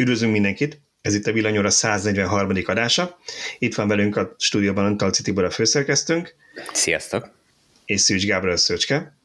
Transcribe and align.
Üdvözlünk 0.00 0.32
mindenkit! 0.32 0.80
Ez 1.00 1.14
itt 1.14 1.26
a 1.26 1.32
Villanyóra 1.32 1.70
143. 1.70 2.50
adása. 2.64 3.18
Itt 3.58 3.74
van 3.74 3.88
velünk 3.88 4.16
a 4.16 4.34
stúdióban 4.38 4.84
Antalci 4.84 5.22
Tibor 5.22 5.44
a 5.44 5.50
főszerkesztőnk. 5.50 6.34
Sziasztok! 6.72 7.30
És 7.84 8.00
Szűcs 8.00 8.26
Gábor 8.26 8.48
a 8.48 8.56
Szöcske. 8.56 9.16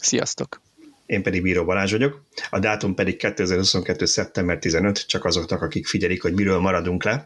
Sziasztok! 0.00 0.60
Én 1.06 1.22
pedig 1.22 1.42
Bíró 1.42 1.64
Balázs 1.64 1.90
vagyok. 1.90 2.24
A 2.50 2.58
dátum 2.58 2.94
pedig 2.94 3.16
2022. 3.16 4.04
szeptember 4.04 4.58
15, 4.58 5.06
csak 5.06 5.24
azoknak, 5.24 5.62
akik 5.62 5.86
figyelik, 5.86 6.22
hogy 6.22 6.34
miről 6.34 6.58
maradunk 6.58 7.04
le. 7.04 7.24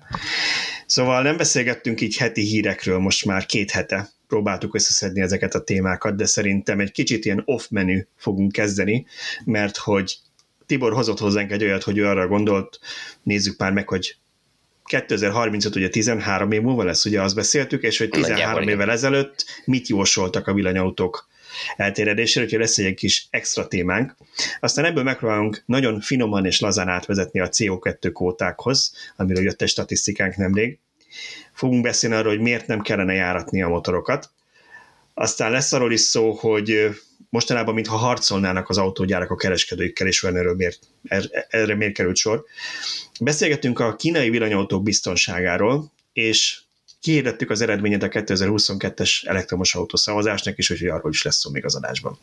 Szóval 0.86 1.22
nem 1.22 1.36
beszélgettünk 1.36 2.00
így 2.00 2.16
heti 2.16 2.42
hírekről 2.42 2.98
most 2.98 3.24
már 3.24 3.46
két 3.46 3.70
hete. 3.70 4.08
Próbáltuk 4.26 4.74
összeszedni 4.74 5.20
ezeket 5.20 5.54
a 5.54 5.64
témákat, 5.64 6.16
de 6.16 6.26
szerintem 6.26 6.80
egy 6.80 6.92
kicsit 6.92 7.24
ilyen 7.24 7.42
off 7.44 7.68
menü 7.68 8.02
fogunk 8.16 8.52
kezdeni, 8.52 9.06
mert 9.44 9.76
hogy 9.76 10.18
Tibor 10.66 10.92
hozott 10.92 11.18
hozzánk 11.18 11.50
egy 11.50 11.64
olyat, 11.64 11.82
hogy 11.82 11.98
ő 11.98 12.06
arra 12.06 12.26
gondolt, 12.26 12.78
nézzük 13.22 13.58
már 13.58 13.72
meg, 13.72 13.88
hogy 13.88 14.16
2035 14.84 15.76
ugye 15.76 15.88
13 15.88 16.52
év 16.52 16.60
múlva 16.60 16.84
lesz, 16.84 17.04
ugye 17.04 17.22
azt 17.22 17.34
beszéltük, 17.34 17.82
és 17.82 17.98
hogy 17.98 18.08
13 18.08 18.68
évvel 18.68 18.90
ezelőtt 18.90 19.44
mit 19.64 19.88
jósoltak 19.88 20.46
a 20.46 20.54
villanyautók 20.54 21.28
eltéredésére, 21.76 22.44
úgyhogy 22.44 22.60
lesz 22.60 22.78
egy 22.78 22.94
kis 22.94 23.26
extra 23.30 23.68
témánk. 23.68 24.16
Aztán 24.60 24.84
ebből 24.84 25.02
megpróbálunk 25.02 25.62
nagyon 25.66 26.00
finoman 26.00 26.46
és 26.46 26.60
lazán 26.60 26.88
átvezetni 26.88 27.40
a 27.40 27.48
CO2 27.48 28.10
kótákhoz, 28.12 28.94
amiről 29.16 29.42
jött 29.42 29.62
egy 29.62 29.68
statisztikánk 29.68 30.36
nemrég. 30.36 30.78
Fogunk 31.52 31.82
beszélni 31.82 32.16
arról, 32.16 32.32
hogy 32.32 32.42
miért 32.42 32.66
nem 32.66 32.80
kellene 32.80 33.12
járatni 33.12 33.62
a 33.62 33.68
motorokat. 33.68 34.30
Aztán 35.14 35.50
lesz 35.50 35.72
arról 35.72 35.92
is 35.92 36.00
szó, 36.00 36.32
hogy 36.32 36.88
mostanában, 37.32 37.74
mintha 37.74 37.96
harcolnának 37.96 38.68
az 38.68 38.78
autógyárak 38.78 39.30
a 39.30 39.36
kereskedőikkel, 39.36 40.06
és 40.06 40.22
olyan 40.22 40.36
erről 40.36 40.54
miért, 40.54 40.78
er, 41.02 41.46
erre 41.48 41.74
miért 41.74 41.94
került 41.94 42.16
sor. 42.16 42.44
Beszélgettünk 43.20 43.78
a 43.78 43.96
kínai 43.96 44.30
villanyautók 44.30 44.82
biztonságáról, 44.82 45.92
és 46.12 46.60
kihirdettük 47.00 47.50
az 47.50 47.60
eredményet 47.60 48.02
a 48.02 48.08
2022-es 48.08 49.26
elektromos 49.26 49.74
autó 49.74 49.96
szavazásnak, 49.96 50.58
és 50.58 50.68
hogy 50.68 50.86
arról 50.86 51.10
is 51.10 51.22
lesz 51.22 51.38
szó 51.38 51.50
még 51.50 51.64
az 51.64 51.74
adásban. 51.74 52.18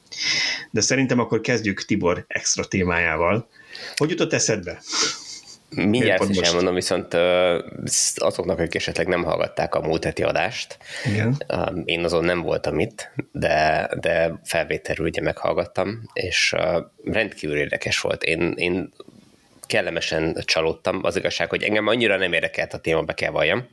De 0.72 0.82
szerintem 0.82 1.20
akkor 1.20 1.42
kezdjük 1.42 1.86
Tibor 1.86 2.26
extra 2.28 2.66
témájával. 2.66 3.50
Hogy 3.96 4.10
jutott 4.10 4.34
eszedbe? 4.34 4.82
Mindjárt 5.76 6.30
is 6.30 6.38
elmondom, 6.38 6.74
viszont 6.74 7.14
azoknak, 8.16 8.60
akik 8.60 8.76
esetleg 8.76 9.08
nem 9.08 9.24
hallgatták 9.24 9.76
a 9.76 9.82
múlt 9.82 10.04
heti 10.04 10.24
adást, 10.24 10.78
Igen. 11.06 11.38
én 11.86 12.04
azon 12.04 12.24
nem 12.24 12.42
voltam 12.42 12.80
itt, 12.80 13.12
de, 13.32 13.90
de 14.00 14.40
felvételről 14.44 15.08
ugye 15.08 15.22
meghallgattam, 15.22 16.02
és 16.14 16.56
rendkívül 17.04 17.58
érdekes 17.58 18.00
volt. 18.00 18.24
Én, 18.24 18.54
én 18.58 18.94
kellemesen 19.70 20.38
csalódtam. 20.46 21.00
Az 21.04 21.16
igazság, 21.16 21.50
hogy 21.50 21.64
engem 21.64 21.88
annyira 21.88 22.18
nem 22.18 22.34
érdekelt 22.34 22.74
a 22.74 22.78
téma, 22.78 23.02
be 23.02 23.14
kell 23.14 23.32
valljam. 23.32 23.68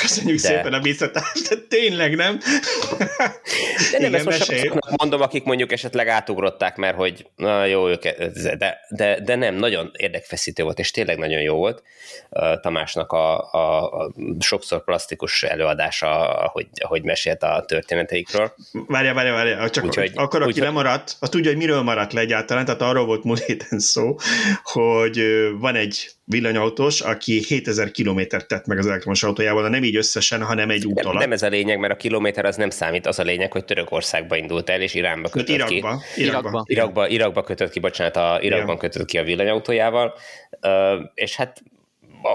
Köszönjük 0.00 0.40
de... 0.40 0.48
szépen 0.48 0.72
a 0.72 0.80
biztatást, 0.80 1.48
de 1.48 1.56
tényleg 1.68 2.16
nem. 2.16 2.38
De 2.98 3.98
nem, 3.98 4.14
Igen, 4.14 4.14
ezt 4.14 4.24
most 4.24 4.72
mondom, 4.96 5.20
akik 5.20 5.44
mondjuk 5.44 5.72
esetleg 5.72 6.08
átugrották, 6.08 6.76
mert 6.76 6.96
hogy 6.96 7.26
na, 7.36 7.64
jó, 7.64 7.88
ők, 7.88 8.02
de, 8.58 8.80
de, 8.88 9.20
de 9.20 9.34
nem, 9.34 9.54
nagyon 9.54 9.90
érdekfeszítő 9.96 10.62
volt, 10.62 10.78
és 10.78 10.90
tényleg 10.90 11.18
nagyon 11.18 11.40
jó 11.40 11.56
volt 11.56 11.82
Tamásnak 12.60 13.12
a, 13.12 13.52
a, 13.52 13.82
a 13.82 14.12
sokszor 14.38 14.84
plastikus 14.84 15.42
előadása, 15.42 16.28
ahogy, 16.28 16.66
ahogy 16.80 17.02
mesélt 17.02 17.42
a 17.42 17.64
történeteikről. 17.66 18.54
Várja, 18.86 19.14
várja, 19.14 19.32
várja, 19.32 19.70
csak 19.70 19.84
úgy, 19.84 20.10
akkor 20.14 20.42
aki 20.42 20.50
úgy, 20.50 20.58
lemaradt, 20.58 21.16
az 21.20 21.28
tudja, 21.28 21.50
hogy 21.50 21.60
miről 21.60 21.82
maradt 21.82 22.12
le 22.12 22.20
egyáltalán, 22.20 22.64
tehát 22.64 22.80
arról 22.80 23.06
volt 23.06 23.24
múlt 23.24 23.44
héten 23.44 23.78
szó, 23.78 24.16
hogy 24.62 25.18
van 25.58 25.74
egy 25.74 26.10
villanyautós, 26.24 27.00
aki 27.00 27.44
7000 27.44 27.90
kilométert 27.90 28.48
tett 28.48 28.66
meg 28.66 28.78
az 28.78 28.86
elektromos 28.86 29.22
autójával, 29.22 29.62
de 29.62 29.68
nem 29.68 29.84
így 29.84 29.96
összesen, 29.96 30.42
hanem 30.42 30.70
egy 30.70 30.86
út 30.86 31.04
alatt. 31.04 31.20
Nem, 31.20 31.32
ez 31.32 31.42
a 31.42 31.48
lényeg, 31.48 31.78
mert 31.78 31.92
a 31.92 31.96
kilométer 31.96 32.44
az 32.44 32.56
nem 32.56 32.70
számít, 32.70 33.06
az 33.06 33.18
a 33.18 33.22
lényeg, 33.22 33.52
hogy 33.52 33.64
Törökországba 33.64 34.36
indult 34.36 34.70
el, 34.70 34.80
és 34.80 34.94
Iránba 34.94 35.28
kötött 35.28 35.48
Irakba, 35.48 36.02
ki. 36.14 36.22
Irakba. 36.22 36.64
Irakba, 36.66 37.08
Irakba 37.08 37.42
kötött 37.42 37.70
ki, 37.70 37.80
bocsánat, 37.80 38.16
a 38.16 38.38
Irakban 38.40 38.76
Igen. 38.76 38.90
kötött 38.90 39.06
ki 39.06 39.18
a 39.18 39.22
villanyautójával, 39.22 40.14
és 41.14 41.36
hát 41.36 41.62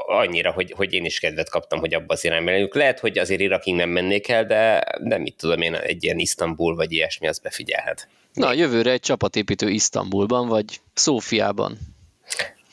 annyira, 0.08 0.52
hogy, 0.52 0.74
hogy 0.76 0.94
én 0.94 1.06
is 1.06 1.20
kedvet 1.20 1.50
kaptam, 1.50 1.80
hogy 1.80 1.94
abba 1.94 2.14
az 2.14 2.24
irányba 2.24 2.52
legyünk. 2.52 2.76
Lehet, 2.76 3.00
hogy 3.00 3.18
azért 3.18 3.40
Irakig 3.40 3.76
nem 3.76 3.90
mennék 3.90 4.28
el, 4.28 4.46
de 4.46 4.84
nem 5.04 5.22
mit 5.22 5.36
tudom 5.38 5.62
én, 5.62 5.76
egy 5.76 6.04
ilyen 6.04 6.20
Isztambul 6.20 6.76
vagy 6.76 6.92
ilyesmi, 6.92 7.28
az 7.28 7.40
befigyelhet. 7.40 8.08
Na, 8.34 8.54
jövőre 8.54 8.92
egy 8.92 9.00
csapatépítő 9.00 9.70
Isztambulban, 9.70 10.48
vagy 10.48 10.80
Szófiában 10.94 11.78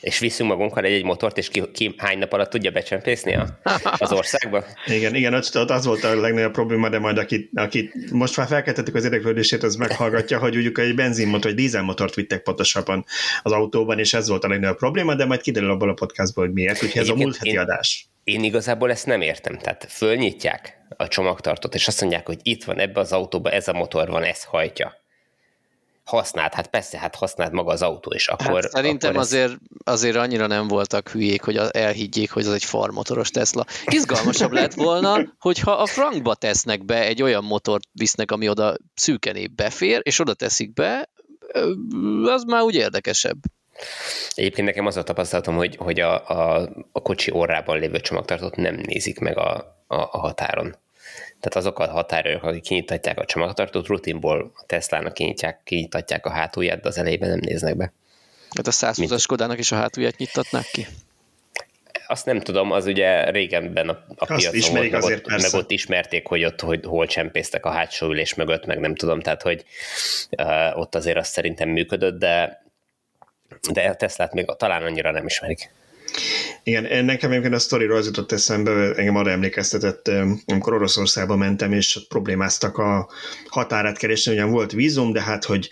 és 0.03 0.19
viszünk 0.19 0.49
magunkkal 0.49 0.83
egy-egy 0.83 1.03
motort, 1.03 1.37
és 1.37 1.49
ki, 1.49 1.71
ki 1.73 1.93
hány 1.97 2.17
nap 2.17 2.33
alatt 2.33 2.49
tudja 2.49 2.71
becsempészni 2.71 3.35
a, 3.35 3.59
az 3.97 4.11
országba? 4.11 4.63
Igen, 4.97 5.15
igen, 5.15 5.33
az, 5.33 5.55
az 5.67 5.85
volt 5.85 6.03
a 6.03 6.19
legnagyobb 6.19 6.51
probléma, 6.51 6.89
de 6.89 6.99
majd 6.99 7.17
aki, 7.17 7.49
aki 7.53 7.91
most 8.11 8.37
már 8.37 8.47
felkeltettük 8.47 8.95
az 8.95 9.03
érdeklődését, 9.03 9.63
az 9.63 9.75
meghallgatja, 9.75 10.39
hogy 10.39 10.57
úgy 10.57 10.71
egy 10.79 10.95
benzinmotor, 10.95 11.53
vagy 11.53 11.61
dízelmotort 11.61 12.15
vittek 12.15 12.41
pontosabban 12.43 13.05
az 13.43 13.51
autóban, 13.51 13.99
és 13.99 14.13
ez 14.13 14.27
volt 14.27 14.43
a 14.43 14.47
legnagyobb 14.47 14.77
probléma, 14.77 15.15
de 15.15 15.25
majd 15.25 15.41
kiderül 15.41 15.71
abból 15.71 15.89
a 15.89 15.93
podcastból, 15.93 16.45
hogy 16.45 16.53
miért, 16.53 16.83
úgyhogy 16.83 17.01
ez 17.01 17.09
a 17.09 17.15
múlt 17.15 17.37
heti 17.37 17.49
én, 17.49 17.59
adás. 17.59 18.07
Én 18.23 18.43
igazából 18.43 18.91
ezt 18.91 19.05
nem 19.05 19.21
értem, 19.21 19.57
tehát 19.57 19.85
fölnyitják 19.89 20.77
a 20.97 21.07
csomagtartót, 21.07 21.75
és 21.75 21.87
azt 21.87 22.01
mondják, 22.01 22.25
hogy 22.25 22.39
itt 22.41 22.63
van 22.63 22.79
ebbe 22.79 22.99
az 22.99 23.11
autóba, 23.11 23.51
ez 23.51 23.67
a 23.67 23.73
motor 23.73 24.09
van, 24.09 24.23
ez 24.23 24.43
hajtja 24.43 25.02
használt, 26.03 26.53
hát 26.53 26.67
persze, 26.67 26.97
hát 26.97 27.15
használt 27.15 27.51
maga 27.51 27.71
az 27.71 27.81
autó, 27.81 28.11
és 28.11 28.29
hát 28.29 28.41
akkor... 28.41 28.61
Hát 28.61 28.71
szerintem 28.71 29.09
akkor 29.09 29.21
ez... 29.21 29.27
azért, 29.27 29.57
azért 29.83 30.15
annyira 30.15 30.47
nem 30.47 30.67
voltak 30.67 31.09
hülyék, 31.09 31.41
hogy 31.41 31.55
elhiggyék, 31.71 32.31
hogy 32.31 32.45
ez 32.45 32.51
egy 32.51 32.63
farmotoros 32.63 33.29
Tesla. 33.29 33.65
Izgalmasabb 33.85 34.51
lett 34.51 34.73
volna, 34.73 35.33
hogyha 35.39 35.71
a 35.71 35.85
frankba 35.85 36.35
tesznek 36.35 36.85
be 36.85 37.05
egy 37.05 37.21
olyan 37.21 37.43
motort 37.43 37.83
visznek, 37.91 38.31
ami 38.31 38.49
oda 38.49 38.75
szűkené 38.95 39.47
befér, 39.47 39.99
és 40.03 40.19
oda 40.19 40.33
teszik 40.33 40.73
be, 40.73 41.09
az 42.23 42.43
már 42.43 42.61
úgy 42.61 42.75
érdekesebb. 42.75 43.37
Egyébként 44.33 44.67
nekem 44.67 44.85
az 44.85 44.97
a 44.97 45.03
tapasztalatom, 45.03 45.55
hogy, 45.55 45.75
hogy 45.75 45.99
a, 45.99 46.27
a, 46.29 46.69
a 46.91 47.01
kocsi 47.01 47.31
orrában 47.31 47.79
lévő 47.79 47.99
csomagtartót 47.99 48.55
nem 48.55 48.75
nézik 48.75 49.19
meg 49.19 49.37
a, 49.37 49.55
a, 49.87 49.95
a 49.95 50.17
határon. 50.17 50.75
Tehát 51.43 51.67
azok 51.67 51.79
a 51.79 51.91
határőrök, 51.91 52.43
akik 52.43 52.61
kinyitatják 52.61 53.19
a 53.19 53.25
csomagtartót, 53.25 53.87
rutinból 53.87 54.51
a 54.55 54.63
Tesla-nak 54.65 55.13
kinyitják, 55.13 55.59
kinyitatják 55.63 56.25
a 56.25 56.29
hátulját, 56.29 56.81
de 56.81 56.87
az 56.87 56.97
elejében 56.97 57.29
nem 57.29 57.39
néznek 57.41 57.77
be. 57.77 57.93
Hát 58.55 58.67
a 58.67 58.71
120-as 58.71 59.19
Skodának 59.19 59.59
is 59.59 59.71
a 59.71 59.75
hátulját 59.75 60.17
nyittatnák 60.17 60.65
ki? 60.71 60.87
Azt 62.07 62.25
nem 62.25 62.39
tudom, 62.39 62.71
az 62.71 62.85
ugye 62.85 63.29
régenben 63.29 63.89
a, 63.89 64.05
a 64.15 64.25
piacon 64.25 64.75
volt, 64.75 64.91
meg 64.91 65.03
ott, 65.03 65.27
meg 65.27 65.53
ott 65.53 65.71
ismerték, 65.71 66.27
hogy 66.27 66.45
ott 66.45 66.61
hogy 66.61 66.85
hol 66.85 67.07
csempésztek 67.07 67.65
a 67.65 67.71
hátsó 67.71 68.07
ülés 68.07 68.33
mögött, 68.33 68.65
meg 68.65 68.79
nem 68.79 68.95
tudom, 68.95 69.19
tehát 69.19 69.41
hogy 69.41 69.65
uh, 70.37 70.79
ott 70.79 70.95
azért 70.95 71.17
azt 71.17 71.31
szerintem 71.31 71.69
működött, 71.69 72.19
de, 72.19 72.63
de 73.71 73.81
a 73.81 73.95
Teslát 73.95 74.33
még 74.33 74.45
talán 74.57 74.83
annyira 74.83 75.11
nem 75.11 75.25
ismerik. 75.25 75.71
Igen, 76.65 77.05
nekem 77.05 77.31
egyébként 77.31 77.53
a 77.53 77.59
sztoriról 77.59 77.97
az 77.97 78.05
jutott 78.05 78.31
eszembe, 78.31 78.71
engem 78.95 79.15
arra 79.15 79.29
emlékeztetett, 79.29 80.11
amikor 80.45 80.73
Oroszországba 80.73 81.35
mentem, 81.35 81.71
és 81.71 81.99
problémáztak 82.09 82.77
a 82.77 83.09
határát 83.47 83.97
keresni, 83.97 84.33
ugyan 84.33 84.51
volt 84.51 84.71
vízum, 84.71 85.11
de 85.11 85.21
hát, 85.21 85.43
hogy 85.43 85.69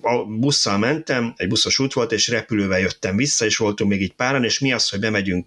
a 0.00 0.24
busszal 0.24 0.78
mentem, 0.78 1.34
egy 1.36 1.48
buszos 1.48 1.78
út 1.78 1.92
volt, 1.92 2.12
és 2.12 2.28
repülővel 2.28 2.78
jöttem 2.78 3.16
vissza, 3.16 3.44
és 3.44 3.56
voltunk 3.56 3.90
még 3.90 4.00
így 4.00 4.14
páran, 4.14 4.44
és 4.44 4.58
mi 4.58 4.72
az, 4.72 4.88
hogy 4.88 5.00
bemegyünk 5.00 5.46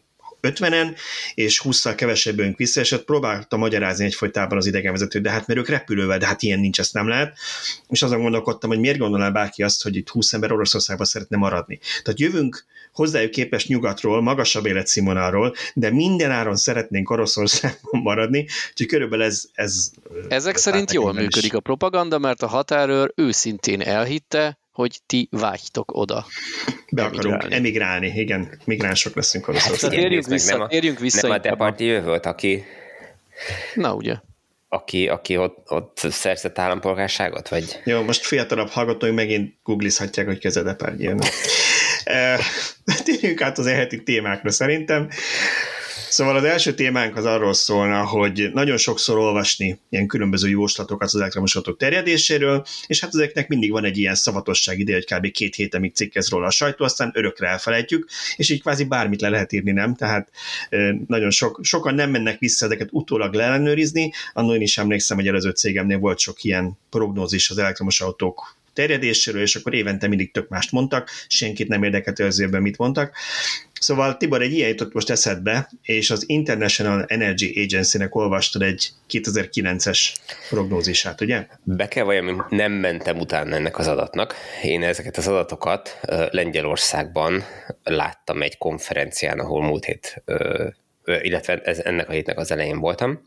50-en, 0.53 0.95
és 1.33 1.61
20-szal 1.63 1.93
kevesebb 1.95 2.39
önk 2.39 2.57
vissza, 2.57 2.81
és 2.81 2.91
ott 2.91 3.05
próbálta 3.05 3.57
magyarázni 3.57 4.05
egyfolytában 4.05 4.57
az 4.57 4.65
idegenvezető, 4.65 5.19
de 5.19 5.29
hát 5.29 5.47
mert 5.47 5.59
ők 5.59 5.69
repülővel, 5.69 6.17
de 6.17 6.25
hát 6.25 6.41
ilyen 6.41 6.59
nincs, 6.59 6.79
ezt 6.79 6.93
nem 6.93 7.07
lehet. 7.07 7.37
És 7.87 8.01
azon 8.01 8.21
gondolkodtam, 8.21 8.69
hogy 8.69 8.79
miért 8.79 8.97
gondolná 8.97 9.29
bárki 9.29 9.63
azt, 9.63 9.83
hogy 9.83 9.95
itt 9.95 10.09
20 10.09 10.33
ember 10.33 10.51
Oroszországban 10.51 11.05
szeretne 11.05 11.37
maradni. 11.37 11.79
Tehát 12.03 12.19
jövünk 12.19 12.65
hozzájuk 12.91 13.31
képes 13.31 13.67
nyugatról, 13.67 14.21
magasabb 14.21 14.65
életszínvonalról, 14.65 15.55
de 15.73 15.91
minden 15.91 16.31
áron 16.31 16.55
szeretnénk 16.55 17.09
Oroszországban 17.09 18.01
maradni, 18.01 18.47
úgyhogy 18.69 18.87
körülbelül 18.87 19.25
ez... 19.25 19.43
ez 19.53 19.89
Ezek 20.27 20.57
szerint 20.57 20.91
jól 20.91 21.13
működik 21.13 21.53
a 21.53 21.59
propaganda, 21.59 22.17
mert 22.17 22.41
a 22.41 22.47
határőr 22.47 23.11
őszintén 23.15 23.81
elhitte, 23.81 24.59
hogy 24.77 24.99
ti 25.05 25.27
vágytok 25.31 25.91
oda. 25.95 26.25
Be 26.91 27.03
akarunk 27.03 27.45
emigrálni, 27.49 28.07
igen, 28.07 28.59
migránsok 28.65 29.15
leszünk 29.15 29.47
Oroszországban. 29.47 29.89
Hát, 29.89 29.99
térjünk 29.99 30.27
vissza, 30.27 30.57
nem 30.57 30.67
térjünk 30.67 30.99
vissza. 30.99 31.27
Nem 31.27 31.35
a 31.35 31.39
Depardieu 31.39 32.01
volt, 32.03 32.25
aki... 32.25 32.63
Na 33.73 33.93
ugye. 33.93 34.15
Aki, 34.69 35.07
aki 35.07 35.37
ott, 35.37 35.71
ott 35.71 35.97
szerzett 36.09 36.59
állampolgárságot, 36.59 37.49
vagy? 37.49 37.81
Jó, 37.83 38.03
most 38.03 38.25
fiatalabb 38.25 38.69
hallgatóink 38.69 39.15
megint 39.15 39.53
googlizhatják, 39.63 40.25
hogy 40.25 40.39
keze 40.39 40.61
Depardieu. 40.61 41.17
Térjünk 43.03 43.41
át 43.41 43.57
az 43.57 43.65
eheti 43.65 44.03
témákra 44.03 44.51
szerintem. 44.51 45.09
Szóval 46.09 46.35
az 46.35 46.43
első 46.43 46.73
témánk 46.73 47.15
az 47.15 47.25
arról 47.25 47.53
szólna, 47.53 48.05
hogy 48.05 48.49
nagyon 48.53 48.77
sokszor 48.77 49.17
olvasni 49.17 49.79
ilyen 49.89 50.07
különböző 50.07 50.49
jóslatokat 50.49 51.07
az 51.07 51.15
elektromos 51.19 51.55
autók 51.55 51.77
terjedéséről, 51.77 52.65
és 52.87 52.99
hát 52.99 53.13
ezeknek 53.13 53.47
mindig 53.47 53.71
van 53.71 53.85
egy 53.85 53.97
ilyen 53.97 54.15
szavatosság 54.15 54.79
ide, 54.79 54.93
hogy 54.93 55.05
kb. 55.05 55.31
két 55.31 55.55
hét, 55.55 55.75
amíg 55.75 55.95
cikkez 55.95 56.29
róla 56.29 56.45
a 56.45 56.51
sajtó, 56.51 56.85
aztán 56.85 57.11
örökre 57.13 57.47
elfelejtjük, 57.47 58.09
és 58.35 58.49
így 58.49 58.61
kvázi 58.61 58.83
bármit 58.83 59.21
le 59.21 59.29
lehet 59.29 59.51
írni, 59.51 59.71
nem? 59.71 59.95
Tehát 59.95 60.29
nagyon 61.07 61.29
sok, 61.29 61.59
sokan 61.63 61.95
nem 61.95 62.09
mennek 62.09 62.39
vissza 62.39 62.65
ezeket 62.65 62.89
utólag 62.91 63.33
leellenőrizni, 63.33 64.11
annól 64.33 64.55
én 64.55 64.61
is 64.61 64.77
emlékszem, 64.77 65.17
hogy 65.17 65.27
előző 65.27 65.49
cégemnél 65.49 65.97
volt 65.97 66.19
sok 66.19 66.43
ilyen 66.43 66.77
prognózis 66.89 67.49
az 67.49 67.57
elektromos 67.57 68.01
autók 68.01 68.57
terjedéséről, 68.77 69.41
és 69.41 69.55
akkor 69.55 69.73
évente 69.73 70.07
mindig 70.07 70.31
tök 70.31 70.49
mást 70.49 70.71
mondtak, 70.71 71.09
senkit 71.27 71.67
nem 71.67 71.83
érdekelt 71.83 72.19
az 72.19 72.37
mit 72.37 72.77
mondtak. 72.77 73.15
Szóval 73.79 74.17
Tibor, 74.17 74.41
egy 74.41 74.53
ilyen 74.53 74.69
jutott 74.69 74.93
most 74.93 75.09
eszedbe, 75.09 75.69
és 75.81 76.09
az 76.09 76.23
International 76.27 77.05
Energy 77.07 77.59
Agency-nek 77.59 78.15
olvastad 78.15 78.61
egy 78.61 78.89
2009-es 79.09 79.99
prognózisát, 80.49 81.21
ugye? 81.21 81.47
Be 81.63 81.87
kell 81.87 82.03
valljam, 82.03 82.45
nem 82.49 82.71
mentem 82.71 83.19
utána 83.19 83.55
ennek 83.55 83.77
az 83.77 83.87
adatnak. 83.87 84.35
Én 84.63 84.83
ezeket 84.83 85.17
az 85.17 85.27
adatokat 85.27 85.99
Lengyelországban 86.31 87.43
láttam 87.83 88.41
egy 88.41 88.57
konferencián, 88.57 89.39
ahol 89.39 89.61
múlt 89.63 89.85
hét, 89.85 90.23
illetve 91.21 91.61
ez, 91.61 91.79
ennek 91.79 92.09
a 92.09 92.11
hétnek 92.11 92.37
az 92.37 92.51
elején 92.51 92.79
voltam, 92.79 93.21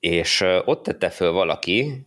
és 0.00 0.44
ott 0.64 0.82
tette 0.82 1.10
föl 1.10 1.30
valaki, 1.32 2.06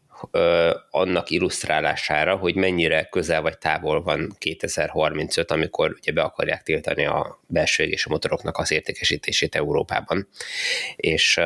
annak 0.89 1.30
illusztrálására, 1.30 2.36
hogy 2.36 2.56
mennyire 2.56 3.04
közel 3.04 3.42
vagy 3.42 3.57
távol 3.57 4.04
van 4.04 4.36
2035, 4.38 5.51
amikor 5.51 5.95
ugye 6.01 6.12
be 6.12 6.22
akarják 6.22 6.63
tiltani 6.63 7.06
a 7.06 7.39
belső 7.48 7.83
égési 7.83 8.10
motoroknak 8.10 8.57
az 8.57 8.72
értékesítését 8.72 9.56
Európában. 9.56 10.27
És 10.95 11.39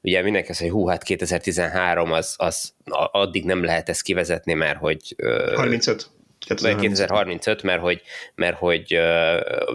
ugye 0.00 0.22
mindenki 0.22 0.50
azt, 0.50 0.60
hogy 0.60 0.70
hú, 0.70 0.86
hát 0.86 1.02
2013 1.02 2.12
az, 2.12 2.34
az 2.36 2.72
addig 3.12 3.44
nem 3.44 3.64
lehet 3.64 3.88
ezt 3.88 4.02
kivezetni, 4.02 4.52
mert 4.52 4.78
hogy... 4.78 5.16
35. 5.54 6.10
2035, 6.54 7.62
mert 7.62 7.80
hogy, 7.80 8.02
mert 8.34 8.56
hogy 8.56 8.98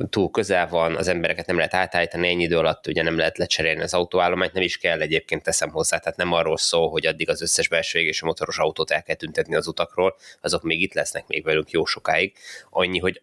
túl 0.10 0.32
közel 0.32 0.68
van, 0.68 0.96
az 0.96 1.08
embereket 1.08 1.46
nem 1.46 1.56
lehet 1.56 1.74
átállítani, 1.74 2.28
ennyi 2.28 2.44
idő 2.44 2.58
alatt 2.58 2.88
ugye 2.88 3.04
nem 3.04 3.18
lehet 3.18 3.38
lecserélni 3.38 3.82
az 3.82 3.94
autóállományt, 3.94 4.54
nem 4.54 4.64
is 4.64 4.78
kell 4.78 5.02
egyébként 5.02 5.44
teszem 5.44 5.70
hozzá, 5.70 5.98
tehát 5.98 6.18
nem 6.18 6.32
arról 6.32 6.58
szól, 6.58 6.90
hogy 6.90 7.06
addig 7.06 7.30
az 7.30 7.42
összes 7.42 7.68
belső 7.68 8.00
és 8.00 8.22
a 8.22 8.26
motoros 8.26 8.58
autót 8.58 8.92
el 8.92 9.04
kell 9.04 9.16
tüntetni 9.16 9.56
az 9.56 9.68
utakról, 9.68 10.16
azok 10.42 10.64
még 10.64 10.82
itt 10.82 10.94
lesznek 10.94 11.28
még 11.28 11.44
velünk 11.44 11.72
jó 11.72 11.86
sokáig. 11.86 12.34
Annyi, 12.70 13.00
hogy 13.00 13.22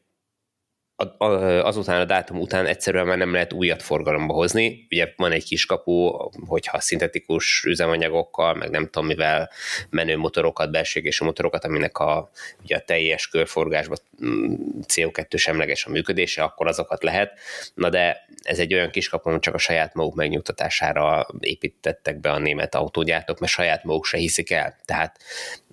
azután 1.63 2.01
a 2.01 2.05
dátum 2.05 2.41
után 2.41 2.67
egyszerűen 2.67 3.07
már 3.07 3.19
nem 3.19 3.33
lehet 3.33 3.53
újat 3.53 3.83
forgalomba 3.83 4.35
hozni. 4.35 4.87
Ugye 4.91 5.13
van 5.17 5.33
egy 5.33 5.45
kis 5.45 5.67
kapu, 5.67 6.09
hogyha 6.47 6.81
szintetikus 6.81 7.65
üzemanyagokkal, 7.65 8.55
meg 8.55 8.71
nem 8.71 8.85
tudom 8.85 9.07
mivel 9.07 9.51
menő 9.91 10.17
motorokat, 10.17 10.71
belségésű 10.71 11.25
motorokat, 11.25 11.65
aminek 11.65 11.99
a, 11.99 12.31
ugye 12.63 12.77
a 12.77 12.81
teljes 12.81 13.29
körforgásban 13.29 13.99
mm, 14.25 14.55
CO2 14.87 15.37
semleges 15.37 15.85
a 15.85 15.91
működése, 15.91 16.43
akkor 16.43 16.67
azokat 16.67 17.03
lehet. 17.03 17.39
Na 17.75 17.89
de 17.89 18.27
ez 18.43 18.59
egy 18.59 18.75
olyan 18.75 18.91
kis 18.91 19.09
kapu, 19.09 19.39
csak 19.39 19.55
a 19.55 19.59
saját 19.59 19.95
maguk 19.95 20.15
megnyugtatására 20.15 21.27
építettek 21.41 22.21
be 22.21 22.31
a 22.31 22.39
német 22.39 22.75
autógyártók, 22.75 23.39
mert 23.39 23.53
saját 23.53 23.85
maguk 23.85 24.05
se 24.05 24.17
hiszik 24.17 24.51
el. 24.51 24.77
Tehát 24.85 25.17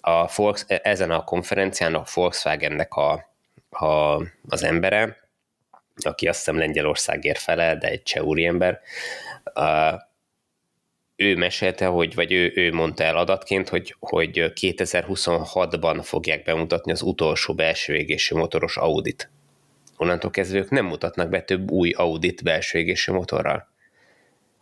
a 0.01 0.31
Volks, 0.35 0.65
ezen 0.67 1.11
a 1.11 1.23
konferencián 1.23 1.95
a 1.95 2.03
Volkswagennek 2.13 2.93
a 2.93 3.35
ha 3.69 4.23
az 4.47 4.63
embere, 4.63 5.29
aki 5.95 6.27
azt 6.27 6.37
hiszem 6.37 6.57
Lengyelországért 6.57 7.39
fele, 7.39 7.75
de 7.75 7.87
egy 7.87 8.03
cseh 8.03 8.23
úriember, 8.23 8.81
ő 11.15 11.35
mesélte, 11.35 11.85
hogy, 11.85 12.15
vagy 12.15 12.31
ő, 12.31 12.51
ő 12.55 12.73
mondta 12.73 13.03
el 13.03 13.17
adatként, 13.17 13.69
hogy, 13.69 13.95
hogy 13.99 14.51
2026-ban 14.55 15.99
fogják 16.03 16.43
bemutatni 16.43 16.91
az 16.91 17.01
utolsó 17.01 17.53
belső 17.53 17.95
égésű 17.95 18.35
motoros 18.35 18.77
Audit. 18.77 19.29
Onnantól 19.97 20.31
kezdve 20.31 20.57
ők 20.57 20.69
nem 20.69 20.85
mutatnak 20.85 21.29
be 21.29 21.41
több 21.41 21.71
új 21.71 21.91
Audit 21.91 22.43
belső 22.43 22.79
égésű 22.79 23.11
motorral. 23.11 23.67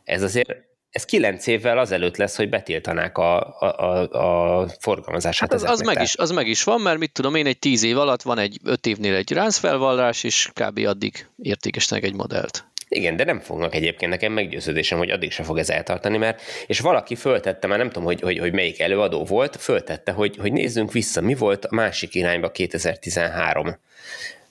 Ez 0.03 0.21
azért 0.21 0.65
ez 0.95 1.05
kilenc 1.05 1.47
évvel 1.47 1.77
azelőtt 1.77 2.17
lesz, 2.17 2.35
hogy 2.35 2.49
betiltanák 2.49 3.17
a, 3.17 3.59
a, 3.59 3.65
a, 3.65 4.61
a 4.61 4.67
forgalmazását. 4.79 5.51
Hát 5.51 5.61
az, 5.61 5.69
az, 5.69 5.81
meg 5.81 6.01
is, 6.01 6.17
az 6.17 6.31
meg 6.31 6.47
is 6.47 6.63
van, 6.63 6.81
mert 6.81 6.97
mit 6.97 7.11
tudom 7.11 7.35
én, 7.35 7.45
egy 7.45 7.59
tíz 7.59 7.83
év 7.83 7.97
alatt 7.97 8.21
van 8.21 8.37
egy 8.37 8.59
öt 8.63 8.85
évnél 8.85 9.15
egy 9.15 9.31
ráncfelvallás, 9.31 10.23
és 10.23 10.49
kb. 10.53 10.79
addig 10.85 11.27
értékesnek 11.41 12.03
egy 12.03 12.13
modellt. 12.13 12.65
Igen, 12.87 13.15
de 13.15 13.23
nem 13.23 13.39
fognak 13.39 13.75
egyébként 13.75 14.11
nekem 14.11 14.31
meggyőződésem, 14.31 14.97
hogy 14.97 15.09
addig 15.09 15.31
se 15.31 15.43
fog 15.43 15.57
ez 15.57 15.69
eltartani, 15.69 16.17
mert 16.17 16.41
és 16.67 16.79
valaki 16.79 17.15
föltette, 17.15 17.67
már 17.67 17.77
nem 17.77 17.87
tudom, 17.87 18.03
hogy, 18.03 18.21
hogy, 18.21 18.39
hogy 18.39 18.53
melyik 18.53 18.79
előadó 18.79 19.23
volt, 19.23 19.55
föltette, 19.55 20.11
hogy, 20.11 20.37
hogy 20.37 20.51
nézzünk 20.51 20.91
vissza, 20.91 21.21
mi 21.21 21.35
volt 21.35 21.65
a 21.65 21.75
másik 21.75 22.15
irányba 22.15 22.51
2013. 22.51 23.77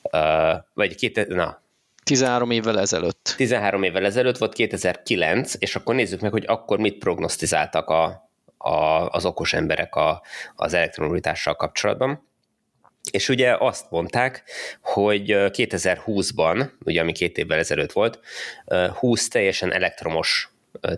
Uh, 0.02 0.20
vagy 0.75 0.94
két, 0.94 1.26
na, 1.29 1.62
13 2.04 2.50
évvel 2.50 2.80
ezelőtt. 2.80 3.34
13 3.36 3.82
évvel 3.82 4.04
ezelőtt 4.04 4.38
volt 4.38 4.54
2009, 4.54 5.54
és 5.58 5.76
akkor 5.76 5.94
nézzük 5.94 6.20
meg, 6.20 6.30
hogy 6.30 6.44
akkor 6.46 6.78
mit 6.78 6.98
prognosztizáltak 6.98 7.88
a, 7.88 8.30
a, 8.56 9.08
az 9.08 9.24
okos 9.24 9.52
emberek 9.52 9.94
a, 9.94 10.22
az 10.56 10.74
elektromobilitással 10.74 11.54
kapcsolatban. 11.54 12.28
És 13.10 13.28
ugye 13.28 13.56
azt 13.58 13.90
mondták, 13.90 14.42
hogy 14.82 15.24
2020-ban, 15.28 16.70
ugye 16.84 17.00
ami 17.00 17.12
két 17.12 17.38
évvel 17.38 17.58
ezelőtt 17.58 17.92
volt, 17.92 18.20
20 18.98 19.28
teljesen 19.28 19.72
elektromos 19.72 20.48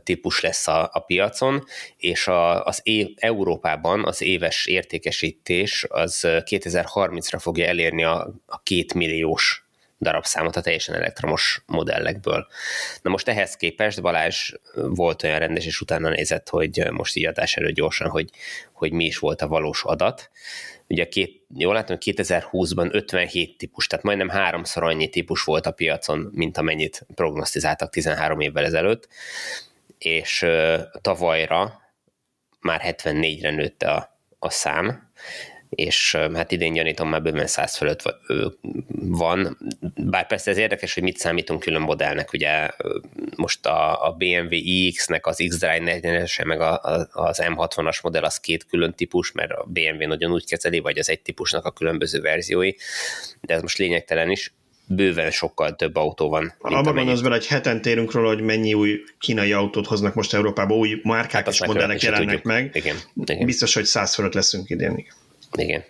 típus 0.05 0.41
lesz 0.41 0.69
a, 0.69 0.91
a 0.93 1.01
piacon, 1.01 1.65
és 1.97 2.29
a, 2.29 2.65
az 2.65 2.81
év, 2.83 3.09
Európában 3.17 4.05
az 4.05 4.23
éves 4.23 4.67
értékesítés 4.67 5.87
az 5.89 6.21
2030-ra 6.25 7.37
fogja 7.39 7.67
elérni 7.67 8.05
a, 8.05 8.35
a 8.47 8.63
két 8.63 8.95
milliós 8.95 9.66
darabszámot 9.99 10.57
a 10.57 10.61
teljesen 10.61 10.95
elektromos 10.95 11.63
modellekből. 11.67 12.47
Na 13.03 13.11
most 13.11 13.29
ehhez 13.29 13.57
képest 13.57 14.03
Balázs 14.03 14.53
volt 14.75 15.23
olyan 15.23 15.39
rendes, 15.39 15.67
és 15.67 15.81
utána 15.81 16.09
nézett, 16.09 16.49
hogy 16.49 16.87
most 16.91 17.17
így 17.17 17.27
adás 17.27 17.57
előtt 17.57 17.75
gyorsan, 17.75 18.09
hogy, 18.09 18.31
hogy 18.73 18.93
mi 18.93 19.05
is 19.05 19.19
volt 19.19 19.43
a 19.43 19.49
valós 19.49 19.85
adat. 19.85 20.31
Ugye 20.89 21.09
két, 21.09 21.43
jól 21.55 21.75
látom, 21.75 21.97
2020-ban 22.01 22.95
57 22.95 23.59
típus, 23.59 23.87
tehát 23.87 24.05
majdnem 24.05 24.29
háromszor 24.29 24.83
annyi 24.83 25.09
típus 25.09 25.45
volt 25.45 25.67
a 25.67 25.71
piacon, 25.71 26.31
mint 26.33 26.59
amennyit 26.59 27.07
prognosztizáltak 27.15 27.91
13 27.91 28.41
évvel 28.41 28.65
ezelőtt, 28.65 29.09
és 29.99 30.47
tavalyra 31.01 31.81
már 32.61 32.81
74-re 32.85 33.51
nőtte 33.51 33.91
a, 33.91 34.19
a 34.39 34.51
szám, 34.51 35.11
és 35.77 36.17
hát 36.35 36.53
idén 36.53 36.73
gyanítom 36.73 37.09
már 37.09 37.23
bőven 37.23 37.47
100 37.47 37.77
fölött 37.77 38.03
van, 38.93 39.59
bár 39.95 40.27
persze 40.27 40.51
ez 40.51 40.57
érdekes, 40.57 40.95
hogy 40.95 41.03
mit 41.03 41.19
számítunk 41.19 41.61
külön 41.61 41.81
modellnek, 41.81 42.33
ugye 42.33 42.71
most 43.37 43.67
a, 43.67 44.07
a 44.07 44.11
BMW 44.11 44.49
iX-nek 44.51 45.27
az 45.27 45.45
X-Drive 45.49 46.01
40-ese, 46.01 46.47
meg 46.47 46.61
a, 46.61 46.73
a, 46.83 47.09
az 47.13 47.43
M60-as 47.43 48.03
modell 48.03 48.23
az 48.23 48.41
két 48.41 48.67
külön 48.67 48.95
típus, 48.95 49.33
mert 49.33 49.51
a 49.51 49.65
BMW 49.69 50.07
nagyon 50.07 50.33
úgy 50.33 50.47
kezeli, 50.47 50.79
vagy 50.79 50.99
az 50.99 51.11
egy 51.11 51.21
típusnak 51.21 51.65
a 51.65 51.71
különböző 51.71 52.21
verziói, 52.21 52.73
de 53.41 53.55
ez 53.55 53.63
most 53.63 53.79
lényegtelen 53.79 54.31
is, 54.31 54.55
bőven 54.89 55.31
sokkal 55.31 55.77
több 55.77 55.97
autó 55.97 56.29
van. 56.29 56.55
Abban 56.59 56.95
van 56.95 57.09
az 57.09 57.23
egy 57.23 57.47
heten 57.47 57.83
térünk 57.83 58.13
róla, 58.13 58.29
hogy 58.29 58.43
mennyi 58.43 58.75
új 58.75 59.01
kínai 59.19 59.53
autót 59.53 59.87
hoznak 59.87 60.15
most 60.15 60.35
Európába, 60.35 60.75
új 60.75 61.01
márkák 61.03 61.45
hát 61.45 61.55
és 61.55 61.67
modellek 61.67 62.03
jelennek 62.03 62.43
meg. 62.43 62.71
Igen, 62.73 62.97
igen. 63.25 63.47
Biztos, 63.47 63.75
hogy 63.75 63.85
száz 63.85 64.15
fölött 64.15 64.35
leszünk 64.35 64.71
idén. 64.71 64.97
Igen, 64.97 65.15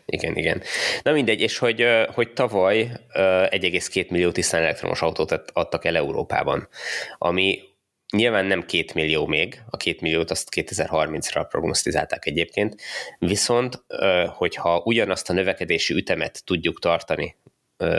igen, 0.07 0.37
igen. 0.37 0.63
Na 1.03 1.13
mindegy, 1.13 1.41
és 1.41 1.59
hogy, 1.59 1.85
hogy 2.15 2.33
tavaly 2.33 2.91
1,2 3.13 4.11
millió 4.11 4.31
tisztán 4.31 4.63
elektromos 4.63 5.03
autót 5.03 5.33
adtak 5.53 5.85
el 5.85 5.97
Európában, 5.97 6.69
ami 7.19 7.59
nyilván 8.13 8.45
nem 8.45 8.67
két 8.67 8.95
millió 8.95 9.27
még, 9.27 9.63
a 9.71 9.77
két 9.77 10.01
milliót 10.01 10.31
azt 10.31 10.49
2030-ra 10.57 11.47
prognosztizálták 11.49 12.27
egyébként, 12.27 12.83
viszont 13.19 13.85
hogyha 14.29 14.83
ugyanazt 14.85 15.31
a 15.31 15.33
növekedési 15.33 15.95
ütemet 15.95 16.45
tudjuk 16.45 16.79
tartani, 16.79 17.37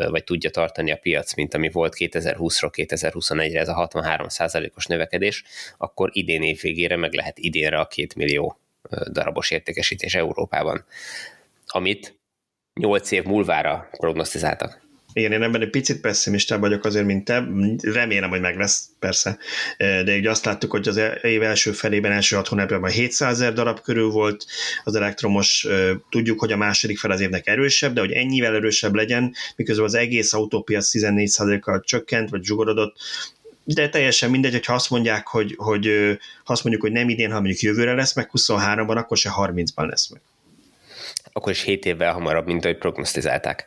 vagy 0.10 0.24
tudja 0.24 0.50
tartani 0.50 0.92
a 0.92 0.98
piac, 0.98 1.34
mint 1.34 1.54
ami 1.54 1.70
volt 1.70 1.96
2020-ról 1.98 2.72
2021-re, 2.76 3.60
ez 3.60 3.68
a 3.68 3.74
63 3.74 4.28
os 4.76 4.86
növekedés, 4.86 5.44
akkor 5.78 6.10
idén 6.14 6.42
év 6.42 6.62
végére 6.62 6.96
meg 6.96 7.14
lehet 7.14 7.38
idénre 7.40 7.80
a 7.80 7.88
két 7.88 8.16
millió 8.16 8.60
darabos 9.12 9.52
értékesítés 9.52 10.16
Európában 10.16 10.86
amit 11.68 12.20
8 12.80 13.12
év 13.12 13.24
múlvára 13.24 13.90
prognosztizáltak. 13.98 14.88
Igen, 15.18 15.32
én 15.32 15.42
ebben 15.42 15.62
egy 15.62 15.70
picit 15.70 16.02
pessimistább 16.02 16.60
vagyok 16.60 16.86
azért, 16.86 17.06
mint 17.06 17.26
te. 17.26 17.48
Remélem, 17.82 18.30
hogy 18.30 18.40
meg 18.40 18.58
lesz, 18.58 18.90
persze. 19.00 19.38
De 19.78 20.16
így 20.16 20.26
azt 20.26 20.46
láttuk, 20.46 20.72
hogy 20.72 20.88
az 20.88 21.02
év 21.22 21.42
első 21.42 21.72
felében, 21.72 22.12
első 22.12 22.36
hat 22.36 22.48
hónapjában 22.48 22.90
700 22.90 23.34
ezer 23.34 23.54
darab 23.54 23.82
körül 23.82 24.10
volt 24.10 24.46
az 24.84 24.96
elektromos. 24.96 25.68
Tudjuk, 26.10 26.40
hogy 26.40 26.52
a 26.52 26.58
második 26.58 27.00
fel 27.00 27.12
az 27.12 27.20
évnek 27.20 27.48
erősebb, 27.48 27.94
de 27.94 28.00
hogy 28.00 28.12
ennyivel 28.12 28.56
erősebb 28.56 28.96
legyen, 28.96 29.34
miközben 29.56 29.86
az 29.86 29.94
egész 29.94 30.34
autópiac 30.34 30.90
14%-kal 30.94 31.82
csökkent, 31.82 32.30
vagy 32.30 32.44
zsugorodott, 32.44 32.96
de 33.64 33.90
teljesen 33.90 34.30
mindegy, 34.30 34.52
hogyha 34.52 34.74
azt 34.74 34.90
mondják, 34.90 35.28
hogy, 35.28 35.54
hogy 35.58 35.88
ha 36.44 36.54
azt 36.54 36.64
mondjuk, 36.64 36.84
hogy 36.84 36.94
nem 36.94 37.10
idén, 37.10 37.32
ha 37.32 37.40
mondjuk 37.40 37.60
jövőre 37.60 37.94
lesz 37.94 38.16
meg 38.16 38.30
23-ban, 38.34 38.96
akkor 38.96 39.18
se 39.18 39.32
30-ban 39.38 39.88
lesz 39.88 40.10
meg 40.10 40.22
akkor 41.38 41.52
is 41.52 41.64
7 41.64 41.86
évvel 41.86 42.14
hamarabb, 42.14 42.46
mint 42.46 42.66
ahogy 42.66 42.78
prognosztizálták. 42.78 43.66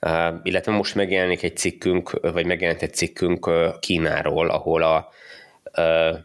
Uh, 0.00 0.34
illetve 0.42 0.72
most 0.72 0.94
megjelenik 0.94 1.42
egy 1.42 1.56
cikkünk, 1.56 2.10
vagy 2.10 2.46
megjelent 2.46 2.82
egy 2.82 2.94
cikkünk 2.94 3.50
Kínáról, 3.80 4.50
ahol 4.50 4.82
a 4.82 5.08
uh, 5.76 6.18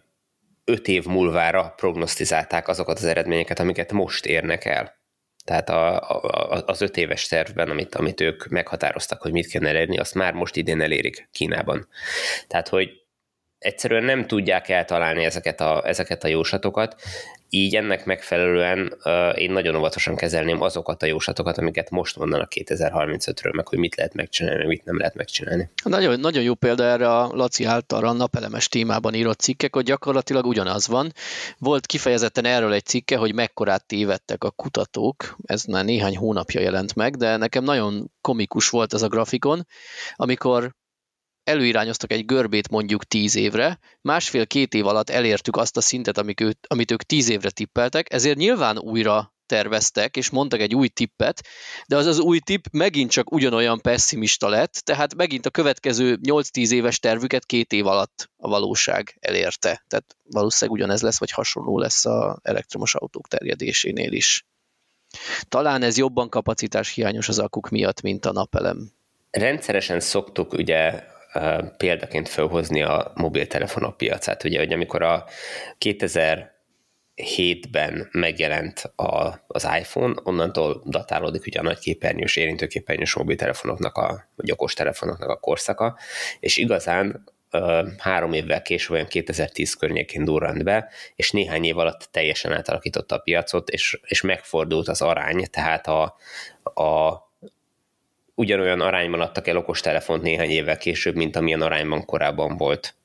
5 0.65 0.87
év 0.87 1.05
múlvára 1.05 1.73
prognosztizálták 1.75 2.67
azokat 2.67 2.97
az 2.97 3.03
eredményeket, 3.03 3.59
amiket 3.59 3.91
most 3.91 4.25
érnek 4.25 4.65
el. 4.65 4.95
Tehát 5.45 5.69
a, 5.69 6.09
a, 6.09 6.63
az 6.65 6.81
öt 6.81 6.97
éves 6.97 7.27
tervben, 7.27 7.69
amit, 7.69 7.95
amit 7.95 8.21
ők 8.21 8.47
meghatároztak, 8.47 9.21
hogy 9.21 9.31
mit 9.31 9.47
kell 9.47 9.65
elérni, 9.65 9.97
azt 9.97 10.13
már 10.15 10.33
most 10.33 10.55
idén 10.55 10.81
elérik 10.81 11.29
Kínában. 11.31 11.87
Tehát, 12.47 12.67
hogy 12.67 12.89
egyszerűen 13.59 14.03
nem 14.03 14.27
tudják 14.27 14.69
eltalálni 14.69 15.23
ezeket 15.23 15.61
a, 15.61 15.87
ezeket 15.87 16.23
a 16.23 16.27
jóslatokat, 16.27 16.95
így 17.49 17.75
ennek 17.75 18.05
megfelelően 18.05 18.97
én 19.35 19.51
nagyon 19.51 19.75
óvatosan 19.75 20.15
kezelném 20.15 20.61
azokat 20.61 21.03
a 21.03 21.05
jóslatokat, 21.05 21.57
amiket 21.57 21.89
most 21.89 22.17
mondanak 22.17 22.51
2035-ről, 22.55 23.55
meg 23.55 23.67
hogy 23.67 23.77
mit 23.79 23.95
lehet 23.95 24.13
megcsinálni, 24.13 24.65
mit 24.65 24.85
nem 24.85 24.97
lehet 24.97 25.15
megcsinálni. 25.15 25.69
Nagyon, 25.83 26.19
nagyon 26.19 26.43
jó 26.43 26.53
példa 26.53 26.83
erre 26.83 27.09
a 27.09 27.29
Laci 27.33 27.63
által 27.63 28.05
a 28.05 28.11
napelemes 28.11 28.67
témában 28.67 29.13
írott 29.13 29.39
cikkek, 29.39 29.75
hogy 29.75 29.85
gyakorlatilag 29.85 30.45
ugyanaz 30.45 30.87
van. 30.87 31.11
Volt 31.57 31.85
kifejezetten 31.85 32.45
erről 32.45 32.73
egy 32.73 32.85
cikke, 32.85 33.17
hogy 33.17 33.33
mekkorát 33.33 33.85
tévedtek 33.85 34.43
a 34.43 34.51
kutatók, 34.51 35.35
ez 35.45 35.63
már 35.63 35.85
néhány 35.85 36.17
hónapja 36.17 36.61
jelent 36.61 36.95
meg, 36.95 37.15
de 37.15 37.37
nekem 37.37 37.63
nagyon 37.63 38.11
komikus 38.21 38.69
volt 38.69 38.93
ez 38.93 39.01
a 39.01 39.07
grafikon, 39.07 39.67
amikor 40.15 40.73
előirányoztak 41.45 42.11
egy 42.11 42.25
görbét 42.25 42.69
mondjuk 42.69 43.03
tíz 43.03 43.35
évre, 43.35 43.79
másfél-két 44.01 44.73
év 44.73 44.85
alatt 44.85 45.09
elértük 45.09 45.57
azt 45.57 45.77
a 45.77 45.81
szintet, 45.81 46.17
amik 46.17 46.41
ő, 46.41 46.55
amit 46.67 46.91
ők 46.91 47.03
tíz 47.03 47.29
évre 47.29 47.49
tippeltek, 47.49 48.13
ezért 48.13 48.37
nyilván 48.37 48.77
újra 48.77 49.33
terveztek, 49.45 50.17
és 50.17 50.29
mondtak 50.29 50.59
egy 50.59 50.75
új 50.75 50.87
tippet, 50.87 51.41
de 51.87 51.95
az 51.95 52.05
az 52.05 52.19
új 52.19 52.39
tipp 52.39 52.63
megint 52.71 53.11
csak 53.11 53.31
ugyanolyan 53.31 53.81
pessimista 53.81 54.49
lett, 54.49 54.73
tehát 54.73 55.15
megint 55.15 55.45
a 55.45 55.49
következő 55.49 56.19
8-10 56.23 56.71
éves 56.71 56.99
tervüket 56.99 57.45
két 57.45 57.71
év 57.71 57.87
alatt 57.87 58.29
a 58.37 58.49
valóság 58.49 59.17
elérte. 59.19 59.83
Tehát 59.87 60.15
valószínűleg 60.23 60.79
ugyanez 60.79 61.01
lesz, 61.01 61.19
vagy 61.19 61.31
hasonló 61.31 61.79
lesz 61.79 62.05
az 62.05 62.37
elektromos 62.41 62.95
autók 62.95 63.27
terjedésénél 63.27 64.11
is. 64.11 64.45
Talán 65.49 65.81
ez 65.81 65.97
jobban 65.97 66.29
kapacitás 66.29 66.93
hiányos 66.93 67.29
az 67.29 67.39
akuk 67.39 67.69
miatt, 67.69 68.01
mint 68.01 68.25
a 68.25 68.31
napelem. 68.31 68.91
Rendszeresen 69.31 69.99
szoktuk 69.99 70.53
ugye 70.53 71.03
példaként 71.77 72.29
felhozni 72.29 72.81
a 72.81 73.11
mobiltelefonok 73.15 73.97
piacát. 73.97 74.43
Ugye, 74.43 74.59
hogy 74.59 74.73
amikor 74.73 75.01
a 75.01 75.25
2007-ben 75.79 78.09
megjelent 78.11 78.91
a, 78.95 79.43
az 79.47 79.67
iPhone, 79.79 80.13
onnantól 80.23 80.83
datálódik 80.85 81.45
ugye 81.45 81.59
a 81.59 81.63
nagy 81.63 81.79
képernyős, 81.79 82.35
érintőképernyős 82.35 83.13
mobiltelefonoknak, 83.13 83.97
a, 83.97 84.29
vagy 84.35 84.51
okostelefonoknak 84.51 85.29
a 85.29 85.39
korszaka, 85.39 85.97
és 86.39 86.57
igazán 86.57 87.33
három 87.97 88.33
évvel 88.33 88.61
később, 88.61 88.91
olyan 88.91 89.07
2010 89.07 89.73
környékén 89.73 90.23
durrant 90.23 90.63
be, 90.63 90.89
és 91.15 91.31
néhány 91.31 91.63
év 91.63 91.77
alatt 91.77 92.07
teljesen 92.11 92.51
átalakította 92.51 93.15
a 93.15 93.19
piacot, 93.19 93.69
és, 93.69 93.99
és 94.03 94.21
megfordult 94.21 94.87
az 94.87 95.01
arány, 95.01 95.47
tehát 95.51 95.87
a, 95.87 96.15
a 96.63 97.24
ugyanolyan 98.35 98.81
arányban 98.81 99.21
adtak 99.21 99.47
el 99.47 99.57
okostelefont 99.57 100.21
néhány 100.21 100.49
évvel 100.49 100.77
később, 100.77 101.15
mint 101.15 101.35
amilyen 101.35 101.61
arányban 101.61 102.05
korábban 102.05 102.57
volt 102.57 102.95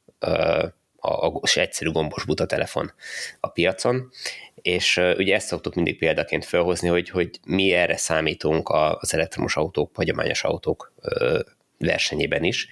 a, 0.98 1.26
a 1.26 1.40
egyszerű 1.54 1.90
gombos 1.90 2.24
buta 2.24 2.46
telefon 2.46 2.92
a 3.40 3.48
piacon, 3.48 4.10
és 4.54 4.96
ugye 4.96 5.34
ezt 5.34 5.46
szoktuk 5.46 5.74
mindig 5.74 5.98
példaként 5.98 6.44
felhozni, 6.44 6.88
hogy, 6.88 7.08
hogy 7.08 7.30
mi 7.46 7.72
erre 7.72 7.96
számítunk 7.96 8.68
az 9.00 9.14
elektromos 9.14 9.56
autók, 9.56 9.90
hagyományos 9.94 10.44
autók 10.44 10.92
versenyében 11.78 12.44
is, 12.44 12.68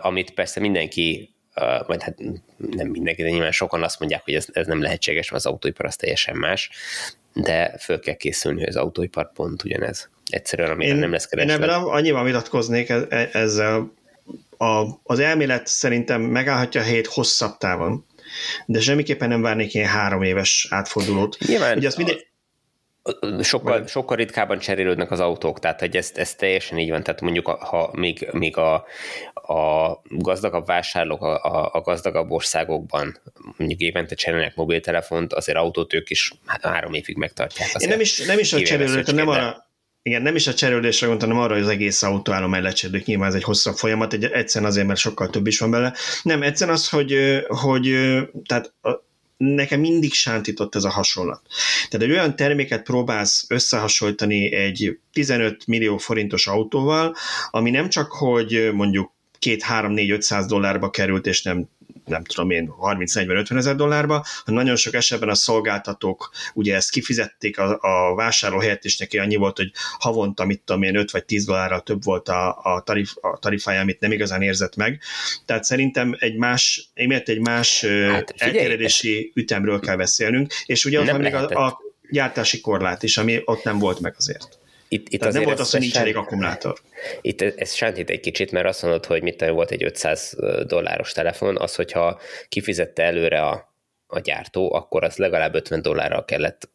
amit 0.00 0.30
persze 0.30 0.60
mindenki 0.60 1.34
vagy 1.86 2.02
hát 2.02 2.18
nem 2.56 2.88
mindenki, 2.88 3.22
de 3.22 3.28
nyilván 3.28 3.52
sokan 3.52 3.82
azt 3.82 3.98
mondják, 3.98 4.24
hogy 4.24 4.34
ez, 4.34 4.46
ez 4.52 4.66
nem 4.66 4.82
lehetséges, 4.82 5.30
mert 5.30 5.44
az 5.44 5.50
autóipar 5.50 5.86
az 5.86 5.96
teljesen 5.96 6.36
más, 6.36 6.70
de 7.32 7.78
föl 7.78 8.00
kell 8.00 8.14
készülni, 8.14 8.58
hogy 8.58 8.68
az 8.68 8.76
autóipar 8.76 9.32
pont 9.32 9.64
ugyanez. 9.64 10.08
Egyszerűen, 10.26 10.70
amire 10.70 10.94
nem 10.94 11.10
lesz 11.12 11.26
kereslet. 11.26 11.58
Én 11.58 11.62
ebben 11.62 11.82
annyival 11.82 12.24
vitatkoznék 12.24 12.88
e- 12.88 13.06
e- 13.08 13.28
ezzel. 13.32 13.92
A, 14.56 14.84
az 15.02 15.18
elmélet 15.18 15.66
szerintem 15.66 16.20
megállhatja 16.20 16.80
a 16.80 16.84
helyét 16.84 17.06
hosszabb 17.06 17.56
távon, 17.56 18.04
de 18.66 18.80
semmiképpen 18.80 19.28
nem 19.28 19.42
várnék 19.42 19.74
ilyen 19.74 19.88
három 19.88 20.22
éves 20.22 20.66
átfordulót. 20.70 21.38
Nyilván 21.46 21.76
Ugye 21.76 21.86
azt 21.86 21.96
minden, 21.96 22.16
sokkal, 23.42 23.86
sokkal 23.86 24.16
ritkábban 24.16 24.58
cserélődnek 24.58 25.10
az 25.10 25.20
autók, 25.20 25.58
tehát 25.58 25.80
hogy 25.80 25.96
ez, 25.96 26.12
ez 26.14 26.34
teljesen 26.34 26.78
így 26.78 26.90
van, 26.90 27.02
tehát 27.02 27.20
mondjuk 27.20 27.46
ha 27.46 27.90
még, 27.92 28.28
még 28.32 28.56
a, 28.56 28.84
a 29.50 30.02
gazdagabb 30.08 30.66
vásárlók 30.66 31.22
a, 31.22 31.44
a, 31.44 31.70
a 31.72 31.80
gazdagabb 31.80 32.30
országokban 32.30 33.20
mondjuk 33.56 33.80
évente 33.80 34.14
cserélnek 34.14 34.54
mobiltelefont, 34.54 35.32
azért 35.32 35.58
autót 35.58 35.94
ők 35.94 36.10
is 36.10 36.32
hát 36.46 36.64
három 36.64 36.94
évig 36.94 37.16
megtartják. 37.16 37.68
Én 37.78 37.88
nem 37.88 38.00
is, 38.00 38.18
nem 38.18 38.38
is 38.38 38.52
a 38.52 38.62
cserélőt, 38.62 39.12
nem 39.12 39.28
arra, 39.28 39.70
igen, 40.02 40.22
nem 40.22 40.34
is 40.34 40.46
a 40.46 40.54
cserélésre 40.54 41.06
gondoltam, 41.06 41.36
hanem 41.36 41.50
arra, 41.50 41.58
hogy 41.58 41.68
az 41.68 41.76
egész 41.76 42.02
autóállom 42.02 42.62
lecserélődik. 42.62 43.06
Nyilván 43.06 43.28
ez 43.28 43.34
egy 43.34 43.42
hosszabb 43.42 43.74
folyamat, 43.74 44.12
egy, 44.12 44.24
egyszerűen 44.24 44.70
azért, 44.70 44.86
mert 44.86 44.98
sokkal 44.98 45.30
több 45.30 45.46
is 45.46 45.58
van 45.58 45.70
bele. 45.70 45.94
Nem, 46.22 46.42
egyszerűen 46.42 46.76
az, 46.76 46.88
hogy, 46.88 47.42
hogy 47.46 47.94
tehát 48.46 48.74
nekem 49.36 49.80
mindig 49.80 50.12
sántított 50.12 50.74
ez 50.74 50.84
a 50.84 50.90
hasonlat. 50.90 51.42
Tehát 51.88 52.06
egy 52.06 52.12
olyan 52.12 52.36
terméket 52.36 52.82
próbálsz 52.82 53.44
összehasonlítani 53.48 54.52
egy 54.52 54.98
15 55.12 55.66
millió 55.66 55.96
forintos 55.96 56.46
autóval, 56.46 57.16
ami 57.50 57.70
nem 57.70 57.88
csak, 57.88 58.12
hogy 58.12 58.70
mondjuk 58.72 59.12
2-3-4-500 59.46 60.44
dollárba 60.48 60.90
került, 60.90 61.26
és 61.26 61.42
nem 61.42 61.68
nem 62.10 62.24
tudom 62.24 62.50
én, 62.50 62.72
30-40-50 62.80 63.56
ezer 63.56 63.74
dollárba, 63.74 64.24
hanem 64.44 64.60
nagyon 64.60 64.76
sok 64.76 64.94
esetben 64.94 65.28
a 65.28 65.34
szolgáltatók 65.34 66.30
ugye 66.54 66.74
ezt 66.74 66.90
kifizették 66.90 67.58
a, 67.58 67.78
a 67.80 68.14
vásárló 68.14 68.58
helyett, 68.58 68.84
és 68.84 68.96
neki 68.96 69.18
annyi 69.18 69.36
volt, 69.36 69.56
hogy 69.56 69.70
havonta, 69.98 70.44
mit 70.44 70.62
tudom 70.64 70.82
én, 70.82 70.96
5 70.96 71.10
vagy 71.10 71.24
10 71.24 71.44
dollárra 71.44 71.80
több 71.80 72.04
volt 72.04 72.28
a, 72.28 72.58
a, 72.62 72.82
tarif, 72.84 73.12
a 73.20 73.38
tarifája, 73.38 73.80
amit 73.80 74.00
nem 74.00 74.12
igazán 74.12 74.42
érzett 74.42 74.76
meg. 74.76 75.00
Tehát 75.44 75.64
szerintem 75.64 76.16
egy 76.18 76.36
más, 76.36 76.90
émért 76.94 77.28
egy 77.28 77.40
más 77.40 77.84
hát, 77.84 78.34
elterjedési 78.36 79.32
ütemről 79.34 79.80
kell 79.80 79.96
beszélnünk, 79.96 80.52
és 80.66 80.84
ugye 80.84 81.00
ott 81.00 81.10
van 81.10 81.20
még 81.20 81.34
a, 81.34 81.66
a 81.66 81.80
gyártási 82.10 82.60
korlát 82.60 83.02
is, 83.02 83.16
ami 83.16 83.40
ott 83.44 83.64
nem 83.64 83.78
volt 83.78 84.00
meg 84.00 84.14
azért. 84.16 84.59
Itt, 84.92 85.08
itt 85.08 85.20
Tehát 85.20 85.34
nem 85.34 85.44
volt 85.44 85.58
az, 85.58 85.70
hogy 85.70 85.80
nincs 85.80 85.96
elég 85.96 86.16
akkumulátor. 86.16 86.78
Itt 87.20 87.42
ez 87.42 87.72
sántít 87.72 88.10
egy 88.10 88.20
kicsit, 88.20 88.52
mert 88.52 88.66
azt 88.66 88.82
mondod, 88.82 89.06
hogy 89.06 89.22
mit 89.22 89.44
volt 89.46 89.70
egy 89.70 89.84
500 89.84 90.36
dolláros 90.66 91.12
telefon, 91.12 91.58
az, 91.58 91.74
hogyha 91.74 92.20
kifizette 92.48 93.02
előre 93.02 93.42
a, 93.42 93.74
a 94.06 94.18
gyártó, 94.18 94.74
akkor 94.74 95.04
az 95.04 95.16
legalább 95.16 95.54
50 95.54 95.82
dollárral 95.82 96.24
kellett 96.24 96.70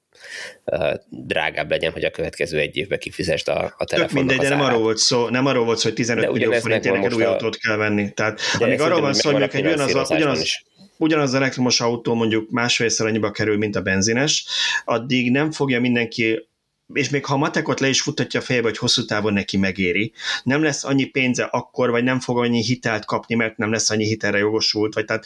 uh, 0.65 0.93
drágább 1.09 1.69
legyen, 1.69 1.91
hogy 1.91 2.03
a 2.03 2.11
következő 2.11 2.59
egy 2.59 2.77
évben 2.77 2.99
kifizest 2.99 3.47
a, 3.47 3.73
a 3.77 3.85
telefonnak 3.85 4.27
mindegy, 4.27 4.49
de 4.49 4.55
nem 4.55 4.65
arról 4.65 4.81
volt 4.81 4.97
szó, 4.97 5.29
nem 5.29 5.45
arról 5.45 5.65
volt 5.65 5.77
szó, 5.77 5.87
hogy 5.87 5.97
15 5.97 6.31
millió 6.31 6.51
forintért 6.51 6.95
neked 6.95 7.13
új 7.13 7.23
autót 7.23 7.57
kell 7.57 7.75
venni. 7.75 8.13
Tehát 8.13 8.39
amíg 8.59 8.81
arról 8.81 9.01
van 9.01 9.13
szó, 9.13 9.31
hogy 9.31 9.41
egy 9.41 9.55
ugyanaz, 9.55 10.11
ugyanaz, 10.11 10.63
ugyanaz 10.97 11.29
az 11.29 11.35
elektromos 11.35 11.81
autó 11.81 12.13
mondjuk 12.13 12.49
másfélszer 12.49 13.05
annyiba 13.05 13.31
kerül, 13.31 13.57
mint 13.57 13.75
a 13.75 13.81
benzines, 13.81 14.45
addig 14.85 15.31
nem 15.31 15.51
fogja 15.51 15.79
mindenki 15.79 16.47
és 16.93 17.09
még 17.09 17.25
ha 17.25 17.33
a 17.33 17.37
matekot 17.37 17.79
le 17.79 17.87
is 17.87 18.01
futatja 18.01 18.39
a 18.39 18.43
fejbe, 18.43 18.67
hogy 18.67 18.77
hosszú 18.77 19.05
távon 19.05 19.33
neki 19.33 19.57
megéri, 19.57 20.13
nem 20.43 20.63
lesz 20.63 20.83
annyi 20.83 21.05
pénze 21.05 21.43
akkor, 21.43 21.89
vagy 21.89 22.03
nem 22.03 22.19
fog 22.19 22.37
annyi 22.37 22.63
hitelt 22.63 23.05
kapni, 23.05 23.35
mert 23.35 23.57
nem 23.57 23.71
lesz 23.71 23.89
annyi 23.89 24.05
hitelre 24.05 24.37
jogosult, 24.37 24.93
vagy 24.93 25.05
tehát 25.05 25.25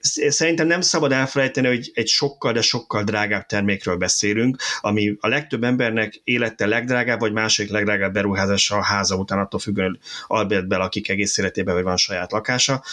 szerintem 0.00 0.66
nem 0.66 0.80
szabad 0.80 1.12
elfelejteni, 1.12 1.66
hogy 1.66 1.90
egy 1.94 2.06
sokkal, 2.06 2.52
de 2.52 2.60
sokkal 2.60 3.02
drágább 3.02 3.46
termékről 3.46 3.96
beszélünk, 3.96 4.56
ami 4.80 5.16
a 5.20 5.28
legtöbb 5.28 5.64
embernek 5.64 6.20
élete 6.24 6.66
legdrágább, 6.66 7.20
vagy 7.20 7.32
második 7.32 7.70
legdrágább 7.70 8.12
beruházása 8.12 8.76
a 8.76 8.82
háza 8.82 9.16
után, 9.16 9.38
attól 9.38 9.60
függően 9.60 9.98
Albert 10.26 10.72
akik 10.72 11.08
egész 11.08 11.38
életében, 11.38 11.74
vagy 11.74 11.84
van 11.84 11.96
saját 11.96 12.32
lakása. 12.32 12.84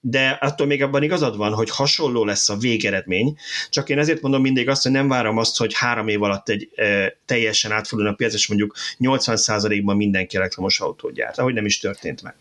De 0.00 0.28
attól 0.28 0.66
még 0.66 0.82
abban 0.82 1.02
igazad 1.02 1.36
van, 1.36 1.52
hogy 1.52 1.70
hasonló 1.70 2.24
lesz 2.24 2.48
a 2.48 2.56
végeredmény, 2.56 3.36
csak 3.70 3.88
én 3.88 3.98
ezért 3.98 4.20
mondom 4.20 4.40
mindig 4.40 4.68
azt, 4.68 4.82
hogy 4.82 4.92
nem 4.92 5.08
várom 5.08 5.38
azt, 5.38 5.58
hogy 5.58 5.74
három 5.74 6.08
év 6.08 6.22
alatt 6.22 6.48
egy 6.48 6.70
teljesen 7.24 7.72
átfordulna 7.72 8.12
a 8.12 8.16
piac, 8.16 8.34
és 8.34 8.48
mondjuk 8.48 8.76
80%-ban 8.98 9.96
mindenki 9.96 10.36
elektromos 10.36 10.80
autót 10.80 11.12
gyárt, 11.12 11.38
ahogy 11.38 11.54
nem 11.54 11.64
is 11.64 11.78
történt 11.78 12.22
meg. 12.22 12.34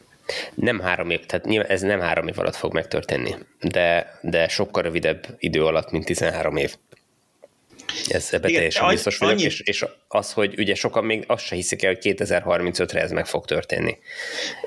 Nem 0.56 0.80
három 0.80 1.10
év, 1.10 1.26
tehát 1.26 1.70
ez 1.70 1.82
nem 1.82 2.00
három 2.00 2.28
év 2.28 2.40
alatt 2.40 2.56
fog 2.56 2.74
megtörténni, 2.74 3.36
de, 3.62 4.20
de 4.22 4.48
sokkal 4.48 4.84
rövidebb 4.84 5.26
idő 5.38 5.66
alatt, 5.66 5.92
mint 5.92 6.06
13 6.06 6.56
év. 6.56 6.76
Ez 8.08 8.30
ebbe 8.32 8.48
Igen, 8.48 8.56
teljesen 8.56 8.88
biztos 8.88 9.18
vagyok, 9.18 9.36
annyi... 9.36 9.44
és, 9.44 9.60
és 9.60 9.86
az, 10.08 10.32
hogy 10.32 10.60
ugye 10.60 10.76
sokan 10.76 11.06
még 11.06 11.24
azt 11.28 11.46
se 11.46 11.56
hiszik 11.56 11.84
el, 11.84 11.94
hogy 11.94 12.16
2035-re 12.18 13.02
ez 13.02 13.12
meg 13.12 13.26
fog 13.26 13.46
történni. 13.46 13.98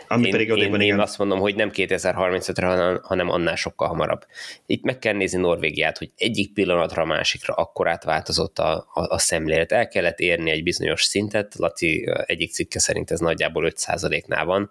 Ami 0.09 0.25
én, 0.27 0.31
pedig 0.31 0.49
én, 0.49 0.81
én 0.81 0.99
azt 0.99 1.19
mondom, 1.19 1.39
hogy 1.39 1.55
nem 1.55 1.71
2035-re, 1.75 2.67
hanem, 2.67 3.01
hanem 3.03 3.29
annál 3.31 3.57
sokkal 3.57 3.89
hamarabb. 3.89 4.27
Itt 4.67 4.83
meg 4.83 4.99
kell 4.99 5.13
nézni 5.13 5.41
Norvégiát, 5.41 5.99
hogy 5.99 6.11
egyik 6.17 6.53
pillanatra 6.53 7.03
a 7.03 7.07
másikra 7.07 7.55
akkor 7.55 7.89
átváltozott 7.89 8.59
a, 8.59 8.89
a, 8.93 9.01
a 9.01 9.19
szemlélet. 9.19 9.73
El 9.73 9.89
kellett 9.89 10.19
érni 10.19 10.51
egy 10.51 10.63
bizonyos 10.63 11.03
szintet, 11.03 11.55
Laci 11.55 12.09
egyik 12.27 12.53
cikke 12.53 12.79
szerint 12.79 13.11
ez 13.11 13.21
nagyjából 13.21 13.73
5%-nál 13.75 14.45
van, 14.45 14.71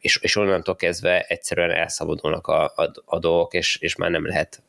és, 0.00 0.18
és 0.22 0.36
onnantól 0.36 0.76
kezdve 0.76 1.20
egyszerűen 1.20 1.70
elszabadulnak 1.70 2.46
a, 2.46 2.64
a, 2.76 2.90
a 3.04 3.18
dolgok, 3.18 3.54
és, 3.54 3.78
és 3.80 3.96
már 3.96 4.10
nem 4.10 4.26
lehet 4.26 4.62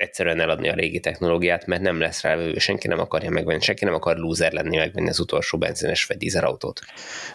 egyszerűen 0.00 0.40
eladni 0.40 0.68
a 0.68 0.74
régi 0.74 1.00
technológiát, 1.00 1.66
mert 1.66 1.82
nem 1.82 2.00
lesz 2.00 2.22
rá 2.22 2.36
vevő, 2.36 2.58
senki 2.58 2.88
nem 2.88 2.98
akarja 2.98 3.30
megvenni, 3.30 3.60
senki 3.60 3.84
nem 3.84 3.94
akar 3.94 4.16
loser 4.16 4.52
lenni, 4.52 4.76
megvenni 4.76 5.08
az 5.08 5.20
utolsó 5.20 5.58
benzines 5.58 6.04
vagy 6.04 6.36
autót. 6.36 6.80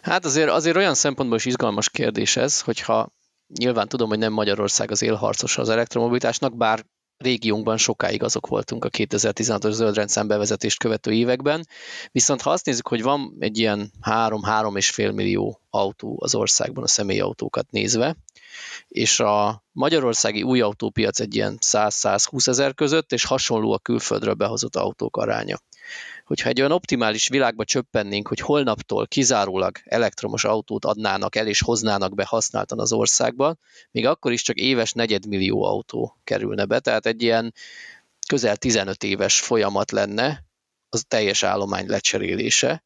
Hát 0.02 0.26
azért, 0.26 0.50
azért 0.50 0.76
olyan 0.76 0.94
szempontból 0.94 1.38
is 1.38 1.46
izgalmas 1.46 1.90
kérdés 1.90 2.38
ez, 2.38 2.62
hogyha 2.62 3.14
nyilván 3.60 3.88
tudom, 3.88 4.10
hogy 4.10 4.18
nem 4.18 4.34
Magyarország 4.34 4.92
az 4.92 5.02
élharcos 5.02 5.58
az 5.58 5.70
elektromobilitásnak, 5.70 6.58
bár 6.58 6.86
régiónkban 7.18 7.78
sokáig 7.78 8.24
azok 8.24 8.48
voltunk 8.48 8.86
a 8.86 8.90
2016-os 8.90 9.72
zöldrendszám 9.72 10.28
bevezetést 10.28 10.80
követő 10.80 11.12
években, 11.12 11.68
viszont 12.12 12.42
ha 12.42 12.50
azt 12.50 12.66
nézzük, 12.66 12.88
hogy 12.88 13.02
van 13.02 13.36
egy 13.40 13.58
ilyen 13.58 13.92
3-3,5 14.02 15.14
millió 15.14 15.62
autó 15.70 16.20
az 16.22 16.36
országban 16.36 16.84
a 16.84 16.88
személyautókat 16.88 17.72
nézve, 17.72 18.16
és 18.88 19.20
a 19.20 19.64
magyarországi 19.72 20.44
új 20.44 20.62
autópiac 20.62 21.20
egy 21.20 21.36
ilyen 21.36 21.58
100-120 21.62 22.48
ezer 22.48 22.74
között, 22.74 23.12
és 23.12 23.26
hasonló 23.26 23.72
a 23.72 23.80
külföldről 23.80 24.34
behozott 24.34 24.76
autók 24.76 25.18
aránya. 25.18 25.58
Hogyha 26.26 26.50
egy 26.50 26.60
olyan 26.60 26.72
optimális 26.72 27.28
világba 27.28 27.64
csöppennénk, 27.64 28.28
hogy 28.28 28.40
holnaptól 28.40 29.08
kizárólag 29.08 29.78
elektromos 29.84 30.44
autót 30.44 30.86
adnának 30.86 31.36
el 31.36 31.48
és 31.48 31.62
hoznának 31.62 32.16
be 32.16 32.26
használtan 32.26 32.80
az 32.80 32.94
országba, 32.94 33.56
még 33.92 34.06
akkor 34.06 34.32
is 34.32 34.42
csak 34.42 34.56
éves 34.56 34.92
negyedmillió 34.92 35.64
autó 35.64 36.18
kerülne 36.24 36.66
be, 36.66 36.80
tehát 36.80 37.06
egy 37.06 37.22
ilyen 37.22 37.54
közel 38.28 38.56
15 38.56 39.04
éves 39.04 39.40
folyamat 39.40 39.92
lenne 39.92 40.44
az 40.90 41.04
teljes 41.08 41.44
állomány 41.44 41.88
lecserélése. 41.88 42.84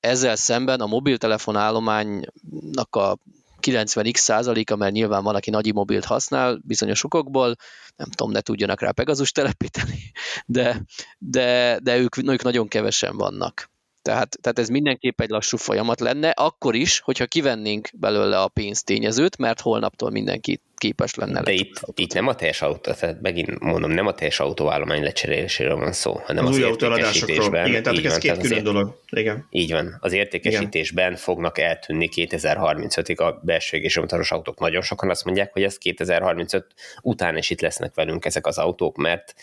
Ezzel 0.00 0.36
szemben 0.36 0.80
a 0.80 0.86
mobiltelefon 0.86 1.56
állománynak 1.56 2.96
a 2.96 3.18
90x 3.60 4.16
százaléka, 4.16 4.76
mert 4.76 4.92
nyilván 4.92 5.22
van, 5.22 5.34
aki 5.34 5.50
nagy 5.50 5.74
mobilt 5.74 6.04
használ 6.04 6.60
bizonyos 6.64 7.04
okokból, 7.04 7.54
nem 7.96 8.10
tudom, 8.10 8.32
ne 8.32 8.40
tudjanak 8.40 8.80
rá 8.80 8.90
Pegasus 8.90 9.32
telepíteni, 9.32 10.12
de, 10.46 10.84
de, 11.18 11.78
de 11.82 11.98
ők, 11.98 12.16
ők 12.16 12.42
nagyon 12.42 12.68
kevesen 12.68 13.16
vannak. 13.16 13.70
Tehát, 14.02 14.38
tehát 14.40 14.58
ez 14.58 14.68
mindenképp 14.68 15.20
egy 15.20 15.30
lassú 15.30 15.56
folyamat 15.56 16.00
lenne, 16.00 16.30
akkor 16.30 16.74
is, 16.74 17.00
hogyha 17.00 17.26
kivennénk 17.26 17.88
belőle 17.92 18.40
a 18.40 18.48
pénztényezőt, 18.48 19.36
mert 19.36 19.60
holnaptól 19.60 20.10
mindenki 20.10 20.60
képes 20.80 21.14
lenne. 21.14 21.42
De 21.42 21.52
itt, 21.52 21.80
itt 21.94 22.14
nem 22.14 22.26
a 22.26 22.34
teljes 22.34 22.62
autó, 22.62 22.92
tehát 22.92 23.20
megint 23.20 23.58
mondom, 23.58 23.90
nem 23.90 24.06
a 24.06 24.14
teljes 24.14 24.40
autóállomány 24.40 25.02
lecseréléséről 25.02 25.76
van 25.76 25.92
szó, 25.92 26.20
hanem 26.24 26.46
az, 26.46 26.56
az 26.56 26.62
értékesítésben. 26.62 27.66
Igen, 27.66 27.82
tehát 27.82 28.04
ez 28.04 28.18
két 28.18 28.36
külön 28.36 28.62
dolog. 28.62 29.00
Igen. 29.10 29.46
Így 29.50 29.72
van. 29.72 29.96
Az 30.00 30.12
értékesítésben 30.12 31.06
Igen. 31.06 31.18
fognak 31.18 31.58
eltűnni 31.58 32.08
2035-ig 32.14 33.16
a 33.16 33.40
belső 33.42 33.76
égési 33.76 34.00
motoros 34.00 34.30
autók. 34.30 34.58
Nagyon 34.58 34.82
sokan 34.82 35.10
azt 35.10 35.24
mondják, 35.24 35.52
hogy 35.52 35.62
ez 35.62 35.78
2035 35.78 36.66
után 37.02 37.36
is 37.36 37.50
itt 37.50 37.60
lesznek 37.60 37.94
velünk 37.94 38.24
ezek 38.24 38.46
az 38.46 38.58
autók, 38.58 38.96
mert 38.96 39.34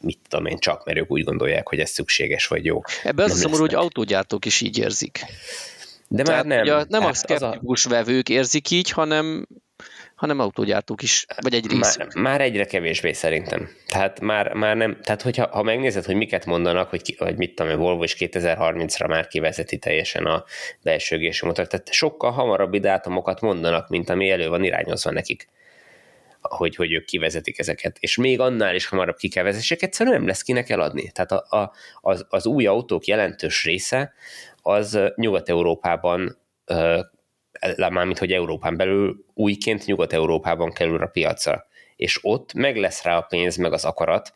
mit 0.00 0.18
tudom 0.28 0.46
én, 0.46 0.58
csak 0.58 0.84
mert 0.84 0.98
ők 0.98 1.10
úgy 1.10 1.24
gondolják, 1.24 1.68
hogy 1.68 1.80
ez 1.80 1.90
szükséges 1.90 2.46
vagy 2.46 2.64
jó. 2.64 2.80
Ebben 3.02 3.24
az 3.24 3.32
a 3.32 3.34
szomorú, 3.34 3.60
hogy 3.60 3.74
autógyártók 3.74 4.44
is 4.44 4.60
így 4.60 4.78
érzik. 4.78 5.24
De 6.08 6.22
Tehát 6.22 6.44
már 6.44 6.56
nem. 6.56 6.62
Ugye 6.62 6.84
nem 6.88 7.00
hát 7.00 7.10
a 7.10 7.14
szkeptikus 7.14 7.86
a... 7.86 7.88
vevők 7.88 8.28
érzik 8.28 8.70
így, 8.70 8.90
hanem 8.90 9.46
hanem 10.20 10.38
autógyártók 10.38 11.02
is, 11.02 11.26
vagy 11.40 11.54
egy 11.54 11.66
rész. 11.66 11.96
Már, 11.96 12.08
már 12.14 12.40
egyre 12.40 12.64
kevésbé 12.64 13.12
szerintem. 13.12 13.68
Tehát 13.86 14.20
már, 14.20 14.52
már 14.52 14.76
nem, 14.76 14.98
tehát 15.02 15.22
hogyha 15.22 15.48
ha 15.50 15.62
megnézed, 15.62 16.04
hogy 16.04 16.14
miket 16.14 16.46
mondanak, 16.46 16.90
hogy, 16.90 17.02
ki, 17.02 17.16
hogy 17.18 17.36
mit 17.36 17.54
tudom, 17.54 17.78
Volvo 17.78 18.02
is 18.02 18.16
2030-ra 18.18 19.08
már 19.08 19.26
kivezeti 19.26 19.78
teljesen 19.78 20.26
a 20.26 20.44
belső 20.82 21.30
motort, 21.42 21.70
tehát 21.70 21.92
sokkal 21.92 22.30
hamarabbi 22.30 22.78
dátumokat 22.78 23.40
mondanak, 23.40 23.88
mint 23.88 24.10
ami 24.10 24.30
elő 24.30 24.48
van 24.48 24.64
irányozva 24.64 25.10
nekik 25.10 25.48
hogy, 26.40 26.76
hogy 26.76 26.92
ők 26.92 27.04
kivezetik 27.04 27.58
ezeket, 27.58 27.96
és 28.00 28.16
még 28.16 28.40
annál 28.40 28.74
is 28.74 28.86
hamarabb 28.86 29.16
ki 29.16 29.28
kell 29.28 29.44
vezetni, 29.44 29.66
és 29.70 29.82
egyszerűen 29.82 30.16
nem 30.16 30.26
lesz 30.26 30.42
kinek 30.42 30.70
eladni. 30.70 31.10
Tehát 31.10 31.32
a, 31.32 31.56
a, 31.56 31.72
az, 32.00 32.26
az 32.28 32.46
új 32.46 32.66
autók 32.66 33.04
jelentős 33.04 33.64
része 33.64 34.12
az 34.62 34.98
Nyugat-Európában 35.14 36.38
mármint 37.76 38.18
hogy 38.18 38.32
Európán 38.32 38.76
belül 38.76 39.24
újként 39.34 39.86
Nyugat-Európában 39.86 40.72
kerül 40.72 41.02
a 41.02 41.06
piacra. 41.06 41.66
És 41.96 42.18
ott 42.22 42.52
meg 42.52 42.76
lesz 42.76 43.02
rá 43.02 43.16
a 43.16 43.20
pénz, 43.20 43.56
meg 43.56 43.72
az 43.72 43.84
akarat, 43.84 44.34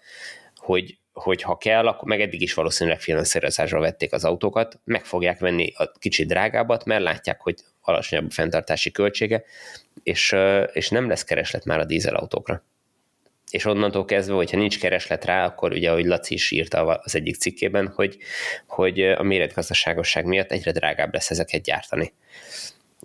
hogy, 0.57 0.99
hogy 1.13 1.43
ha 1.43 1.57
kell, 1.57 1.87
akkor 1.87 2.09
meg 2.09 2.21
eddig 2.21 2.41
is 2.41 2.55
valószínűleg 2.55 3.01
finanszírozásra 3.01 3.81
vették 3.81 4.13
az 4.13 4.25
autókat, 4.25 4.81
meg 4.85 5.05
fogják 5.05 5.39
venni 5.39 5.73
a 5.77 5.91
kicsit 5.99 6.29
drágábbat, 6.29 6.85
mert 6.85 7.03
látják, 7.03 7.41
hogy 7.41 7.55
alacsonyabb 7.81 8.27
a 8.29 8.33
fenntartási 8.33 8.91
költsége, 8.91 9.45
és, 10.03 10.35
és 10.73 10.89
nem 10.89 11.09
lesz 11.09 11.25
kereslet 11.25 11.65
már 11.65 11.79
a 11.79 11.85
dízelautókra. 11.85 12.65
És 13.51 13.65
onnantól 13.65 14.05
kezdve, 14.05 14.35
hogyha 14.35 14.57
nincs 14.57 14.79
kereslet 14.79 15.25
rá, 15.25 15.45
akkor 15.45 15.73
ugye, 15.73 15.91
ahogy 15.91 16.05
Laci 16.05 16.35
is 16.35 16.51
írta 16.51 16.87
az 16.87 17.15
egyik 17.15 17.37
cikkében, 17.37 17.89
hogy, 17.89 18.17
hogy 18.67 19.01
a 19.01 19.23
méretgazdaságosság 19.23 20.25
miatt 20.25 20.53
egyre 20.53 20.73
drágább 20.73 21.13
lesz 21.13 21.31
ezeket 21.31 21.63
gyártani. 21.63 22.13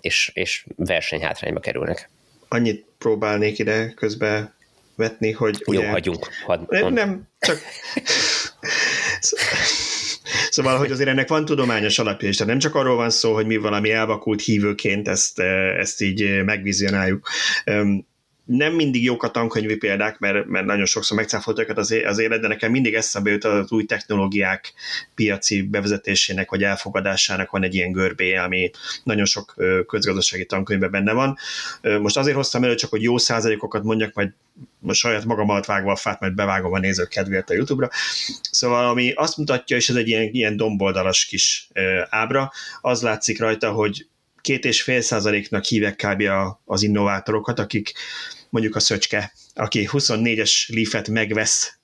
És, 0.00 0.30
és 0.34 0.66
versenyhátrányba 0.76 1.60
kerülnek. 1.60 2.10
Annyit 2.48 2.84
próbálnék 2.98 3.58
ide 3.58 3.92
közbe 3.96 4.54
vetni, 4.94 5.32
hogy... 5.32 5.62
Jó, 5.66 5.78
ugye, 5.78 5.90
hagyjunk. 5.90 6.28
Hadd, 6.44 6.92
nem, 6.92 7.28
csak 7.38 7.58
Szóval, 10.50 10.78
hogy 10.78 10.90
azért 10.90 11.08
ennek 11.08 11.28
van 11.28 11.44
tudományos 11.44 11.98
alapja 11.98 12.28
is, 12.28 12.36
tehát 12.36 12.52
nem 12.52 12.60
csak 12.60 12.74
arról 12.74 12.96
van 12.96 13.10
szó, 13.10 13.34
hogy 13.34 13.46
mi 13.46 13.56
valami 13.56 13.90
elvakult 13.90 14.42
hívőként 14.42 15.08
ezt, 15.08 15.38
eh, 15.38 15.78
ezt 15.78 16.02
így 16.02 16.22
eh, 16.22 16.42
megvizionáljuk 16.42 17.28
nem 18.50 18.72
mindig 18.72 19.04
jók 19.04 19.22
a 19.22 19.30
tankönyvi 19.30 19.76
példák, 19.76 20.18
mert, 20.18 20.46
mert 20.46 20.66
nagyon 20.66 20.84
sokszor 20.84 21.16
megcáfoltak 21.16 21.64
őket 21.64 21.78
az, 21.78 21.94
az 22.04 22.18
élet, 22.18 22.40
de 22.40 22.48
nekem 22.48 22.70
mindig 22.70 22.94
eszembe 22.94 23.30
jut 23.30 23.44
az 23.44 23.72
új 23.72 23.84
technológiák 23.84 24.72
piaci 25.14 25.62
bevezetésének 25.62 26.50
vagy 26.50 26.62
elfogadásának 26.62 27.50
van 27.50 27.62
egy 27.62 27.74
ilyen 27.74 27.92
görbéje, 27.92 28.42
ami 28.42 28.70
nagyon 29.02 29.24
sok 29.24 29.54
közgazdasági 29.86 30.46
tankönyvben 30.46 30.90
benne 30.90 31.12
van. 31.12 31.36
Most 32.00 32.16
azért 32.16 32.36
hoztam 32.36 32.64
elő 32.64 32.74
csak, 32.74 32.90
hogy 32.90 33.02
jó 33.02 33.18
százalékokat 33.18 33.82
mondjak, 33.82 34.14
majd 34.14 34.30
most 34.78 35.00
saját 35.00 35.24
magam 35.24 35.48
alatt 35.48 35.64
vágva 35.64 35.92
a 35.92 35.96
fát, 35.96 36.20
majd 36.20 36.34
bevágom 36.34 36.72
a 36.72 36.78
nézők 36.78 37.08
kedvéért 37.08 37.50
a 37.50 37.54
YouTube-ra. 37.54 37.88
Szóval 38.50 38.88
ami 38.88 39.12
azt 39.12 39.36
mutatja, 39.36 39.76
és 39.76 39.88
ez 39.88 39.96
egy 39.96 40.08
ilyen, 40.08 40.28
ilyen 40.32 40.56
domboldalas 40.56 41.24
kis 41.24 41.68
ábra, 42.08 42.52
az 42.80 43.02
látszik 43.02 43.40
rajta, 43.40 43.70
hogy 43.70 44.06
két 44.40 44.64
és 44.64 44.82
fél 44.82 45.00
százaléknak 45.00 45.64
hívek 45.64 45.96
kb. 45.96 46.22
az 46.64 46.82
innovátorokat, 46.82 47.58
akik 47.58 47.92
mondjuk 48.50 48.76
a 48.76 48.80
szöcske, 48.80 49.32
aki 49.54 49.88
24-es 49.92 50.74
leafet 50.74 51.08
megvesz, 51.08 51.78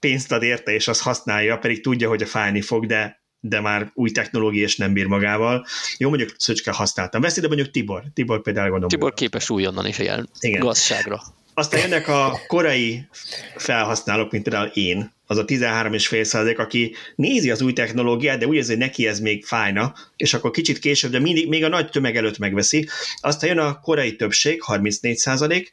pénzt 0.00 0.32
ad 0.32 0.42
érte, 0.42 0.72
és 0.72 0.88
azt 0.88 1.00
használja, 1.00 1.58
pedig 1.58 1.82
tudja, 1.82 2.08
hogy 2.08 2.22
a 2.22 2.26
fájni 2.26 2.60
fog, 2.60 2.86
de 2.86 3.18
de 3.40 3.60
már 3.60 3.90
új 3.94 4.10
technológia 4.10 4.62
és 4.62 4.76
nem 4.76 4.92
bír 4.92 5.06
magával. 5.06 5.66
Jó, 5.96 6.08
mondjuk 6.08 6.34
Szöcske 6.36 6.72
használtam. 6.72 7.20
Veszi, 7.20 7.40
de 7.40 7.46
mondjuk 7.46 7.70
Tibor. 7.70 8.02
Tibor 8.14 8.42
például 8.42 8.70
gondolom. 8.70 8.88
Tibor 8.88 9.14
képes 9.14 9.50
újonnan 9.50 9.86
is 9.86 9.98
ilyen 9.98 10.28
Igen. 10.40 10.60
gazságra. 10.60 11.22
Aztán 11.54 11.80
jönnek 11.80 12.08
a 12.08 12.40
korai 12.46 13.08
felhasználók, 13.56 14.30
mint 14.30 14.42
például 14.42 14.70
én, 14.74 15.12
az 15.30 15.36
a 15.36 15.44
13,5 15.44 16.22
százalék, 16.22 16.58
aki 16.58 16.94
nézi 17.14 17.50
az 17.50 17.62
új 17.62 17.72
technológiát, 17.72 18.38
de 18.38 18.46
úgy 18.46 18.56
érzi, 18.56 18.70
hogy 18.70 18.80
neki 18.80 19.06
ez 19.06 19.20
még 19.20 19.44
fájna, 19.44 19.94
és 20.16 20.34
akkor 20.34 20.50
kicsit 20.50 20.78
később, 20.78 21.10
de 21.10 21.18
mindig, 21.18 21.48
még 21.48 21.64
a 21.64 21.68
nagy 21.68 21.90
tömeg 21.90 22.16
előtt 22.16 22.38
megveszi. 22.38 22.88
Aztán 23.20 23.48
jön 23.48 23.58
a 23.58 23.80
korai 23.80 24.16
többség, 24.16 24.62
34 24.62 25.16
százalék, 25.16 25.72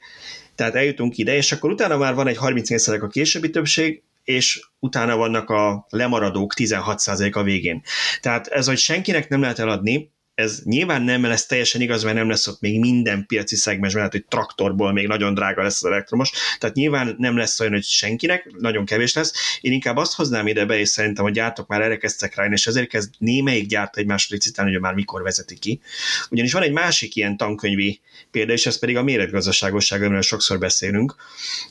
tehát 0.56 0.76
eljutunk 0.76 1.18
ide, 1.18 1.36
és 1.36 1.52
akkor 1.52 1.72
utána 1.72 1.98
már 1.98 2.14
van 2.14 2.28
egy 2.28 2.38
34% 2.40 3.02
a 3.02 3.08
későbbi 3.08 3.50
többség, 3.50 4.02
és 4.24 4.62
utána 4.80 5.16
vannak 5.16 5.50
a 5.50 5.86
lemaradók 5.90 6.54
16% 6.58 7.34
a 7.34 7.44
végén. 7.44 7.82
Tehát 8.22 8.48
ez, 8.48 8.68
hogy 8.68 8.78
senkinek 8.78 9.30
nem 9.30 9.42
lehet 9.42 9.60
eladni, 9.60 10.12
ez 10.36 10.62
nyilván 10.64 11.02
nem 11.02 11.24
lesz 11.24 11.46
teljesen 11.46 11.82
igaz, 11.82 12.04
mert 12.04 12.16
nem 12.16 12.30
lesz 12.30 12.48
ott 12.48 12.60
még 12.60 12.80
minden 12.80 13.26
piaci 13.26 13.56
szegmensben, 13.56 14.04
hát 14.04 14.12
hogy 14.12 14.26
traktorból 14.26 14.94
még 14.94 15.08
nagyon 15.08 15.34
drága 15.34 15.64
lesz 15.64 15.84
az 15.84 15.92
elektromos, 15.92 16.32
tehát 16.60 16.76
nyilván 16.76 17.16
nem 17.18 17.38
lesz 17.38 17.60
olyan, 17.60 17.74
hogy 17.74 17.84
senkinek, 17.84 18.52
nagyon 18.60 18.86
kevés 18.86 19.14
lesz. 19.14 19.34
Én 19.62 19.72
inkább 19.72 19.98
azt 19.98 20.16
hoznám 20.16 20.48
ide 20.48 20.66
be, 20.66 20.80
és 20.80 20.90
szerintem 20.90 21.26
a 21.26 21.30
gyártók 21.30 21.68
már 21.68 21.82
erre 21.82 21.98
kezdtek 21.98 22.36
rá, 22.36 22.46
és 22.46 22.68
ezért 22.68 22.88
kezd 22.88 23.14
némelyik 23.18 23.68
gyártó 23.68 24.00
egymást 24.00 24.30
licitálni, 24.30 24.72
hogy 24.72 24.82
már 24.82 24.94
mikor 24.94 25.22
vezeti 25.22 25.60
ki. 25.60 25.82
Ugyanis 26.30 26.54
van 26.54 26.64
egy 26.64 26.72
másik 26.72 27.16
ilyen 27.16 27.38
tankönyvi 27.38 28.02
példa, 28.32 28.54
és 28.54 28.66
ez 28.66 28.80
pedig 28.80 28.98
a 28.98 29.04
méretgazdaságosság, 29.04 30.04
amiről 30.04 30.22
sokszor 30.22 30.60
beszélünk, 30.60 31.16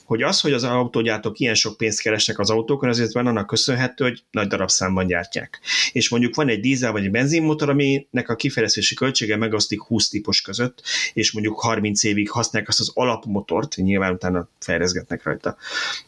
hogy 0.05 0.23
az, 0.23 0.41
hogy 0.41 0.53
az 0.53 0.65
autógyártók 0.65 1.39
ilyen 1.39 1.55
sok 1.55 1.77
pénzt 1.77 2.01
keresnek 2.01 2.39
az 2.39 2.51
autókon, 2.51 2.89
azért 2.89 3.13
van 3.13 3.27
annak 3.27 3.47
köszönhető, 3.47 4.05
hogy 4.05 4.23
nagy 4.31 4.47
darabszámban 4.47 5.07
gyártják. 5.07 5.61
És 5.93 6.09
mondjuk 6.09 6.35
van 6.35 6.49
egy 6.49 6.61
dízel 6.61 6.93
vagy 6.93 7.05
egy 7.05 7.11
benzinmotor, 7.11 7.69
aminek 7.69 8.29
a 8.29 8.35
kifejlesztési 8.55 8.95
költsége 8.95 9.37
megosztik 9.37 9.83
20 9.83 10.09
típus 10.09 10.41
között, 10.41 10.83
és 11.13 11.33
mondjuk 11.33 11.61
30 11.61 12.03
évig 12.05 12.31
használják 12.31 12.71
azt 12.71 12.81
az 12.81 12.91
alapmotort, 12.95 13.77
nyilván 13.77 14.13
utána 14.13 14.49
fejleszgetnek 14.59 15.23
rajta. 15.23 15.57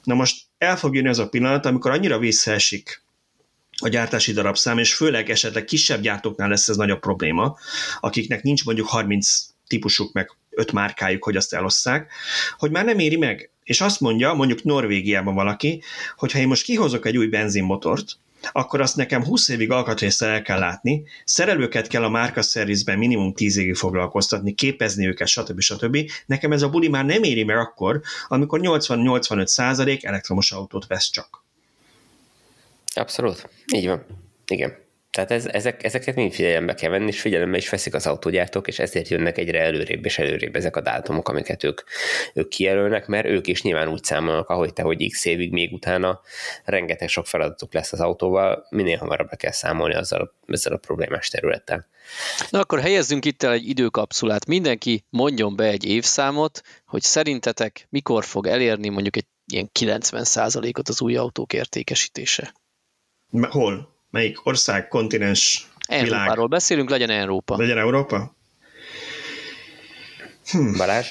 Na 0.03 0.15
most 0.15 0.43
el 0.59 0.77
fog 0.77 0.95
jönni 0.95 1.09
az 1.09 1.19
a 1.19 1.29
pillanat, 1.29 1.67
amikor 1.67 1.91
annyira 1.91 2.19
visszaesik 2.19 3.03
a 3.79 3.89
gyártási 3.89 4.33
darabszám, 4.33 4.79
és 4.79 4.95
főleg 4.95 5.31
esetleg 5.31 5.65
kisebb 5.65 6.01
gyártóknál 6.01 6.49
lesz 6.49 6.69
ez 6.69 6.77
nagyobb 6.77 7.01
probléma, 7.01 7.59
akiknek 8.01 8.43
nincs 8.43 8.65
mondjuk 8.65 8.87
30 8.87 9.47
típusuk, 9.67 10.13
meg 10.13 10.31
öt 10.51 10.73
márkájuk, 10.73 11.25
hogy 11.25 11.37
azt 11.37 11.55
elosszák, 11.55 12.13
hogy 12.59 12.71
már 12.71 12.85
nem 12.85 12.99
éri 12.99 13.17
meg. 13.17 13.51
És 13.65 13.81
azt 13.81 14.01
mondja, 14.01 14.35
mondjuk 14.35 14.63
Norvégiában 14.63 15.35
valaki, 15.35 15.83
hogy 16.17 16.33
ha 16.33 16.39
én 16.39 16.49
most 16.49 16.63
kihozok 16.63 17.07
egy 17.07 17.17
új 17.17 17.27
benzinmotort, 17.27 18.19
akkor 18.53 18.81
azt 18.81 18.97
nekem 18.97 19.25
20 19.25 19.49
évig 19.49 19.71
alkatrészsel 19.71 20.29
el 20.29 20.43
kell 20.43 20.59
látni, 20.59 21.03
szerelőket 21.25 21.87
kell 21.87 22.05
a 22.05 22.09
márka 22.09 22.43
szervizben 22.43 22.99
minimum 22.99 23.33
10 23.33 23.57
évig 23.57 23.75
foglalkoztatni, 23.75 24.55
képezni 24.55 25.07
őket, 25.07 25.29
stb. 25.29 25.61
stb. 25.61 26.11
Nekem 26.27 26.53
ez 26.53 26.63
a 26.63 26.69
buli 26.69 26.89
már 26.89 27.05
nem 27.05 27.23
éri 27.23 27.45
meg 27.45 27.57
akkor, 27.57 28.01
amikor 28.29 28.61
80-85 28.63 29.47
százalék 29.47 30.05
elektromos 30.05 30.53
autót 30.53 30.87
vesz 30.87 31.11
csak. 31.11 31.45
Abszolút. 32.95 33.49
Így 33.75 33.87
van. 33.87 34.07
Igen. 34.47 34.86
Tehát 35.17 35.31
ez, 35.31 35.47
ezek, 35.47 35.85
ezeket 35.85 36.15
mind 36.15 36.33
figyelembe 36.33 36.75
kell 36.75 36.91
venni, 36.91 37.07
és 37.07 37.21
figyelembe 37.21 37.57
is 37.57 37.69
veszik 37.69 37.95
az 37.95 38.07
autógyártók, 38.07 38.69
és 38.69 38.79
ezért 38.79 39.09
jönnek 39.09 39.39
egyre 39.39 39.61
előrébb 39.61 40.05
és 40.05 40.19
előrébb 40.19 40.57
ezek 40.57 40.77
a 40.77 40.81
dátumok, 40.81 41.29
amiket 41.29 41.65
ők, 41.65 41.81
ők 42.35 42.49
kijelölnek, 42.49 43.07
mert 43.07 43.27
ők 43.27 43.47
is 43.47 43.63
nyilván 43.63 43.89
úgy 43.89 44.05
számolnak, 44.05 44.49
ahogy 44.49 44.73
te, 44.73 44.83
hogy 44.83 45.11
x 45.11 45.25
évig 45.25 45.53
még 45.53 45.73
utána 45.73 46.21
rengeteg 46.65 47.09
sok 47.09 47.27
feladatuk 47.27 47.73
lesz 47.73 47.93
az 47.93 48.01
autóval, 48.01 48.67
minél 48.71 48.97
hamarabb 48.97 49.29
be 49.29 49.37
kell 49.37 49.53
számolni 49.53 49.95
azzal, 49.95 50.35
ezzel 50.47 50.73
a 50.73 50.77
problémás 50.77 51.29
területtel. 51.29 51.87
Na 52.51 52.61
akkor 52.61 52.81
helyezzünk 52.81 53.25
itt 53.25 53.43
el 53.43 53.53
egy 53.53 53.69
időkapszulát. 53.69 54.47
Mindenki 54.47 55.05
mondjon 55.11 55.57
be 55.57 55.65
egy 55.65 55.85
évszámot, 55.85 56.63
hogy 56.87 57.03
szerintetek 57.03 57.87
mikor 57.91 58.25
fog 58.25 58.47
elérni 58.47 58.89
mondjuk 58.89 59.17
egy 59.17 59.27
ilyen 59.53 59.71
90%-ot 59.81 60.89
az 60.89 61.01
új 61.03 61.17
autók 61.17 61.53
értékesítése. 61.53 62.55
Hol? 63.51 63.96
Melyik 64.17 64.47
ország, 64.47 64.89
kontinens, 64.89 65.67
Európáról 65.89 66.35
világ? 66.35 66.49
beszélünk, 66.49 66.91
legyen 66.91 67.11
Európa. 67.11 67.57
Legyen 67.57 67.79
Európa? 67.79 68.37
Hm. 70.51 70.77
Balázs? 70.77 71.07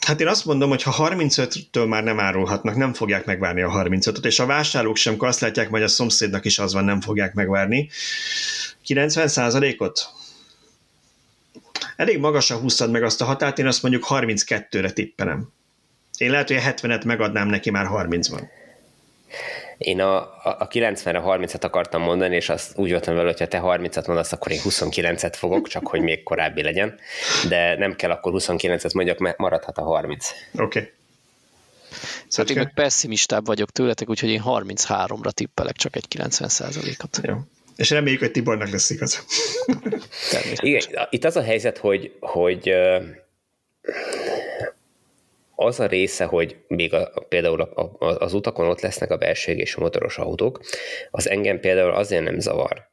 Hát 0.00 0.20
én 0.20 0.26
azt 0.26 0.44
mondom, 0.44 0.68
hogy 0.68 0.82
ha 0.82 1.08
35-től 1.10 1.88
már 1.88 2.04
nem 2.04 2.20
árulhatnak, 2.20 2.76
nem 2.76 2.92
fogják 2.92 3.24
megvárni 3.24 3.62
a 3.62 3.70
35-öt, 3.70 4.24
és 4.24 4.38
a 4.38 4.46
vásárlók 4.46 4.96
sem, 4.96 5.14
akkor 5.14 5.28
azt 5.28 5.40
látják, 5.40 5.68
hogy 5.68 5.82
a 5.82 5.88
szomszédnak 5.88 6.44
is 6.44 6.58
az 6.58 6.72
van, 6.72 6.84
nem 6.84 7.00
fogják 7.00 7.34
megvárni. 7.34 7.88
90 8.82 9.74
ot 9.78 10.08
Elég 11.96 12.18
magasra 12.18 12.56
húztad 12.56 12.90
meg 12.90 13.02
azt 13.02 13.20
a 13.20 13.24
határt, 13.24 13.58
én 13.58 13.66
azt 13.66 13.82
mondjuk 13.82 14.06
32-re 14.08 14.90
tippelem. 14.90 15.52
Én 16.16 16.30
lehet, 16.30 16.48
hogy 16.48 16.56
a 16.56 16.60
70-et 16.60 17.04
megadnám 17.04 17.48
neki 17.48 17.70
már 17.70 17.86
30-ban. 17.90 18.57
Én 19.78 20.00
a, 20.00 20.16
a 20.42 20.68
90-re 20.68 21.22
30-at 21.24 21.62
akartam 21.62 22.02
mondani, 22.02 22.34
és 22.34 22.48
azt 22.48 22.78
úgy 22.78 22.90
voltam 22.90 23.14
vele, 23.14 23.26
hogy 23.26 23.38
ha 23.38 23.46
te 23.46 23.60
30-at 23.62 24.06
mondasz, 24.06 24.32
akkor 24.32 24.52
én 24.52 24.60
29-et 24.64 25.32
fogok, 25.36 25.68
csak 25.68 25.86
hogy 25.86 26.00
még 26.00 26.22
korábbi 26.22 26.62
legyen, 26.62 26.98
de 27.48 27.76
nem 27.76 27.96
kell 27.96 28.10
akkor 28.10 28.32
29-et 28.36 28.94
mondjak, 28.94 29.18
mert 29.18 29.38
maradhat 29.38 29.78
a 29.78 29.82
30. 29.82 30.30
Oké. 30.52 30.62
Okay. 30.62 30.92
Szóval 32.28 32.52
én 32.52 32.62
meg 32.62 32.74
pessimistább 32.74 33.46
vagyok 33.46 33.70
tőletek, 33.70 34.08
úgyhogy 34.08 34.28
én 34.28 34.42
33-ra 34.44 35.30
tippelek 35.30 35.76
csak 35.76 35.96
egy 35.96 36.04
90%-ot. 36.16 37.20
Jó. 37.22 37.36
És 37.76 37.90
reméljük, 37.90 38.20
hogy 38.20 38.30
Tibornak 38.30 38.70
lesz 38.70 38.90
igaz. 38.90 39.24
Igen, 40.54 40.82
itt 41.10 41.24
az 41.24 41.36
a 41.36 41.42
helyzet, 41.42 41.78
hogy, 41.78 42.16
hogy 42.20 42.74
az 45.60 45.80
a 45.80 45.86
része, 45.86 46.24
hogy 46.24 46.56
még 46.68 46.94
a, 46.94 47.24
például 47.28 47.60
a, 47.60 47.92
a, 47.98 48.06
az 48.06 48.34
utakon 48.34 48.68
ott 48.68 48.80
lesznek 48.80 49.10
a 49.10 49.16
belség 49.16 49.58
és 49.58 49.74
a 49.74 49.80
motoros 49.80 50.18
autók, 50.18 50.60
az 51.10 51.28
engem 51.28 51.60
például 51.60 51.94
azért 51.94 52.24
nem 52.24 52.38
zavar. 52.38 52.90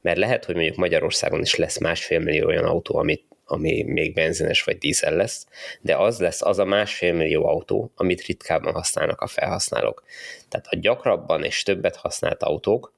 Mert 0.00 0.18
lehet, 0.18 0.44
hogy 0.44 0.54
mondjuk 0.54 0.76
Magyarországon 0.76 1.40
is 1.40 1.54
lesz 1.54 1.78
másfél 1.78 2.18
millió 2.18 2.46
olyan 2.46 2.64
autó, 2.64 2.96
amit, 2.96 3.24
ami 3.44 3.82
még 3.82 4.14
benzines 4.14 4.62
vagy 4.62 4.78
dízel 4.78 5.14
lesz, 5.14 5.46
de 5.80 5.96
az 5.96 6.18
lesz 6.18 6.42
az 6.42 6.58
a 6.58 6.64
másfél 6.64 7.12
millió 7.12 7.46
autó, 7.46 7.92
amit 7.94 8.24
ritkábban 8.24 8.72
használnak 8.72 9.20
a 9.20 9.26
felhasználók. 9.26 10.02
Tehát 10.48 10.66
a 10.70 10.76
gyakrabban 10.76 11.44
és 11.44 11.62
többet 11.62 11.96
használt 11.96 12.42
autók, 12.42 12.92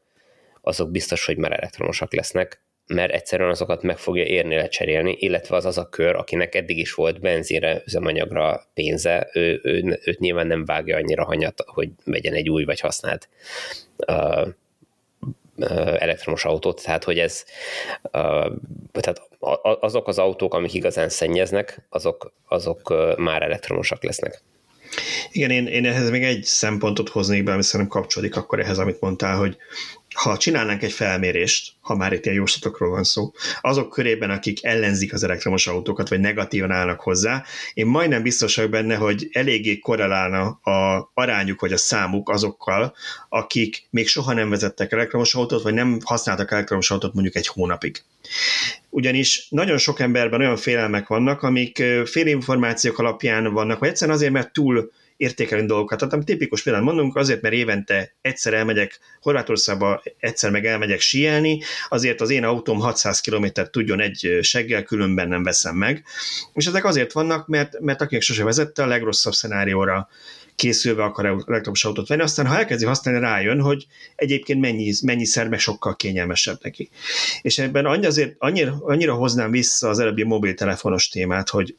azok 0.61 0.91
biztos, 0.91 1.27
hogy 1.27 1.37
már 1.37 1.53
elektromosak 1.53 2.15
lesznek, 2.15 2.63
mert 2.88 3.12
egyszerűen 3.12 3.51
azokat 3.51 3.83
meg 3.83 3.98
fogja 3.98 4.24
érni 4.24 4.55
lecserélni, 4.55 5.16
illetve 5.18 5.57
az 5.57 5.64
az 5.64 5.79
a 5.79 5.88
kör, 5.88 6.14
akinek 6.14 6.55
eddig 6.55 6.79
is 6.79 6.94
volt 6.94 7.20
benzinre, 7.20 7.83
üzemanyagra 7.87 8.62
pénze, 8.74 9.29
ő, 9.33 9.61
ő, 9.62 10.01
őt 10.05 10.18
nyilván 10.18 10.46
nem 10.46 10.64
vágja 10.64 10.96
annyira 10.96 11.24
hanyat, 11.24 11.64
hogy 11.66 11.90
vegyen 12.05 12.35
egy 12.35 12.51
új 12.51 12.64
vagy 12.64 12.81
használt 12.81 13.29
uh, 14.07 14.48
elektromos 15.98 16.44
autót, 16.44 16.83
tehát 16.85 17.05
hogy 17.05 17.18
ez 17.18 17.44
tehát 18.92 19.22
azok 19.81 20.09
az 20.09 20.18
autók, 20.18 20.55
amik 20.55 20.74
igazán 20.74 21.09
szennyeznek, 21.09 21.87
azok, 21.88 22.33
azok 22.48 22.94
már 23.16 23.42
elektromosak 23.42 24.03
lesznek. 24.05 24.42
Igen, 25.31 25.51
én, 25.51 25.66
én 25.66 25.85
ehhez 25.85 26.11
még 26.11 26.22
egy 26.22 26.44
szempontot 26.44 27.09
hoznék 27.09 27.44
be, 27.44 27.53
ami 27.53 27.62
szerintem 27.62 28.01
kapcsolódik 28.01 28.37
akkor 28.37 28.61
ehhez, 28.61 28.79
amit 28.79 29.01
mondtál, 29.01 29.37
hogy 29.37 29.57
ha 30.18 30.37
csinálnánk 30.37 30.83
egy 30.83 30.92
felmérést, 30.92 31.72
ha 31.81 31.96
már 31.96 32.12
itt 32.12 32.24
ilyen 32.24 32.37
jóslatokról 32.37 32.90
van 32.90 33.04
szó, 33.04 33.33
azok 33.61 33.90
körében, 33.90 34.31
akik 34.31 34.64
ellenzik 34.64 35.12
az 35.12 35.22
elektromos 35.24 35.66
autókat, 35.66 36.09
vagy 36.09 36.20
negatívan 36.20 36.70
állnak 36.70 37.00
hozzá, 37.00 37.44
én 37.74 37.87
majdnem 37.87 38.22
biztos 38.22 38.57
vagyok 38.57 38.70
benne, 38.70 38.94
hogy 38.94 39.28
eléggé 39.33 39.78
korrelálna 39.78 40.46
a 40.46 41.11
arányuk, 41.14 41.61
vagy 41.61 41.72
a 41.72 41.76
számuk 41.76 42.28
azokkal, 42.28 42.94
akik 43.28 43.87
még 43.90 44.09
soha 44.09 44.33
nem 44.33 44.50
vezettek 44.50 44.92
elektromos 44.92 45.35
autót, 45.35 45.62
vagy 45.62 45.74
nem 45.74 45.98
használtak 46.04 46.52
elektromos 46.52 46.90
autót 46.90 47.14
mondjuk 47.14 47.37
egy 47.37 47.46
hónapig. 47.46 48.02
Ugyanis 48.90 49.46
nagyon 49.50 49.78
sok 49.78 50.00
emberben 50.00 50.40
olyan 50.40 50.57
félelmek 50.57 51.07
vannak, 51.07 51.42
amik 51.42 51.83
félinformációk 52.04 52.98
alapján 52.98 53.52
vannak, 53.52 53.78
vagy 53.78 53.88
egyszerűen 53.88 54.16
azért, 54.16 54.33
mert 54.33 54.52
túl 54.52 54.90
értékelni 55.18 55.66
dolgokat. 55.66 56.09
Tehát 56.09 56.24
tipikus 56.24 56.62
például 56.62 56.85
mondunk, 56.85 57.16
azért, 57.16 57.40
mert 57.42 57.54
évente 57.54 58.14
egyszer 58.20 58.54
elmegyek 58.54 58.98
Horvátországba, 59.20 60.02
egyszer 60.18 60.50
meg 60.50 60.66
elmegyek 60.66 61.00
síelni, 61.00 61.62
azért 61.88 62.20
az 62.20 62.31
én 62.31 62.44
autóm 62.44 62.78
600 62.78 63.20
km 63.20 63.46
tudjon 63.70 64.00
egy 64.00 64.38
seggel, 64.42 64.83
különben 64.83 65.28
nem 65.28 65.42
veszem 65.42 65.76
meg. 65.76 66.04
És 66.54 66.66
ezek 66.66 66.85
azért 66.85 67.12
vannak, 67.12 67.46
mert, 67.46 67.81
mert 67.81 68.00
akinek 68.00 68.22
sose 68.22 68.44
vezette, 68.44 68.83
a 68.83 68.87
legrosszabb 68.87 69.33
szenárióra 69.33 70.09
készülve 70.59 71.02
akar 71.02 71.26
elektromos 71.26 71.85
autót 71.85 72.09
venni, 72.09 72.22
aztán 72.22 72.46
ha 72.46 72.59
elkezdi 72.59 72.85
használni, 72.85 73.20
rájön, 73.20 73.61
hogy 73.61 73.87
egyébként 74.16 74.61
mennyi, 74.61 74.92
mennyiszer 75.02 75.48
meg 75.48 75.59
sokkal 75.59 75.96
kényelmesebb 75.96 76.59
neki. 76.62 76.90
És 77.42 77.59
ebben 77.59 77.85
annyi 77.85 78.07
azért, 78.07 78.35
annyira, 78.38 78.76
annyira 78.81 79.14
hoznám 79.14 79.50
vissza 79.50 79.88
az 79.88 79.98
előbbi 79.98 80.22
mobiltelefonos 80.22 81.09
témát, 81.09 81.48
hogy 81.48 81.74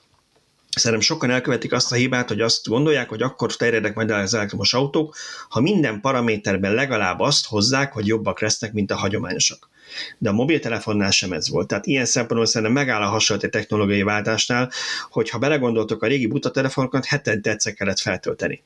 Szerintem 0.76 1.02
sokan 1.02 1.30
elkövetik 1.30 1.74
azt 1.74 1.92
a 1.92 1.96
hibát, 1.96 2.28
hogy 2.28 2.42
azt 2.42 2.68
gondolják, 2.68 3.10
hogy 3.10 3.22
akkor 3.22 3.56
terjednek 3.56 3.96
majd 3.96 4.10
el 4.10 4.20
az 4.20 4.34
elektromos 4.34 4.74
autók, 4.74 5.16
ha 5.50 5.62
minden 5.62 6.02
paraméterben 6.02 6.74
legalább 6.74 7.20
azt 7.20 7.48
hozzák, 7.48 7.94
hogy 7.94 8.08
jobbak 8.08 8.40
lesznek, 8.40 8.74
mint 8.74 8.92
a 8.92 8.96
hagyományosak. 8.96 9.70
De 10.18 10.30
a 10.30 10.34
mobiltelefonnál 10.34 11.12
sem 11.12 11.32
ez 11.32 11.50
volt. 11.50 11.68
Tehát 11.68 11.86
ilyen 11.86 12.06
szempontból 12.06 12.46
szerintem 12.46 12.76
megáll 12.76 13.02
a 13.02 13.10
hasonlati 13.10 13.50
technológiai 13.50 14.04
váltásnál, 14.04 14.72
hogy 15.10 15.30
ha 15.30 15.38
belegondoltok, 15.38 16.04
a 16.04 16.08
régi 16.08 16.28
buta 16.28 16.52
telefonokat 16.52 17.06
hetente 17.06 17.50
egyszer 17.50 17.74
kellett 17.74 18.00
feltölteni 18.00 18.64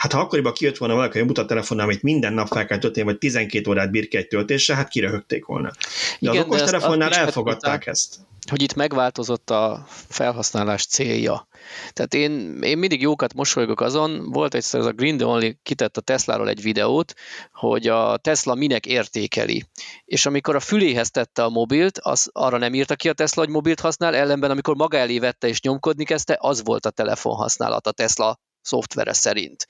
Hát 0.00 0.12
ha 0.12 0.20
akkoriban 0.20 0.52
kijött 0.52 0.76
volna 0.76 0.94
valaki 0.94 1.18
egy 1.18 1.24
mutat 1.24 1.46
telefonnal, 1.46 1.84
amit 1.84 2.02
minden 2.02 2.32
nap 2.32 2.46
fel 2.46 2.66
kell 2.66 2.78
tölteni, 2.78 3.06
vagy 3.06 3.18
12 3.18 3.70
órát 3.70 3.90
bírke 3.90 4.18
egy 4.18 4.26
töltésre, 4.26 4.74
hát 4.74 4.88
kiröhögték 4.88 5.44
volna. 5.44 5.70
De 6.18 6.30
Igen, 6.30 6.36
az 6.36 6.44
okostelefonnál 6.44 7.12
elfogadták 7.12 7.86
ezt 7.86 8.14
hogy 8.50 8.62
itt 8.62 8.74
megváltozott 8.74 9.50
a 9.50 9.84
felhasználás 10.08 10.86
célja. 10.86 11.48
Tehát 11.92 12.14
én, 12.14 12.58
én 12.62 12.78
mindig 12.78 13.00
jókat 13.00 13.34
mosolygok 13.34 13.80
azon, 13.80 14.30
volt 14.30 14.54
egyszer 14.54 14.80
ez 14.80 14.86
a 14.86 14.92
Green 14.92 15.22
Only 15.22 15.58
kitett 15.62 15.96
a 15.96 16.00
Tesláról 16.00 16.48
egy 16.48 16.62
videót, 16.62 17.14
hogy 17.52 17.86
a 17.86 18.16
Tesla 18.16 18.54
minek 18.54 18.86
értékeli. 18.86 19.64
És 20.04 20.26
amikor 20.26 20.54
a 20.54 20.60
füléhez 20.60 21.10
tette 21.10 21.44
a 21.44 21.48
mobilt, 21.48 21.98
az 21.98 22.30
arra 22.32 22.58
nem 22.58 22.74
írta 22.74 22.96
ki 22.96 23.08
a 23.08 23.12
Tesla, 23.12 23.42
hogy 23.42 23.52
mobilt 23.52 23.80
használ, 23.80 24.14
ellenben 24.14 24.50
amikor 24.50 24.76
maga 24.76 24.96
elé 24.96 25.18
vette 25.18 25.48
és 25.48 25.60
nyomkodni 25.60 26.04
kezdte, 26.04 26.36
az 26.40 26.64
volt 26.64 26.86
a 26.86 26.90
telefon 26.90 27.34
használat 27.34 27.86
a 27.86 27.92
Tesla 27.92 28.38
szoftvere 28.62 29.12
szerint. 29.12 29.66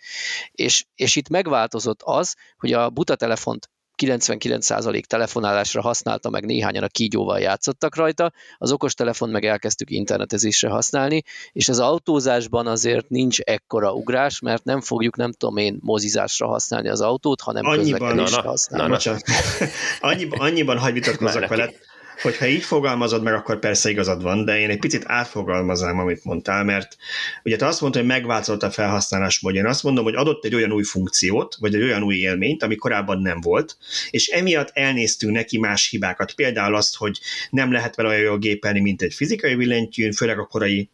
És, 0.52 0.84
és 0.94 1.16
itt 1.16 1.28
megváltozott 1.28 2.00
az, 2.02 2.36
hogy 2.56 2.72
a 2.72 2.90
buta 2.90 3.16
telefont 3.16 3.70
99% 4.02 5.04
telefonálásra 5.04 5.80
használta, 5.80 6.30
meg 6.30 6.44
néhányan 6.44 6.82
a 6.82 6.88
kígyóval 6.88 7.40
játszottak 7.40 7.96
rajta, 7.96 8.32
az 8.58 8.72
okostelefon 8.72 9.28
meg 9.28 9.44
elkezdtük 9.44 9.90
internetezésre 9.90 10.68
használni, 10.68 11.22
és 11.52 11.68
az 11.68 11.78
autózásban 11.78 12.66
azért 12.66 13.08
nincs 13.08 13.40
ekkora 13.40 13.92
ugrás, 13.92 14.40
mert 14.40 14.64
nem 14.64 14.80
fogjuk, 14.80 15.16
nem 15.16 15.32
tudom 15.32 15.56
én, 15.56 15.78
mozizásra 15.80 16.46
használni 16.46 16.88
az 16.88 17.00
autót, 17.00 17.40
hanem 17.40 17.66
annyiban, 17.66 17.98
közlekedésre 17.98 18.40
használni. 18.40 18.96
Na, 19.04 19.12
na, 19.12 19.18
na. 19.58 19.66
annyiban, 20.10 20.38
annyiban 20.40 20.78
hagy 20.78 20.92
vitatkozzak 20.92 21.48
veled, 21.48 21.74
hogyha 22.22 22.46
így 22.46 22.62
fogalmazod 22.62 23.22
meg, 23.22 23.34
akkor 23.34 23.58
persze 23.58 23.90
igazad 23.90 24.22
van, 24.22 24.44
de 24.44 24.58
én 24.58 24.70
egy 24.70 24.78
picit 24.78 25.04
átfogalmaznám, 25.06 25.98
amit 25.98 26.24
mondtál, 26.24 26.64
mert 26.64 26.96
ugye 27.44 27.56
te 27.56 27.66
azt 27.66 27.80
mondtad, 27.80 28.02
hogy 28.02 28.10
megváltozott 28.10 28.62
a 28.62 28.70
felhasználás 28.70 29.40
módja. 29.40 29.60
Én 29.60 29.66
azt 29.66 29.82
mondom, 29.82 30.04
hogy 30.04 30.14
adott 30.14 30.44
egy 30.44 30.54
olyan 30.54 30.72
új 30.72 30.82
funkciót, 30.82 31.56
vagy 31.60 31.74
egy 31.74 31.82
olyan 31.82 32.02
új 32.02 32.16
élményt, 32.16 32.62
ami 32.62 32.74
korábban 32.76 33.20
nem 33.22 33.40
volt, 33.40 33.76
és 34.10 34.28
emiatt 34.28 34.70
elnéztünk 34.72 35.32
neki 35.32 35.58
más 35.58 35.88
hibákat. 35.88 36.32
Például 36.32 36.74
azt, 36.74 36.96
hogy 36.96 37.18
nem 37.50 37.72
lehet 37.72 37.96
vele 37.96 38.08
olyan 38.08 38.20
jól 38.20 38.38
gépelni, 38.38 38.80
mint 38.80 39.02
egy 39.02 39.14
fizikai 39.14 39.54
billentyűn, 39.54 40.12
főleg 40.12 40.38
a 40.38 40.46
korai 40.46 40.90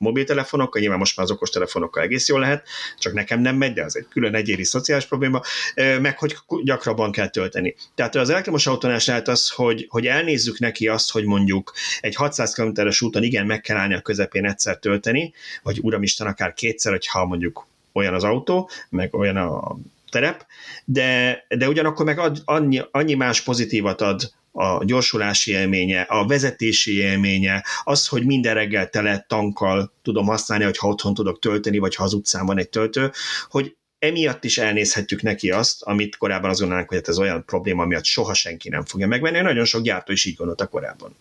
mobiltelefonokkal, 0.00 0.80
nyilván 0.80 0.98
most 0.98 1.16
már 1.16 1.26
az 1.26 1.32
okostelefonokkal 1.32 2.02
egész 2.02 2.28
jól 2.28 2.40
lehet, 2.40 2.66
csak 2.98 3.12
nekem 3.12 3.40
nem 3.40 3.56
megy, 3.56 3.72
de 3.72 3.84
az 3.84 3.96
egy 3.96 4.06
külön 4.08 4.34
egyéri 4.34 4.64
szociális 4.64 5.04
probléma, 5.04 5.40
meg 5.74 6.18
hogy 6.18 6.36
gyakrabban 6.64 7.12
kell 7.12 7.28
tölteni. 7.28 7.74
Tehát 7.94 8.14
az 8.14 8.30
elektromos 8.30 8.66
autónál 8.66 9.00
lehet 9.06 9.28
az, 9.28 9.48
hogy, 9.50 9.86
hogy 9.88 10.06
elnézzük 10.06 10.58
neki 10.58 10.88
azt, 10.88 11.10
hogy 11.10 11.24
mondjuk 11.24 11.72
egy 12.00 12.14
600 12.14 12.54
km-es 12.54 13.00
úton 13.00 13.22
igen, 13.22 13.46
meg 13.46 13.60
kell 13.60 13.76
állni 13.76 13.94
a 13.94 14.00
közepén 14.00 14.46
egyszer 14.46 14.78
tölteni, 14.78 15.32
vagy 15.62 15.78
uramisten 15.82 16.26
akár 16.26 16.52
kétszer, 16.52 16.92
hogyha 16.92 17.24
mondjuk 17.24 17.66
olyan 17.92 18.14
az 18.14 18.24
autó, 18.24 18.70
meg 18.88 19.14
olyan 19.14 19.36
a 19.36 19.76
terep, 20.10 20.46
de, 20.84 21.44
de 21.48 21.68
ugyanakkor 21.68 22.04
meg 22.04 22.18
ad, 22.18 22.42
annyi, 22.44 22.82
annyi 22.90 23.14
más 23.14 23.40
pozitívat 23.40 24.00
ad 24.00 24.32
a 24.52 24.84
gyorsulási 24.84 25.50
élménye, 25.50 26.00
a 26.00 26.26
vezetési 26.26 26.96
élménye, 26.96 27.64
az, 27.84 28.06
hogy 28.06 28.26
minden 28.26 28.54
reggel 28.54 28.88
tele 28.88 29.24
tankkal 29.28 29.92
tudom 30.02 30.26
használni, 30.26 30.64
hogyha 30.64 30.88
otthon 30.88 31.14
tudok 31.14 31.38
tölteni, 31.38 31.78
vagy 31.78 31.94
ha 31.94 32.04
az 32.04 32.12
utcán 32.12 32.46
van 32.46 32.58
egy 32.58 32.68
töltő, 32.68 33.10
hogy 33.48 33.76
emiatt 33.98 34.44
is 34.44 34.58
elnézhetjük 34.58 35.22
neki 35.22 35.50
azt, 35.50 35.82
amit 35.82 36.16
korábban 36.16 36.50
azon 36.50 36.72
hogy 36.72 36.96
hát 36.96 37.08
ez 37.08 37.18
olyan 37.18 37.44
probléma 37.44 37.84
miatt 37.84 38.04
soha 38.04 38.34
senki 38.34 38.68
nem 38.68 38.84
fogja 38.84 39.06
megvenni. 39.06 39.40
Nagyon 39.40 39.64
sok 39.64 39.82
gyártó 39.82 40.12
is 40.12 40.24
így 40.24 40.36
gondolta 40.36 40.66
korábban. 40.66 41.16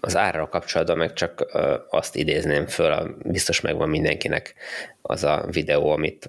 Az 0.00 0.16
árral 0.16 0.48
kapcsolatban 0.48 0.96
meg 0.96 1.12
csak 1.12 1.44
azt 1.90 2.16
idézném 2.16 2.66
föl, 2.66 3.16
biztos 3.24 3.60
megvan 3.60 3.88
mindenkinek 3.88 4.54
az 5.02 5.24
a 5.24 5.46
videó, 5.50 5.90
amit 5.90 6.28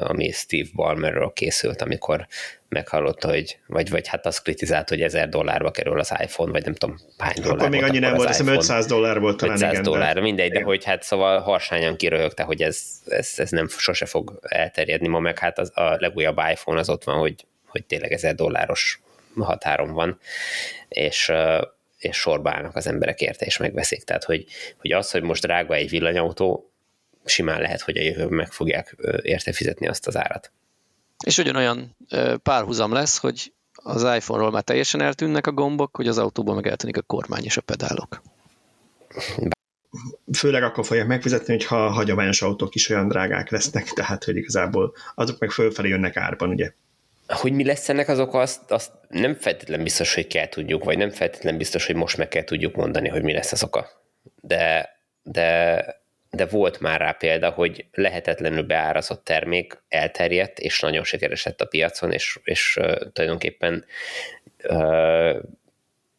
ami 0.00 0.30
Steve 0.30 0.68
Ballmerről 0.74 1.32
készült, 1.34 1.82
amikor 1.82 2.26
meghallotta, 2.68 3.28
hogy, 3.28 3.58
vagy, 3.66 3.90
vagy 3.90 4.08
hát 4.08 4.26
azt 4.26 4.42
kritizált, 4.42 4.88
hogy 4.88 5.02
1000 5.02 5.28
dollárba 5.28 5.70
kerül 5.70 5.98
az 5.98 6.12
iPhone, 6.22 6.50
vagy 6.50 6.64
nem 6.64 6.74
tudom 6.74 6.98
hány 7.18 7.34
dollár 7.40 7.56
Akkor 7.56 7.68
még 7.68 7.82
annyi 7.82 7.98
nem 7.98 8.14
volt, 8.14 8.28
hiszem 8.28 8.46
500 8.46 8.86
dollár 8.86 9.20
volt 9.20 9.36
talán. 9.36 9.54
500 9.54 9.70
igen, 9.70 9.82
dollár, 9.82 10.14
de... 10.14 10.20
mindegy, 10.20 10.52
de 10.52 10.62
hogy 10.62 10.84
hát 10.84 11.02
szóval 11.02 11.40
harsányan 11.40 11.96
kiröhögte, 11.96 12.42
hogy 12.42 12.62
ez, 12.62 12.82
ez, 13.06 13.32
ez 13.36 13.50
nem 13.50 13.68
sose 13.68 14.06
fog 14.06 14.38
elterjedni 14.42 15.08
ma, 15.08 15.18
meg 15.18 15.38
hát 15.38 15.58
az, 15.58 15.70
a 15.74 15.96
legújabb 15.98 16.40
iPhone 16.50 16.78
az 16.78 16.88
ott 16.88 17.04
van, 17.04 17.18
hogy, 17.18 17.46
hogy 17.66 17.84
tényleg 17.84 18.12
1000 18.12 18.34
dolláros 18.34 19.00
határon 19.34 19.92
van, 19.92 20.18
és 20.88 21.32
és 21.98 22.16
sorba 22.16 22.50
állnak 22.50 22.76
az 22.76 22.86
emberek 22.86 23.20
érte, 23.20 23.46
és 23.46 23.56
megveszik. 23.56 24.04
Tehát, 24.04 24.24
hogy, 24.24 24.44
hogy 24.78 24.92
az, 24.92 25.10
hogy 25.10 25.22
most 25.22 25.42
drága 25.42 25.74
egy 25.74 25.88
villanyautó, 25.88 26.71
simán 27.24 27.60
lehet, 27.60 27.80
hogy 27.80 27.96
a 27.96 28.02
jövőben 28.02 28.36
meg 28.36 28.52
fogják 28.52 28.96
érte 29.22 29.52
fizetni 29.52 29.88
azt 29.88 30.06
az 30.06 30.16
árat. 30.16 30.52
És 31.24 31.38
ugyanolyan 31.38 31.96
párhuzam 32.42 32.92
lesz, 32.92 33.18
hogy 33.18 33.52
az 33.74 34.02
iPhone-ról 34.02 34.50
már 34.50 34.62
teljesen 34.62 35.00
eltűnnek 35.00 35.46
a 35.46 35.52
gombok, 35.52 35.96
hogy 35.96 36.08
az 36.08 36.18
autóban 36.18 36.54
meg 36.54 36.66
eltűnik 36.66 36.96
a 36.96 37.02
kormány 37.02 37.44
és 37.44 37.56
a 37.56 37.60
pedálok. 37.60 38.22
Főleg 40.32 40.62
akkor 40.62 40.86
fogják 40.86 41.06
megfizetni, 41.06 41.52
hogyha 41.52 41.84
a 41.84 41.90
hagyományos 41.90 42.42
autók 42.42 42.74
is 42.74 42.88
olyan 42.88 43.08
drágák 43.08 43.50
lesznek, 43.50 43.88
tehát 43.96 44.24
hogy 44.24 44.36
igazából 44.36 44.94
azok 45.14 45.38
meg 45.38 45.50
fölfelé 45.50 45.88
jönnek 45.88 46.16
árban, 46.16 46.48
ugye? 46.48 46.72
Hogy 47.26 47.52
mi 47.52 47.64
lesz 47.64 47.88
ennek 47.88 48.08
az 48.08 48.18
oka, 48.18 48.38
azt, 48.38 48.70
azt 48.70 48.90
nem 49.08 49.34
feltétlen 49.34 49.82
biztos, 49.82 50.14
hogy 50.14 50.26
kell 50.26 50.48
tudjuk, 50.48 50.84
vagy 50.84 50.98
nem 50.98 51.10
feltétlen 51.10 51.56
biztos, 51.56 51.86
hogy 51.86 51.94
most 51.94 52.16
meg 52.16 52.28
kell 52.28 52.44
tudjuk 52.44 52.74
mondani, 52.74 53.08
hogy 53.08 53.22
mi 53.22 53.32
lesz 53.32 53.52
az 53.52 53.62
oka. 53.62 53.88
De, 54.40 54.96
de 55.22 55.84
de 56.36 56.46
volt 56.46 56.80
már 56.80 57.00
rá 57.00 57.12
példa, 57.12 57.50
hogy 57.50 57.84
lehetetlenül 57.92 58.62
beárazott 58.62 59.24
termék 59.24 59.82
elterjedt, 59.88 60.58
és 60.58 60.80
nagyon 60.80 61.04
sikeres 61.04 61.42
lett 61.42 61.60
a 61.60 61.66
piacon, 61.66 62.12
és, 62.12 62.38
és 62.44 62.78
tulajdonképpen 63.12 63.84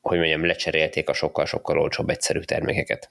hogy 0.02 0.18
mondjam, 0.18 0.46
lecserélték 0.46 1.10
a 1.10 1.14
sokkal-sokkal 1.14 1.80
olcsóbb 1.80 2.10
egyszerű 2.10 2.40
termékeket. 2.40 3.10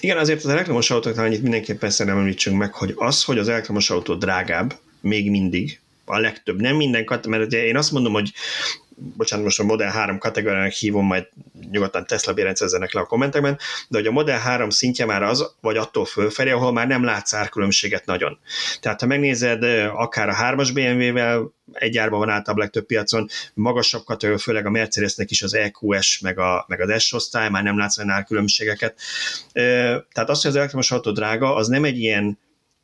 Igen, 0.00 0.18
azért 0.18 0.44
az 0.44 0.50
elektromos 0.50 0.90
autóknál 0.90 1.24
annyit 1.24 1.42
mindenképpen 1.42 1.90
szerintem 1.90 2.20
említsünk 2.20 2.56
meg, 2.56 2.72
hogy 2.72 2.92
az, 2.96 3.24
hogy 3.24 3.38
az 3.38 3.48
elektromos 3.48 3.90
autó 3.90 4.14
drágább, 4.14 4.74
még 5.00 5.30
mindig, 5.30 5.80
a 6.04 6.18
legtöbb, 6.18 6.60
nem 6.60 6.76
minden, 6.76 7.04
mert 7.28 7.44
ugye 7.44 7.64
én 7.64 7.76
azt 7.76 7.92
mondom, 7.92 8.12
hogy 8.12 8.32
bocsánat, 8.96 9.44
most 9.44 9.60
a 9.60 9.64
Model 9.64 9.90
3 9.90 10.18
kategóriának 10.18 10.70
hívom, 10.70 11.06
majd 11.06 11.28
nyugodtan 11.70 12.06
Tesla 12.06 12.32
bérencezzenek 12.32 12.92
le 12.92 13.00
a 13.00 13.04
kommentekben, 13.04 13.58
de 13.88 13.98
hogy 13.98 14.06
a 14.06 14.10
Model 14.10 14.38
3 14.38 14.70
szintje 14.70 15.04
már 15.04 15.22
az, 15.22 15.54
vagy 15.60 15.76
attól 15.76 16.04
fölfelé, 16.04 16.50
ahol 16.50 16.72
már 16.72 16.86
nem 16.86 17.04
látsz 17.04 17.32
árkülönbséget 17.32 18.06
nagyon. 18.06 18.38
Tehát 18.80 19.00
ha 19.00 19.06
megnézed 19.06 19.62
akár 19.94 20.28
a 20.28 20.34
3-as 20.34 20.70
BMW-vel, 20.74 21.54
egy 21.72 21.96
árban 21.96 22.18
van 22.18 22.28
általában 22.28 22.64
legtöbb 22.64 22.86
piacon, 22.86 23.28
magasabb 23.54 24.04
kategória, 24.04 24.42
főleg 24.42 24.66
a 24.66 24.70
Mercedesnek 24.70 25.30
is 25.30 25.42
az 25.42 25.54
EQS, 25.54 26.20
meg, 26.20 26.38
a, 26.38 26.64
meg 26.68 26.80
az 26.80 27.02
S 27.02 27.12
osztály, 27.12 27.50
már 27.50 27.62
nem 27.62 27.78
látsz 27.78 27.98
olyan 27.98 28.10
árkülönbségeket. 28.10 29.00
Tehát 29.52 30.28
az, 30.28 30.40
hogy 30.40 30.50
az 30.50 30.56
elektromos 30.56 30.90
autó 30.90 31.10
drága, 31.10 31.54
az 31.54 31.68
nem 31.68 31.84
egy 31.84 31.98
ilyen, 31.98 32.38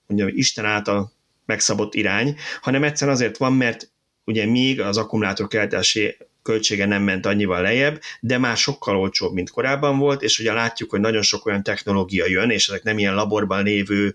mondjam, 0.07 0.31
Isten 0.33 0.65
által 0.65 1.13
megszabott 1.47 1.95
irány, 1.95 2.37
hanem 2.61 2.85
egyszerűen 2.85 3.17
azért 3.17 3.37
van, 3.37 3.53
mert 3.53 3.92
ugye 4.25 4.47
még 4.47 4.81
az 4.81 4.97
akkumulátor 4.97 5.47
keltési 5.49 6.17
költsége 6.43 6.87
nem 6.87 7.03
ment 7.03 7.27
annyival 7.27 7.63
lejjebb, 7.63 8.01
de 8.21 8.39
már 8.39 8.57
sokkal 8.57 8.97
olcsóbb, 8.97 9.33
mint 9.33 9.51
korábban 9.51 9.99
volt, 9.99 10.23
és 10.23 10.39
ugye 10.39 10.53
látjuk, 10.53 10.91
hogy 10.91 11.01
nagyon 11.01 11.23
sok 11.23 11.47
olyan 11.47 11.63
technológia 11.63 12.27
jön, 12.27 12.51
és 12.51 12.69
ezek 12.69 12.83
nem 12.83 12.99
ilyen 12.99 13.15
laborban 13.15 13.63
lévő, 13.63 14.15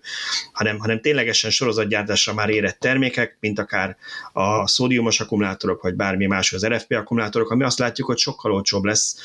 hanem, 0.52 0.78
hanem 0.78 1.00
ténylegesen 1.00 1.50
sorozatgyártásra 1.50 2.34
már 2.34 2.48
érett 2.48 2.78
termékek, 2.78 3.36
mint 3.40 3.58
akár 3.58 3.96
a 4.32 4.66
szódiumos 4.66 5.20
akkumulátorok, 5.20 5.82
vagy 5.82 5.94
bármi 5.94 6.26
más 6.26 6.52
az 6.52 6.66
RFP 6.66 6.92
akkumulátorok, 6.92 7.50
ami 7.50 7.64
azt 7.64 7.78
látjuk, 7.78 8.06
hogy 8.06 8.18
sokkal 8.18 8.52
olcsóbb 8.52 8.84
lesz, 8.84 9.16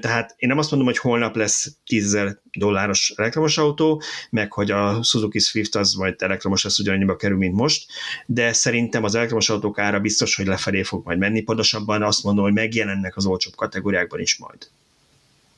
tehát 0.00 0.34
én 0.36 0.48
nem 0.48 0.58
azt 0.58 0.70
mondom, 0.70 0.88
hogy 0.88 0.98
holnap 0.98 1.36
lesz 1.36 1.76
10 1.86 2.18
dolláros 2.52 3.12
elektromos 3.16 3.58
autó, 3.58 4.02
meg 4.30 4.52
hogy 4.52 4.70
a 4.70 5.02
Suzuki 5.02 5.38
Swift 5.38 5.74
az 5.74 5.94
majd 5.94 6.22
elektromos 6.22 6.64
lesz 6.64 6.78
ugyanannyiba 6.78 7.16
kerül, 7.16 7.36
mint 7.36 7.54
most, 7.54 7.92
de 8.26 8.52
szerintem 8.52 9.04
az 9.04 9.14
elektromos 9.14 9.48
autók 9.48 9.78
ára 9.78 10.00
biztos, 10.00 10.34
hogy 10.34 10.46
lefelé 10.46 10.82
fog 10.82 11.04
majd 11.04 11.18
menni, 11.18 11.40
pontosabban 11.40 12.02
azt 12.02 12.22
mondom, 12.22 12.44
hogy 12.44 12.52
megjelennek 12.52 13.16
az 13.16 13.26
olcsóbb 13.26 13.54
kategóriákban 13.54 14.20
is 14.20 14.38
majd. 14.38 14.68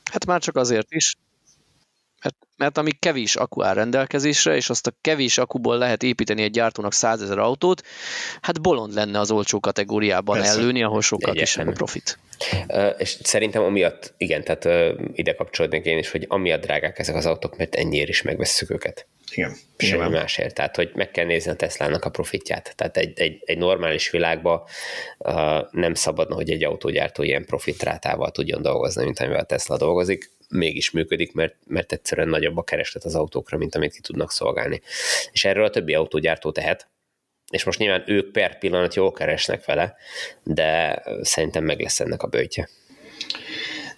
Hát 0.05 0.27
már 0.27 0.41
csak 0.41 0.57
azért 0.57 0.93
is, 0.93 1.15
mert, 2.25 2.37
mert 2.57 2.79
amíg 2.79 2.99
kevés 2.99 3.37
akku 3.37 3.63
áll 3.63 3.75
rendelkezésre, 3.75 4.57
és 4.57 4.71
azt 4.71 4.87
a 4.87 4.93
kevés 5.01 5.39
akuból 5.39 5.79
lehet 5.79 6.03
építeni 6.03 6.43
egy 6.43 6.51
gyártónak 6.51 6.93
százezer 6.93 7.39
autót, 7.39 7.83
hát 8.41 8.61
bolond 8.61 8.95
lenne 8.95 9.19
az 9.19 9.31
olcsó 9.31 9.61
kategóriában 9.61 10.39
Persze. 10.39 10.59
ellőni, 10.59 10.83
ahol 10.83 11.03
sokkal 11.03 11.35
kisebb 11.35 11.69
a 11.69 11.73
profit. 11.73 12.19
Uh, 12.69 12.95
és 12.99 13.17
szerintem 13.23 13.63
amiatt, 13.63 14.15
igen, 14.17 14.45
tehát 14.45 14.65
uh, 14.65 15.05
ide 15.13 15.35
kapcsolódnék 15.35 15.85
én 15.85 15.99
is, 15.99 16.11
hogy 16.11 16.25
amiatt 16.29 16.61
drágák 16.61 16.99
ezek 16.99 17.15
az 17.15 17.27
autók, 17.27 17.57
mert 17.57 17.75
ennyiért 17.75 18.09
is 18.09 18.23
megvesszük 18.23 18.71
őket. 18.71 19.07
Igen. 19.31 19.57
Semmi 19.77 20.09
másért. 20.09 20.55
Tehát, 20.55 20.77
hogy 20.77 20.91
meg 20.95 21.11
kell 21.11 21.25
nézni 21.25 21.51
a 21.51 21.55
Teslának 21.55 22.05
a 22.05 22.11
profitját. 22.11 22.73
Tehát 22.77 22.97
egy, 22.97 23.21
egy, 23.21 23.43
egy 23.45 23.59
normális 23.59 24.11
világban 24.11 24.63
uh, 25.19 25.35
nem 25.71 25.95
szabadna, 25.95 26.35
hogy 26.35 26.51
egy 26.51 26.65
autógyártó 26.65 27.23
ilyen 27.23 27.45
profitrátával 27.45 28.31
tudjon 28.31 28.63
dolgozni, 28.63 29.05
mint 29.05 29.19
amivel 29.19 29.41
a 29.41 29.45
Tesla 29.45 29.77
dolgozik 29.77 30.31
mégis 30.49 30.91
működik, 30.91 31.33
mert, 31.33 31.55
mert 31.67 31.93
egyszerűen 31.93 32.29
nagyobb 32.29 32.57
a 32.57 32.63
kereslet 32.63 33.05
az 33.05 33.15
autókra, 33.15 33.57
mint 33.57 33.75
amit 33.75 33.93
ki 33.93 34.01
tudnak 34.01 34.33
szolgálni. 34.33 34.81
És 35.33 35.45
erről 35.45 35.65
a 35.65 35.71
többi 35.71 35.95
autógyártó 35.95 36.53
tehet, 36.53 36.89
és 37.51 37.65
most 37.65 37.79
nyilván 37.79 38.05
ők 38.07 38.33
per 38.33 38.59
pillanat 38.59 38.95
jól 38.95 39.13
keresnek 39.13 39.65
vele, 39.65 39.97
de 40.43 41.03
szerintem 41.23 41.65
meg 41.65 41.81
lesz 41.81 42.01
ennek 42.01 42.23
a 42.23 42.27
bőtje. 42.27 42.69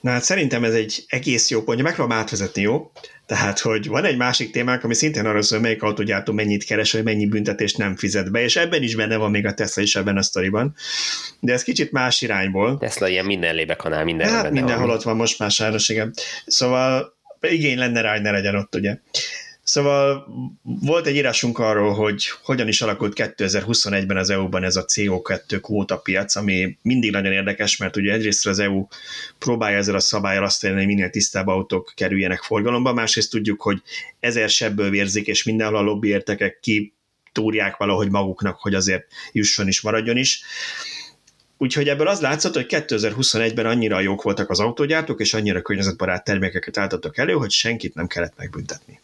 Na 0.00 0.10
hát 0.10 0.22
szerintem 0.22 0.64
ez 0.64 0.74
egy 0.74 1.04
egész 1.08 1.50
jó 1.50 1.62
pontja, 1.62 1.84
megpróbálom 1.84 2.22
átvezetni, 2.22 2.62
jó? 2.62 2.90
Tehát, 3.26 3.60
hogy 3.60 3.86
van 3.86 4.04
egy 4.04 4.16
másik 4.16 4.50
témánk, 4.50 4.84
ami 4.84 4.94
szintén 4.94 5.26
arról 5.26 5.42
szól, 5.42 5.60
melyik 5.60 5.82
autógyártó 5.82 6.32
mennyit 6.32 6.64
keres, 6.64 6.92
vagy 6.92 7.02
mennyi 7.02 7.26
büntetést 7.26 7.78
nem 7.78 7.96
fizet 7.96 8.30
be, 8.30 8.42
és 8.42 8.56
ebben 8.56 8.82
is 8.82 8.94
benne 8.96 9.16
van 9.16 9.30
még 9.30 9.46
a 9.46 9.54
Tesla 9.54 9.82
is 9.82 9.96
ebben 9.96 10.16
a 10.16 10.22
sztoriban. 10.22 10.74
De 11.40 11.52
ez 11.52 11.62
kicsit 11.62 11.92
más 11.92 12.22
irányból. 12.22 12.78
Tesla 12.78 13.08
ilyen 13.08 13.24
minden 13.24 13.54
lébekanál, 13.54 14.04
minden 14.04 14.28
Hát 14.28 14.50
mindenhol 14.50 14.86
van. 14.86 14.96
ott 14.96 15.02
van 15.02 15.16
most 15.16 15.38
már 15.38 15.50
sajnos, 15.50 15.88
igen. 15.88 16.14
Szóval 16.46 17.16
igény 17.40 17.78
lenne 17.78 18.00
rá, 18.00 18.12
hogy 18.12 18.22
ne 18.22 18.30
legyen 18.30 18.54
ott, 18.54 18.74
ugye. 18.74 18.96
Szóval 19.66 20.26
volt 20.62 21.06
egy 21.06 21.14
írásunk 21.14 21.58
arról, 21.58 21.94
hogy 21.94 22.24
hogyan 22.42 22.68
is 22.68 22.82
alakult 22.82 23.12
2021-ben 23.16 24.16
az 24.16 24.30
EU-ban 24.30 24.64
ez 24.64 24.76
a 24.76 24.84
CO2 24.84 25.58
kvóta 25.62 25.98
piac, 25.98 26.36
ami 26.36 26.78
mindig 26.82 27.10
nagyon 27.10 27.32
érdekes, 27.32 27.76
mert 27.76 27.96
ugye 27.96 28.12
egyrészt 28.12 28.46
az 28.46 28.58
EU 28.58 28.86
próbálja 29.38 29.76
ezzel 29.76 29.94
a 29.94 30.00
szabályal 30.00 30.44
azt 30.44 30.64
elérni, 30.64 30.84
hogy 30.84 30.94
minél 30.94 31.10
tisztább 31.10 31.46
autók 31.46 31.92
kerüljenek 31.96 32.42
forgalomba, 32.42 32.92
másrészt 32.92 33.30
tudjuk, 33.30 33.62
hogy 33.62 33.82
ezer 34.20 34.48
sebből 34.48 34.90
vérzik, 34.90 35.26
és 35.26 35.44
mindenhol 35.44 35.76
a 35.76 35.82
lobby 35.82 36.08
értekek 36.08 36.58
ki 36.60 36.94
túrják 37.32 37.76
valahogy 37.76 38.10
maguknak, 38.10 38.56
hogy 38.60 38.74
azért 38.74 39.06
jusson 39.32 39.68
is, 39.68 39.80
maradjon 39.80 40.16
is. 40.16 40.42
Úgyhogy 41.58 41.88
ebből 41.88 42.08
az 42.08 42.20
látszott, 42.20 42.54
hogy 42.54 42.66
2021-ben 42.68 43.66
annyira 43.66 44.00
jók 44.00 44.22
voltak 44.22 44.50
az 44.50 44.60
autógyártók, 44.60 45.20
és 45.20 45.34
annyira 45.34 45.62
környezetbarát 45.62 46.24
termékeket 46.24 46.78
álltottak 46.78 47.18
elő, 47.18 47.32
hogy 47.32 47.50
senkit 47.50 47.94
nem 47.94 48.06
kellett 48.06 48.36
megbüntetni. 48.36 49.00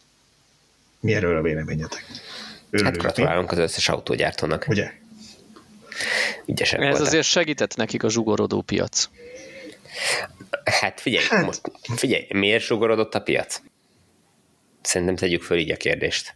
Mi 1.03 1.13
erről 1.13 1.37
a 1.37 1.41
véleményetek? 1.41 2.05
Örülünk, 2.69 2.95
hát 2.95 3.03
gratulálunk 3.03 3.51
az 3.51 3.57
összes 3.57 3.89
autógyártónak. 3.89 4.65
Ugye? 4.69 4.91
Ügyesek 6.45 6.79
Ez 6.79 6.87
voltak. 6.87 7.07
azért 7.07 7.25
segített 7.25 7.75
nekik 7.75 8.03
a 8.03 8.09
zsugorodó 8.09 8.61
piac. 8.61 9.09
Hát 10.63 11.01
figyelj, 11.01 11.25
hát. 11.29 11.45
Most, 11.45 11.61
figyelj, 11.95 12.27
miért 12.29 12.63
zsugorodott 12.63 13.15
a 13.15 13.21
piac? 13.21 13.61
Szerintem 14.81 15.15
tegyük 15.15 15.41
föl 15.43 15.57
így 15.57 15.71
a 15.71 15.75
kérdést. 15.75 16.35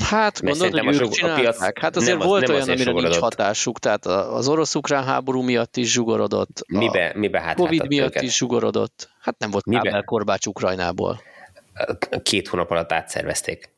Hát 0.00 0.42
Mert 0.42 0.58
gondolod, 0.58 0.84
hogy 0.84 1.00
ők 1.00 1.28
a, 1.28 1.32
a 1.32 1.34
piac 1.34 1.80
hát 1.80 1.96
azért 1.96 2.18
nem, 2.18 2.26
volt 2.26 2.46
nem 2.46 2.50
olyan, 2.54 2.62
amire 2.68 2.82
zsugorodott. 2.82 3.10
nincs 3.10 3.22
hatásuk, 3.22 3.78
tehát 3.78 4.06
az 4.06 4.48
orosz-ukrán 4.48 5.04
háború 5.04 5.42
miatt 5.42 5.76
is 5.76 5.92
zsugorodott. 5.92 6.64
Mibe, 6.66 7.12
mibe 7.14 7.40
hát 7.40 7.56
Covid 7.56 7.86
miatt 7.88 8.08
őket? 8.08 8.22
is 8.22 8.36
zsugorodott. 8.36 9.10
Hát 9.20 9.38
nem 9.38 9.50
volt 9.50 9.66
mibe? 9.66 10.02
korbács 10.02 10.46
Ukrajnából. 10.46 11.20
Két 12.22 12.48
hónap 12.48 12.70
alatt 12.70 12.92
átszervezték 12.92 13.74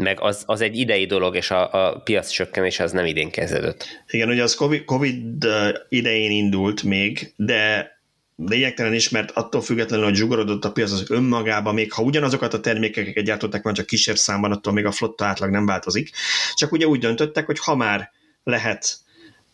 meg 0.00 0.20
az, 0.20 0.42
az 0.46 0.60
egy 0.60 0.76
idei 0.78 1.06
dolog, 1.06 1.36
és 1.36 1.50
a, 1.50 1.72
a 1.72 2.00
piac 2.00 2.28
csökkenés 2.28 2.80
az 2.80 2.92
nem 2.92 3.06
idén 3.06 3.30
kezdődött. 3.30 3.84
Igen, 4.06 4.28
ugye 4.28 4.42
az 4.42 4.54
COVID, 4.54 4.84
COVID 4.84 5.46
idején 5.88 6.30
indult 6.30 6.82
még, 6.82 7.32
de 7.36 7.90
lényegtelen 8.36 8.94
is, 8.94 9.08
mert 9.08 9.30
attól 9.30 9.60
függetlenül, 9.60 10.04
hogy 10.04 10.14
zsugorodott 10.14 10.64
a 10.64 10.72
piac 10.72 10.92
az 10.92 11.10
önmagában, 11.10 11.74
még 11.74 11.92
ha 11.92 12.02
ugyanazokat 12.02 12.54
a 12.54 12.60
termékeket 12.60 13.24
gyártották, 13.24 13.62
van 13.62 13.74
csak 13.74 13.86
kisebb 13.86 14.16
számban, 14.16 14.52
attól 14.52 14.72
még 14.72 14.84
a 14.84 14.90
flotta 14.90 15.24
átlag 15.24 15.50
nem 15.50 15.66
változik. 15.66 16.10
Csak 16.54 16.72
ugye 16.72 16.86
úgy 16.86 17.00
döntöttek, 17.00 17.46
hogy 17.46 17.58
ha 17.58 17.76
már 17.76 18.10
lehet 18.44 18.98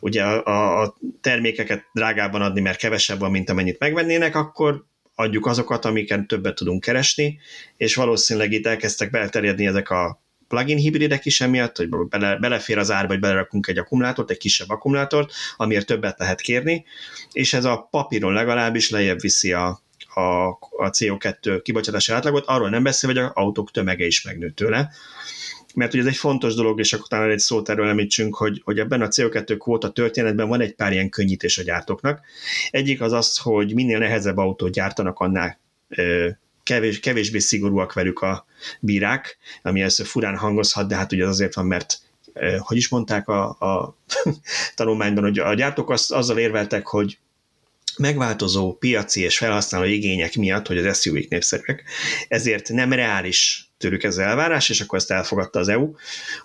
ugye 0.00 0.22
a, 0.22 0.82
a 0.82 0.96
termékeket 1.20 1.84
drágában 1.92 2.42
adni, 2.42 2.60
mert 2.60 2.78
kevesebb 2.78 3.18
van, 3.18 3.30
mint 3.30 3.50
amennyit 3.50 3.78
megvennének, 3.78 4.34
akkor 4.34 4.84
adjuk 5.14 5.46
azokat, 5.46 5.84
amiken 5.84 6.26
többet 6.26 6.54
tudunk 6.54 6.80
keresni, 6.80 7.38
és 7.76 7.94
valószínűleg 7.94 8.52
itt 8.52 8.66
elkezdtek 8.66 9.10
belterjedni 9.10 9.66
ezek 9.66 9.90
a 9.90 10.22
plugin 10.48 10.76
hibridek 10.76 11.24
is 11.24 11.40
emiatt, 11.40 11.76
hogy 11.76 11.88
bele, 12.08 12.36
belefér 12.36 12.78
az 12.78 12.90
árba, 12.90 13.12
hogy 13.12 13.20
belerakunk 13.20 13.66
egy 13.66 13.78
akkumulátort, 13.78 14.30
egy 14.30 14.36
kisebb 14.36 14.68
akkumulátort, 14.68 15.32
amiért 15.56 15.86
többet 15.86 16.18
lehet 16.18 16.40
kérni, 16.40 16.84
és 17.32 17.52
ez 17.52 17.64
a 17.64 17.88
papíron 17.90 18.32
legalábbis 18.32 18.90
lejjebb 18.90 19.20
viszi 19.20 19.52
a, 19.52 19.80
a, 20.14 20.48
a 20.76 20.90
CO2 20.90 21.60
kibocsátási 21.62 22.12
átlagot, 22.12 22.46
arról 22.46 22.68
nem 22.68 22.82
beszél, 22.82 23.10
hogy 23.10 23.18
az 23.18 23.30
autók 23.34 23.70
tömege 23.70 24.06
is 24.06 24.22
megnő 24.22 24.50
tőle, 24.50 24.90
mert 25.74 25.92
ugye 25.92 26.02
ez 26.02 26.08
egy 26.08 26.16
fontos 26.16 26.54
dolog, 26.54 26.78
és 26.78 26.92
akkor 26.92 27.06
talán 27.08 27.30
egy 27.30 27.38
szót 27.38 27.68
erről 27.68 27.88
említsünk, 27.88 28.36
hogy, 28.36 28.60
hogy 28.64 28.78
ebben 28.78 29.02
a 29.02 29.08
CO2 29.08 29.56
kvóta 29.58 29.90
történetben 29.90 30.48
van 30.48 30.60
egy 30.60 30.74
pár 30.74 30.92
ilyen 30.92 31.08
könnyítés 31.08 31.58
a 31.58 31.62
gyártóknak. 31.62 32.20
Egyik 32.70 33.00
az 33.00 33.12
az, 33.12 33.38
hogy 33.38 33.74
minél 33.74 33.98
nehezebb 33.98 34.36
autót 34.36 34.72
gyártanak, 34.72 35.18
annál 35.18 35.60
kevés, 36.66 37.00
kevésbé 37.00 37.38
szigorúak 37.38 37.92
velük 37.92 38.20
a 38.20 38.46
bírák, 38.80 39.38
ami 39.62 39.80
először 39.80 40.06
furán 40.06 40.36
hangozhat, 40.36 40.88
de 40.88 40.96
hát 40.96 41.12
ugye 41.12 41.26
azért 41.26 41.54
van, 41.54 41.66
mert 41.66 41.98
hogy 42.58 42.76
is 42.76 42.88
mondták 42.88 43.28
a, 43.28 43.48
a 43.48 43.96
tanulmányban, 44.74 45.24
hogy 45.24 45.38
a 45.38 45.54
gyártók 45.54 45.90
az, 45.90 46.10
azzal 46.10 46.38
érveltek, 46.38 46.86
hogy 46.86 47.18
megváltozó 47.98 48.72
piaci 48.74 49.20
és 49.20 49.38
felhasználó 49.38 49.84
igények 49.84 50.36
miatt, 50.36 50.66
hogy 50.66 50.78
az 50.78 51.00
SUV-k 51.00 51.28
népszerűek, 51.28 51.84
ezért 52.28 52.68
nem 52.68 52.92
reális 52.92 53.70
tőlük 53.78 54.02
ez 54.02 54.18
elvárás, 54.18 54.68
és 54.68 54.80
akkor 54.80 54.98
ezt 54.98 55.10
elfogadta 55.10 55.58
az 55.58 55.68
EU. 55.68 55.90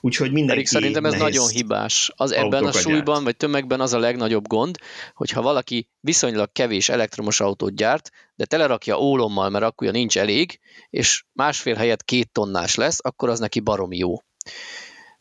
Úgyhogy 0.02 0.32
mindenki 0.32 0.54
Pedig 0.54 0.68
szerintem 0.68 1.06
ez 1.06 1.14
nagyon 1.14 1.50
hibás. 1.50 2.12
Az 2.16 2.32
ebben 2.32 2.66
a 2.66 2.72
súlyban, 2.72 3.14
gyárt. 3.14 3.24
vagy 3.24 3.38
tömegben 3.38 3.80
az 3.80 3.94
a 3.94 4.00
legnagyobb 4.00 4.48
gond, 4.48 4.78
hogyha 5.14 5.42
valaki 5.42 5.90
viszonylag 6.00 6.52
kevés 6.52 6.90
elektromos 6.90 7.40
autót 7.40 7.76
gyárt, 7.76 8.10
de 8.36 8.46
telerakja 8.46 9.00
ólommal, 9.00 9.50
mert 9.50 9.64
akkor 9.64 9.92
nincs 9.92 10.18
elég, 10.18 10.60
és 10.90 11.24
másfél 11.34 11.76
helyett 11.76 12.04
két 12.04 12.32
tonnás 12.32 12.76
lesz, 12.76 12.98
akkor 13.02 13.30
az 13.30 13.40
neki 13.40 13.60
baromi 13.60 13.98
jó. 13.98 14.16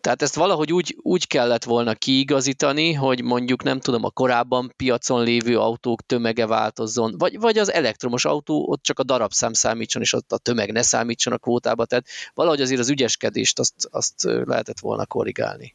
Tehát 0.00 0.22
ezt 0.22 0.34
valahogy 0.34 0.72
úgy, 0.72 0.96
úgy 1.02 1.26
kellett 1.26 1.64
volna 1.64 1.94
kiigazítani, 1.94 2.92
hogy 2.92 3.22
mondjuk 3.22 3.62
nem 3.62 3.80
tudom, 3.80 4.04
a 4.04 4.10
korábban 4.10 4.72
piacon 4.76 5.24
lévő 5.24 5.58
autók 5.58 6.06
tömege 6.06 6.46
változzon, 6.46 7.14
vagy, 7.18 7.38
vagy 7.38 7.58
az 7.58 7.72
elektromos 7.72 8.24
autó 8.24 8.66
ott 8.68 8.82
csak 8.82 8.98
a 8.98 9.02
darabszám 9.02 9.52
számítson, 9.52 10.02
és 10.02 10.12
ott 10.12 10.32
a 10.32 10.38
tömeg 10.38 10.72
ne 10.72 10.82
számítson 10.82 11.32
a 11.32 11.38
kvótába, 11.38 11.84
tehát 11.84 12.06
valahogy 12.34 12.60
azért 12.60 12.80
az 12.80 12.90
ügyeskedést 12.90 13.58
azt, 13.58 13.74
azt 13.90 14.22
lehetett 14.22 14.78
volna 14.78 15.06
korrigálni. 15.06 15.74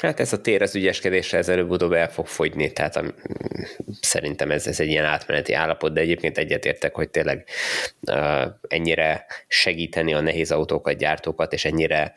Hát 0.00 0.20
ez 0.20 0.32
a 0.32 0.40
tér 0.40 0.62
az 0.62 0.74
ügyeskedésre 0.74 1.38
ez 1.38 1.48
előbb-utóbb 1.48 1.92
el 1.92 2.10
fog 2.10 2.26
fogyni, 2.26 2.72
tehát 2.72 2.96
a, 2.96 3.14
szerintem 4.00 4.50
ez, 4.50 4.66
ez 4.66 4.80
egy 4.80 4.88
ilyen 4.88 5.04
átmeneti 5.04 5.52
állapot, 5.52 5.92
de 5.92 6.00
egyébként 6.00 6.38
egyetértek, 6.38 6.94
hogy 6.94 7.08
tényleg 7.08 7.44
uh, 8.00 8.44
ennyire 8.68 9.26
segíteni 9.48 10.14
a 10.14 10.20
nehéz 10.20 10.50
autókat, 10.50 10.96
gyártókat, 10.96 11.52
és 11.52 11.64
ennyire 11.64 12.14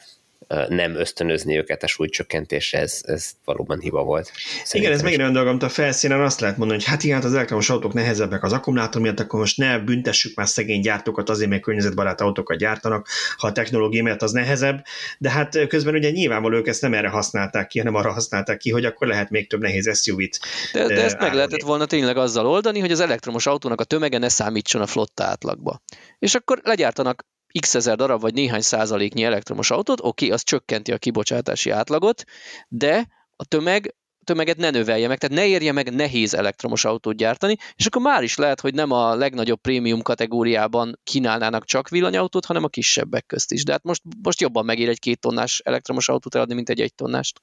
nem 0.68 0.96
ösztönözni 0.96 1.58
őket 1.58 1.84
a 1.84 1.88
súlycsökkentésre, 1.88 2.80
ez, 2.80 3.02
ez 3.06 3.32
valóban 3.46 3.80
hiba 3.80 4.04
volt. 4.04 4.32
Szerintem 4.64 4.82
igen, 4.82 4.92
ez 4.92 5.02
megint 5.02 5.22
olyan 5.22 5.34
dolog, 5.34 5.48
amit 5.48 5.64
a 5.64 5.70
felszínen 5.70 6.22
azt 6.22 6.40
lehet 6.40 6.58
mondani, 6.58 6.80
hogy 6.80 6.90
hát 6.90 7.04
igen, 7.04 7.16
hát 7.16 7.26
az 7.26 7.34
elektromos 7.34 7.70
autók 7.70 7.94
nehezebbek 7.94 8.44
az 8.44 8.54
akkumulátor 8.54 9.02
miatt, 9.02 9.20
akkor 9.20 9.40
most 9.40 9.58
ne 9.58 9.80
büntessük 9.80 10.36
már 10.36 10.48
szegény 10.48 10.82
gyártókat 10.82 11.30
azért, 11.30 11.50
mert 11.50 11.62
környezetbarát 11.62 12.22
autókat 12.22 12.58
gyártanak, 12.58 13.08
ha 13.38 13.48
a 13.48 13.52
technológia 13.52 14.04
miatt 14.04 14.22
az 14.22 14.32
nehezebb, 14.32 14.84
de 15.18 15.30
hát 15.30 15.68
közben 15.68 15.94
ugye 15.94 16.10
nyilvánvaló 16.10 16.58
ők 16.58 16.68
ezt 16.68 16.82
nem 16.82 16.94
erre 16.94 17.10
használták 17.10 17.68
ki, 17.68 17.78
hanem 17.78 17.96
arra 17.96 18.12
használták 18.12 18.58
ki, 18.58 18.72
hogy 18.72 18.86
akkor 18.86 19.08
lehet 19.08 19.30
még 19.30 19.50
több 19.50 19.62
nehéz 19.62 20.02
SUV-t. 20.02 20.40
De, 20.74 20.88
de 20.88 21.04
ezt 21.04 21.20
meg 21.20 21.34
lehetett 21.34 21.62
volna 21.62 21.86
tényleg 21.86 22.18
azzal 22.18 22.48
oldani, 22.48 22.80
hogy 22.80 22.92
az 22.92 23.00
elektromos 23.00 23.46
autónak 23.46 23.82
a 23.82 23.84
tömege 23.84 24.18
ne 24.18 24.30
számítson 24.30 24.82
a 24.82 24.88
flotta 24.88 25.24
átlagba. 25.24 25.82
És 26.20 26.36
akkor 26.36 26.60
legyártanak 26.64 27.26
x 27.60 27.76
ezer 27.76 27.96
darab 27.96 28.22
vagy 28.22 28.34
néhány 28.34 28.62
százaléknyi 28.62 29.24
elektromos 29.24 29.72
autót, 29.72 30.00
oké, 30.02 30.30
az 30.30 30.44
csökkenti 30.44 30.92
a 30.92 30.98
kibocsátási 30.98 31.70
átlagot, 31.70 32.24
de 32.68 33.08
a 33.36 33.46
tömeg 33.46 33.96
tömeget 34.24 34.58
ne 34.58 34.70
növelje 34.70 35.08
meg, 35.08 35.18
tehát 35.18 35.38
ne 35.38 35.48
érje 35.48 35.72
meg 35.72 35.94
nehéz 35.94 36.34
elektromos 36.34 36.86
autót 36.86 37.16
gyártani, 37.16 37.58
és 37.76 37.86
akkor 37.86 38.02
már 38.02 38.24
is 38.24 38.38
lehet, 38.38 38.62
hogy 38.62 38.74
nem 38.74 38.92
a 38.92 39.16
legnagyobb 39.16 39.62
prémium 39.62 40.02
kategóriában 40.02 41.00
kínálnának 41.04 41.66
csak 41.66 41.90
villanyautót, 41.90 42.46
hanem 42.46 42.64
a 42.64 42.68
kisebbek 42.68 43.26
közt 43.26 43.52
is. 43.52 43.64
De 43.64 43.72
hát 43.72 43.84
most, 43.84 44.02
most 44.24 44.42
jobban 44.42 44.66
megér 44.66 44.90
egy 44.90 45.00
két 45.00 45.20
tonnás 45.20 45.60
elektromos 45.60 46.10
autót 46.10 46.36
eladni, 46.36 46.54
mint 46.54 46.70
egy 46.70 46.82
egy 46.82 46.96
tonnást. 46.96 47.42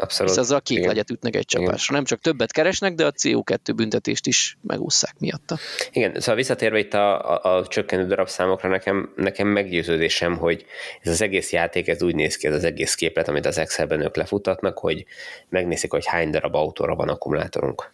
Abszolút. 0.00 0.34
Hisz 0.34 0.50
a 0.50 0.60
két 0.60 0.76
Igen. 0.76 0.88
legyet 0.88 1.10
ütnek 1.10 1.36
egy 1.36 1.44
csapásra. 1.44 1.94
Nem 1.94 2.04
csak 2.04 2.20
többet 2.20 2.52
keresnek, 2.52 2.94
de 2.94 3.06
a 3.06 3.12
CO2 3.12 3.72
büntetést 3.76 4.26
is 4.26 4.58
megúszszák 4.62 5.18
miatta. 5.18 5.58
Igen, 5.90 6.20
szóval 6.20 6.34
visszatérve 6.34 6.78
itt 6.78 6.94
a, 6.94 7.34
a, 7.34 7.56
a 7.56 7.66
csökkenő 7.66 8.06
darabszámokra, 8.06 8.68
nekem, 8.68 9.12
nekem 9.16 9.48
meggyőződésem, 9.48 10.36
hogy 10.36 10.66
ez 11.02 11.10
az 11.10 11.20
egész 11.20 11.52
játék, 11.52 11.88
ez 11.88 12.02
úgy 12.02 12.14
néz 12.14 12.36
ki, 12.36 12.46
ez 12.46 12.54
az 12.54 12.64
egész 12.64 12.94
képlet, 12.94 13.28
amit 13.28 13.46
az 13.46 13.58
Excelben 13.58 14.00
ők 14.00 14.16
lefutatnak, 14.16 14.78
hogy 14.78 15.04
megnézik, 15.48 15.90
hogy 15.90 16.06
hány 16.06 16.30
darab 16.30 16.54
autóra 16.54 16.94
van 16.94 17.08
akkumulátorunk. 17.08 17.92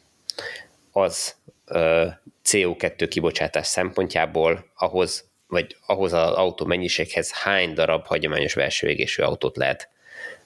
Az 0.92 1.34
ö, 1.66 2.06
CO2 2.44 3.06
kibocsátás 3.10 3.66
szempontjából 3.66 4.64
ahhoz, 4.76 5.24
vagy 5.46 5.76
ahhoz 5.86 6.12
az 6.12 6.32
autó 6.32 6.64
mennyiséghez 6.64 7.32
hány 7.32 7.74
darab 7.74 8.06
hagyományos 8.06 8.54
belső 8.54 8.88
égésű 8.88 9.22
autót 9.22 9.56
lehet 9.56 9.88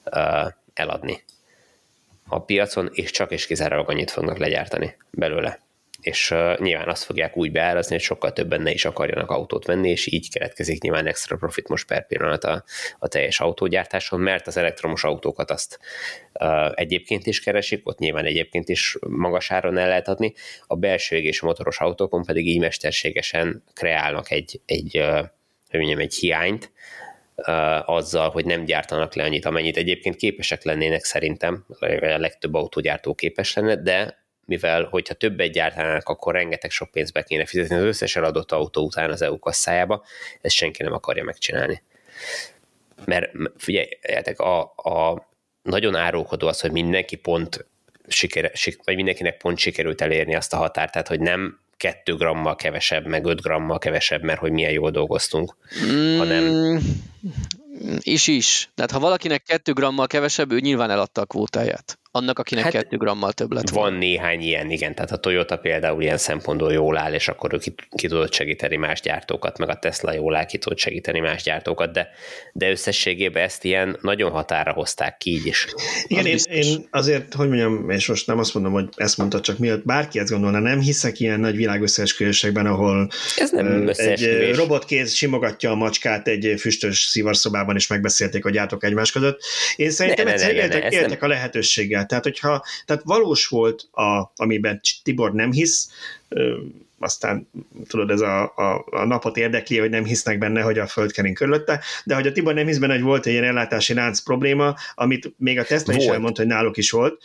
ö, 0.04 0.46
eladni 0.74 1.24
a 2.28 2.44
piacon, 2.44 2.90
és 2.92 3.10
csak 3.10 3.30
és 3.30 3.46
kizárólag 3.46 3.90
annyit 3.90 4.10
fognak 4.10 4.38
legyártani 4.38 4.96
belőle. 5.10 5.64
és 6.00 6.30
uh, 6.30 6.58
nyilván 6.58 6.88
azt 6.88 7.04
fogják 7.04 7.36
úgy 7.36 7.52
beárazni, 7.52 7.94
hogy 7.94 8.04
sokkal 8.04 8.32
többen 8.32 8.62
ne 8.62 8.70
is 8.70 8.84
akarjanak 8.84 9.30
autót 9.30 9.66
venni, 9.66 9.90
és 9.90 10.06
így 10.06 10.30
keletkezik 10.30 10.82
nyilván 10.82 11.06
extra 11.06 11.36
profit 11.36 11.68
most 11.68 11.86
per 11.86 12.06
pillanat 12.06 12.44
a, 12.44 12.64
a 12.98 13.08
teljes 13.08 13.40
autógyártáson, 13.40 14.20
mert 14.20 14.46
az 14.46 14.56
elektromos 14.56 15.04
autókat 15.04 15.50
azt 15.50 15.78
uh, 16.32 16.72
egyébként 16.74 17.26
is 17.26 17.40
keresik, 17.40 17.88
ott 17.88 17.98
nyilván 17.98 18.24
egyébként 18.24 18.68
is 18.68 18.96
magas 19.08 19.50
áron 19.50 19.78
el 19.78 19.88
lehet 19.88 20.08
adni, 20.08 20.34
a 20.66 20.76
belső 20.76 21.16
és 21.16 21.40
motoros 21.40 21.80
autókon 21.80 22.24
pedig 22.24 22.46
így 22.46 22.60
mesterségesen 22.60 23.62
kreálnak 23.74 24.30
egy, 24.30 24.60
egy 24.66 24.98
uh, 24.98 25.26
hogy 25.70 25.80
mondjam, 25.80 26.00
egy 26.00 26.14
hiányt, 26.14 26.72
azzal, 27.84 28.30
hogy 28.30 28.44
nem 28.44 28.64
gyártanak 28.64 29.14
le 29.14 29.24
annyit, 29.24 29.44
amennyit 29.44 29.76
egyébként 29.76 30.16
képesek 30.16 30.64
lennének 30.64 31.04
szerintem, 31.04 31.64
a 31.78 31.86
legtöbb 32.18 32.54
autógyártó 32.54 33.14
képes 33.14 33.54
lenne, 33.54 33.76
de 33.76 34.24
mivel 34.46 34.84
hogyha 34.84 35.14
többet 35.14 35.52
gyártanának, 35.52 36.08
akkor 36.08 36.34
rengeteg 36.34 36.70
sok 36.70 36.90
pénzbe 36.90 37.22
kéne 37.22 37.46
fizetni 37.46 37.76
az 37.76 37.82
összes 37.82 38.16
eladott 38.16 38.52
autó 38.52 38.84
után 38.84 39.10
az 39.10 39.22
EU 39.22 39.38
kasszájába, 39.38 40.04
ezt 40.40 40.54
senki 40.54 40.82
nem 40.82 40.92
akarja 40.92 41.24
megcsinálni. 41.24 41.82
Mert 43.04 43.30
figyeljetek, 43.56 44.40
a, 44.40 44.60
a 44.76 45.28
nagyon 45.62 45.94
árulkodó 45.94 46.46
az, 46.46 46.60
hogy 46.60 46.72
mindenki 46.72 47.16
pont 47.16 47.66
siker, 48.08 48.52
vagy 48.84 48.96
mindenkinek 48.96 49.36
pont 49.36 49.58
sikerült 49.58 50.00
elérni 50.00 50.34
azt 50.34 50.52
a 50.52 50.56
határt, 50.56 50.92
tehát 50.92 51.08
hogy 51.08 51.20
nem 51.20 51.60
2 51.76 52.14
grammal 52.14 52.56
kevesebb, 52.56 53.06
meg 53.06 53.24
5 53.24 53.40
grammal 53.40 53.78
kevesebb, 53.78 54.22
mert 54.22 54.38
hogy 54.38 54.52
milyen 54.52 54.72
jól 54.72 54.90
dolgoztunk, 54.90 55.56
mm, 55.84 56.18
hanem... 56.18 56.78
Is 57.98 58.26
is. 58.26 58.70
Tehát 58.74 58.90
ha 58.90 58.98
valakinek 58.98 59.42
2 59.42 59.72
grammal 59.72 60.06
kevesebb, 60.06 60.52
ő 60.52 60.58
nyilván 60.58 60.90
eladta 60.90 61.20
a 61.20 61.24
kvótáját 61.24 61.98
annak, 62.16 62.38
akinek 62.38 62.64
hát 62.64 62.72
2 62.72 62.96
grammal 62.96 63.32
több 63.32 63.52
lett 63.52 63.68
Van 63.68 63.82
volna. 63.82 63.98
néhány 63.98 64.40
ilyen, 64.40 64.70
igen, 64.70 64.94
tehát 64.94 65.10
a 65.10 65.16
Toyota 65.16 65.56
például 65.56 66.02
ilyen 66.02 66.18
szempontból 66.18 66.72
jól 66.72 66.96
áll, 66.96 67.12
és 67.12 67.28
akkor 67.28 67.54
ő 67.54 67.58
ki, 67.58 67.74
ki 67.94 68.08
tudott 68.08 68.32
segíteni 68.32 68.76
más 68.76 69.00
gyártókat, 69.00 69.58
meg 69.58 69.68
a 69.68 69.78
Tesla 69.78 70.12
jól 70.12 70.34
áll, 70.34 70.46
ki 70.46 70.58
tudott 70.58 70.78
segíteni 70.78 71.20
más 71.20 71.42
gyártókat, 71.42 71.92
de, 71.92 72.08
de 72.52 72.70
összességében 72.70 73.42
ezt 73.42 73.64
ilyen 73.64 73.98
nagyon 74.00 74.30
határa 74.30 74.72
hozták 74.72 75.16
ki 75.16 75.30
így 75.30 75.46
is. 75.46 75.66
Igen, 76.06 76.26
én, 76.26 76.38
én, 76.50 76.86
azért, 76.90 77.34
hogy 77.34 77.48
mondjam, 77.48 77.90
és 77.90 78.06
most 78.08 78.26
nem 78.26 78.38
azt 78.38 78.54
mondom, 78.54 78.72
hogy 78.72 78.88
ezt 78.96 79.16
mondta, 79.16 79.40
csak 79.40 79.58
miatt 79.58 79.84
bárki 79.84 80.18
ezt 80.18 80.30
gondolna, 80.30 80.58
nem 80.58 80.80
hiszek 80.80 81.20
ilyen 81.20 81.40
nagy 81.40 81.56
világösszeesküvésekben, 81.56 82.66
ahol 82.66 83.08
Ez 83.36 83.50
nem 83.50 83.88
egy 83.96 84.54
robotkéz 84.54 85.12
simogatja 85.12 85.70
a 85.70 85.74
macskát 85.74 86.28
egy 86.28 86.54
füstös 86.58 86.98
szivarszobában, 86.98 87.76
és 87.76 87.86
megbeszélték 87.86 88.44
a 88.44 88.50
gyártók 88.50 88.84
egymás 88.84 89.12
között. 89.12 89.40
Én 89.76 89.90
szerintem 89.90 90.24
ne, 90.24 90.32
egyszer 90.32 90.48
ne, 90.48 90.54
ne, 90.54 90.62
éltek, 90.62 90.82
ne, 90.82 90.96
éltek 90.96 91.22
a 91.22 91.26
lehetőséggel 91.26 92.05
tehát, 92.06 92.24
hogyha, 92.24 92.64
tehát 92.86 93.02
valós 93.04 93.46
volt, 93.46 93.88
a, 93.92 94.32
amiben 94.36 94.80
Tibor 95.02 95.32
nem 95.32 95.52
hisz, 95.52 95.90
aztán 96.98 97.48
tudod, 97.88 98.10
ez 98.10 98.20
a, 98.20 98.42
a, 98.42 98.84
a 98.90 99.04
napot 99.04 99.36
érdekli, 99.36 99.78
hogy 99.78 99.90
nem 99.90 100.04
hisznek 100.04 100.38
benne, 100.38 100.60
hogy 100.60 100.78
a 100.78 100.86
föld 100.86 101.12
kering 101.12 101.36
körülötte, 101.36 101.80
de 102.04 102.14
hogy 102.14 102.26
a 102.26 102.32
Tibor 102.32 102.54
nem 102.54 102.66
hisz 102.66 102.78
benne, 102.78 102.92
hogy 102.92 103.02
volt 103.02 103.26
egy 103.26 103.32
ilyen 103.32 103.44
ellátási 103.44 103.94
lánc 103.94 104.20
probléma, 104.20 104.74
amit 104.94 105.32
még 105.36 105.58
a 105.58 105.64
Tesla 105.64 105.92
volt. 105.92 106.04
is 106.04 106.12
elmondta, 106.12 106.40
hogy 106.40 106.50
náluk 106.50 106.76
is 106.76 106.90
volt, 106.90 107.22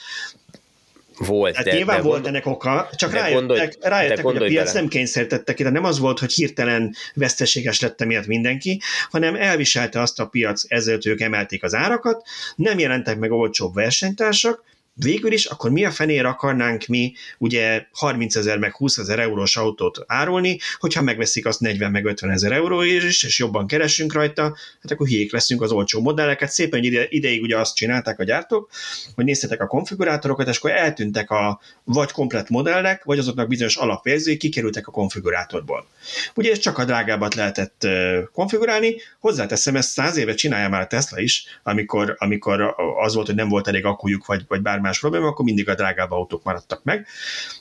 volt. 1.26 1.56
Hát 1.56 1.66
de, 1.66 1.74
nyilván 1.74 1.98
de 1.98 2.04
volt 2.04 2.22
gond... 2.22 2.28
ennek 2.28 2.46
oka, 2.46 2.90
csak 2.96 3.12
rájöttek, 3.12 3.34
gondolj, 3.34 3.70
rájöttek 3.80 4.26
hogy 4.26 4.36
a 4.36 4.40
piac 4.40 4.66
bele. 4.66 4.80
nem 4.80 4.88
kényszerítettek 4.88 5.60
ide. 5.60 5.70
Nem 5.70 5.84
az 5.84 6.00
volt, 6.00 6.20
hogy 6.20 6.34
hirtelen 6.34 6.94
veszteséges 7.14 7.80
lett 7.80 8.06
miatt 8.06 8.28
mindenki, 8.28 8.82
hanem 9.10 9.36
elviselte 9.36 10.02
azt 10.02 10.20
a 10.20 10.26
piac, 10.26 10.64
ezért 10.68 11.06
ők 11.06 11.22
emelték 11.22 11.64
az 11.64 11.74
árakat, 11.74 12.28
nem 12.56 12.80
jelentek 12.80 13.18
meg 13.18 13.32
olcsóbb 13.32 13.74
versenytársak, 13.74 14.64
végül 14.94 15.32
is, 15.32 15.46
akkor 15.46 15.72
mi 15.72 15.86
a 15.86 15.92
fenér 15.92 16.26
akarnánk 16.26 16.86
mi 16.86 17.14
ugye 17.38 17.86
30 17.92 18.36
ezer 18.36 18.58
meg 18.58 18.76
20 18.76 18.98
ezer 18.98 19.20
eurós 19.20 19.58
autót 19.58 20.04
árulni, 20.08 20.60
hogyha 20.80 21.02
megveszik 21.02 21.46
azt 21.46 21.60
40 21.60 21.92
meg 21.92 22.06
50 22.06 22.32
ezer 22.32 22.52
euró 22.52 22.82
is, 22.82 23.24
és 23.24 23.40
jobban 23.40 23.68
keresünk 23.68 24.14
rajta, 24.14 24.42
hát 24.82 24.92
akkor 24.92 25.08
hiék 25.08 25.32
leszünk 25.32 25.62
az 25.62 25.72
olcsó 25.72 26.02
modelleket. 26.02 26.50
Szépen 26.50 26.84
ide, 26.84 27.06
ideig 27.10 27.42
ugye 27.42 27.58
azt 27.58 27.76
csinálták 27.76 28.20
a 28.20 28.24
gyártók, 28.24 28.70
hogy 29.16 29.26
néztetek 29.26 29.62
a 29.62 29.68
konfigurátorokat, 29.68 30.48
és 30.48 30.58
akkor 30.58 30.72
eltűntek 30.72 31.30
a 31.30 31.60
vagy 31.84 32.12
komplet 32.12 32.50
modellek, 32.50 33.04
vagy 33.04 33.20
azoknak 33.20 33.48
bizonyos 33.48 33.76
alapvérzői 33.76 34.38
kikerültek 34.38 34.88
a 34.88 34.92
konfigurátorból. 34.92 35.88
Ugye 36.36 36.52
ez 36.52 36.60
csak 36.60 36.78
a 36.78 36.86
drágábbat 36.86 37.36
lehetett 37.36 37.88
konfigurálni, 38.34 38.96
hozzáteszem, 39.20 39.76
ezt 39.76 39.90
száz 39.90 40.18
éve 40.18 40.34
csinálja 40.34 40.70
már 40.70 40.82
a 40.82 40.88
Tesla 40.88 41.20
is, 41.20 41.46
amikor, 41.64 42.16
amikor 42.18 42.76
az 43.02 43.14
volt, 43.14 43.26
hogy 43.26 43.36
nem 43.36 43.50
volt 43.50 43.68
elég 43.68 43.86
akujuk, 43.86 44.26
vagy, 44.26 44.44
vagy 44.48 44.62
más 44.82 45.00
probléma, 45.00 45.28
akkor 45.28 45.46
mindig 45.46 45.70
a 45.70 45.76
drágább 45.76 46.12
autók 46.12 46.44
maradtak 46.44 46.84
meg. 46.84 47.08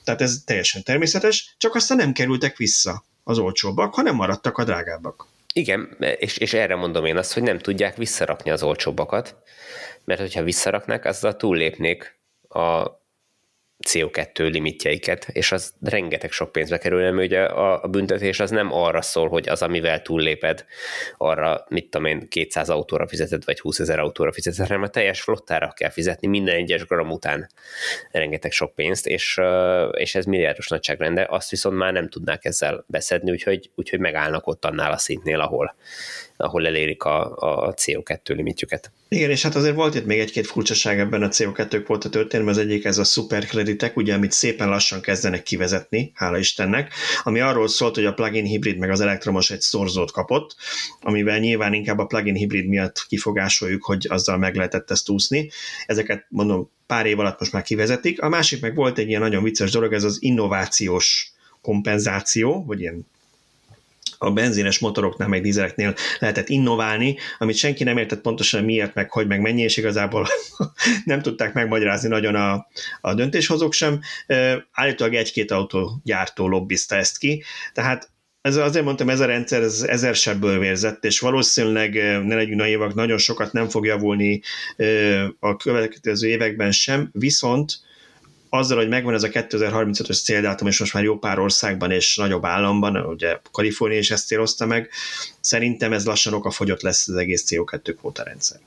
Tehát 0.03 0.21
ez 0.21 0.41
teljesen 0.45 0.83
természetes, 0.83 1.55
csak 1.57 1.75
aztán 1.75 1.97
nem 1.97 2.11
kerültek 2.11 2.57
vissza 2.57 3.03
az 3.23 3.37
olcsóbbak, 3.37 3.93
hanem 3.93 4.15
maradtak 4.15 4.57
a 4.57 4.63
drágábbak. 4.63 5.27
Igen, 5.53 5.97
és, 5.99 6.37
és 6.37 6.53
erre 6.53 6.75
mondom 6.75 7.05
én 7.05 7.17
azt, 7.17 7.33
hogy 7.33 7.43
nem 7.43 7.59
tudják 7.59 7.97
visszarakni 7.97 8.51
az 8.51 8.63
olcsóbbakat, 8.63 9.35
mert 10.05 10.19
hogyha 10.19 10.43
visszaraknák, 10.43 11.05
azzal 11.05 11.35
túllépnék 11.35 12.19
a 12.49 13.00
CO2 13.89 14.51
limitjeiket, 14.51 15.27
és 15.31 15.51
az 15.51 15.73
rengeteg 15.81 16.31
sok 16.31 16.51
pénzbe 16.51 16.77
kerül, 16.77 17.11
mert 17.11 17.27
ugye 17.27 17.43
a, 17.43 17.83
a 17.83 17.87
büntetés 17.87 18.39
az 18.39 18.49
nem 18.49 18.73
arra 18.73 19.01
szól, 19.01 19.29
hogy 19.29 19.49
az, 19.49 19.61
amivel 19.61 20.01
túlléped, 20.01 20.65
arra, 21.17 21.65
mit 21.69 21.89
tudom 21.89 22.07
én, 22.07 22.27
200 22.29 22.69
autóra 22.69 23.07
fizeted, 23.07 23.45
vagy 23.45 23.59
20 23.59 23.79
ezer 23.79 23.99
autóra 23.99 24.31
fizeted, 24.31 24.67
hanem 24.67 24.83
a 24.83 24.87
teljes 24.87 25.21
flottára 25.21 25.71
kell 25.75 25.89
fizetni 25.89 26.27
minden 26.27 26.55
egyes 26.55 26.85
gram 26.85 27.11
után 27.11 27.49
rengeteg 28.11 28.51
sok 28.51 28.75
pénzt, 28.75 29.07
és, 29.07 29.39
és 29.91 30.15
ez 30.15 30.25
milliárdos 30.25 30.67
nagyságrende, 30.67 31.27
azt 31.29 31.49
viszont 31.49 31.77
már 31.77 31.93
nem 31.93 32.09
tudnák 32.09 32.45
ezzel 32.45 32.85
beszedni, 32.87 33.31
úgyhogy, 33.31 33.71
úgyhogy 33.75 33.99
megállnak 33.99 34.47
ott 34.47 34.65
annál 34.65 34.91
a 34.91 34.97
szintnél, 34.97 35.39
ahol, 35.39 35.75
ahol 36.37 36.67
elérik 36.67 37.03
a, 37.03 37.35
a 37.35 37.73
CO2 37.73 38.35
limitjüket. 38.35 38.91
Igen, 39.15 39.29
és 39.29 39.41
hát 39.41 39.55
azért 39.55 39.75
volt 39.75 39.95
itt 39.95 40.05
még 40.05 40.19
egy-két 40.19 40.47
furcsaság 40.47 40.99
ebben 40.99 41.23
a 41.23 41.27
CO2 41.27 41.83
volt 41.87 42.05
a 42.05 42.09
történelem, 42.09 42.51
az 42.51 42.57
egyik 42.57 42.85
ez 42.85 42.97
a 42.97 43.03
szuperkreditek, 43.03 43.97
ugye, 43.97 44.13
amit 44.13 44.31
szépen 44.31 44.69
lassan 44.69 45.01
kezdenek 45.01 45.43
kivezetni, 45.43 46.11
hála 46.13 46.37
Istennek, 46.37 46.93
ami 47.23 47.39
arról 47.39 47.67
szólt, 47.67 47.95
hogy 47.95 48.05
a 48.05 48.13
plug-in 48.13 48.45
hibrid 48.45 48.77
meg 48.77 48.89
az 48.89 49.01
elektromos 49.01 49.49
egy 49.49 49.61
szorzót 49.61 50.11
kapott, 50.11 50.55
amivel 51.01 51.39
nyilván 51.39 51.73
inkább 51.73 51.97
a 51.97 52.05
plug-in 52.05 52.35
hibrid 52.35 52.67
miatt 52.67 53.05
kifogásoljuk, 53.07 53.83
hogy 53.83 54.05
azzal 54.09 54.37
meg 54.37 54.55
lehetett 54.55 54.91
ezt 54.91 55.09
úszni. 55.09 55.49
Ezeket 55.85 56.25
mondom, 56.29 56.69
pár 56.87 57.05
év 57.05 57.19
alatt 57.19 57.39
most 57.39 57.51
már 57.51 57.63
kivezetik. 57.63 58.21
A 58.21 58.29
másik 58.29 58.61
meg 58.61 58.75
volt 58.75 58.97
egy 58.97 59.07
ilyen 59.07 59.21
nagyon 59.21 59.43
vicces 59.43 59.71
dolog, 59.71 59.93
ez 59.93 60.03
az 60.03 60.17
innovációs 60.21 61.31
kompenzáció, 61.61 62.63
vagy 62.65 62.79
ilyen 62.79 63.05
a 64.23 64.31
benzines 64.31 64.79
motoroknál, 64.79 65.27
meg 65.27 65.41
dízeleknél 65.41 65.95
lehetett 66.19 66.49
innoválni, 66.49 67.17
amit 67.37 67.55
senki 67.55 67.83
nem 67.83 67.97
értett 67.97 68.21
pontosan 68.21 68.63
miért, 68.63 68.93
meg 68.93 69.11
hogy, 69.11 69.27
meg 69.27 69.41
mennyi, 69.41 69.61
és 69.61 69.77
igazából 69.77 70.27
nem 71.05 71.21
tudták 71.21 71.53
megmagyarázni 71.53 72.09
nagyon 72.09 72.35
a, 72.35 72.67
a 73.01 73.13
döntéshozók 73.13 73.73
sem. 73.73 73.99
Állítólag 74.71 75.13
egy-két 75.13 75.51
autógyártó 75.51 76.47
lobbizta 76.47 76.95
ezt 76.95 77.17
ki, 77.17 77.43
tehát 77.73 78.09
ez 78.41 78.55
azért 78.55 78.85
mondtam, 78.85 79.09
ez 79.09 79.19
a 79.19 79.25
rendszer 79.25 79.61
ez 79.61 79.81
ezer 79.81 80.15
sebből 80.15 80.59
vérzett, 80.59 81.05
és 81.05 81.19
valószínűleg 81.19 81.93
ne 82.25 82.35
legyünk 82.35 82.59
naivak, 82.59 82.93
nagyon 82.93 83.17
sokat 83.17 83.51
nem 83.51 83.69
fog 83.69 83.85
javulni 83.85 84.41
a 85.39 85.55
következő 85.55 86.27
években 86.27 86.71
sem, 86.71 87.09
viszont 87.11 87.79
azzal, 88.53 88.77
hogy 88.77 88.87
megvan 88.87 89.13
ez 89.13 89.23
a 89.23 89.29
2035-ös 89.29 90.23
céldátum, 90.23 90.67
és 90.67 90.79
most 90.79 90.93
már 90.93 91.03
jó 91.03 91.17
pár 91.17 91.39
országban 91.39 91.91
és 91.91 92.15
nagyobb 92.15 92.45
államban, 92.45 92.95
ugye 92.95 93.37
Kalifornia 93.51 93.97
is 93.97 94.11
ezt 94.11 94.25
célozta 94.25 94.65
meg, 94.65 94.89
szerintem 95.39 95.93
ez 95.93 96.05
lassan 96.05 96.33
okafogyott 96.33 96.81
lesz 96.81 97.07
az 97.07 97.15
egész 97.15 97.45
CO2 97.49 97.95
kvóta 97.97 98.23
rendszer. 98.23 98.59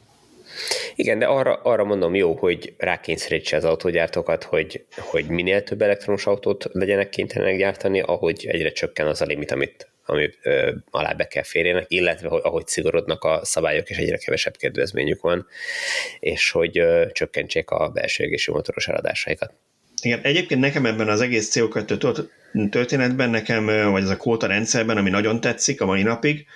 Igen, 0.95 1.19
de 1.19 1.27
arra, 1.27 1.55
arra 1.55 1.85
mondom 1.85 2.15
jó, 2.15 2.35
hogy 2.35 2.75
rákényszerítse 2.79 3.57
az 3.57 3.65
autógyártókat, 3.65 4.45
hogy, 4.45 4.85
hogy 4.97 5.27
minél 5.27 5.63
több 5.63 5.83
elektromos 5.83 6.27
autót 6.27 6.67
legyenek 6.73 7.09
kénytelenek 7.09 7.59
gyártani, 7.59 8.01
ahogy 8.01 8.47
egyre 8.47 8.73
csökken 8.73 9.07
az 9.07 9.21
a 9.21 9.25
limit, 9.25 9.51
amit, 9.51 9.89
amit 10.07 10.39
ö, 10.43 10.73
alá 10.91 11.13
be 11.13 11.27
kell 11.27 11.43
férjenek, 11.43 11.85
illetve 11.89 12.29
hogy, 12.29 12.41
ahogy 12.45 12.67
szigorodnak 12.67 13.25
a 13.25 13.41
szabályok, 13.45 13.91
és 13.91 13.97
egyre 13.97 14.17
kevesebb 14.17 14.57
kedvezményük 14.57 15.21
van, 15.21 15.47
és 16.21 16.51
hogy 16.51 16.79
ö, 16.79 17.07
csökkentsék 17.13 17.71
a 17.71 17.89
belső 17.89 18.25
égésű 18.25 18.53
motoros 18.53 18.89
eladásaikat. 18.89 19.53
Igen, 20.05 20.21
egyébként 20.23 20.61
nekem 20.61 20.87
ebben 20.87 21.09
az 21.09 21.21
egész 21.21 21.51
CO2 21.55 22.27
történetben, 22.71 23.31
nekem, 23.31 23.65
vagy 23.67 24.03
ez 24.03 24.09
a 24.09 24.17
kóta 24.17 24.47
rendszerben, 24.47 24.97
ami 24.97 25.11
nagyon 25.11 25.41
tetszik 25.41 25.81
a 25.81 25.87
mai 25.87 26.03
napig, 26.03 26.47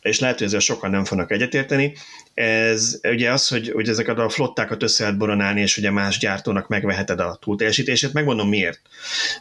és 0.00 0.20
lehet, 0.20 0.38
hogy 0.38 0.46
ezzel 0.46 0.60
sokan 0.60 0.90
nem 0.90 1.04
fognak 1.04 1.30
egyetérteni, 1.30 1.96
ez 2.34 3.00
ugye 3.02 3.32
az, 3.32 3.48
hogy, 3.48 3.70
hogy 3.70 3.88
ezeket 3.88 4.18
a 4.18 4.28
flottákat 4.28 4.82
össze 4.82 5.02
lehet 5.02 5.18
boronálni, 5.18 5.60
és 5.60 5.76
ugye 5.76 5.90
más 5.90 6.18
gyártónak 6.18 6.68
megveheted 6.68 7.20
a 7.20 7.38
túlteljesítését, 7.40 8.12
megmondom 8.12 8.48
miért. 8.48 8.80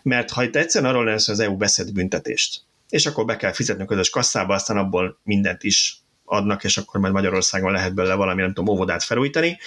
Mert 0.04 0.32
ha 0.32 0.44
itt 0.44 0.56
egyszerűen 0.56 0.92
arról 0.92 1.06
lesz, 1.06 1.26
hogy 1.26 1.34
az 1.34 1.40
EU 1.40 1.58
beszed 1.58 1.92
büntetést, 1.92 2.62
és 2.90 3.06
akkor 3.06 3.26
be 3.26 3.36
kell 3.36 3.52
fizetni 3.52 3.84
a 3.84 3.86
közös 3.86 4.10
kasszába, 4.10 4.54
aztán 4.54 4.78
abból 4.78 5.20
mindent 5.24 5.64
is 5.64 5.98
adnak, 6.26 6.64
és 6.64 6.78
akkor 6.78 7.00
majd 7.00 7.14
Magyarországon 7.14 7.72
lehet 7.72 7.94
belőle 7.94 8.16
valami, 8.16 8.42
nem 8.42 8.54
tudom, 8.54 8.76
óvodát 8.76 9.04
felújítani, 9.04 9.58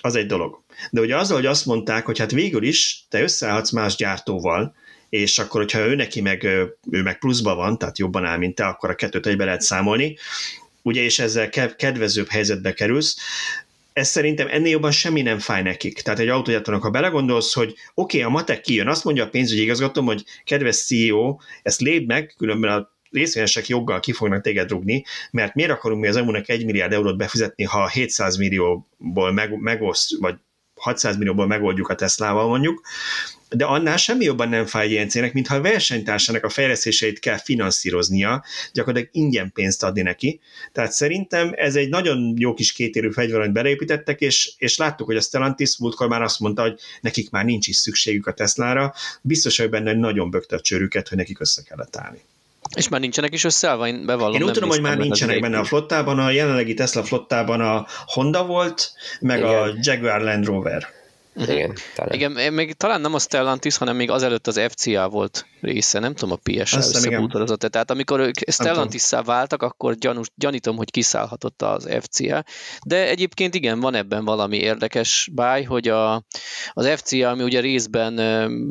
az 0.00 0.14
egy 0.14 0.26
dolog. 0.26 0.62
De 0.90 1.00
ugye 1.00 1.16
azzal, 1.16 1.36
hogy 1.36 1.46
azt 1.46 1.66
mondták, 1.66 2.06
hogy 2.06 2.18
hát 2.18 2.30
végül 2.30 2.62
is 2.62 3.04
te 3.08 3.22
összeállhatsz 3.22 3.70
más 3.70 3.96
gyártóval, 3.96 4.74
és 5.08 5.38
akkor, 5.38 5.60
hogyha 5.60 5.86
ő 5.86 5.94
neki 5.94 6.20
meg, 6.20 6.44
ő 6.90 7.02
meg 7.02 7.18
pluszban 7.18 7.56
van, 7.56 7.78
tehát 7.78 7.98
jobban 7.98 8.24
áll, 8.24 8.38
mint 8.38 8.54
te, 8.54 8.66
akkor 8.66 8.90
a 8.90 8.94
kettőt 8.94 9.26
egybe 9.26 9.44
lehet 9.44 9.60
számolni, 9.60 10.16
ugye, 10.82 11.02
és 11.02 11.18
ezzel 11.18 11.48
kedvezőbb 11.76 12.28
helyzetbe 12.28 12.72
kerülsz, 12.72 13.16
ez 13.92 14.08
szerintem 14.08 14.48
ennél 14.50 14.70
jobban 14.70 14.90
semmi 14.90 15.22
nem 15.22 15.38
fáj 15.38 15.62
nekik. 15.62 16.00
Tehát 16.00 16.18
egy 16.18 16.28
autógyártónak, 16.28 16.82
ha 16.82 16.90
belegondolsz, 16.90 17.54
hogy 17.54 17.74
oké, 17.94 18.18
okay, 18.18 18.22
a 18.22 18.28
matek 18.28 18.60
kijön, 18.60 18.88
azt 18.88 19.04
mondja 19.04 19.24
a 19.24 19.28
pénzügyi 19.28 19.62
igazgatóm, 19.62 20.04
hogy 20.04 20.24
kedves 20.44 20.84
CEO, 20.84 21.36
ezt 21.62 21.80
lépd 21.80 22.06
meg, 22.06 22.34
különben 22.36 22.70
a 22.70 22.90
részvényesek 23.10 23.68
joggal 23.68 24.00
ki 24.00 24.12
fognak 24.12 24.42
téged 24.42 24.70
rugni, 24.70 25.04
mert 25.30 25.54
miért 25.54 25.70
akarunk 25.70 26.00
mi 26.00 26.08
az 26.08 26.16
EMU-nak 26.16 26.48
1 26.48 26.64
milliárd 26.64 26.92
eurót 26.92 27.16
befizetni, 27.16 27.64
ha 27.64 27.88
700 27.88 28.36
millióból 28.36 29.32
meg, 29.32 29.60
megoszt, 29.60 30.16
vagy 30.18 30.34
600 30.80 31.16
millióból 31.16 31.46
megoldjuk 31.46 31.88
a 31.88 31.94
Teslával 31.94 32.48
mondjuk, 32.48 32.82
de 33.56 33.64
annál 33.64 33.96
semmi 33.96 34.24
jobban 34.24 34.48
nem 34.48 34.66
fáj 34.66 34.84
egy 34.84 34.90
ilyen 34.90 35.08
cégnek, 35.08 35.32
mintha 35.32 35.54
a 35.54 35.60
versenytársának 35.60 36.44
a 36.44 36.48
fejlesztéseit 36.48 37.18
kell 37.18 37.38
finanszíroznia, 37.38 38.44
gyakorlatilag 38.72 39.14
ingyen 39.14 39.52
pénzt 39.52 39.82
adni 39.82 40.02
neki. 40.02 40.40
Tehát 40.72 40.92
szerintem 40.92 41.52
ez 41.56 41.76
egy 41.76 41.88
nagyon 41.88 42.34
jó 42.38 42.54
kis 42.54 42.72
kétérű 42.72 43.10
fegyver, 43.10 43.40
amit 43.40 43.52
beleépítettek, 43.52 44.20
és, 44.20 44.52
és 44.58 44.76
láttuk, 44.76 45.06
hogy 45.06 45.16
a 45.16 45.20
Stellantis 45.20 45.78
múltkor 45.78 46.08
már 46.08 46.22
azt 46.22 46.40
mondta, 46.40 46.62
hogy 46.62 46.80
nekik 47.00 47.30
már 47.30 47.44
nincs 47.44 47.66
is 47.66 47.76
szükségük 47.76 48.26
a 48.26 48.32
Teslára, 48.32 48.94
biztos, 49.22 49.58
hogy 49.58 49.70
benne 49.70 49.92
nagyon 49.92 50.30
bökte 50.30 50.56
a 50.56 50.60
csőrüket, 50.60 51.08
hogy 51.08 51.18
nekik 51.18 51.40
össze 51.40 51.62
kellett 51.62 51.96
állni. 51.96 52.20
És 52.76 52.88
már 52.88 53.00
nincsenek 53.00 53.34
is 53.34 53.44
összeállva, 53.44 53.86
én 53.86 54.06
bevallom. 54.06 54.34
Én 54.34 54.42
úgy 54.42 54.52
tudom, 54.52 54.68
hogy 54.68 54.80
már 54.80 54.98
nincsenek 54.98 55.40
benne 55.40 55.58
a 55.58 55.64
flottában, 55.64 56.18
a 56.18 56.30
jelenlegi 56.30 56.74
Tesla 56.74 57.02
flottában 57.02 57.60
a 57.60 57.86
Honda 58.04 58.46
volt, 58.46 58.92
meg 59.20 59.38
Igen. 59.38 59.62
a 59.62 59.70
Jaguar 59.80 60.20
Land 60.20 60.44
Rover. 60.44 60.98
Uh-huh. 61.34 61.54
Igen, 61.54 61.76
talán. 61.94 62.12
Igen, 62.12 62.52
még 62.52 62.72
talán 62.72 63.00
nem 63.00 63.14
a 63.14 63.18
Stellantis, 63.18 63.76
hanem 63.76 63.96
még 63.96 64.10
azelőtt 64.10 64.46
az 64.46 64.60
FCA 64.68 65.08
volt 65.08 65.46
része, 65.60 65.98
nem 65.98 66.14
tudom, 66.14 66.38
a 66.42 66.50
PS-sel 66.50 66.78
összebútorozott. 66.78 67.60
Tehát 67.60 67.90
amikor 67.90 68.20
ők 68.20 68.50
stellantis 68.50 69.10
váltak, 69.24 69.62
akkor 69.62 69.94
gyanús, 69.94 70.26
gyanítom, 70.34 70.76
hogy 70.76 70.90
kiszállhatott 70.90 71.62
az 71.62 71.88
FCA. 72.00 72.44
De 72.86 73.08
egyébként 73.08 73.54
igen, 73.54 73.80
van 73.80 73.94
ebben 73.94 74.24
valami 74.24 74.56
érdekes 74.56 75.28
báj, 75.32 75.62
hogy 75.62 75.88
a, 75.88 76.14
az 76.72 76.88
FCA, 76.88 77.28
ami 77.28 77.42
ugye 77.42 77.60
részben 77.60 78.18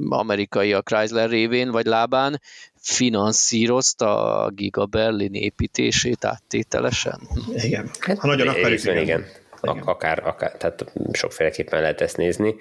amerikai 0.09 0.73
a 0.73 0.81
Chrysler 0.81 1.29
révén, 1.29 1.71
vagy 1.71 1.85
lábán, 1.85 2.41
finanszírozta 2.81 4.35
a 4.43 4.49
Giga 4.49 4.85
Berlin 4.85 5.33
építését 5.33 6.25
áttételesen. 6.25 7.19
Igen, 7.53 7.89
ha 8.17 8.27
nagyon 8.27 8.47
akarjuk, 8.47 8.81
igen. 8.81 8.97
igen. 8.97 9.25
Akár, 9.61 10.27
akár, 10.27 10.51
tehát 10.51 10.85
sokféleképpen 11.11 11.81
lehet 11.81 12.01
ezt 12.01 12.17
nézni. 12.17 12.55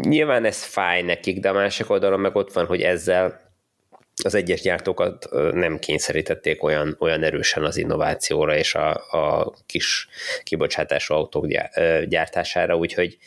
Nyilván 0.00 0.44
ez 0.44 0.62
fáj 0.62 1.02
nekik, 1.02 1.40
de 1.40 1.48
a 1.48 1.52
másik 1.52 1.90
oldalon 1.90 2.20
meg 2.20 2.36
ott 2.36 2.52
van, 2.52 2.66
hogy 2.66 2.82
ezzel 2.82 3.44
az 4.24 4.34
egyes 4.34 4.60
gyártókat 4.60 5.28
nem 5.52 5.78
kényszerítették 5.78 6.62
olyan, 6.62 6.96
olyan 6.98 7.22
erősen 7.22 7.64
az 7.64 7.76
innovációra 7.76 8.56
és 8.56 8.74
a, 8.74 8.90
a 9.10 9.54
kis 9.66 10.08
kibocsátású 10.42 11.14
autók 11.14 11.46
gyártására, 12.04 12.76
úgyhogy 12.76 13.18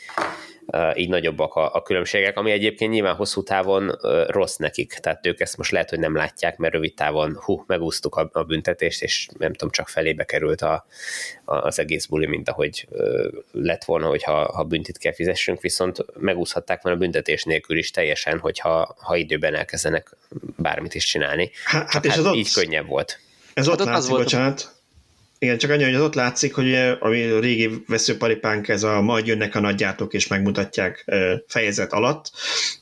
így 0.95 1.09
nagyobbak 1.09 1.55
a, 1.55 1.73
a 1.73 1.81
különbségek, 1.81 2.37
ami 2.37 2.51
egyébként 2.51 2.91
nyilván 2.91 3.15
hosszú 3.15 3.43
távon 3.43 3.97
rossz 4.27 4.55
nekik, 4.55 4.93
tehát 4.93 5.25
ők 5.25 5.39
ezt 5.39 5.57
most 5.57 5.71
lehet, 5.71 5.89
hogy 5.89 5.99
nem 5.99 6.15
látják, 6.15 6.57
mert 6.57 6.73
rövid 6.73 6.93
távon 6.93 7.37
hú, 7.41 7.63
megúsztuk 7.67 8.15
a, 8.15 8.29
a 8.33 8.43
büntetést, 8.43 9.03
és 9.03 9.27
nem 9.37 9.51
tudom, 9.51 9.69
csak 9.69 9.87
felébe 9.87 10.23
került 10.23 10.61
a, 10.61 10.85
a, 11.45 11.55
az 11.55 11.79
egész 11.79 12.05
buli, 12.05 12.25
mint 12.25 12.49
ahogy 12.49 12.87
lett 13.51 13.83
volna, 13.83 14.07
hogyha 14.07 14.51
ha 14.51 14.63
büntit 14.63 14.97
kell 14.97 15.13
fizessünk, 15.13 15.61
viszont 15.61 16.05
megúszhatták 16.17 16.81
volna 16.81 16.97
a 16.97 17.01
büntetés 17.01 17.43
nélkül 17.43 17.77
is 17.77 17.91
teljesen, 17.91 18.39
hogyha 18.39 18.95
ha 18.99 19.15
időben 19.15 19.55
elkezdenek 19.55 20.15
bármit 20.57 20.93
is 20.93 21.05
csinálni. 21.05 21.51
Hát, 21.63 21.91
hát 21.91 22.05
és 22.05 22.11
hát 22.11 22.25
az 22.25 22.35
így 22.35 22.47
ott, 22.55 22.63
könnyebb 22.63 22.87
volt. 22.87 23.19
Ez 23.53 23.67
ott 23.67 23.77
hát 23.77 23.87
látszik, 23.87 24.03
az 24.03 24.09
volt, 24.09 24.23
bocsánat, 24.23 24.78
igen, 25.39 25.57
csak 25.57 25.71
annyi, 25.71 25.83
hogy 25.83 25.93
az 25.93 26.01
ott 26.01 26.13
látszik, 26.13 26.53
hogy 26.53 26.75
ami 26.99 27.23
a 27.23 27.39
régi 27.39 27.69
veszőparipánk, 27.87 28.67
ez 28.67 28.83
a 28.83 29.01
majd 29.01 29.27
jönnek 29.27 29.55
a 29.55 29.59
nagyjátok 29.59 30.13
és 30.13 30.27
megmutatják 30.27 31.05
fejezet 31.47 31.93
alatt, 31.93 32.31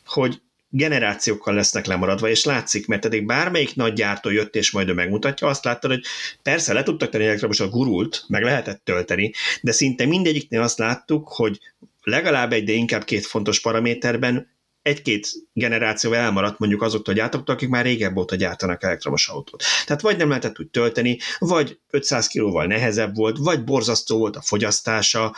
hogy 0.05 0.41
generációkkal 0.69 1.53
lesznek 1.53 1.85
lemaradva, 1.85 2.29
és 2.29 2.43
látszik, 2.43 2.87
mert 2.87 3.05
eddig 3.05 3.25
bármelyik 3.25 3.75
nagy 3.75 3.93
gyártó 3.93 4.29
jött, 4.29 4.55
és 4.55 4.71
majd 4.71 4.89
ő 4.89 4.93
megmutatja, 4.93 5.47
azt 5.47 5.63
láttad, 5.63 5.91
hogy 5.91 6.03
persze 6.43 6.73
le 6.73 6.83
tudtak 6.83 7.09
tenni 7.09 7.27
a 7.57 7.67
gurult, 7.67 8.23
meg 8.27 8.43
lehetett 8.43 8.81
tölteni, 8.83 9.33
de 9.61 9.71
szinte 9.71 10.05
mindegyiknél 10.05 10.61
azt 10.61 10.77
láttuk, 10.77 11.27
hogy 11.27 11.59
legalább 12.01 12.53
egy, 12.53 12.63
de 12.63 12.71
inkább 12.71 13.03
két 13.03 13.25
fontos 13.25 13.59
paraméterben 13.59 14.56
egy-két 14.87 15.29
generáció 15.53 16.11
elmaradt 16.11 16.59
mondjuk 16.59 16.81
azoktól 16.81 17.13
a 17.13 17.17
gyártóktól, 17.17 17.55
akik 17.55 17.69
már 17.69 17.85
régebb 17.85 18.17
óta 18.17 18.35
gyártanak 18.35 18.83
elektromos 18.83 19.27
autót. 19.27 19.63
Tehát 19.85 20.01
vagy 20.01 20.17
nem 20.17 20.27
lehetett 20.27 20.59
úgy 20.59 20.67
tölteni, 20.67 21.17
vagy 21.39 21.79
500 21.89 22.27
kilóval 22.27 22.65
nehezebb 22.65 23.15
volt, 23.15 23.37
vagy 23.37 23.63
borzasztó 23.63 24.17
volt 24.17 24.35
a 24.35 24.41
fogyasztása, 24.41 25.35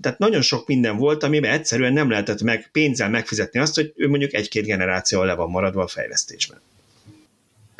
tehát 0.00 0.18
nagyon 0.18 0.42
sok 0.42 0.66
minden 0.66 0.96
volt, 0.96 1.22
amiben 1.22 1.52
egyszerűen 1.52 1.92
nem 1.92 2.10
lehetett 2.10 2.42
meg 2.42 2.68
pénzzel 2.72 3.10
megfizetni 3.10 3.60
azt, 3.60 3.74
hogy 3.74 3.92
ő 3.96 4.08
mondjuk 4.08 4.34
egy-két 4.34 4.64
generáció 4.64 5.22
le 5.22 5.34
van 5.34 5.50
maradva 5.50 5.82
a 5.82 5.88
fejlesztésben. 5.88 6.60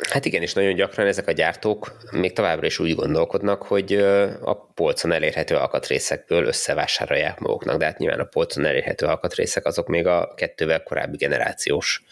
Hát 0.09 0.25
igen, 0.25 0.41
és 0.41 0.53
nagyon 0.53 0.75
gyakran 0.75 1.07
ezek 1.07 1.27
a 1.27 1.31
gyártók 1.31 1.97
még 2.11 2.33
továbbra 2.33 2.65
is 2.65 2.79
úgy 2.79 2.95
gondolkodnak, 2.95 3.63
hogy 3.63 3.93
a 4.41 4.55
polcon 4.73 5.11
elérhető 5.11 5.55
alkatrészekből 5.55 6.45
összevásárolják 6.45 7.39
maguknak, 7.39 7.77
de 7.77 7.85
hát 7.85 7.97
nyilván 7.97 8.19
a 8.19 8.23
polcon 8.23 8.65
elérhető 8.65 9.05
alkatrészek 9.05 9.65
azok 9.65 9.87
még 9.87 10.07
a 10.07 10.33
kettővel 10.35 10.83
korábbi 10.83 11.17
generációs 11.17 12.03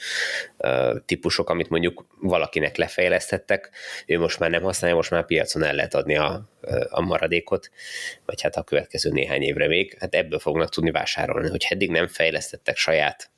típusok, 1.05 1.49
amit 1.49 1.69
mondjuk 1.69 2.05
valakinek 2.21 2.77
lefejlesztettek, 2.77 3.69
ő 4.05 4.19
most 4.19 4.39
már 4.39 4.49
nem 4.49 4.63
használja, 4.63 4.95
most 4.95 5.11
már 5.11 5.25
piacon 5.25 5.63
el 5.63 5.75
lehet 5.75 5.93
adni 5.93 6.17
a, 6.17 6.49
a 6.89 7.01
maradékot, 7.01 7.69
vagy 8.25 8.41
hát 8.41 8.55
a 8.55 8.63
következő 8.63 9.09
néhány 9.09 9.41
évre 9.41 9.67
még, 9.67 9.97
hát 9.99 10.15
ebből 10.15 10.39
fognak 10.39 10.69
tudni 10.69 10.91
vásárolni, 10.91 11.49
hogy 11.49 11.65
eddig 11.69 11.91
nem 11.91 12.07
fejlesztettek 12.07 12.77
saját 12.77 13.29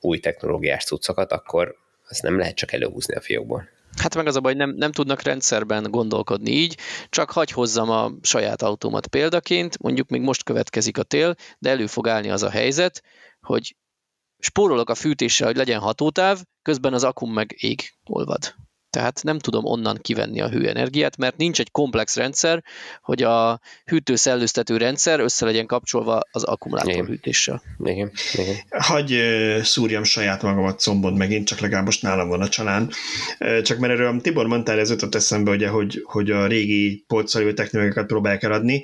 új 0.00 0.18
technológiás 0.18 0.84
cuccokat, 0.84 1.32
akkor 1.32 1.76
ezt 2.08 2.22
nem 2.22 2.38
lehet 2.38 2.54
csak 2.54 2.72
előhúzni 2.72 3.14
a 3.14 3.20
fiókból. 3.20 3.74
Hát 4.00 4.14
meg 4.14 4.26
az 4.26 4.36
a 4.36 4.40
baj, 4.40 4.54
nem, 4.54 4.70
nem 4.70 4.92
tudnak 4.92 5.22
rendszerben 5.22 5.90
gondolkodni 5.90 6.50
így, 6.50 6.78
csak 7.08 7.30
hagy 7.30 7.50
hozzam 7.50 7.90
a 7.90 8.12
saját 8.22 8.62
autómat 8.62 9.06
példaként, 9.06 9.78
mondjuk 9.78 10.08
még 10.08 10.20
most 10.20 10.42
következik 10.42 10.98
a 10.98 11.02
tél, 11.02 11.34
de 11.58 11.70
elő 11.70 11.86
fog 11.86 12.08
állni 12.08 12.30
az 12.30 12.42
a 12.42 12.50
helyzet, 12.50 13.02
hogy 13.40 13.76
spórolok 14.38 14.90
a 14.90 14.94
fűtéssel, 14.94 15.46
hogy 15.46 15.56
legyen 15.56 15.80
hatótáv, 15.80 16.42
közben 16.62 16.92
az 16.92 17.04
akum 17.04 17.32
meg 17.32 17.54
ég, 17.58 17.90
olvad 18.04 18.54
tehát 18.96 19.22
nem 19.22 19.38
tudom 19.38 19.64
onnan 19.64 19.98
kivenni 20.02 20.40
a 20.40 20.48
hőenergiát, 20.48 21.16
mert 21.16 21.36
nincs 21.36 21.60
egy 21.60 21.70
komplex 21.70 22.16
rendszer, 22.16 22.62
hogy 23.02 23.22
a 23.22 23.60
hűtőszellőztető 23.84 24.76
rendszer 24.76 25.20
össze 25.20 25.44
legyen 25.44 25.66
kapcsolva 25.66 26.20
az 26.30 26.44
akkumulátorhűtéssel. 26.44 27.62
Igen. 27.84 28.10
Igen. 28.32 28.56
Hagy 28.70 29.20
szúrjam 29.62 30.04
saját 30.04 30.42
magamat 30.42 30.80
combon 30.80 31.12
megint, 31.12 31.46
csak 31.46 31.60
legalább 31.60 31.84
most 31.84 32.02
nálam 32.02 32.28
van 32.28 32.40
a 32.40 32.48
csalán. 32.48 32.90
Csak 33.62 33.78
mert 33.78 33.92
erről 33.92 34.20
Tibor 34.20 34.46
mondtál, 34.46 34.78
ez 34.78 34.90
jutott 34.90 35.14
eszembe, 35.14 35.50
ugye, 35.50 35.68
hogy, 35.68 36.02
hogy 36.04 36.30
a 36.30 36.46
régi 36.46 37.04
polccal 37.06 37.52
technológiákat 37.52 38.06
próbálják 38.06 38.42
eladni, 38.42 38.82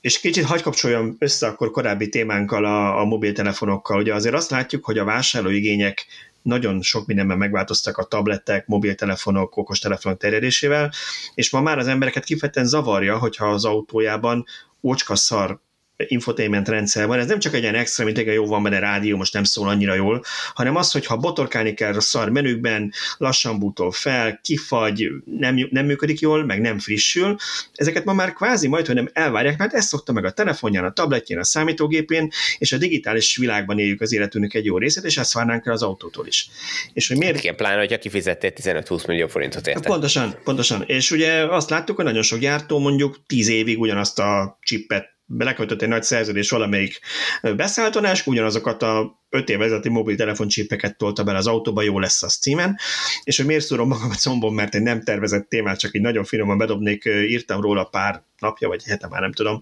és 0.00 0.20
kicsit 0.20 0.44
hagy 0.44 0.62
kapcsoljam 0.62 1.16
össze 1.18 1.46
akkor 1.46 1.70
korábbi 1.70 2.08
témánkkal 2.08 2.64
a, 2.64 3.00
a 3.00 3.04
mobiltelefonokkal. 3.04 4.00
Ugye 4.00 4.14
azért 4.14 4.34
azt 4.34 4.50
látjuk, 4.50 4.84
hogy 4.84 4.98
a 4.98 5.04
vásárlóigények 5.04 6.06
nagyon 6.42 6.82
sok 6.82 7.06
mindenben 7.06 7.38
megváltoztak 7.38 7.98
a 7.98 8.04
tabletek, 8.04 8.66
mobiltelefonok, 8.66 9.56
okostelefonok 9.56 10.18
terjedésével, 10.18 10.92
és 11.34 11.50
ma 11.50 11.60
már 11.60 11.78
az 11.78 11.86
embereket 11.86 12.24
kifejezetten 12.24 12.66
zavarja, 12.66 13.18
hogyha 13.18 13.50
az 13.50 13.64
autójában 13.64 14.44
ócska 14.82 15.16
szar 15.16 15.60
infotainment 16.06 16.68
rendszer 16.68 17.06
van, 17.06 17.18
ez 17.18 17.26
nem 17.26 17.38
csak 17.38 17.54
egy 17.54 17.62
ilyen 17.62 17.74
extra, 17.74 18.04
mint 18.04 18.18
egy 18.18 18.26
jó 18.26 18.46
van 18.46 18.62
benne 18.62 18.78
rádió, 18.78 19.16
most 19.16 19.32
nem 19.32 19.44
szól 19.44 19.68
annyira 19.68 19.94
jól, 19.94 20.24
hanem 20.54 20.76
az, 20.76 20.92
hogy 20.92 21.06
ha 21.06 21.16
botorkálni 21.16 21.74
kell 21.74 21.94
a 21.94 22.00
szar 22.00 22.28
menükben, 22.28 22.92
lassan 23.16 23.58
bútol 23.58 23.92
fel, 23.92 24.40
kifagy, 24.42 25.08
nem, 25.24 25.68
nem 25.70 25.86
működik 25.86 26.20
jól, 26.20 26.44
meg 26.44 26.60
nem 26.60 26.78
frissül, 26.78 27.36
ezeket 27.74 28.04
ma 28.04 28.12
már 28.12 28.32
kvázi 28.32 28.68
majd, 28.68 28.86
hogy 28.86 28.94
nem 28.94 29.10
elvárják, 29.12 29.58
mert 29.58 29.74
ezt 29.74 29.88
szokta 29.88 30.12
meg 30.12 30.24
a 30.24 30.30
telefonján, 30.30 30.84
a 30.84 30.92
tabletjén, 30.92 31.38
a 31.38 31.44
számítógépén, 31.44 32.30
és 32.58 32.72
a 32.72 32.76
digitális 32.76 33.36
világban 33.36 33.78
éljük 33.78 34.00
az 34.00 34.12
életünknek 34.12 34.54
egy 34.54 34.64
jó 34.64 34.78
részét, 34.78 35.04
és 35.04 35.16
ezt 35.16 35.32
várnánk 35.32 35.66
el 35.66 35.72
az 35.72 35.82
autótól 35.82 36.26
is. 36.26 36.48
És 36.92 37.08
hogy 37.08 37.16
miért? 37.16 37.38
Igen, 37.38 37.56
pláne, 37.56 37.78
hogyha 37.78 37.98
kifizettél 37.98 38.52
15-20 38.62 39.06
millió 39.06 39.26
forintot 39.26 39.66
érte. 39.66 39.88
Pontosan, 39.88 40.38
pontosan. 40.44 40.82
És 40.86 41.10
ugye 41.10 41.46
azt 41.46 41.70
láttuk, 41.70 41.96
hogy 41.96 42.04
nagyon 42.04 42.22
sok 42.22 42.38
gyártó 42.38 42.78
mondjuk 42.78 43.26
10 43.26 43.48
évig 43.48 43.80
ugyanazt 43.80 44.18
a 44.18 44.58
chipet 44.60 45.18
belekötött 45.32 45.82
egy 45.82 45.88
nagy 45.88 46.02
szerződés 46.02 46.50
valamelyik 46.50 47.00
beszálltonás, 47.56 48.26
ugyanazokat 48.26 48.82
a 48.82 49.22
öt 49.28 49.48
év 49.48 49.58
vezeti 49.58 49.88
mobiltelefoncsípeket 49.88 50.96
tolta 50.96 51.24
bele 51.24 51.38
az 51.38 51.46
autóba, 51.46 51.82
jó 51.82 51.98
lesz 51.98 52.22
az 52.22 52.34
címen, 52.36 52.78
és 53.24 53.36
hogy 53.36 53.46
miért 53.46 53.64
szúrom 53.64 53.88
magam 53.88 54.10
a 54.10 54.14
combom, 54.14 54.54
mert 54.54 54.74
egy 54.74 54.82
nem 54.82 55.02
tervezett 55.02 55.48
témát, 55.48 55.78
csak 55.78 55.94
így 55.94 56.02
nagyon 56.02 56.24
finoman 56.24 56.58
bedobnék, 56.58 57.04
írtam 57.04 57.60
róla 57.60 57.84
pár 57.84 58.22
napja, 58.38 58.68
vagy 58.68 58.84
hete 58.84 59.08
már 59.08 59.20
nem 59.20 59.32
tudom, 59.32 59.60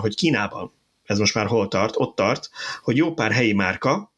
hogy 0.00 0.14
Kínában, 0.14 0.72
ez 1.04 1.18
most 1.18 1.34
már 1.34 1.46
hol 1.46 1.68
tart, 1.68 1.94
ott 1.96 2.16
tart, 2.16 2.50
hogy 2.82 2.96
jó 2.96 3.14
pár 3.14 3.32
helyi 3.32 3.52
márka 3.52 4.14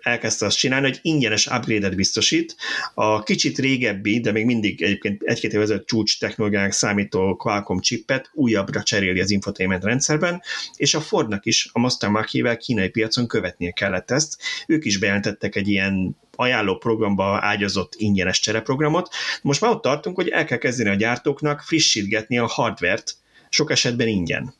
elkezdte 0.00 0.46
azt 0.46 0.58
csinálni, 0.58 0.86
hogy 0.86 0.98
ingyenes 1.02 1.46
upgrade-et 1.46 1.96
biztosít. 1.96 2.56
A 2.94 3.22
kicsit 3.22 3.58
régebbi, 3.58 4.20
de 4.20 4.32
még 4.32 4.44
mindig 4.44 4.82
egyébként 4.82 5.22
egy-két 5.22 5.52
év 5.52 5.60
ezelőtt 5.60 5.86
csúcs 5.86 6.18
technológiának 6.18 6.72
számító 6.72 7.36
Qualcomm 7.36 7.78
chipet 7.78 8.30
újabbra 8.32 8.82
cseréli 8.82 9.20
az 9.20 9.30
infotainment 9.30 9.84
rendszerben, 9.84 10.42
és 10.76 10.94
a 10.94 11.00
Fordnak 11.00 11.46
is 11.46 11.68
a 11.72 11.78
Master 11.78 12.08
Mark 12.08 12.58
kínai 12.58 12.88
piacon 12.88 13.26
követnie 13.26 13.70
kellett 13.70 14.10
ezt. 14.10 14.38
Ők 14.66 14.84
is 14.84 14.98
bejelentettek 14.98 15.56
egy 15.56 15.68
ilyen 15.68 16.16
ajánló 16.36 16.76
programba 16.76 17.38
ágyazott 17.42 17.94
ingyenes 17.96 18.40
csereprogramot. 18.40 19.08
Most 19.42 19.60
már 19.60 19.70
ott 19.70 19.82
tartunk, 19.82 20.16
hogy 20.16 20.28
el 20.28 20.44
kell 20.44 20.58
kezdeni 20.58 20.88
a 20.88 20.94
gyártóknak 20.94 21.60
frissítgetni 21.60 22.38
a 22.38 22.46
hardvert, 22.46 23.14
sok 23.48 23.70
esetben 23.70 24.08
ingyen 24.08 24.54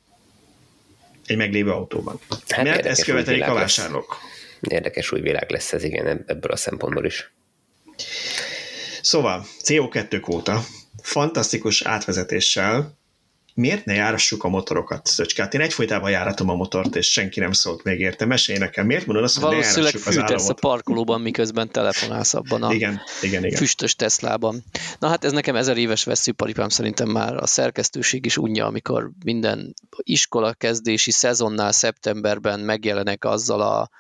egy 1.27 1.37
meglévő 1.37 1.71
autóban. 1.71 2.21
Hát 2.49 2.65
Mert 2.65 2.87
ezt 2.87 3.05
követelik 3.05 3.49
a 3.49 3.55
vásárlók. 3.55 4.19
Lesz. 4.23 4.36
Érdekes 4.61 5.13
új 5.13 5.21
világ 5.21 5.51
lesz 5.51 5.73
ez, 5.73 5.85
igen, 5.85 6.25
ebből 6.27 6.53
a 6.53 6.57
szempontból 6.57 7.05
is. 7.05 7.33
Szóval, 9.03 9.47
CO2 9.63 10.19
kóta, 10.21 10.65
fantasztikus 11.03 11.83
átvezetéssel, 11.83 12.97
miért 13.57 13.85
ne 13.85 13.95
járassuk 13.95 14.45
a 14.45 14.49
motorokat, 14.49 15.07
Szöcske? 15.07 15.43
Hát 15.43 15.55
én 15.55 15.61
egyfolytában 15.61 16.11
járatom 16.11 16.49
a 16.49 16.55
motort, 16.55 16.97
és 16.97 17.13
senki 17.13 17.41
nem 17.41 17.53
szólt 17.53 17.83
még 17.83 18.01
érte. 18.01 18.25
Mesélj 18.25 18.59
nekem, 18.59 18.87
miért 18.87 19.07
mondod 19.07 19.25
azt, 19.25 19.39
hogy 19.39 19.57
ne 19.57 19.63
járassuk 19.63 20.07
az 20.07 20.19
államot? 20.19 20.51
a 20.51 20.55
parkolóban, 20.55 21.21
miközben 21.21 21.71
telefonálsz 21.71 22.35
abban 22.35 22.63
a 22.63 22.73
igen, 22.73 23.01
igen, 23.23 23.45
igen. 23.45 23.59
füstös 23.59 23.95
Teslában. 23.95 24.65
Na 24.99 25.09
hát 25.09 25.25
ez 25.25 25.33
nekem 25.33 25.57
ezer 25.57 25.77
éves 25.77 26.05
veszőparipám 26.05 26.69
szerintem 26.69 27.09
már 27.09 27.37
a 27.37 27.47
szerkesztőség 27.47 28.25
is 28.25 28.37
unja, 28.37 28.67
amikor 28.67 29.11
minden 29.25 29.75
iskola 29.97 30.53
kezdési 30.53 31.11
szezonnál 31.11 31.73
szeptemberben 31.73 32.61
megjelenek 32.61 33.25
azzal 33.25 33.61
a 33.61 33.91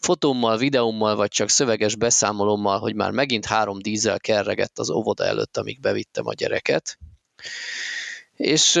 fotómmal, 0.00 0.58
videómmal, 0.58 1.16
vagy 1.16 1.30
csak 1.30 1.48
szöveges 1.48 1.96
beszámolommal, 1.96 2.78
hogy 2.78 2.94
már 2.94 3.10
megint 3.10 3.46
három 3.46 3.78
dízel 3.78 4.20
kerregett 4.20 4.78
az 4.78 4.90
óvoda 4.90 5.24
előtt, 5.24 5.56
amíg 5.56 5.80
bevittem 5.80 6.26
a 6.26 6.34
gyereket. 6.34 6.98
És 8.34 8.76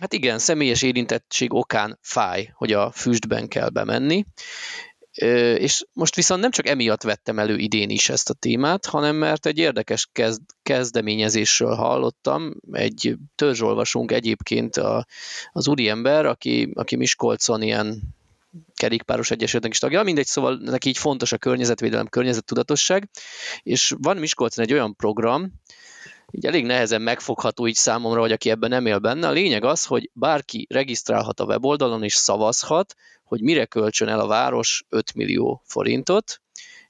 hát 0.00 0.12
igen, 0.12 0.38
személyes 0.38 0.82
érintettség 0.82 1.54
okán 1.54 1.98
fáj, 2.02 2.50
hogy 2.54 2.72
a 2.72 2.90
füstben 2.90 3.48
kell 3.48 3.68
bemenni, 3.68 4.24
és 5.58 5.84
most 5.92 6.14
viszont 6.14 6.40
nem 6.40 6.50
csak 6.50 6.66
emiatt 6.66 7.02
vettem 7.02 7.38
elő 7.38 7.56
idén 7.56 7.90
is 7.90 8.08
ezt 8.08 8.30
a 8.30 8.34
témát, 8.34 8.86
hanem 8.86 9.16
mert 9.16 9.46
egy 9.46 9.58
érdekes 9.58 10.08
kezd, 10.12 10.40
kezdeményezésről 10.62 11.74
hallottam, 11.74 12.54
egy 12.72 13.16
törzsolvasunk 13.34 14.12
egyébként 14.12 14.76
a, 14.76 15.06
az 15.52 15.68
úriember, 15.68 16.26
aki, 16.26 16.70
aki 16.74 16.96
Miskolcon 16.96 17.62
ilyen 17.62 18.16
kerékpáros 18.74 19.30
egyesületnek 19.30 19.72
is 19.72 19.78
tagja, 19.78 20.02
mindegy, 20.02 20.26
szóval 20.26 20.58
neki 20.62 20.88
így 20.88 20.98
fontos 20.98 21.32
a 21.32 21.38
környezetvédelem, 21.38 22.08
környezettudatosság, 22.08 23.08
és 23.62 23.94
van 23.98 24.16
Miskolcon 24.16 24.64
egy 24.64 24.72
olyan 24.72 24.96
program, 24.96 25.52
így 26.30 26.46
elég 26.46 26.64
nehezen 26.64 27.02
megfogható 27.02 27.66
így 27.66 27.74
számomra, 27.74 28.20
hogy 28.20 28.32
aki 28.32 28.50
ebben 28.50 28.70
nem 28.70 28.86
él 28.86 28.98
benne. 28.98 29.28
A 29.28 29.32
lényeg 29.32 29.64
az, 29.64 29.84
hogy 29.84 30.10
bárki 30.12 30.66
regisztrálhat 30.70 31.40
a 31.40 31.44
weboldalon 31.44 32.02
és 32.02 32.14
szavazhat, 32.14 32.94
hogy 33.24 33.42
mire 33.42 33.64
költsön 33.64 34.08
el 34.08 34.20
a 34.20 34.26
város 34.26 34.84
5 34.88 35.14
millió 35.14 35.62
forintot, 35.66 36.40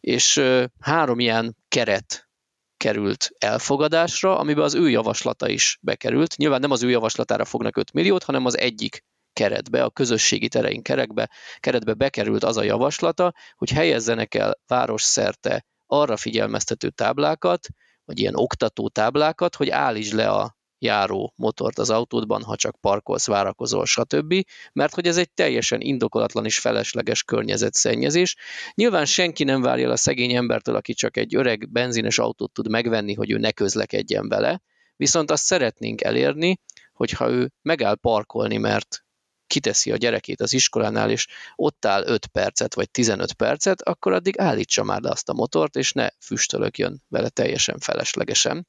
és 0.00 0.42
három 0.80 1.18
ilyen 1.18 1.56
keret 1.68 2.28
került 2.76 3.30
elfogadásra, 3.38 4.38
amiben 4.38 4.64
az 4.64 4.74
ő 4.74 4.90
javaslata 4.90 5.48
is 5.48 5.78
bekerült. 5.80 6.36
Nyilván 6.36 6.60
nem 6.60 6.70
az 6.70 6.82
ő 6.82 6.90
javaslatára 6.90 7.44
fognak 7.44 7.76
5 7.76 7.92
milliót, 7.92 8.22
hanem 8.22 8.44
az 8.44 8.58
egyik 8.58 9.04
keretbe, 9.32 9.84
a 9.84 9.90
közösségi 9.90 10.48
tereink 10.48 10.82
kerekbe, 10.82 11.30
keretbe 11.60 11.94
bekerült 11.94 12.44
az 12.44 12.56
a 12.56 12.62
javaslata, 12.62 13.34
hogy 13.56 13.70
helyezzenek 13.70 14.34
el 14.34 14.58
városszerte 14.66 15.64
arra 15.86 16.16
figyelmeztető 16.16 16.90
táblákat, 16.90 17.66
vagy 18.04 18.18
ilyen 18.18 18.36
oktató 18.36 18.88
táblákat, 18.88 19.56
hogy 19.56 19.70
állítsd 19.70 20.14
le 20.14 20.28
a 20.28 20.56
járó 20.78 21.32
motort 21.36 21.78
az 21.78 21.90
autódban, 21.90 22.42
ha 22.42 22.56
csak 22.56 22.80
parkolsz, 22.80 23.26
várakozol, 23.26 23.86
stb. 23.86 24.34
Mert 24.72 24.94
hogy 24.94 25.06
ez 25.06 25.16
egy 25.16 25.30
teljesen 25.30 25.80
indokolatlan 25.80 26.44
és 26.44 26.58
felesleges 26.58 27.22
környezetszennyezés. 27.22 28.36
Nyilván 28.74 29.04
senki 29.04 29.44
nem 29.44 29.62
várja 29.62 29.86
el 29.86 29.92
a 29.92 29.96
szegény 29.96 30.34
embertől, 30.34 30.74
aki 30.74 30.94
csak 30.94 31.16
egy 31.16 31.36
öreg 31.36 31.70
benzines 31.70 32.18
autót 32.18 32.52
tud 32.52 32.68
megvenni, 32.68 33.14
hogy 33.14 33.30
ő 33.30 33.38
ne 33.38 33.52
közlekedjen 33.52 34.28
vele, 34.28 34.60
viszont 34.96 35.30
azt 35.30 35.44
szeretnénk 35.44 36.02
elérni, 36.02 36.60
hogyha 36.92 37.30
ő 37.30 37.52
megáll 37.62 37.94
parkolni, 37.94 38.56
mert 38.56 39.04
kiteszi 39.48 39.92
a 39.92 39.96
gyerekét 39.96 40.40
az 40.40 40.52
iskolánál, 40.52 41.10
és 41.10 41.26
ott 41.56 41.84
áll 41.84 42.02
5 42.06 42.26
percet 42.26 42.74
vagy 42.74 42.90
15 42.90 43.32
percet, 43.32 43.82
akkor 43.82 44.12
addig 44.12 44.40
állítsa 44.40 44.82
már 44.82 45.00
le 45.00 45.10
azt 45.10 45.28
a 45.28 45.32
motort, 45.32 45.76
és 45.76 45.92
ne 45.92 46.08
füstölögjön 46.20 47.02
vele 47.08 47.28
teljesen 47.28 47.78
feleslegesen. 47.78 48.66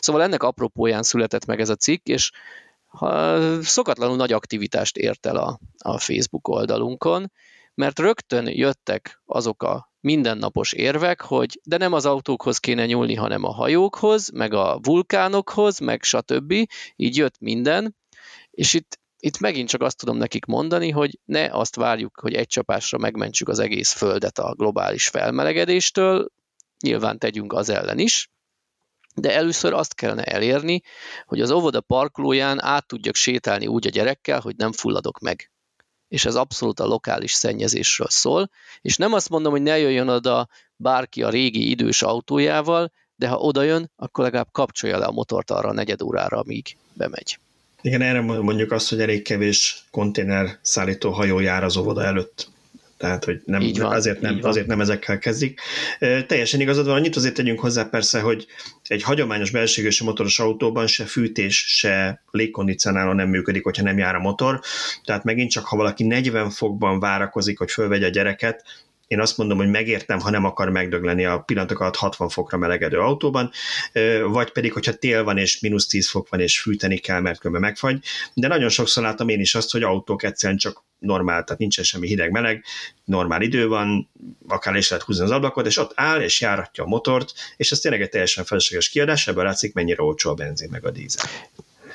Szóval 0.00 0.22
ennek 0.22 0.42
apropóján 0.42 1.02
született 1.02 1.44
meg 1.44 1.60
ez 1.60 1.68
a 1.68 1.76
cikk, 1.76 2.06
és 2.06 2.30
ha 2.86 3.62
szokatlanul 3.62 4.16
nagy 4.16 4.32
aktivitást 4.32 4.96
ért 4.96 5.26
el 5.26 5.36
a, 5.36 5.58
a 5.78 5.98
Facebook 5.98 6.48
oldalunkon, 6.48 7.32
mert 7.74 7.98
rögtön 7.98 8.48
jöttek 8.48 9.22
azok 9.26 9.62
a 9.62 9.92
mindennapos 10.00 10.72
érvek, 10.72 11.20
hogy 11.20 11.60
de 11.64 11.76
nem 11.76 11.92
az 11.92 12.06
autókhoz 12.06 12.58
kéne 12.58 12.86
nyúlni, 12.86 13.14
hanem 13.14 13.44
a 13.44 13.52
hajókhoz, 13.52 14.30
meg 14.30 14.52
a 14.52 14.78
vulkánokhoz, 14.82 15.78
meg 15.78 16.02
stb. 16.02 16.54
Így 16.96 17.16
jött 17.16 17.38
minden, 17.38 17.96
és 18.50 18.74
itt 18.74 18.98
itt 19.24 19.38
megint 19.38 19.68
csak 19.68 19.82
azt 19.82 19.96
tudom 19.96 20.16
nekik 20.16 20.44
mondani, 20.44 20.90
hogy 20.90 21.18
ne 21.24 21.48
azt 21.50 21.76
várjuk, 21.76 22.18
hogy 22.20 22.34
egy 22.34 22.46
csapásra 22.46 22.98
megmentsük 22.98 23.48
az 23.48 23.58
egész 23.58 23.92
Földet 23.92 24.38
a 24.38 24.54
globális 24.54 25.08
felmelegedéstől, 25.08 26.28
nyilván 26.80 27.18
tegyünk 27.18 27.52
az 27.52 27.68
ellen 27.68 27.98
is, 27.98 28.30
de 29.14 29.34
először 29.34 29.72
azt 29.72 29.94
kellene 29.94 30.24
elérni, 30.24 30.82
hogy 31.26 31.40
az 31.40 31.50
óvoda 31.50 31.80
parkolóján 31.80 32.62
át 32.62 32.86
tudjak 32.86 33.14
sétálni 33.14 33.66
úgy 33.66 33.86
a 33.86 33.90
gyerekkel, 33.90 34.40
hogy 34.40 34.56
nem 34.56 34.72
fulladok 34.72 35.18
meg. 35.18 35.50
És 36.08 36.24
ez 36.24 36.34
abszolút 36.34 36.80
a 36.80 36.86
lokális 36.86 37.32
szennyezésről 37.32 38.08
szól, 38.10 38.50
és 38.80 38.96
nem 38.96 39.12
azt 39.12 39.28
mondom, 39.28 39.52
hogy 39.52 39.62
ne 39.62 39.78
jöjjön 39.78 40.08
oda 40.08 40.48
bárki 40.76 41.22
a 41.22 41.30
régi 41.30 41.70
idős 41.70 42.02
autójával, 42.02 42.92
de 43.16 43.28
ha 43.28 43.36
oda 43.36 43.62
jön, 43.62 43.90
akkor 43.96 44.24
legalább 44.24 44.52
kapcsolja 44.52 44.98
le 44.98 45.04
a 45.04 45.12
motort 45.12 45.50
arra 45.50 45.68
a 45.68 45.72
negyed 45.72 46.02
órára, 46.02 46.38
amíg 46.38 46.76
bemegy. 46.92 47.38
Igen, 47.84 48.02
erre 48.02 48.20
mondjuk 48.20 48.72
azt, 48.72 48.88
hogy 48.88 49.00
elég 49.00 49.22
kevés 49.22 49.84
konténer 49.90 50.58
szállító 50.62 51.10
hajó 51.10 51.40
jár 51.40 51.64
az 51.64 51.76
óvoda 51.76 52.04
előtt. 52.04 52.48
Tehát, 52.96 53.24
hogy 53.24 53.40
nem, 53.44 53.72
van, 53.78 53.92
azért, 53.92 54.20
nem, 54.20 54.38
azért 54.42 54.66
nem 54.66 54.80
ezekkel 54.80 55.18
kezdik. 55.18 55.60
E, 55.98 56.24
teljesen 56.24 56.60
igazad 56.60 56.86
van, 56.86 56.94
annyit 56.94 57.16
azért 57.16 57.34
tegyünk 57.34 57.60
hozzá 57.60 57.84
persze, 57.84 58.20
hogy 58.20 58.46
egy 58.86 59.02
hagyományos 59.02 59.50
belségős 59.50 60.00
motoros 60.02 60.38
autóban 60.38 60.86
se 60.86 61.04
fűtés, 61.04 61.64
se 61.68 62.22
légkondicionáló 62.30 63.12
nem 63.12 63.28
működik, 63.28 63.64
hogyha 63.64 63.82
nem 63.82 63.98
jár 63.98 64.14
a 64.14 64.20
motor. 64.20 64.60
Tehát 65.04 65.24
megint 65.24 65.50
csak, 65.50 65.64
ha 65.64 65.76
valaki 65.76 66.04
40 66.04 66.50
fokban 66.50 67.00
várakozik, 67.00 67.58
hogy 67.58 67.70
fölvegye 67.70 68.06
a 68.06 68.10
gyereket, 68.10 68.64
én 69.06 69.20
azt 69.20 69.36
mondom, 69.36 69.58
hogy 69.58 69.70
megértem, 69.70 70.20
ha 70.20 70.30
nem 70.30 70.44
akar 70.44 70.70
megdögleni 70.70 71.24
a 71.24 71.38
pillanatok 71.38 71.80
alatt 71.80 71.96
60 71.96 72.28
fokra 72.28 72.58
melegedő 72.58 72.98
autóban, 72.98 73.50
vagy 74.26 74.52
pedig, 74.52 74.72
hogyha 74.72 74.94
tél 74.94 75.24
van 75.24 75.38
és 75.38 75.60
mínusz 75.60 75.86
10 75.86 76.10
fok 76.10 76.28
van 76.28 76.40
és 76.40 76.60
fűteni 76.60 76.96
kell, 76.96 77.20
mert 77.20 77.38
különben 77.38 77.62
megfagy, 77.62 77.98
de 78.34 78.48
nagyon 78.48 78.68
sokszor 78.68 79.02
látom 79.02 79.28
én 79.28 79.40
is 79.40 79.54
azt, 79.54 79.70
hogy 79.70 79.82
autók 79.82 80.22
egyszerűen 80.22 80.58
csak 80.58 80.84
normál, 80.98 81.44
tehát 81.44 81.60
nincsen 81.60 81.84
semmi 81.84 82.06
hideg-meleg, 82.06 82.64
normál 83.04 83.42
idő 83.42 83.66
van, 83.68 84.10
akár 84.48 84.76
is 84.76 84.88
lehet 84.88 85.04
húzni 85.04 85.24
az 85.24 85.30
ablakot, 85.30 85.66
és 85.66 85.76
ott 85.76 85.92
áll 85.94 86.20
és 86.20 86.40
járatja 86.40 86.84
a 86.84 86.86
motort, 86.86 87.32
és 87.56 87.70
ez 87.70 87.78
tényleg 87.78 88.00
egy 88.00 88.08
teljesen 88.08 88.44
felesleges 88.44 88.88
kiadás, 88.88 89.28
ebből 89.28 89.44
látszik, 89.44 89.74
mennyire 89.74 90.02
olcsó 90.02 90.30
a 90.30 90.34
benzin 90.34 90.68
meg 90.70 90.84
a 90.84 90.90
dízel. 90.90 91.24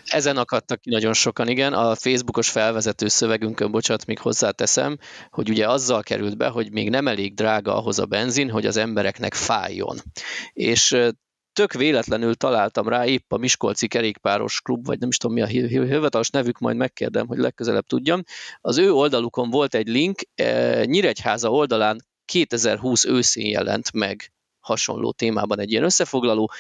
Ezen 0.06 0.38
akadtak 0.38 0.82
ki 0.82 0.90
nagyon 0.90 1.14
sokan, 1.14 1.48
igen. 1.48 1.74
A 1.74 1.96
Facebookos 1.96 2.50
felvezető 2.50 3.08
szövegünkön, 3.08 3.72
bocsánat, 3.72 4.06
még 4.06 4.20
hozzáteszem, 4.20 4.98
hogy 5.30 5.50
ugye 5.50 5.70
azzal 5.70 6.04
került 6.04 6.38
be, 6.38 6.48
hogy 6.48 6.72
még 6.72 6.90
nem 6.90 7.08
elég 7.08 7.34
drága 7.34 7.76
ahhoz 7.76 8.00
a 8.00 8.06
benzin, 8.06 8.50
hogy 8.50 8.66
az 8.66 8.78
embereknek 8.78 9.34
fájjon. 9.34 9.98
És 10.54 10.98
tök 11.54 11.74
véletlenül 11.74 12.36
találtam 12.36 12.88
rá 12.88 13.06
épp 13.06 13.32
a 13.32 13.38
Miskolci 13.38 13.88
Kerékpáros 13.88 14.62
Klub, 14.62 14.86
vagy 14.86 15.00
nem 15.00 15.10
is 15.10 15.18
tudom 15.18 15.36
mi 15.36 15.42
a 15.42 15.46
hivatalos 15.46 16.30
nevük, 16.30 16.60
majd 16.60 16.76
megkérdem, 16.76 17.28
hogy 17.28 17.38
legközelebb 17.38 17.86
tudjam. 17.86 18.24
Az 18.62 18.78
ő 18.78 18.92
oldalukon 18.92 19.50
volt 19.50 19.76
egy 19.76 19.88
link, 19.88 20.22
Nyíregyháza 20.84 21.52
oldalán 21.52 22.08
2020 22.26 23.06
őszén 23.06 23.50
jelent 23.50 23.94
meg 23.94 24.32
hasonló 24.70 25.12
témában 25.12 25.60
egy 25.60 25.72
ilyen 25.72 25.84
összefoglaló. 25.84 26.52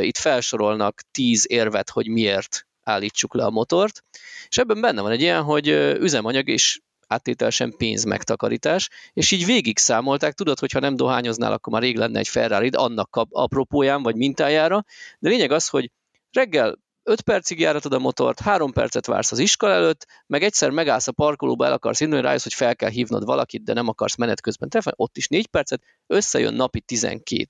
Itt 0.00 0.16
felsorolnak 0.16 1.00
tíz 1.10 1.46
érvet, 1.48 1.90
hogy 1.90 2.08
miért 2.08 2.66
állítsuk 2.82 3.34
le 3.34 3.44
a 3.44 3.50
motort, 3.50 4.04
és 4.48 4.58
ebben 4.58 4.80
benne 4.80 5.00
van 5.00 5.10
egy 5.10 5.20
ilyen, 5.20 5.42
hogy 5.42 5.68
üzemanyag 6.00 6.48
és 6.48 6.80
áttételesen 7.06 7.74
pénz 7.76 8.04
megtakarítás, 8.04 8.88
és 9.12 9.30
így 9.30 9.44
végig 9.44 9.78
számolták, 9.78 10.32
tudod, 10.32 10.58
hogy 10.58 10.72
ha 10.72 10.80
nem 10.80 10.96
dohányoznál, 10.96 11.52
akkor 11.52 11.72
már 11.72 11.82
rég 11.82 11.96
lenne 11.96 12.18
egy 12.18 12.28
ferrari 12.28 12.68
annak 12.68 13.26
apropóján 13.30 14.02
vagy 14.02 14.16
mintájára, 14.16 14.84
de 15.18 15.28
lényeg 15.28 15.50
az, 15.50 15.68
hogy 15.68 15.90
reggel 16.32 16.78
5 17.08 17.20
percig 17.20 17.60
járatod 17.60 17.92
a 17.92 17.98
motort, 17.98 18.40
3 18.40 18.72
percet 18.72 19.06
vársz 19.06 19.32
az 19.32 19.38
iskola 19.38 19.72
előtt, 19.72 20.06
meg 20.26 20.42
egyszer 20.42 20.70
megállsz 20.70 21.08
a 21.08 21.12
parkolóba, 21.12 21.66
el 21.66 21.72
akarsz 21.72 22.00
indulni, 22.00 22.24
rájössz, 22.24 22.42
hogy 22.42 22.54
fel 22.54 22.76
kell 22.76 22.90
hívnod 22.90 23.24
valakit, 23.24 23.64
de 23.64 23.72
nem 23.72 23.88
akarsz 23.88 24.16
menet 24.16 24.40
közben 24.40 24.68
telefon, 24.68 24.92
ott 24.96 25.16
is 25.16 25.28
4 25.28 25.46
percet, 25.46 25.82
összejön 26.06 26.54
napi 26.54 26.80
12 26.80 27.48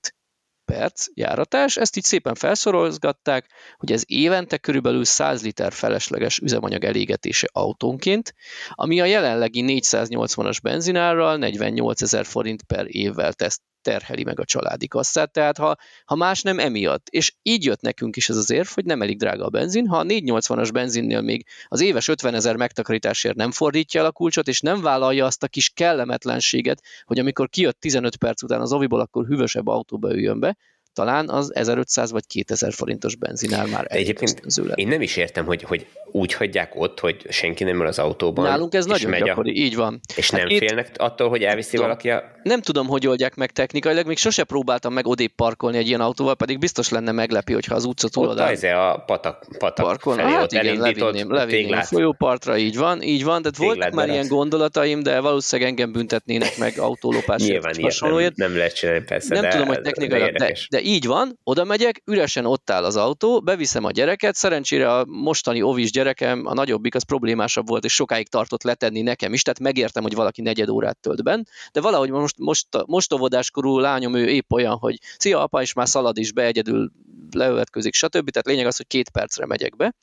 perc 0.65 1.07
járatás, 1.15 1.77
ezt 1.77 1.97
így 1.97 2.05
szépen 2.05 2.35
felszorozgatták, 2.35 3.51
hogy 3.77 3.93
ez 3.93 4.03
évente 4.07 4.59
körülbelül 4.59 5.05
100 5.05 5.43
liter 5.43 5.73
felesleges 5.73 6.39
üzemanyag 6.39 6.85
elégetése 6.85 7.49
autónként, 7.53 8.35
ami 8.71 9.01
a 9.01 9.05
jelenlegi 9.05 9.65
480-as 9.67 10.59
benzinárral 10.63 11.37
48 11.37 12.03
ezer 12.03 12.27
forint 12.27 12.63
per 12.63 12.87
évvel 12.89 13.33
tesz, 13.33 13.61
terheli 13.89 14.25
meg 14.25 14.41
a 14.41 14.45
családi 14.45 14.87
kasszát, 14.89 15.33
tehát 15.33 15.59
ha, 15.59 15.77
ha 16.05 16.15
más 16.15 16.43
nem 16.43 16.59
emiatt. 16.59 17.09
És 17.09 17.35
így 17.43 17.65
jött 17.65 17.81
nekünk 17.81 18.17
is 18.17 18.29
ez 18.29 18.37
az 18.37 18.51
érv, 18.51 18.67
hogy 18.67 18.85
nem 18.85 19.03
elég 19.03 19.19
drága 19.19 19.45
a 19.45 19.49
benzin, 19.49 19.87
ha 19.87 19.99
a 19.99 20.05
480-as 20.05 20.71
benzinnél 20.73 21.21
még 21.21 21.47
az 21.69 21.81
éves 21.81 22.09
50 22.09 22.35
ezer 22.35 22.57
megtakarításért 22.57 23.37
nem 23.37 23.51
fordítja 23.51 24.01
el 24.01 24.07
a 24.07 24.13
kulcsot, 24.13 24.49
és 24.49 24.61
nem 24.61 24.81
vállalja 24.81 25.25
azt 25.25 25.43
a 25.43 25.49
kis 25.49 25.71
kellemetlenséget, 25.71 26.83
hogy 27.05 27.19
amikor 27.19 27.49
kijött 27.49 27.81
15 27.81 28.17
perc 28.17 28.43
után 28.43 28.61
az 28.61 28.73
oviból, 28.73 29.01
akkor 29.01 29.27
hűvösebb 29.27 29.67
autóba 29.67 30.15
üljön 30.15 30.41
be, 30.41 30.57
talán 30.99 31.29
az 31.29 31.55
1500 31.55 32.11
vagy 32.11 32.27
2000 32.27 32.73
forintos 32.73 33.17
benzinár 33.17 33.67
már 33.67 33.87
egyébként 33.89 34.43
én 34.75 34.89
nem 34.89 35.03
is 35.03 35.17
értem, 35.17 35.45
hogy, 35.45 35.63
hogy 35.63 35.87
úgy 36.13 36.33
hagyják 36.33 36.73
ott, 36.75 37.01
hogy 37.01 37.27
senki 37.29 37.65
nem 37.65 37.81
ül 37.81 37.87
az 37.87 37.99
autóban. 37.99 38.45
Nálunk 38.45 38.75
ez 38.75 38.87
nagyon 38.87 39.11
megy 39.11 39.23
gyakori, 39.23 39.51
a... 39.51 39.65
így 39.65 39.77
van. 39.77 40.01
És 40.17 40.31
hát 40.31 40.41
nem 40.41 40.51
itt... 40.51 40.59
félnek 40.59 40.91
attól, 40.97 41.29
hogy 41.29 41.43
elviszi 41.43 41.71
tudom, 41.71 41.87
valaki 41.87 42.11
a... 42.11 42.23
Nem 42.43 42.61
tudom, 42.61 42.87
hogy 42.87 43.07
oldják 43.07 43.35
meg 43.35 43.51
technikailag, 43.51 44.07
még 44.07 44.17
sose 44.17 44.45
próbáltam 44.45 44.93
meg 44.93 45.07
odébb 45.07 45.31
parkolni 45.37 45.77
egy 45.77 45.87
ilyen 45.87 46.01
autóval, 46.01 46.35
pedig 46.35 46.59
biztos 46.59 46.89
lenne 46.89 47.13
meglepi, 47.13 47.53
hogyha 47.53 47.75
az 47.75 47.85
utca 47.85 48.09
túl 48.09 48.29
Ott 48.29 48.39
a 48.63 49.03
patak, 49.07 49.47
patak 49.59 49.87
parkolna. 49.87 50.23
felé, 50.23 50.35
hát 50.35 50.53
igen, 50.53 50.77
levinném, 50.77 51.33
levinném 51.33 51.79
a 51.79 51.83
folyópartra, 51.83 52.57
így 52.57 52.77
van, 52.77 53.03
így 53.03 53.25
van, 53.25 53.43
de 53.43 53.51
voltak 53.57 53.93
már 53.93 54.09
ilyen 54.09 54.29
gondolataim, 54.29 55.03
de 55.03 55.21
valószínűleg 55.21 55.71
engem 55.71 55.93
büntetnének 55.93 56.59
meg 56.59 56.79
autólopás. 56.89 57.43
Nyilván 57.43 57.75
nem, 58.01 58.33
nem 58.35 58.57
lehet 58.57 58.75
csinálni, 58.75 59.05
persze, 59.05 59.35
Nem 59.35 59.43
de 59.43 59.49
tudom, 59.49 59.67
hogy 59.67 59.81
technikailag, 59.81 60.37
de, 60.37 60.57
de 60.71 60.81
így 60.89 61.07
van, 61.07 61.39
oda 61.45 61.65
megyek, 61.65 62.03
üresen 62.05 62.47
ott 62.47 62.71
áll 62.71 62.85
az 62.85 62.97
autó, 62.97 63.41
beviszem 63.41 63.85
a 63.85 63.91
gyereket, 63.91 64.35
szerencsére 64.35 64.93
a 64.93 65.05
mostani 65.05 65.63
ovis 65.63 65.91
gyerekem, 65.91 66.47
a 66.47 66.55
nagyobbik, 66.55 66.95
az 66.95 67.03
problémásabb 67.03 67.69
volt, 67.69 67.85
és 67.85 67.95
sokáig 67.95 68.29
tartott 68.29 68.63
letenni 68.63 69.01
nekem 69.01 69.33
is, 69.33 69.43
tehát 69.43 69.61
megértem, 69.61 70.03
hogy 70.03 70.15
valaki 70.15 70.43
negyed 70.43 70.69
órát 70.69 70.99
tölt 70.99 71.23
benn, 71.23 71.43
de 71.73 71.81
valahogy 71.81 72.11
most, 72.11 72.39
most, 72.39 72.67
most 72.87 73.13
óvodáskorú 73.13 73.79
lányom, 73.79 74.15
ő 74.15 74.29
épp 74.29 74.53
olyan, 74.53 74.77
hogy 74.77 74.99
szia 75.17 75.43
apa, 75.43 75.63
és 75.63 75.73
már 75.73 75.89
szalad 75.89 76.19
is 76.19 76.33
be, 76.33 76.45
egyedül 76.45 76.91
leövetközik, 77.31 77.95
stb. 77.95 78.31
Tehát 78.31 78.47
lényeg 78.47 78.67
az, 78.67 78.77
hogy 78.77 78.87
két 78.87 79.11
percre 79.11 79.47
megyek 79.47 79.77
be, 79.77 79.95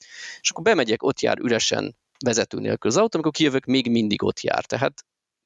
és 0.41 0.49
akkor 0.49 0.63
bemegyek, 0.63 1.03
ott 1.03 1.19
jár 1.19 1.37
üresen 1.39 1.95
vezető 2.25 2.59
nélkül 2.59 2.89
az 2.89 2.97
autó, 2.97 3.09
amikor 3.13 3.31
kijövök, 3.31 3.65
még 3.65 3.89
mindig 3.89 4.23
ott 4.23 4.39
jár. 4.39 4.65
Tehát 4.65 5.05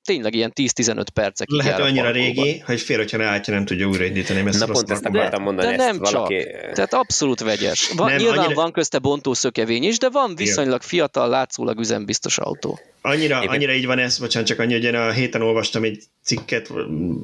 tényleg 0.10 0.34
ilyen 0.34 0.52
10-15 0.56 1.06
percekig 1.14 1.58
Lehet 1.58 1.80
annyira 1.80 2.12
régi, 2.12 2.60
hogy 2.66 2.82
fél, 2.82 2.98
hogyha 2.98 3.18
leálltja, 3.18 3.54
nem 3.54 3.66
tudja 3.66 3.88
újraindítani. 3.88 4.42
Na 4.42 4.66
pont 4.66 4.92
ezt 4.92 5.06
akartam 5.06 5.44
mondani. 5.44 5.68
De, 5.68 5.78
de 5.78 5.84
nem 5.84 6.02
ezt 6.02 6.12
valaki... 6.12 6.36
csak. 6.36 6.72
Tehát 6.74 6.94
abszolút 6.94 7.40
vegyes. 7.40 7.92
Van, 7.96 8.08
nem, 8.08 8.18
nyilván 8.18 8.38
annyira... 8.38 8.54
van 8.54 8.72
közte 8.72 9.00
bontószökevény 9.00 9.84
is, 9.84 9.98
de 9.98 10.10
van 10.10 10.36
viszonylag 10.36 10.82
fiatal, 10.82 11.30
látszólag 11.30 11.80
üzembiztos 11.80 12.38
autó. 12.38 12.80
Annyira, 13.02 13.38
Éppen... 13.38 13.56
annyira 13.56 13.74
így 13.74 13.86
van 13.86 14.00
ez, 14.00 14.18
bocsánat, 14.18 14.48
csak 14.48 14.60
annyi, 14.60 14.74
hogy 14.74 14.84
én 14.84 14.96
a 14.96 15.12
héten 15.12 15.42
olvastam 15.42 15.84
egy 15.84 16.04
cikket, 16.24 16.72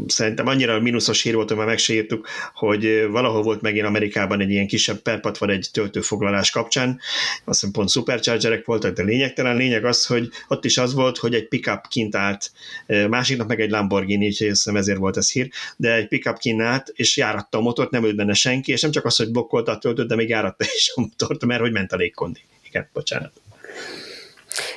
szerintem 0.08 0.48
annyira 0.48 0.80
mínuszos 0.80 1.22
hír 1.22 1.36
volt, 1.36 1.48
hogy 1.48 1.58
már 1.58 1.68
meg 1.68 1.78
se 1.78 1.94
írtuk, 1.94 2.28
hogy 2.54 3.08
valahol 3.10 3.42
volt 3.42 3.62
megint 3.62 3.86
Amerikában 3.86 4.42
egy 4.42 4.50
ilyen 4.50 4.68
kisebb 4.68 5.02
perpatvar 5.02 5.50
egy 5.50 5.70
töltőfoglalás 5.72 6.52
kapcsán, 6.52 7.00
azt 7.46 7.60
hiszem 7.60 7.72
pont 7.72 7.90
superchargerek 7.90 8.66
voltak, 8.66 8.96
de 8.96 9.04
lényegtelen. 9.04 9.58
Lényeg 9.58 9.86
az, 9.86 10.06
hogy 10.06 10.30
ott 10.48 10.66
is 10.66 10.78
az 10.78 10.94
volt, 10.94 11.18
hogy 11.18 11.34
egy 11.34 11.48
pickup 11.48 11.88
kint 11.90 12.16
állt, 12.16 12.52
másik 13.10 13.38
nap 13.38 13.48
meg 13.48 13.62
egy 13.62 13.70
Lamborghini, 13.70 14.26
úgyhogy 14.26 14.48
hiszem 14.48 14.76
ezért 14.76 14.98
volt 14.98 15.18
ez 15.18 15.32
hír, 15.32 15.50
de 15.78 15.94
egy 15.94 16.08
pickup 16.08 16.38
kint 16.38 16.62
állt, 16.62 16.92
és 16.96 17.18
járatta 17.18 17.58
a 17.58 17.62
motort, 17.62 17.92
nem 17.92 18.04
ült 18.04 18.16
benne 18.16 18.34
senki, 18.34 18.72
és 18.72 18.82
nem 18.82 18.92
csak 18.92 19.06
az, 19.06 19.16
hogy 19.16 19.32
blokkolta 19.32 19.72
a 19.72 19.78
töltőt, 19.78 20.08
de 20.08 20.16
még 20.16 20.30
járatta 20.30 20.66
is 20.76 20.92
a 20.96 21.02
motort, 21.02 21.46
mert 21.46 21.62
hogy 21.62 21.72
ment 21.72 21.92
a 21.92 21.96
légkondi. 21.96 22.40
Igen, 22.68 22.90
bocsánat. 22.94 23.32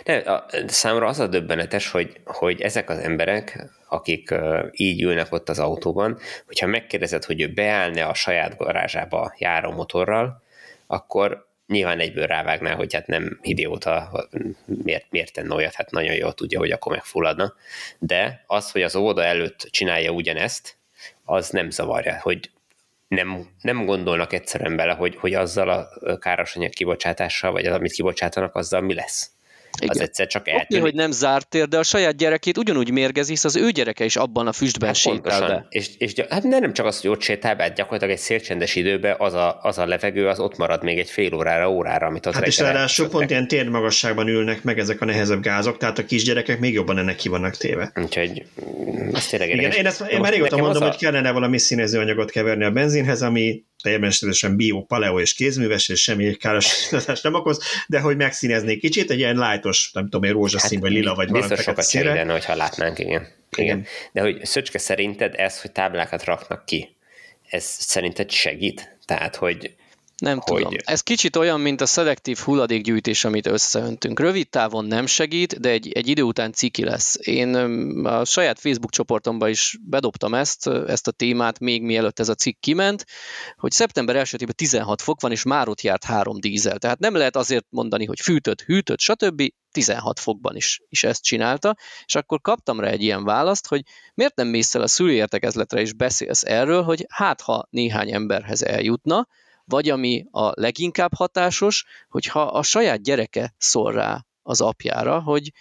De 0.08 0.16
a, 0.16 0.46
számomra 0.66 1.06
az 1.06 1.18
a 1.18 1.26
döbbenetes, 1.26 1.90
hogy, 1.90 2.20
hogy 2.24 2.60
ezek 2.60 2.90
az 2.90 2.98
emberek, 2.98 3.64
akik 3.88 4.34
így 4.72 5.02
ülnek 5.02 5.32
ott 5.32 5.48
az 5.48 5.58
autóban, 5.58 6.18
hogyha 6.46 6.66
megkérdezed, 6.66 7.24
hogy 7.24 7.40
ő 7.40 7.52
beállne 7.52 8.04
a 8.04 8.14
saját 8.14 8.56
garázsába 8.56 9.34
járó 9.38 9.70
motorral, 9.70 10.42
akkor 10.86 11.48
nyilván 11.66 11.98
egyből 11.98 12.26
rávágnál, 12.26 12.76
hogy 12.76 12.94
hát 12.94 13.06
nem 13.06 13.38
idióta, 13.42 14.26
miért, 14.64 15.06
miért 15.10 15.32
tenne 15.32 15.54
olyat, 15.54 15.74
hát 15.74 15.90
nagyon 15.90 16.14
jól 16.14 16.32
tudja, 16.32 16.58
hogy 16.58 16.70
akkor 16.70 16.92
megfulladna. 16.92 17.54
De 17.98 18.44
az, 18.46 18.70
hogy 18.70 18.82
az 18.82 18.96
óvoda 18.96 19.24
előtt 19.24 19.68
csinálja 19.70 20.10
ugyanezt, 20.10 20.76
az 21.24 21.50
nem 21.50 21.70
zavarja, 21.70 22.18
hogy 22.20 22.50
nem, 23.08 23.46
nem 23.60 23.84
gondolnak 23.84 24.32
egyszerűen 24.32 24.76
bele, 24.76 24.92
hogy, 24.92 25.16
hogy 25.16 25.34
azzal 25.34 25.68
a 25.68 26.18
károsanyag 26.18 26.70
kibocsátással, 26.70 27.52
vagy 27.52 27.66
az, 27.66 27.74
amit 27.74 27.92
kibocsátanak, 27.92 28.54
azzal 28.54 28.80
mi 28.80 28.94
lesz. 28.94 29.36
Igen. 29.82 29.96
az 29.96 30.00
egyszer 30.00 30.26
csak 30.26 30.48
eltűnik. 30.48 30.70
Oké, 30.70 30.80
hogy 30.80 30.94
nem 30.94 31.10
zárt 31.10 31.48
tér, 31.48 31.68
de 31.68 31.78
a 31.78 31.82
saját 31.82 32.16
gyerekét 32.16 32.58
ugyanúgy 32.58 32.90
mérgezi, 32.90 33.30
hisz 33.30 33.44
az 33.44 33.56
ő 33.56 33.70
gyereke 33.70 34.04
is 34.04 34.16
abban 34.16 34.46
a 34.46 34.52
füstben 34.52 34.88
hát 34.88 34.98
sétál 34.98 35.46
be. 35.48 35.66
És, 35.68 35.88
és 35.98 36.12
hát 36.28 36.42
nem 36.42 36.72
csak 36.72 36.86
az, 36.86 37.00
hogy 37.00 37.10
ott 37.10 37.20
sétál 37.20 37.56
be, 37.56 37.62
hát 37.62 37.74
gyakorlatilag 37.74 38.14
egy 38.14 38.20
szélcsendes 38.20 38.74
időben 38.74 39.14
az 39.18 39.34
a, 39.34 39.58
az 39.62 39.78
a 39.78 39.86
levegő, 39.86 40.28
az 40.28 40.40
ott 40.40 40.56
marad 40.56 40.82
még 40.82 40.98
egy 40.98 41.10
fél 41.10 41.34
órára, 41.34 41.70
órára, 41.70 42.06
amit 42.06 42.26
az 42.26 42.34
Hát 42.34 42.46
és 42.46 42.58
ráadásul 42.58 43.08
pont 43.08 43.30
ilyen 43.30 43.48
térmagasságban 43.48 44.28
ülnek 44.28 44.62
meg 44.62 44.78
ezek 44.78 45.00
a 45.00 45.04
nehezebb 45.04 45.42
gázok, 45.42 45.76
tehát 45.76 45.98
a 45.98 46.04
kisgyerekek 46.04 46.58
még 46.58 46.72
jobban 46.72 46.98
ennek 46.98 47.16
ki 47.16 47.28
vannak 47.28 47.56
téve. 47.56 47.92
Úgyhogy 47.94 48.44
mm, 48.64 49.14
ez 49.14 49.26
tényleg 49.26 49.48
Igen, 49.48 49.70
én, 49.70 49.86
ezt, 49.86 50.00
én 50.00 50.20
már 50.20 50.32
régóta 50.32 50.56
mondom, 50.56 50.82
a... 50.82 50.86
hogy 50.86 50.96
kellene 50.96 51.32
valami 51.32 51.58
színezőanyagot 51.58 52.30
keverni 52.30 52.64
a 52.64 52.70
benzinhez, 52.70 53.22
ami 53.22 53.64
természetesen 53.82 54.56
bio, 54.56 54.84
paleo 54.84 55.20
és 55.20 55.34
kézműves, 55.34 55.88
és 55.88 56.02
semmi 56.02 56.36
károsítást 56.36 57.22
nem 57.22 57.34
okoz, 57.34 57.60
de 57.86 58.00
hogy 58.00 58.16
megszínezni 58.16 58.76
kicsit, 58.76 59.10
egy 59.10 59.18
ilyen 59.18 59.36
lájtos, 59.36 59.90
nem 59.92 60.04
tudom, 60.04 60.22
egy 60.22 60.30
rózsaszín, 60.30 60.78
hát, 60.78 60.88
vagy 60.88 60.96
lila, 60.96 61.14
vagy 61.14 61.28
valami 61.28 61.46
Biztos 61.46 61.64
sokat 61.64 61.90
segítene, 61.90 62.32
hogyha 62.32 62.54
látnánk, 62.54 62.98
igen. 62.98 63.10
igen. 63.10 63.30
igen. 63.64 63.86
De 64.12 64.20
hogy 64.20 64.44
Szöcske, 64.44 64.78
szerinted 64.78 65.34
ez, 65.36 65.60
hogy 65.60 65.72
táblákat 65.72 66.24
raknak 66.24 66.64
ki, 66.64 66.96
ez 67.48 67.64
szerinted 67.64 68.30
segít? 68.30 68.96
Tehát, 69.04 69.36
hogy 69.36 69.74
nem 70.18 70.38
hogy... 70.40 70.62
tudom. 70.62 70.76
Ez 70.84 71.00
kicsit 71.00 71.36
olyan, 71.36 71.60
mint 71.60 71.80
a 71.80 71.86
szelektív 71.86 72.38
hulladékgyűjtés, 72.38 73.24
amit 73.24 73.46
összeöntünk. 73.46 74.20
Rövid 74.20 74.48
távon 74.48 74.84
nem 74.84 75.06
segít, 75.06 75.60
de 75.60 75.68
egy, 75.68 75.92
egy 75.92 76.08
idő 76.08 76.22
után 76.22 76.52
ciki 76.52 76.84
lesz. 76.84 77.16
Én 77.20 77.54
a 78.04 78.24
saját 78.24 78.58
Facebook 78.58 78.90
csoportomba 78.90 79.48
is 79.48 79.78
bedobtam 79.82 80.34
ezt, 80.34 80.66
ezt 80.66 81.08
a 81.08 81.10
témát, 81.10 81.58
még 81.58 81.82
mielőtt 81.82 82.18
ez 82.18 82.28
a 82.28 82.34
cikk 82.34 82.60
kiment, 82.60 83.04
hogy 83.56 83.72
szeptember 83.72 84.16
1 84.16 84.46
16 84.54 85.02
fok 85.02 85.20
van, 85.20 85.30
és 85.30 85.42
már 85.42 85.68
ott 85.68 85.80
járt 85.80 86.04
három 86.04 86.40
dízel. 86.40 86.78
Tehát 86.78 86.98
nem 86.98 87.14
lehet 87.14 87.36
azért 87.36 87.66
mondani, 87.68 88.04
hogy 88.04 88.20
fűtött, 88.20 88.60
hűtött, 88.60 88.98
stb. 88.98 89.42
16 89.70 90.20
fokban 90.20 90.56
is, 90.56 90.80
is 90.88 91.04
ezt 91.04 91.22
csinálta, 91.22 91.76
és 92.04 92.14
akkor 92.14 92.40
kaptam 92.40 92.80
rá 92.80 92.88
egy 92.88 93.02
ilyen 93.02 93.24
választ, 93.24 93.66
hogy 93.66 93.82
miért 94.14 94.36
nem 94.36 94.48
mész 94.48 94.74
el 94.74 94.82
a 94.82 94.86
szülőértekezletre 94.86 95.80
és 95.80 95.92
beszélsz 95.92 96.44
erről, 96.44 96.82
hogy 96.82 97.06
hát 97.08 97.40
ha 97.40 97.66
néhány 97.70 98.12
emberhez 98.12 98.62
eljutna, 98.62 99.26
vagy 99.68 99.88
ami 99.88 100.26
a 100.30 100.60
leginkább 100.60 101.14
hatásos, 101.14 101.84
hogyha 102.08 102.42
a 102.42 102.62
saját 102.62 103.02
gyereke 103.02 103.54
szól 103.58 103.92
rá 103.92 104.24
az 104.42 104.60
apjára, 104.60 105.20
hogy 105.20 105.52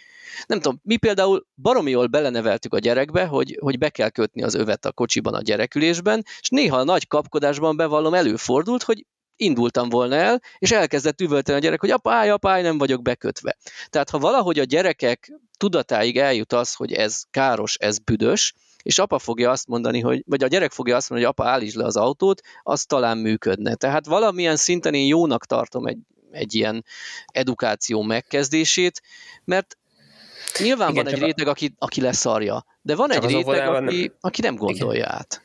nem 0.45 0.59
tudom, 0.59 0.79
mi 0.83 0.97
például 0.97 1.45
baromi 1.55 1.91
jól 1.91 2.07
beleneveltük 2.07 2.73
a 2.73 2.79
gyerekbe, 2.79 3.25
hogy, 3.25 3.57
hogy 3.61 3.77
be 3.77 3.89
kell 3.89 4.09
kötni 4.09 4.43
az 4.43 4.53
övet 4.53 4.85
a 4.85 4.91
kocsiban 4.91 5.33
a 5.33 5.41
gyerekülésben, 5.41 6.23
és 6.39 6.49
néha 6.49 6.77
a 6.77 6.83
nagy 6.83 7.07
kapkodásban 7.07 7.75
bevallom 7.75 8.13
előfordult, 8.13 8.83
hogy 8.83 9.05
indultam 9.35 9.89
volna 9.89 10.15
el, 10.15 10.41
és 10.57 10.71
elkezdett 10.71 11.21
üvölteni 11.21 11.57
a 11.57 11.61
gyerek, 11.61 11.79
hogy 11.79 11.91
apály, 11.91 12.29
apály, 12.29 12.61
nem 12.61 12.77
vagyok 12.77 13.01
bekötve. 13.01 13.57
Tehát 13.89 14.09
ha 14.09 14.19
valahogy 14.19 14.59
a 14.59 14.63
gyerekek 14.63 15.31
tudatáig 15.57 16.17
eljut 16.17 16.53
az, 16.53 16.73
hogy 16.73 16.93
ez 16.93 17.23
káros, 17.31 17.75
ez 17.75 17.99
büdös, 17.99 18.53
és 18.87 18.99
apa 18.99 19.19
fogja 19.19 19.51
azt 19.51 19.67
mondani, 19.67 19.99
hogy, 19.99 20.23
vagy 20.25 20.43
a 20.43 20.47
gyerek 20.47 20.71
fogja 20.71 20.95
azt 20.95 21.09
mondani, 21.09 21.29
hogy 21.29 21.37
apa 21.39 21.51
állítsd 21.51 21.75
le 21.75 21.85
az 21.85 21.95
autót, 21.95 22.41
az 22.63 22.83
talán 22.83 23.17
működne. 23.17 23.75
Tehát 23.75 24.05
valamilyen 24.05 24.55
szinten 24.55 24.93
én 24.93 25.05
jónak 25.05 25.45
tartom 25.45 25.85
egy, 25.85 25.97
egy 26.31 26.55
ilyen 26.55 26.85
edukáció 27.25 28.01
megkezdését, 28.01 29.01
mert 29.43 29.77
Nyilván 30.59 30.89
Igen, 30.91 31.03
van 31.03 31.13
egy 31.13 31.19
réteg, 31.19 31.47
aki, 31.47 31.75
aki 31.77 32.01
leszarja, 32.01 32.65
de 32.81 32.95
van 32.95 33.11
egy 33.11 33.23
réteg, 33.23 33.67
aki, 33.67 34.11
aki 34.19 34.41
nem 34.41 34.55
gondolja 34.55 35.03
Igen. 35.03 35.11
át. 35.11 35.41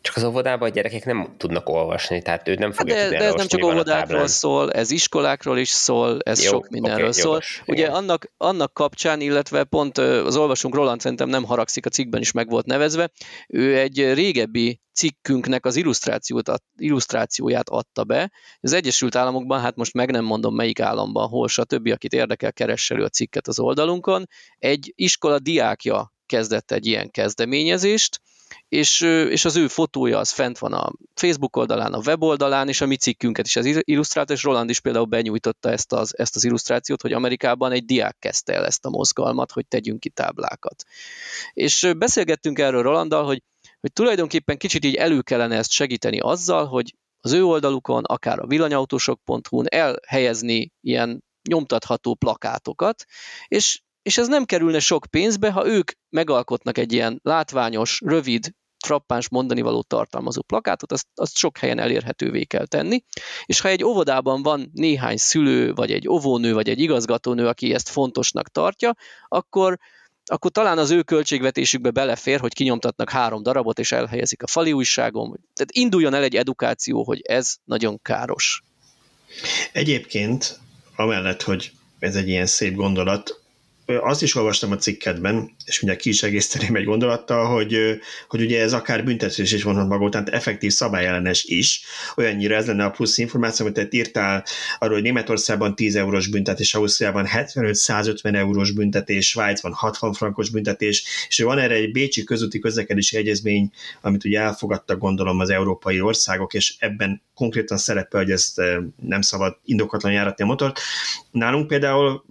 Csak 0.00 0.16
az 0.16 0.24
óvodában 0.24 0.68
a 0.68 0.72
gyerekek 0.72 1.04
nem 1.04 1.34
tudnak 1.36 1.68
olvasni, 1.68 2.22
tehát 2.22 2.48
ő 2.48 2.54
nem 2.54 2.72
fogja 2.72 2.94
hát 2.94 3.02
de, 3.02 3.08
tudni 3.08 3.24
de 3.24 3.30
ez 3.30 3.34
nem 3.34 3.46
csak 3.46 3.64
óvodákról 3.64 4.26
szól, 4.26 4.72
ez 4.72 4.90
iskolákról 4.90 5.58
is 5.58 5.68
szól, 5.68 6.18
ez 6.22 6.42
Jó, 6.42 6.50
sok 6.50 6.68
mindenről 6.68 7.08
okay, 7.08 7.20
szól. 7.20 7.32
Jogos, 7.32 7.62
Ugye 7.66 7.86
annak, 7.86 8.32
annak 8.36 8.74
kapcsán, 8.74 9.20
illetve 9.20 9.64
pont 9.64 9.98
az 9.98 10.36
olvasónk 10.36 10.74
Roland 10.74 11.00
szerintem 11.00 11.28
nem 11.28 11.44
haragszik, 11.44 11.86
a 11.86 11.88
cikkben 11.88 12.20
is 12.20 12.32
meg 12.32 12.48
volt 12.48 12.66
nevezve, 12.66 13.10
ő 13.48 13.78
egy 13.78 14.12
régebbi 14.14 14.80
cikkünknek 14.98 15.66
az 15.66 15.76
illusztrációt, 15.76 16.50
illusztrációját 16.76 17.68
adta 17.68 18.04
be. 18.04 18.30
Az 18.60 18.72
Egyesült 18.72 19.16
Államokban, 19.16 19.60
hát 19.60 19.76
most 19.76 19.94
meg 19.94 20.10
nem 20.10 20.24
mondom 20.24 20.54
melyik 20.54 20.80
államban, 20.80 21.28
hol, 21.28 21.48
stb., 21.48 21.86
akit 21.86 22.12
érdekel, 22.12 22.52
keresse 22.52 22.94
a 22.94 23.08
cikket 23.08 23.48
az 23.48 23.58
oldalunkon, 23.58 24.28
egy 24.58 24.92
iskola 24.96 25.38
diákja 25.38 26.12
kezdett 26.26 26.70
egy 26.70 26.86
ilyen 26.86 27.10
kezdeményezést, 27.10 28.20
és, 28.68 29.00
és 29.30 29.44
az 29.44 29.56
ő 29.56 29.68
fotója 29.68 30.18
az 30.18 30.30
fent 30.30 30.58
van 30.58 30.72
a 30.72 30.92
Facebook 31.14 31.56
oldalán, 31.56 31.92
a 31.92 32.00
weboldalán, 32.06 32.68
és 32.68 32.80
a 32.80 32.86
mi 32.86 32.96
cikkünket 32.96 33.46
is 33.46 33.56
az 33.56 33.82
illusztrált, 33.82 34.30
és 34.30 34.42
Roland 34.42 34.70
is 34.70 34.80
például 34.80 35.04
benyújtotta 35.04 35.70
ezt 35.70 35.92
az, 35.92 36.18
ezt 36.18 36.36
az 36.36 36.44
illusztrációt, 36.44 37.02
hogy 37.02 37.12
Amerikában 37.12 37.72
egy 37.72 37.84
diák 37.84 38.16
kezdte 38.18 38.52
el 38.54 38.66
ezt 38.66 38.84
a 38.84 38.90
mozgalmat, 38.90 39.52
hogy 39.52 39.66
tegyünk 39.66 40.00
ki 40.00 40.08
táblákat. 40.08 40.84
És 41.52 41.92
beszélgettünk 41.98 42.58
erről 42.58 42.82
Rolanddal, 42.82 43.24
hogy, 43.24 43.42
hogy 43.80 43.92
tulajdonképpen 43.92 44.58
kicsit 44.58 44.84
így 44.84 44.94
elő 44.94 45.20
kellene 45.20 45.56
ezt 45.56 45.70
segíteni 45.70 46.20
azzal, 46.20 46.66
hogy 46.66 46.94
az 47.20 47.32
ő 47.32 47.44
oldalukon, 47.44 48.04
akár 48.04 48.38
a 48.38 48.46
villanyautósok.hu-n 48.46 49.66
elhelyezni 49.68 50.72
ilyen 50.80 51.24
nyomtatható 51.48 52.14
plakátokat, 52.14 53.04
és 53.46 53.80
és 54.08 54.18
ez 54.18 54.28
nem 54.28 54.44
kerülne 54.44 54.78
sok 54.78 55.06
pénzbe, 55.10 55.50
ha 55.50 55.66
ők 55.66 55.90
megalkotnak 56.08 56.78
egy 56.78 56.92
ilyen 56.92 57.20
látványos, 57.22 58.00
rövid, 58.04 58.50
frappáns 58.84 59.28
mondani 59.28 59.60
való 59.60 59.82
tartalmazó 59.82 60.42
plakátot, 60.42 60.92
azt, 60.92 61.06
azt 61.14 61.36
sok 61.36 61.58
helyen 61.58 61.78
elérhetővé 61.78 62.44
kell 62.44 62.66
tenni, 62.66 63.04
és 63.44 63.60
ha 63.60 63.68
egy 63.68 63.84
óvodában 63.84 64.42
van 64.42 64.70
néhány 64.72 65.16
szülő, 65.16 65.72
vagy 65.72 65.92
egy 65.92 66.08
óvónő, 66.08 66.54
vagy 66.54 66.68
egy 66.68 66.80
igazgatónő, 66.80 67.46
aki 67.46 67.74
ezt 67.74 67.88
fontosnak 67.88 68.48
tartja, 68.48 68.94
akkor, 69.28 69.78
akkor 70.24 70.50
talán 70.50 70.78
az 70.78 70.90
ő 70.90 71.02
költségvetésükbe 71.02 71.90
belefér, 71.90 72.40
hogy 72.40 72.54
kinyomtatnak 72.54 73.10
három 73.10 73.42
darabot, 73.42 73.78
és 73.78 73.92
elhelyezik 73.92 74.42
a 74.42 74.46
fali 74.46 74.72
újságon. 74.72 75.26
Tehát 75.26 75.72
induljon 75.72 76.14
el 76.14 76.22
egy 76.22 76.36
edukáció, 76.36 77.04
hogy 77.04 77.20
ez 77.20 77.54
nagyon 77.64 78.02
káros. 78.02 78.62
Egyébként, 79.72 80.58
amellett, 80.96 81.42
hogy 81.42 81.72
ez 81.98 82.16
egy 82.16 82.28
ilyen 82.28 82.46
szép 82.46 82.74
gondolat, 82.74 83.42
azt 83.96 84.22
is 84.22 84.34
olvastam 84.34 84.70
a 84.70 84.76
cikketben, 84.76 85.50
és 85.64 85.80
mindjárt 85.80 86.04
ki 86.04 86.08
is 86.08 86.22
egészteném 86.22 86.76
egy 86.76 86.84
gondolattal, 86.84 87.46
hogy, 87.46 88.00
hogy 88.28 88.40
ugye 88.40 88.60
ez 88.60 88.72
akár 88.72 89.04
büntetés 89.04 89.52
is 89.52 89.62
vonhat 89.62 89.88
maga 89.88 90.08
tehát 90.08 90.28
effektív 90.28 90.72
szabályellenes 90.72 91.44
is. 91.44 91.82
Olyannyira 92.16 92.54
ez 92.54 92.66
lenne 92.66 92.84
a 92.84 92.90
plusz 92.90 93.18
információ, 93.18 93.66
amit 93.66 93.76
te 93.76 93.86
írtál 93.90 94.44
arról, 94.78 94.94
hogy 94.94 95.02
Németországban 95.02 95.74
10 95.74 95.96
eurós 95.96 96.28
büntetés, 96.28 96.74
Ausztriában 96.74 97.26
75-150 97.32 98.34
eurós 98.34 98.70
büntetés, 98.70 99.28
Svájcban 99.28 99.72
60 99.72 100.12
frankos 100.12 100.50
büntetés, 100.50 101.26
és 101.28 101.38
van 101.38 101.58
erre 101.58 101.74
egy 101.74 101.92
bécsi 101.92 102.24
közúti 102.24 102.58
közlekedési 102.58 103.16
egyezmény, 103.16 103.72
amit 104.00 104.24
ugye 104.24 104.40
elfogadtak 104.40 104.98
gondolom 104.98 105.38
az 105.38 105.50
európai 105.50 106.00
országok, 106.00 106.54
és 106.54 106.74
ebben 106.78 107.22
konkrétan 107.34 107.78
szerepel, 107.78 108.20
hogy 108.20 108.30
ezt 108.30 108.60
nem 109.02 109.20
szabad 109.20 109.56
indokatlan 109.64 110.12
járatni 110.12 110.44
a 110.44 110.46
motort. 110.46 110.80
Nálunk 111.30 111.66
például 111.66 112.24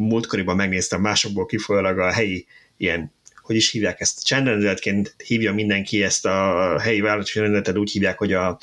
múltkoriban 0.00 0.56
megnéztem 0.56 1.00
másokból 1.00 1.46
kifolyólag 1.46 1.98
a 1.98 2.12
helyi 2.12 2.46
ilyen 2.76 3.12
hogy 3.50 3.58
is 3.58 3.70
hívják 3.70 4.00
ezt, 4.00 4.24
csendrendeletként 4.24 5.14
hívja 5.26 5.52
mindenki 5.52 6.02
ezt 6.02 6.26
a 6.26 6.78
helyi 6.80 7.00
városi 7.00 7.38
rendetet, 7.38 7.78
úgy 7.78 7.90
hívják, 7.90 8.18
hogy 8.18 8.32
a 8.32 8.58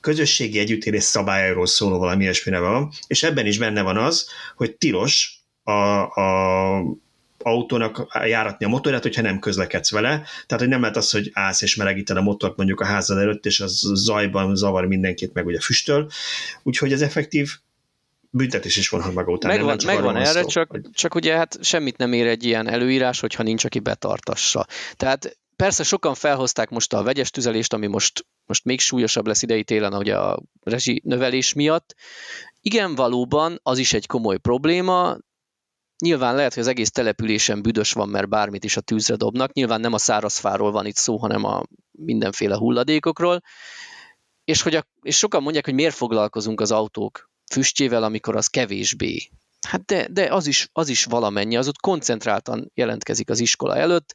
közösségi 0.00 0.58
együttélés 0.58 1.02
szabályairól 1.02 1.66
szóló 1.66 1.98
valami 1.98 2.22
ilyesmire 2.22 2.58
van, 2.58 2.90
és 3.06 3.22
ebben 3.22 3.46
is 3.46 3.58
benne 3.58 3.82
van 3.82 3.96
az, 3.96 4.28
hogy 4.56 4.76
tilos 4.76 5.38
a, 5.62 5.72
a 6.00 6.82
autónak 7.38 8.06
járatni 8.26 8.64
a 8.64 8.68
motorját, 8.68 9.02
hogyha 9.02 9.22
nem 9.22 9.38
közlekedsz 9.38 9.90
vele. 9.90 10.08
Tehát, 10.46 10.62
hogy 10.62 10.68
nem 10.68 10.80
lehet 10.80 10.96
az, 10.96 11.10
hogy 11.10 11.30
állsz 11.32 11.62
és 11.62 11.76
melegíted 11.76 12.16
a 12.16 12.22
motort 12.22 12.56
mondjuk 12.56 12.80
a 12.80 12.84
házad 12.84 13.18
előtt, 13.18 13.46
és 13.46 13.60
az 13.60 13.90
zajban 13.94 14.56
zavar 14.56 14.86
mindenkit, 14.86 15.32
meg 15.32 15.46
ugye 15.46 15.60
füstöl. 15.60 16.10
Úgyhogy 16.62 16.92
ez 16.92 17.02
effektív 17.02 17.50
büntetés 18.36 18.76
is 18.76 18.88
vonhat 18.88 19.14
maga 19.14 19.32
után. 19.32 19.50
Megvan, 19.50 19.78
csak 19.78 19.90
megvan 19.90 20.16
erre, 20.16 20.42
szó, 20.42 20.48
csak, 20.48 20.70
hogy... 20.70 20.80
csak 20.92 21.14
ugye 21.14 21.36
hát 21.36 21.58
semmit 21.60 21.96
nem 21.96 22.12
ér 22.12 22.26
egy 22.26 22.44
ilyen 22.44 22.68
előírás, 22.68 23.20
hogyha 23.20 23.42
nincs, 23.42 23.64
aki 23.64 23.78
betartassa. 23.78 24.66
Tehát 24.94 25.38
persze 25.56 25.82
sokan 25.82 26.14
felhozták 26.14 26.70
most 26.70 26.92
a 26.92 27.02
vegyes 27.02 27.30
tüzelést, 27.30 27.72
ami 27.72 27.86
most, 27.86 28.26
most 28.46 28.64
még 28.64 28.80
súlyosabb 28.80 29.26
lesz 29.26 29.42
idei 29.42 29.64
télen, 29.64 29.94
ugye 29.94 30.16
a 30.16 30.42
rezsi 30.62 31.02
növelés 31.04 31.52
miatt. 31.52 31.94
Igen, 32.60 32.94
valóban 32.94 33.58
az 33.62 33.78
is 33.78 33.92
egy 33.92 34.06
komoly 34.06 34.38
probléma, 34.38 35.16
Nyilván 36.02 36.34
lehet, 36.34 36.54
hogy 36.54 36.62
az 36.62 36.68
egész 36.68 36.90
településen 36.90 37.62
büdös 37.62 37.92
van, 37.92 38.08
mert 38.08 38.28
bármit 38.28 38.64
is 38.64 38.76
a 38.76 38.80
tűzre 38.80 39.16
dobnak. 39.16 39.52
Nyilván 39.52 39.80
nem 39.80 39.92
a 39.92 39.98
szárazfáról 39.98 40.70
van 40.70 40.86
itt 40.86 40.96
szó, 40.96 41.16
hanem 41.16 41.44
a 41.44 41.62
mindenféle 41.90 42.56
hulladékokról. 42.56 43.40
És, 44.44 44.62
hogy 44.62 44.74
a, 44.74 44.86
és 45.02 45.16
sokan 45.16 45.42
mondják, 45.42 45.64
hogy 45.64 45.74
miért 45.74 45.94
foglalkozunk 45.94 46.60
az 46.60 46.70
autók 46.70 47.30
füstjével, 47.52 48.02
amikor 48.02 48.36
az 48.36 48.46
kevésbé. 48.46 49.28
Hát 49.68 49.84
de, 49.84 50.08
de 50.10 50.34
az, 50.34 50.46
is, 50.46 50.68
az 50.72 50.88
is 50.88 51.04
valamennyi, 51.04 51.56
az 51.56 51.68
ott 51.68 51.80
koncentráltan 51.80 52.70
jelentkezik 52.74 53.30
az 53.30 53.40
iskola 53.40 53.76
előtt. 53.76 54.14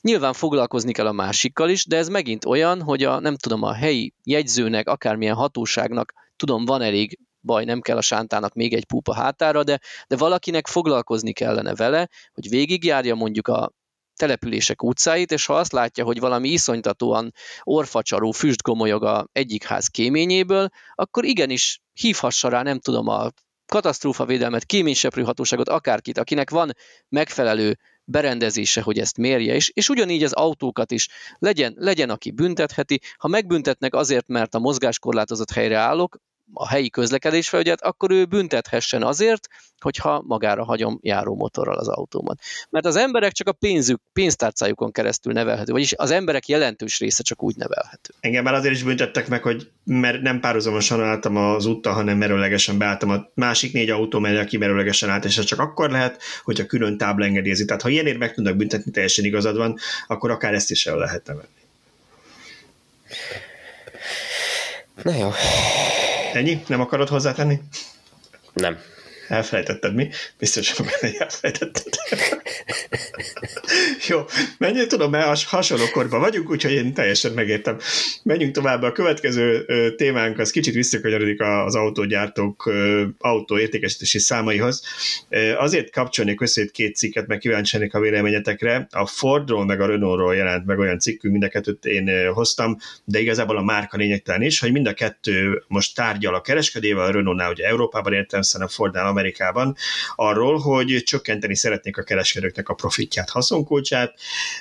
Nyilván 0.00 0.32
foglalkozni 0.32 0.92
kell 0.92 1.06
a 1.06 1.12
másikkal 1.12 1.68
is, 1.68 1.86
de 1.86 1.96
ez 1.96 2.08
megint 2.08 2.44
olyan, 2.44 2.82
hogy 2.82 3.02
a, 3.04 3.20
nem 3.20 3.36
tudom, 3.36 3.62
a 3.62 3.72
helyi 3.72 4.14
jegyzőnek, 4.24 4.88
akármilyen 4.88 5.34
hatóságnak, 5.34 6.12
tudom, 6.36 6.64
van 6.64 6.82
elég 6.82 7.18
baj, 7.40 7.64
nem 7.64 7.80
kell 7.80 7.96
a 7.96 8.00
sántának 8.00 8.54
még 8.54 8.74
egy 8.74 8.84
púpa 8.84 9.14
hátára, 9.14 9.64
de, 9.64 9.80
de 10.08 10.16
valakinek 10.16 10.66
foglalkozni 10.66 11.32
kellene 11.32 11.74
vele, 11.74 12.08
hogy 12.32 12.48
végigjárja 12.48 13.14
mondjuk 13.14 13.48
a 13.48 13.72
települések 14.20 14.82
utcáit, 14.82 15.32
és 15.32 15.46
ha 15.46 15.54
azt 15.54 15.72
látja, 15.72 16.04
hogy 16.04 16.20
valami 16.20 16.48
iszonytatóan 16.48 17.32
orfacsaró 17.62 18.30
füst 18.30 18.62
gomolyog 18.62 19.04
a 19.04 19.28
egyik 19.32 19.64
ház 19.64 19.86
kéményéből, 19.86 20.68
akkor 20.94 21.24
igenis 21.24 21.80
hívhassa 21.92 22.48
rá, 22.48 22.62
nem 22.62 22.78
tudom, 22.78 23.08
a 23.08 23.28
katasztrófavédelmet, 23.66 24.64
kéményseprő 24.64 25.22
hatóságot, 25.22 25.68
akárkit, 25.68 26.18
akinek 26.18 26.50
van 26.50 26.72
megfelelő 27.08 27.78
berendezése, 28.04 28.80
hogy 28.80 28.98
ezt 28.98 29.16
mérje, 29.16 29.54
és, 29.54 29.70
és 29.74 29.88
ugyanígy 29.88 30.24
az 30.24 30.32
autókat 30.32 30.90
is 30.90 31.08
legyen, 31.38 31.74
legyen, 31.76 32.10
aki 32.10 32.30
büntetheti. 32.30 33.00
Ha 33.16 33.28
megbüntetnek 33.28 33.94
azért, 33.94 34.28
mert 34.28 34.54
a 34.54 34.58
mozgáskorlátozott 34.58 35.50
helyre 35.50 35.78
állok, 35.78 36.16
a 36.52 36.68
helyi 36.68 36.90
közlekedésfelügyet, 36.90 37.80
akkor 37.80 38.10
ő 38.10 38.24
büntethessen 38.24 39.02
azért, 39.02 39.48
hogyha 39.80 40.22
magára 40.26 40.64
hagyom 40.64 40.98
járó 41.02 41.34
motorral 41.34 41.78
az 41.78 41.88
autómat. 41.88 42.40
Mert 42.70 42.86
az 42.86 42.96
emberek 42.96 43.32
csak 43.32 43.48
a 43.48 43.52
pénzük, 43.52 44.00
pénztárcájukon 44.12 44.92
keresztül 44.92 45.32
nevelhető, 45.32 45.72
vagyis 45.72 45.94
az 45.96 46.10
emberek 46.10 46.48
jelentős 46.48 46.98
része 46.98 47.22
csak 47.22 47.42
úgy 47.42 47.56
nevelhető. 47.56 48.14
Engem 48.20 48.44
már 48.44 48.54
azért 48.54 48.74
is 48.74 48.82
büntettek 48.82 49.28
meg, 49.28 49.42
hogy 49.42 49.70
mert 49.84 50.20
nem 50.20 50.40
párhuzamosan 50.40 51.02
álltam 51.02 51.36
az 51.36 51.66
úttal, 51.66 51.92
hanem 51.92 52.18
merőlegesen 52.18 52.78
beálltam 52.78 53.10
a 53.10 53.30
másik 53.34 53.72
négy 53.72 53.90
autó 53.90 54.18
mellé, 54.18 54.38
aki 54.38 54.56
merőlegesen 54.56 55.10
állt, 55.10 55.24
és 55.24 55.38
ez 55.38 55.44
csak 55.44 55.58
akkor 55.58 55.90
lehet, 55.90 56.22
hogyha 56.44 56.66
külön 56.66 56.96
tábla 56.96 57.24
engedélyezi. 57.24 57.64
Tehát 57.64 57.82
ha 57.82 57.88
ilyenért 57.88 58.18
meg 58.18 58.34
tudnak 58.34 58.56
büntetni, 58.56 58.90
teljesen 58.90 59.24
igazad 59.24 59.56
van, 59.56 59.78
akkor 60.06 60.30
akár 60.30 60.54
ezt 60.54 60.70
is 60.70 60.86
el 60.86 60.96
lehetne 60.96 61.34
venni. 61.34 61.58
Na 65.02 65.14
jó. 65.14 65.30
Ennyi? 66.32 66.62
Nem 66.66 66.80
akarod 66.80 67.08
hozzátenni? 67.08 67.60
Nem. 68.52 68.78
Elfelejtetted 69.30 69.94
mi? 69.94 70.08
Biztos, 70.38 70.72
hogy 70.72 71.16
elfelejtetted. 71.18 71.94
Jó, 74.08 74.24
menjél, 74.58 74.86
tudom, 74.86 75.10
mert 75.10 75.44
hasonló 75.44 75.84
korban 75.92 76.20
vagyunk, 76.20 76.50
úgyhogy 76.50 76.72
én 76.72 76.94
teljesen 76.94 77.32
megértem. 77.32 77.78
Menjünk 78.22 78.54
tovább. 78.54 78.82
A 78.82 78.92
következő 78.92 79.64
témánk 79.96 80.38
az 80.38 80.50
kicsit 80.50 80.74
visszakanyarodik 80.74 81.40
az 81.40 81.74
autógyártók 81.74 82.72
autóértékesítési 83.18 84.18
számaihoz. 84.18 84.82
Azért 85.58 85.90
kapcsolnék 85.90 86.40
össze 86.40 86.64
két 86.64 86.96
cikket, 86.96 87.26
meg 87.26 87.38
kíváncsi 87.38 87.88
a 87.90 88.00
véleményetekre. 88.00 88.86
A 88.90 89.06
Fordról 89.06 89.64
meg 89.64 89.80
a 89.80 89.86
Renaultról 89.86 90.34
jelent 90.34 90.66
meg 90.66 90.78
olyan 90.78 90.98
cikkünk, 90.98 91.32
mind 91.32 91.44
a 91.44 91.48
kettőt 91.48 91.84
én 91.84 92.32
hoztam, 92.32 92.76
de 93.04 93.20
igazából 93.20 93.56
a 93.56 93.62
márka 93.62 93.96
lényegtelen 93.96 94.42
is, 94.42 94.60
hogy 94.60 94.72
mind 94.72 94.86
a 94.86 94.94
kettő 94.94 95.62
most 95.68 95.94
tárgyal 95.94 96.34
a 96.34 96.40
kereskedével, 96.40 97.04
a 97.04 97.10
Renaultnál 97.10 97.50
ugye 97.50 97.66
Európában 97.66 98.12
értem, 98.12 98.40
a 98.58 98.68
Fordnál 98.68 99.06
Amerikában, 99.20 99.76
arról, 100.14 100.58
hogy 100.58 101.02
csökkenteni 101.04 101.56
szeretnék 101.56 101.96
a 101.96 102.02
kereskedőknek 102.02 102.68
a 102.68 102.74
profitját, 102.74 103.30
haszonkulcsát, 103.30 104.14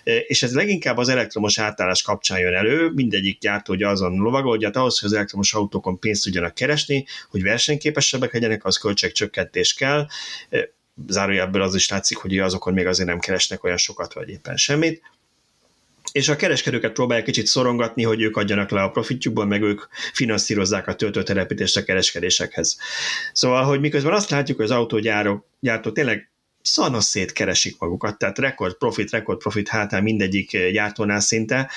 és 0.03 0.43
ez 0.43 0.53
leginkább 0.53 0.97
az 0.97 1.09
elektromos 1.09 1.59
átállás 1.59 2.01
kapcsán 2.01 2.39
jön 2.39 2.53
elő, 2.53 2.89
mindegyik 2.89 3.39
gyártó 3.39 3.73
ugye 3.73 3.87
azon 3.87 4.15
lovagol, 4.15 4.49
hogy 4.51 4.63
hát 4.63 4.75
ahhoz, 4.75 4.99
hogy 4.99 5.09
az 5.09 5.15
elektromos 5.15 5.53
autókon 5.53 5.99
pénzt 5.99 6.23
tudjanak 6.23 6.53
keresni, 6.53 7.05
hogy 7.29 7.43
versenyképesebbek 7.43 8.33
legyenek, 8.33 8.65
az 8.65 8.77
költségcsökkentés 8.77 9.73
kell, 9.73 10.07
zárójelből 11.07 11.61
az 11.61 11.75
is 11.75 11.89
látszik, 11.89 12.17
hogy 12.17 12.37
azokon 12.37 12.73
még 12.73 12.85
azért 12.85 13.09
nem 13.09 13.19
keresnek 13.19 13.63
olyan 13.63 13.77
sokat, 13.77 14.13
vagy 14.13 14.29
éppen 14.29 14.57
semmit. 14.57 15.01
És 16.11 16.29
a 16.29 16.35
kereskedőket 16.35 16.91
próbálják 16.91 17.25
kicsit 17.25 17.45
szorongatni, 17.45 18.03
hogy 18.03 18.21
ők 18.21 18.37
adjanak 18.37 18.69
le 18.69 18.81
a 18.81 18.89
profitjukból, 18.89 19.45
meg 19.45 19.61
ők 19.61 19.81
finanszírozzák 20.13 20.87
a 20.87 20.95
töltőtelepítést 20.95 21.77
a 21.77 21.83
kereskedésekhez. 21.83 22.77
Szóval, 23.33 23.63
hogy 23.63 23.79
miközben 23.79 24.13
azt 24.13 24.29
látjuk, 24.29 24.57
hogy 24.57 24.65
az 24.65 24.71
autógyártók 24.71 25.45
gyártók 25.59 25.93
tényleg 25.93 26.29
szanos 26.61 27.03
szétkeresik 27.03 27.79
magukat, 27.79 28.17
tehát 28.17 28.37
rekord 28.37 28.77
profit, 28.77 29.11
rekord 29.11 29.39
profit 29.39 29.67
hátán 29.67 30.03
mindegyik 30.03 30.71
gyártónál 30.71 31.19
szinte, 31.19 31.69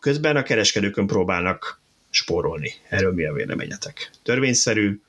közben 0.00 0.36
a 0.36 0.42
kereskedőkön 0.42 1.06
próbálnak 1.06 1.80
spórolni. 2.10 2.72
Erről 2.88 3.12
mi 3.12 3.24
a 3.24 3.32
véleményetek? 3.32 4.10
Törvényszerű, 4.22 5.00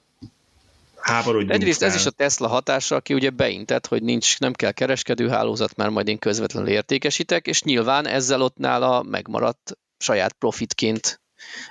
háborodjunk 1.09 1.53
Egyrészt 1.53 1.79
fel. 1.79 1.87
ez 1.87 1.95
is 1.95 2.05
a 2.05 2.11
Tesla 2.11 2.47
hatása, 2.47 2.95
aki 2.95 3.13
ugye 3.13 3.29
beintett, 3.29 3.87
hogy 3.87 4.03
nincs, 4.03 4.39
nem 4.39 4.53
kell 4.53 4.71
kereskedőhálózat, 4.71 5.75
mert 5.75 5.91
majd 5.91 6.07
én 6.07 6.19
közvetlenül 6.19 6.69
értékesítek, 6.69 7.47
és 7.47 7.61
nyilván 7.61 8.07
ezzel 8.07 8.41
ott 8.41 8.57
nála 8.57 9.03
megmaradt 9.03 9.77
saját 9.97 10.33
profitként 10.33 11.21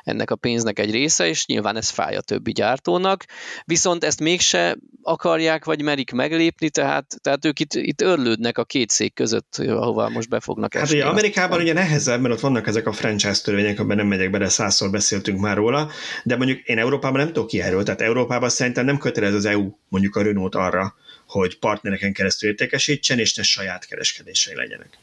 ennek 0.02 0.30
a 0.30 0.36
pénznek 0.36 0.78
egy 0.78 0.90
része, 0.90 1.28
és 1.28 1.46
nyilván 1.46 1.76
ez 1.76 1.88
fáj 1.88 2.16
a 2.16 2.20
többi 2.20 2.52
gyártónak, 2.52 3.24
viszont 3.64 4.04
ezt 4.04 4.20
mégse 4.20 4.76
akarják, 5.02 5.64
vagy 5.64 5.82
merik 5.82 6.12
meglépni, 6.12 6.70
tehát, 6.70 7.14
tehát 7.20 7.44
ők 7.44 7.60
itt, 7.60 7.74
itt 7.74 8.00
örlődnek 8.00 8.58
a 8.58 8.64
két 8.64 8.90
szék 8.90 9.14
között, 9.14 9.56
ahova 9.56 10.08
most 10.08 10.28
be 10.28 10.40
fognak 10.40 10.74
Hát 10.74 10.90
ugye 10.90 11.04
Amerikában 11.04 11.60
ugye 11.60 11.72
nehezebb, 11.72 12.20
mert 12.20 12.34
ott 12.34 12.40
vannak 12.40 12.66
ezek 12.66 12.86
a 12.86 12.92
franchise 12.92 13.42
törvények, 13.42 13.78
amiben 13.78 13.96
nem 13.96 14.06
megyek 14.06 14.30
bele, 14.30 14.48
százszor 14.48 14.90
beszéltünk 14.90 15.40
már 15.40 15.56
róla, 15.56 15.90
de 16.24 16.36
mondjuk 16.36 16.60
én 16.66 16.78
Európában 16.78 17.20
nem 17.20 17.32
tudok 17.32 17.48
ki 17.48 17.60
erről, 17.60 17.82
tehát 17.82 18.00
Európában 18.00 18.48
szerintem 18.48 18.84
nem 18.84 18.98
kötelez 18.98 19.34
az 19.34 19.44
EU 19.44 19.70
mondjuk 19.88 20.16
a 20.16 20.22
Renault 20.22 20.54
arra, 20.54 20.94
hogy 21.26 21.58
partnereken 21.58 22.12
keresztül 22.12 22.48
értékesítsen, 22.48 23.18
és 23.18 23.34
ne 23.34 23.42
saját 23.42 23.86
kereskedései 23.86 24.54
legyenek. 24.54 24.98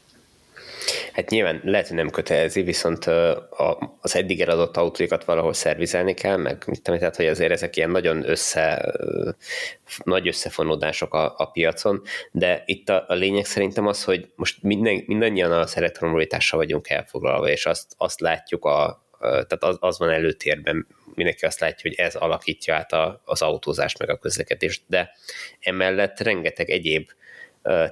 Hát 1.16 1.30
nyilván 1.30 1.60
lehet, 1.64 1.86
hogy 1.88 1.96
nem 1.96 2.10
kötelezi, 2.10 2.62
viszont 2.62 3.04
az 4.00 4.16
eddig 4.16 4.40
eladott 4.40 4.76
autóikat 4.76 5.24
valahol 5.24 5.52
szervizelni 5.52 6.14
kell, 6.14 6.36
meg 6.36 6.64
mit 6.66 6.82
tudom, 6.82 6.98
tehát 6.98 7.16
hogy 7.16 7.26
azért 7.26 7.50
ezek 7.50 7.76
ilyen 7.76 7.90
nagyon 7.90 8.28
össze, 8.28 8.94
nagy 10.04 10.28
összefonódások 10.28 11.14
a, 11.14 11.34
a 11.36 11.50
piacon, 11.50 12.02
de 12.30 12.62
itt 12.66 12.88
a, 12.88 13.04
a 13.08 13.14
lényeg 13.14 13.44
szerintem 13.44 13.86
az, 13.86 14.04
hogy 14.04 14.32
most 14.34 14.62
minden, 14.62 15.02
mindannyian 15.06 15.52
az 15.52 15.76
elektromobilitással 15.76 16.58
vagyunk 16.58 16.88
elfoglalva, 16.88 17.48
és 17.48 17.66
azt, 17.66 17.94
azt 17.96 18.20
látjuk, 18.20 18.64
a, 18.64 19.06
tehát 19.20 19.64
az, 19.64 19.76
az 19.80 19.98
van 19.98 20.10
előtérben, 20.10 20.86
mindenki 21.14 21.44
azt 21.44 21.60
látja, 21.60 21.90
hogy 21.90 22.06
ez 22.06 22.14
alakítja 22.14 22.74
át 22.74 22.92
a, 22.92 23.22
az 23.24 23.42
autózást, 23.42 23.98
meg 23.98 24.10
a 24.10 24.18
közlekedést, 24.18 24.82
de 24.86 25.10
emellett 25.60 26.20
rengeteg 26.20 26.70
egyéb 26.70 27.10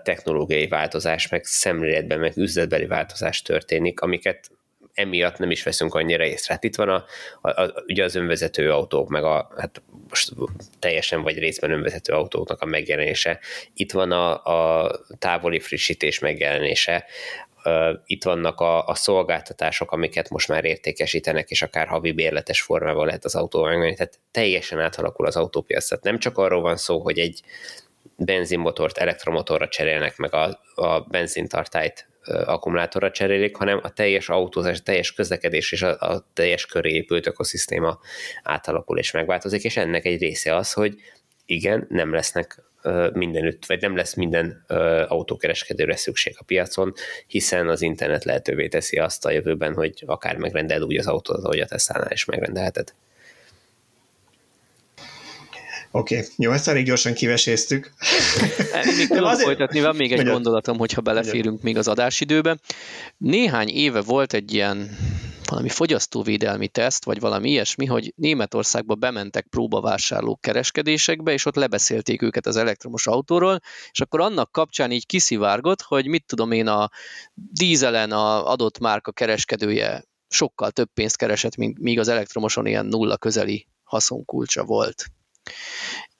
technológiai 0.02 0.68
változás, 0.68 1.28
meg 1.28 1.44
szemléletben, 1.44 2.18
meg 2.18 2.36
üzletbeli 2.36 2.86
változás 2.86 3.42
történik, 3.42 4.00
amiket 4.00 4.50
emiatt 4.94 5.38
nem 5.38 5.50
is 5.50 5.62
veszünk 5.62 5.94
annyira 5.94 6.24
észre. 6.24 6.52
Hát 6.52 6.64
itt 6.64 6.76
van 6.76 6.88
a, 6.88 7.04
a, 7.40 7.62
a, 7.62 7.84
ugye 7.86 8.04
az 8.04 8.14
önvezető 8.14 8.72
autók, 8.72 9.08
meg 9.08 9.24
a, 9.24 9.52
hát 9.56 9.82
most 10.08 10.32
teljesen 10.78 11.22
vagy 11.22 11.38
részben 11.38 11.70
önvezető 11.70 12.12
autóknak 12.12 12.62
a 12.62 12.66
megjelenése. 12.66 13.40
Itt 13.74 13.92
van 13.92 14.12
a, 14.12 14.44
a 14.44 14.90
távoli 15.18 15.60
frissítés 15.60 16.18
megjelenése, 16.18 17.04
itt 18.04 18.24
vannak 18.24 18.60
a, 18.60 18.86
a 18.86 18.94
szolgáltatások, 18.94 19.92
amiket 19.92 20.30
most 20.30 20.48
már 20.48 20.64
értékesítenek, 20.64 21.50
és 21.50 21.62
akár 21.62 21.86
havi 21.86 22.12
bérletes 22.12 22.62
formában 22.62 23.06
lehet 23.06 23.24
az 23.24 23.34
autó 23.34 23.64
megvenni. 23.64 23.94
Tehát 23.94 24.18
teljesen 24.30 24.80
átalakul 24.80 25.26
az 25.26 25.36
autópiac. 25.36 25.88
Tehát 25.88 26.04
nem 26.04 26.18
csak 26.18 26.38
arról 26.38 26.60
van 26.60 26.76
szó, 26.76 27.00
hogy 27.00 27.18
egy, 27.18 27.42
benzinmotort 28.16 28.98
elektromotorra 28.98 29.68
cserélnek, 29.68 30.16
meg 30.16 30.34
a, 30.34 30.60
a 30.74 31.00
benzintartályt 31.00 32.08
akkumulátorra 32.26 33.10
cserélik, 33.10 33.56
hanem 33.56 33.80
a 33.82 33.92
teljes 33.92 34.28
autózás, 34.28 34.78
a 34.78 34.82
teljes 34.82 35.12
közlekedés 35.12 35.72
és 35.72 35.82
a, 35.82 35.98
a 36.00 36.26
teljes 36.32 36.66
köré 36.66 36.92
épült 36.92 37.26
ökoszisztéma 37.26 37.98
átalakul 38.42 38.98
és 38.98 39.10
megváltozik, 39.10 39.64
és 39.64 39.76
ennek 39.76 40.04
egy 40.04 40.20
része 40.20 40.56
az, 40.56 40.72
hogy 40.72 40.94
igen, 41.46 41.86
nem 41.88 42.12
lesznek 42.12 42.62
mindenütt, 43.12 43.66
vagy 43.66 43.80
nem 43.80 43.96
lesz 43.96 44.14
minden 44.14 44.64
autókereskedőre 45.08 45.96
szükség 45.96 46.34
a 46.38 46.44
piacon, 46.44 46.92
hiszen 47.26 47.68
az 47.68 47.82
internet 47.82 48.24
lehetővé 48.24 48.68
teszi 48.68 48.98
azt 48.98 49.26
a 49.26 49.30
jövőben, 49.30 49.74
hogy 49.74 50.02
akár 50.06 50.36
megrendel 50.36 50.82
úgy 50.82 50.96
az 50.96 51.06
autót, 51.06 51.44
ahogy 51.44 51.60
a 51.60 51.66
Tesla-nál 51.66 52.12
is 52.12 52.24
megrendelheted. 52.24 52.92
Oké, 55.96 56.16
okay. 56.16 56.28
jó, 56.36 56.52
ezt 56.52 56.68
elég 56.68 56.84
gyorsan 56.84 57.12
kiveséztük. 57.12 57.92
Még 58.96 59.08
tudom 59.08 59.24
azért... 59.24 59.44
folytatni, 59.44 59.80
van 59.80 59.96
még 59.96 60.12
egy 60.12 60.18
Magyar. 60.18 60.32
gondolatom, 60.32 60.78
hogyha 60.78 61.00
beleférünk 61.00 61.62
még 61.62 61.76
az 61.76 61.88
adásidőbe. 61.88 62.58
Néhány 63.16 63.68
éve 63.68 64.00
volt 64.00 64.32
egy 64.32 64.52
ilyen 64.52 64.96
valami 65.50 65.68
fogyasztóvédelmi 65.68 66.68
teszt, 66.68 67.04
vagy 67.04 67.20
valami 67.20 67.50
ilyesmi, 67.50 67.86
hogy 67.86 68.12
Németországba 68.16 68.94
bementek 68.94 69.46
próbavásárlók 69.50 70.40
kereskedésekbe, 70.40 71.32
és 71.32 71.44
ott 71.44 71.54
lebeszélték 71.56 72.22
őket 72.22 72.46
az 72.46 72.56
elektromos 72.56 73.06
autóról, 73.06 73.60
és 73.90 74.00
akkor 74.00 74.20
annak 74.20 74.52
kapcsán 74.52 74.90
így 74.90 75.06
kiszivárgott, 75.06 75.82
hogy 75.82 76.06
mit 76.06 76.26
tudom 76.26 76.52
én, 76.52 76.66
a 76.66 76.90
dízelen 77.34 78.10
a 78.10 78.50
adott 78.50 78.78
márka 78.78 79.12
kereskedője 79.12 80.04
sokkal 80.28 80.70
több 80.70 80.88
pénzt 80.94 81.16
keresett, 81.16 81.56
mint 81.56 81.78
míg 81.78 81.98
az 81.98 82.08
elektromoson 82.08 82.66
ilyen 82.66 82.86
nulla 82.86 83.16
közeli 83.16 83.66
haszonkulcsa 83.82 84.64
volt. 84.64 85.04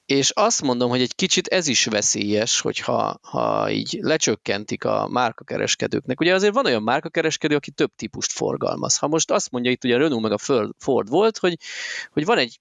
És 0.06 0.30
azt 0.30 0.62
mondom, 0.62 0.90
hogy 0.90 1.00
egy 1.00 1.14
kicsit 1.14 1.46
ez 1.46 1.66
is 1.66 1.84
veszélyes, 1.84 2.60
hogyha 2.60 3.18
ha 3.22 3.70
így 3.70 3.98
lecsökkentik 4.00 4.84
a 4.84 5.08
márkakereskedőknek. 5.08 6.20
Ugye 6.20 6.34
azért 6.34 6.54
van 6.54 6.66
olyan 6.66 6.82
márkakereskedő, 6.82 7.54
aki 7.54 7.70
több 7.70 7.90
típust 7.96 8.32
forgalmaz. 8.32 8.96
Ha 8.96 9.08
most 9.08 9.30
azt 9.30 9.50
mondja 9.50 9.70
itt 9.70 9.84
ugye 9.84 9.96
Renault 9.96 10.22
meg 10.22 10.32
a 10.32 10.72
Ford 10.78 11.08
volt, 11.08 11.38
hogy, 11.38 11.56
hogy 12.10 12.24
van 12.24 12.38
egy 12.38 12.60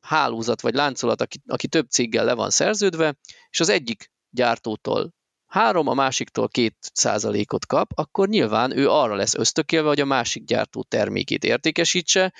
hálózat 0.00 0.60
vagy 0.60 0.74
láncolat, 0.74 1.20
aki, 1.20 1.42
aki 1.46 1.68
több 1.68 1.88
céggel 1.88 2.24
le 2.24 2.34
van 2.34 2.50
szerződve, 2.50 3.16
és 3.50 3.60
az 3.60 3.68
egyik 3.68 4.10
gyártótól 4.30 5.14
három, 5.46 5.88
a 5.88 5.94
másiktól 5.94 6.48
két 6.48 6.76
százalékot 6.92 7.66
kap, 7.66 7.90
akkor 7.94 8.28
nyilván 8.28 8.76
ő 8.76 8.88
arra 8.88 9.14
lesz 9.14 9.34
ösztökélve, 9.34 9.88
hogy 9.88 10.00
a 10.00 10.04
másik 10.04 10.44
gyártó 10.44 10.82
termékét 10.82 11.44
értékesítse, 11.44 12.32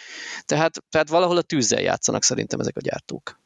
tehát, 0.45 0.83
tehát 0.91 1.09
valahol 1.09 1.37
a 1.37 1.43
tűzzel 1.43 1.81
játszanak 1.81 2.23
szerintem 2.23 2.61
ezek 2.61 2.77
a 2.77 2.81
gyártók. 2.81 3.43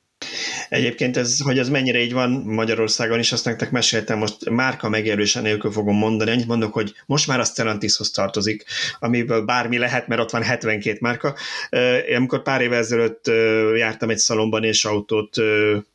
Egyébként 0.69 1.17
ez, 1.17 1.41
hogy 1.41 1.59
ez 1.59 1.69
mennyire 1.69 2.01
így 2.01 2.13
van 2.13 2.31
Magyarországon 2.31 3.19
is, 3.19 3.33
azt 3.33 3.45
nektek 3.45 3.71
meséltem, 3.71 4.19
most 4.19 4.51
márka 4.51 4.89
megjelölése 4.89 5.41
nélkül 5.41 5.71
fogom 5.71 5.97
mondani, 5.97 6.31
annyit 6.31 6.47
mondok, 6.47 6.73
hogy 6.73 6.95
most 7.07 7.27
már 7.27 7.41
a 7.41 7.45
Stellantishoz 7.45 8.11
tartozik, 8.11 8.65
amiből 8.99 9.45
bármi 9.45 9.79
lehet, 9.79 10.09
mert 10.09 10.21
ott 10.21 10.31
van 10.31 10.43
72 10.43 10.99
márka. 11.01 11.37
Én 12.09 12.17
amikor 12.17 12.43
pár 12.43 12.61
évvel 12.61 12.79
ezelőtt 12.79 13.27
jártam 13.77 14.11
egy 14.11 14.19
szalomban 14.19 14.65
és 14.65 14.85
autót 14.85 15.37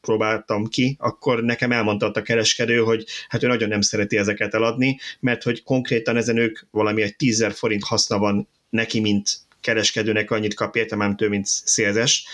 próbáltam 0.02 0.68
ki, 0.68 0.96
akkor 1.00 1.44
nekem 1.44 1.72
elmondta 1.72 2.12
a 2.14 2.22
kereskedő, 2.22 2.78
hogy 2.78 3.06
hát 3.28 3.44
ő 3.44 3.48
nagyon 3.48 3.70
nem 3.70 3.82
szereti 3.82 4.18
ezeket 4.18 4.54
eladni, 4.54 5.00
mert 5.20 5.44
hogy 5.44 5.64
konkrétan 5.64 6.18
ezen 6.18 6.38
ők 6.38 6.60
valami 6.72 7.02
egy 7.02 7.16
10 7.16 7.48
forint 7.54 7.84
haszna 7.84 8.18
van 8.18 8.48
neki, 8.70 9.00
mint 9.00 9.38
kereskedőnek 9.64 10.32
annyit 10.32 10.54
kap 10.54 10.76
érte, 10.76 10.96
nem 10.96 11.16
több, 11.16 11.30
mint 11.30 11.46
szélzes, 11.46 12.26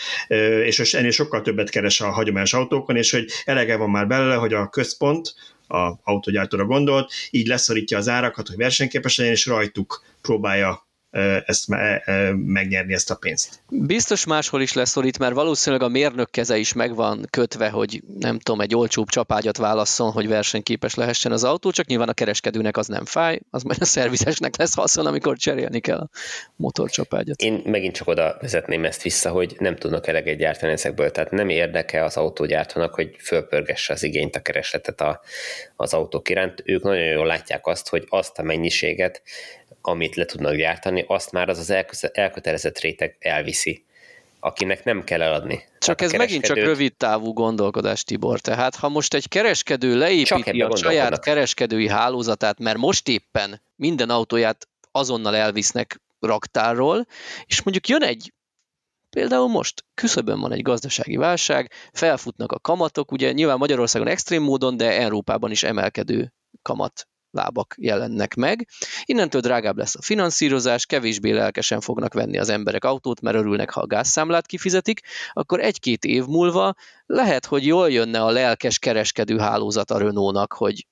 és 0.63 0.93
ennél 0.93 1.11
sokkal 1.11 1.41
többet 1.41 1.69
keres 1.69 2.01
a 2.01 2.11
hagyományos 2.11 2.53
autókon, 2.53 2.95
és 2.95 3.11
hogy 3.11 3.25
elege 3.45 3.75
van 3.75 3.89
már 3.89 4.07
belőle, 4.07 4.35
hogy 4.35 4.53
a 4.53 4.69
központ, 4.69 5.33
a 5.67 5.91
autógyártóra 6.03 6.65
gondolt, 6.65 7.11
így 7.29 7.47
leszorítja 7.47 7.97
az 7.97 8.07
árakat, 8.07 8.47
hogy 8.47 8.57
versenyképes 8.57 9.17
legyen, 9.17 9.33
és 9.33 9.45
rajtuk 9.45 10.03
próbálja 10.21 10.88
ezt 11.45 11.65
megnyerni 12.35 12.93
ezt 12.93 13.11
a 13.11 13.15
pénzt. 13.15 13.59
Biztos 13.69 14.25
máshol 14.25 14.61
is 14.61 14.73
leszorít, 14.73 15.19
mert 15.19 15.33
valószínűleg 15.33 15.85
a 15.85 15.89
mérnök 15.89 16.31
keze 16.31 16.57
is 16.57 16.73
meg 16.73 16.95
van 16.95 17.25
kötve, 17.29 17.69
hogy 17.69 18.03
nem 18.19 18.39
tudom, 18.39 18.61
egy 18.61 18.75
olcsóbb 18.75 19.07
csapágyat 19.07 19.57
válasszon, 19.57 20.11
hogy 20.11 20.27
versenyképes 20.27 20.95
lehessen 20.95 21.31
az 21.31 21.43
autó, 21.43 21.71
csak 21.71 21.85
nyilván 21.85 22.09
a 22.09 22.13
kereskedőnek 22.13 22.77
az 22.77 22.87
nem 22.87 23.05
fáj, 23.05 23.39
az 23.49 23.63
majd 23.63 23.81
a 23.81 23.85
szervizesnek 23.85 24.57
lesz 24.57 24.75
haszon, 24.75 25.05
amikor 25.05 25.37
cserélni 25.37 25.79
kell 25.79 25.97
a 25.97 26.09
motorcsapágyat. 26.55 27.41
Én 27.41 27.61
megint 27.65 27.95
csak 27.95 28.07
oda 28.07 28.37
vezetném 28.41 28.85
ezt 28.85 29.01
vissza, 29.01 29.29
hogy 29.29 29.55
nem 29.59 29.75
tudnak 29.75 30.07
eleget 30.07 30.37
gyártani 30.37 30.71
ezekből, 30.71 31.11
tehát 31.11 31.31
nem 31.31 31.49
érdeke 31.49 32.03
az 32.03 32.17
autógyártónak, 32.17 32.93
hogy 32.93 33.15
fölpörgesse 33.19 33.93
az 33.93 34.03
igényt, 34.03 34.35
a 34.35 34.41
keresletet 34.41 35.01
a, 35.01 35.21
az 35.75 35.93
autók 35.93 36.29
iránt. 36.29 36.61
Ők 36.65 36.83
nagyon 36.83 37.03
jól 37.03 37.25
látják 37.25 37.67
azt, 37.67 37.89
hogy 37.89 38.05
azt 38.09 38.39
a 38.39 38.43
mennyiséget, 38.43 39.21
amit 39.81 40.15
le 40.15 40.25
tudnak 40.25 40.55
gyártani, 40.55 41.05
azt 41.07 41.31
már 41.31 41.49
az 41.49 41.57
az 41.57 42.09
elkötelezett 42.13 42.79
réteg 42.79 43.15
elviszi 43.19 43.83
akinek 44.39 44.83
nem 44.83 45.03
kell 45.03 45.21
eladni. 45.21 45.63
Csak 45.79 46.01
ez 46.01 46.11
megint 46.11 46.45
csak 46.45 46.55
rövid 46.55 46.95
távú 46.95 47.33
gondolkodás, 47.33 48.03
Tibor. 48.03 48.39
Tehát 48.39 48.75
ha 48.75 48.89
most 48.89 49.13
egy 49.13 49.27
kereskedő 49.27 49.97
leépíti 49.97 50.61
a 50.61 50.75
saját 50.75 51.19
kereskedői 51.19 51.87
hálózatát, 51.87 52.59
mert 52.59 52.77
most 52.77 53.07
éppen 53.07 53.61
minden 53.75 54.09
autóját 54.09 54.67
azonnal 54.91 55.35
elvisznek 55.35 56.01
raktárról, 56.19 57.05
és 57.45 57.61
mondjuk 57.61 57.87
jön 57.87 58.03
egy 58.03 58.33
Például 59.09 59.47
most 59.47 59.85
küszöbön 59.93 60.39
van 60.39 60.51
egy 60.51 60.61
gazdasági 60.61 61.17
válság, 61.17 61.71
felfutnak 61.93 62.51
a 62.51 62.59
kamatok, 62.59 63.11
ugye 63.11 63.31
nyilván 63.31 63.57
Magyarországon 63.57 64.07
extrém 64.07 64.43
módon, 64.43 64.77
de 64.77 64.99
Európában 64.99 65.51
is 65.51 65.63
emelkedő 65.63 66.33
kamat 66.61 67.07
lábak 67.31 67.75
jelennek 67.77 68.35
meg. 68.35 68.67
Innentől 69.03 69.41
drágább 69.41 69.77
lesz 69.77 69.95
a 69.95 70.01
finanszírozás, 70.01 70.85
kevésbé 70.85 71.31
lelkesen 71.31 71.81
fognak 71.81 72.13
venni 72.13 72.37
az 72.37 72.49
emberek 72.49 72.83
autót, 72.83 73.21
mert 73.21 73.37
örülnek, 73.37 73.69
ha 73.69 73.81
a 73.81 73.87
gázszámlát 73.87 74.45
kifizetik, 74.45 74.99
akkor 75.33 75.59
egy-két 75.59 76.05
év 76.05 76.25
múlva 76.25 76.73
lehet, 77.05 77.45
hogy 77.45 77.65
jól 77.65 77.91
jönne 77.91 78.23
a 78.23 78.29
lelkes 78.29 78.79
kereskedő 78.79 79.37
hálózat 79.37 79.91
a 79.91 79.97
Renault-nak, 79.97 80.53
hogy 80.53 80.85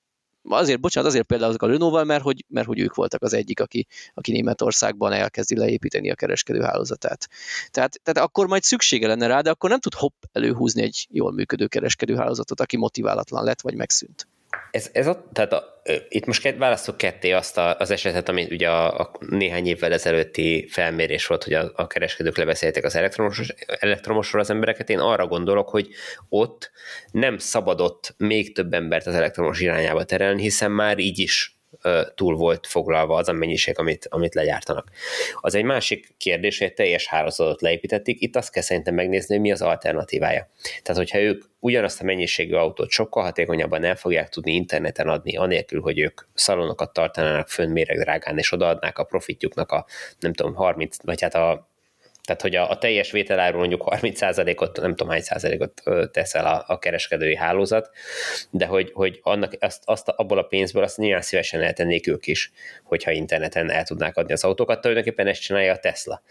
azért, 0.48 0.80
bocsánat, 0.80 1.10
azért 1.10 1.26
például 1.26 1.54
a 1.58 1.66
Renault-val, 1.66 2.04
mert 2.04 2.22
hogy, 2.22 2.44
mert 2.48 2.66
hogy 2.66 2.78
ők 2.78 2.94
voltak 2.94 3.22
az 3.22 3.32
egyik, 3.32 3.60
aki, 3.60 3.86
aki 4.14 4.32
Németországban 4.32 5.12
elkezdi 5.12 5.56
leépíteni 5.56 6.10
a 6.10 6.14
kereskedő 6.14 6.60
hálózatát. 6.60 7.28
Tehát, 7.70 8.00
tehát 8.02 8.28
akkor 8.28 8.46
majd 8.46 8.62
szüksége 8.62 9.06
lenne 9.06 9.26
rá, 9.26 9.40
de 9.40 9.50
akkor 9.50 9.70
nem 9.70 9.80
tud 9.80 9.94
hopp 9.94 10.22
előhúzni 10.32 10.82
egy 10.82 11.06
jól 11.10 11.32
működő 11.32 11.66
kereskedő 11.66 12.16
hálózatot, 12.16 12.60
aki 12.60 12.76
motiválatlan 12.76 13.44
lett, 13.44 13.60
vagy 13.60 13.74
megszűnt. 13.74 14.28
Ez, 14.70 14.90
ez 14.92 15.06
a, 15.06 15.28
tehát 15.32 15.52
a, 15.52 15.82
itt 16.08 16.26
most 16.26 16.54
választok 16.56 16.96
ketté 16.96 17.32
azt 17.32 17.58
a, 17.58 17.76
az 17.78 17.90
esetet, 17.90 18.28
ami 18.28 18.46
ugye 18.50 18.70
a, 18.70 19.00
a 19.00 19.10
néhány 19.18 19.66
évvel 19.66 19.92
ezelőtti 19.92 20.68
felmérés 20.70 21.26
volt, 21.26 21.44
hogy 21.44 21.52
a, 21.52 21.72
a 21.74 21.86
kereskedők 21.86 22.36
lebeszélték 22.36 22.84
az 22.84 22.96
elektromos, 22.96 23.42
elektromosról 23.66 24.40
az 24.40 24.50
embereket. 24.50 24.90
Én 24.90 24.98
arra 24.98 25.26
gondolok, 25.26 25.68
hogy 25.68 25.88
ott 26.28 26.70
nem 27.10 27.38
szabadott 27.38 28.14
még 28.16 28.54
több 28.54 28.72
embert 28.72 29.06
az 29.06 29.14
elektromos 29.14 29.60
irányába 29.60 30.04
terelni, 30.04 30.42
hiszen 30.42 30.70
már 30.70 30.98
így 30.98 31.18
is 31.18 31.57
túl 32.14 32.36
volt 32.36 32.66
foglalva 32.66 33.16
az 33.16 33.28
a 33.28 33.32
mennyiség, 33.32 33.78
amit, 33.78 34.06
amit 34.10 34.34
legyártanak. 34.34 34.90
Az 35.40 35.54
egy 35.54 35.64
másik 35.64 36.14
kérdés, 36.16 36.58
hogy 36.58 36.66
egy 36.66 36.74
teljes 36.74 37.06
hálózatot 37.06 37.60
leépítették, 37.60 38.20
itt 38.20 38.36
azt 38.36 38.50
kell 38.50 38.62
szerintem 38.62 38.94
megnézni, 38.94 39.34
hogy 39.34 39.44
mi 39.44 39.52
az 39.52 39.62
alternatívája. 39.62 40.48
Tehát, 40.82 41.00
hogyha 41.00 41.18
ők 41.18 41.44
ugyanazt 41.60 42.00
a 42.00 42.04
mennyiségű 42.04 42.54
autót 42.54 42.90
sokkal 42.90 43.22
hatékonyabban 43.22 43.84
el 43.84 43.96
fogják 43.96 44.28
tudni 44.28 44.52
interneten 44.52 45.08
adni, 45.08 45.36
anélkül, 45.36 45.80
hogy 45.80 45.98
ők 45.98 46.20
szalonokat 46.34 46.92
tartanának 46.92 47.48
fönn 47.48 47.70
méregdrágán, 47.70 48.38
és 48.38 48.52
odaadnák 48.52 48.98
a 48.98 49.04
profitjuknak 49.04 49.72
a, 49.72 49.86
nem 50.18 50.32
tudom, 50.32 50.54
30, 50.54 50.96
vagy 51.02 51.20
hát 51.20 51.34
a 51.34 51.68
tehát, 52.28 52.42
hogy 52.42 52.54
a, 52.54 52.70
a 52.70 52.78
teljes 52.78 53.10
vételáról 53.10 53.58
mondjuk 53.58 53.82
30%-ot, 53.86 54.80
nem 54.80 54.90
tudom 54.90 55.12
hány 55.12 55.20
százalékot 55.20 55.82
tesz 56.12 56.34
el 56.34 56.46
a, 56.46 56.64
a 56.66 56.78
kereskedői 56.78 57.36
hálózat, 57.36 57.90
de 58.50 58.66
hogy, 58.66 58.90
hogy 58.94 59.20
annak, 59.22 59.52
azt, 59.60 59.82
azt, 59.84 60.08
abból 60.08 60.38
a 60.38 60.42
pénzből 60.42 60.82
azt 60.82 60.96
nyilván 60.96 61.22
szívesen 61.22 61.62
eltennék 61.62 62.06
ők 62.06 62.26
is, 62.26 62.52
hogyha 62.84 63.10
interneten 63.10 63.70
el 63.70 63.84
tudnák 63.84 64.16
adni 64.16 64.32
az 64.32 64.44
autókat. 64.44 64.80
Tulajdonképpen 64.80 65.26
ezt 65.26 65.40
csinálja 65.40 65.72
a 65.72 65.78
Tesla. 65.78 66.22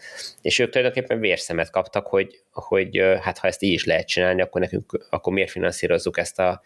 És 0.42 0.58
ők 0.58 0.70
tulajdonképpen 0.70 1.20
vérszemet 1.20 1.70
kaptak, 1.70 2.06
hogy, 2.06 2.40
hogy 2.52 3.02
hát 3.20 3.38
ha 3.38 3.46
ezt 3.46 3.62
így 3.62 3.72
is 3.72 3.84
lehet 3.84 4.06
csinálni, 4.06 4.42
akkor 4.42 4.60
nekünk, 4.60 5.06
akkor 5.10 5.32
miért 5.32 5.50
finanszírozzuk 5.50 6.18
ezt 6.18 6.38
a 6.38 6.60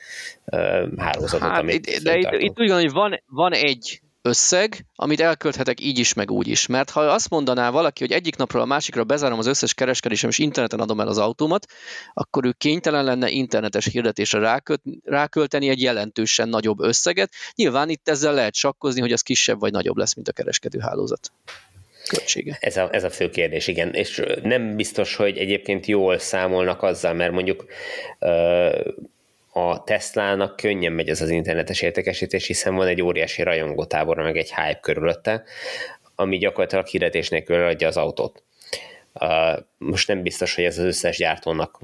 uh, 0.44 0.60
hálózatot, 0.96 1.48
hát, 1.48 1.60
amit 1.60 2.02
De 2.02 2.16
itt, 2.16 2.30
itt 2.32 2.60
úgy 2.60 2.68
van, 2.68 2.80
hogy 2.80 2.92
van, 2.92 3.22
van 3.26 3.52
egy 3.52 4.01
összeg, 4.22 4.86
amit 4.94 5.20
elkölthetek 5.20 5.80
így 5.80 5.98
is, 5.98 6.12
meg 6.12 6.30
úgy 6.30 6.48
is. 6.48 6.66
Mert 6.66 6.90
ha 6.90 7.00
azt 7.00 7.30
mondaná 7.30 7.70
valaki, 7.70 8.02
hogy 8.04 8.12
egyik 8.12 8.36
napról 8.36 8.62
a 8.62 8.64
másikra 8.64 9.04
bezárom 9.04 9.38
az 9.38 9.46
összes 9.46 9.74
kereskedésem, 9.74 10.30
és 10.30 10.38
interneten 10.38 10.80
adom 10.80 11.00
el 11.00 11.08
az 11.08 11.18
autómat, 11.18 11.66
akkor 12.14 12.44
ő 12.44 12.54
kénytelen 12.58 13.04
lenne 13.04 13.28
internetes 13.28 13.86
hirdetésre 13.86 14.38
ráköt, 14.38 14.82
rákölteni 15.04 15.68
egy 15.68 15.82
jelentősen 15.82 16.48
nagyobb 16.48 16.80
összeget. 16.80 17.32
Nyilván 17.54 17.88
itt 17.88 18.08
ezzel 18.08 18.34
lehet 18.34 18.54
sakkozni, 18.54 19.00
hogy 19.00 19.12
az 19.12 19.20
kisebb 19.20 19.60
vagy 19.60 19.72
nagyobb 19.72 19.96
lesz, 19.96 20.14
mint 20.14 20.28
a 20.28 20.32
kereskedő 20.32 20.78
hálózat. 20.78 21.32
Költsége. 22.08 22.56
Ez 22.60 22.76
a, 22.76 22.88
ez 22.92 23.04
a 23.04 23.10
fő 23.10 23.30
kérdés, 23.30 23.66
igen. 23.66 23.94
És 23.94 24.22
nem 24.42 24.76
biztos, 24.76 25.16
hogy 25.16 25.36
egyébként 25.36 25.86
jól 25.86 26.18
számolnak 26.18 26.82
azzal, 26.82 27.12
mert 27.12 27.32
mondjuk 27.32 27.64
a 29.54 29.84
Tesla-nak 29.84 30.56
könnyen 30.56 30.92
megy 30.92 31.08
ez 31.08 31.20
az 31.20 31.30
internetes 31.30 31.82
értékesítés, 31.82 32.46
hiszen 32.46 32.74
van 32.74 32.86
egy 32.86 33.02
óriási 33.02 33.42
rajongótábor, 33.42 34.16
meg 34.16 34.36
egy 34.36 34.54
hype 34.54 34.78
körülötte, 34.80 35.44
ami 36.14 36.38
gyakorlatilag 36.38 36.86
hirdetés 36.86 37.28
nélkül 37.28 37.64
adja 37.64 37.88
az 37.88 37.96
autót. 37.96 38.42
Most 39.78 40.08
nem 40.08 40.22
biztos, 40.22 40.54
hogy 40.54 40.64
ez 40.64 40.78
az 40.78 40.84
összes 40.84 41.16
gyártónak 41.16 41.78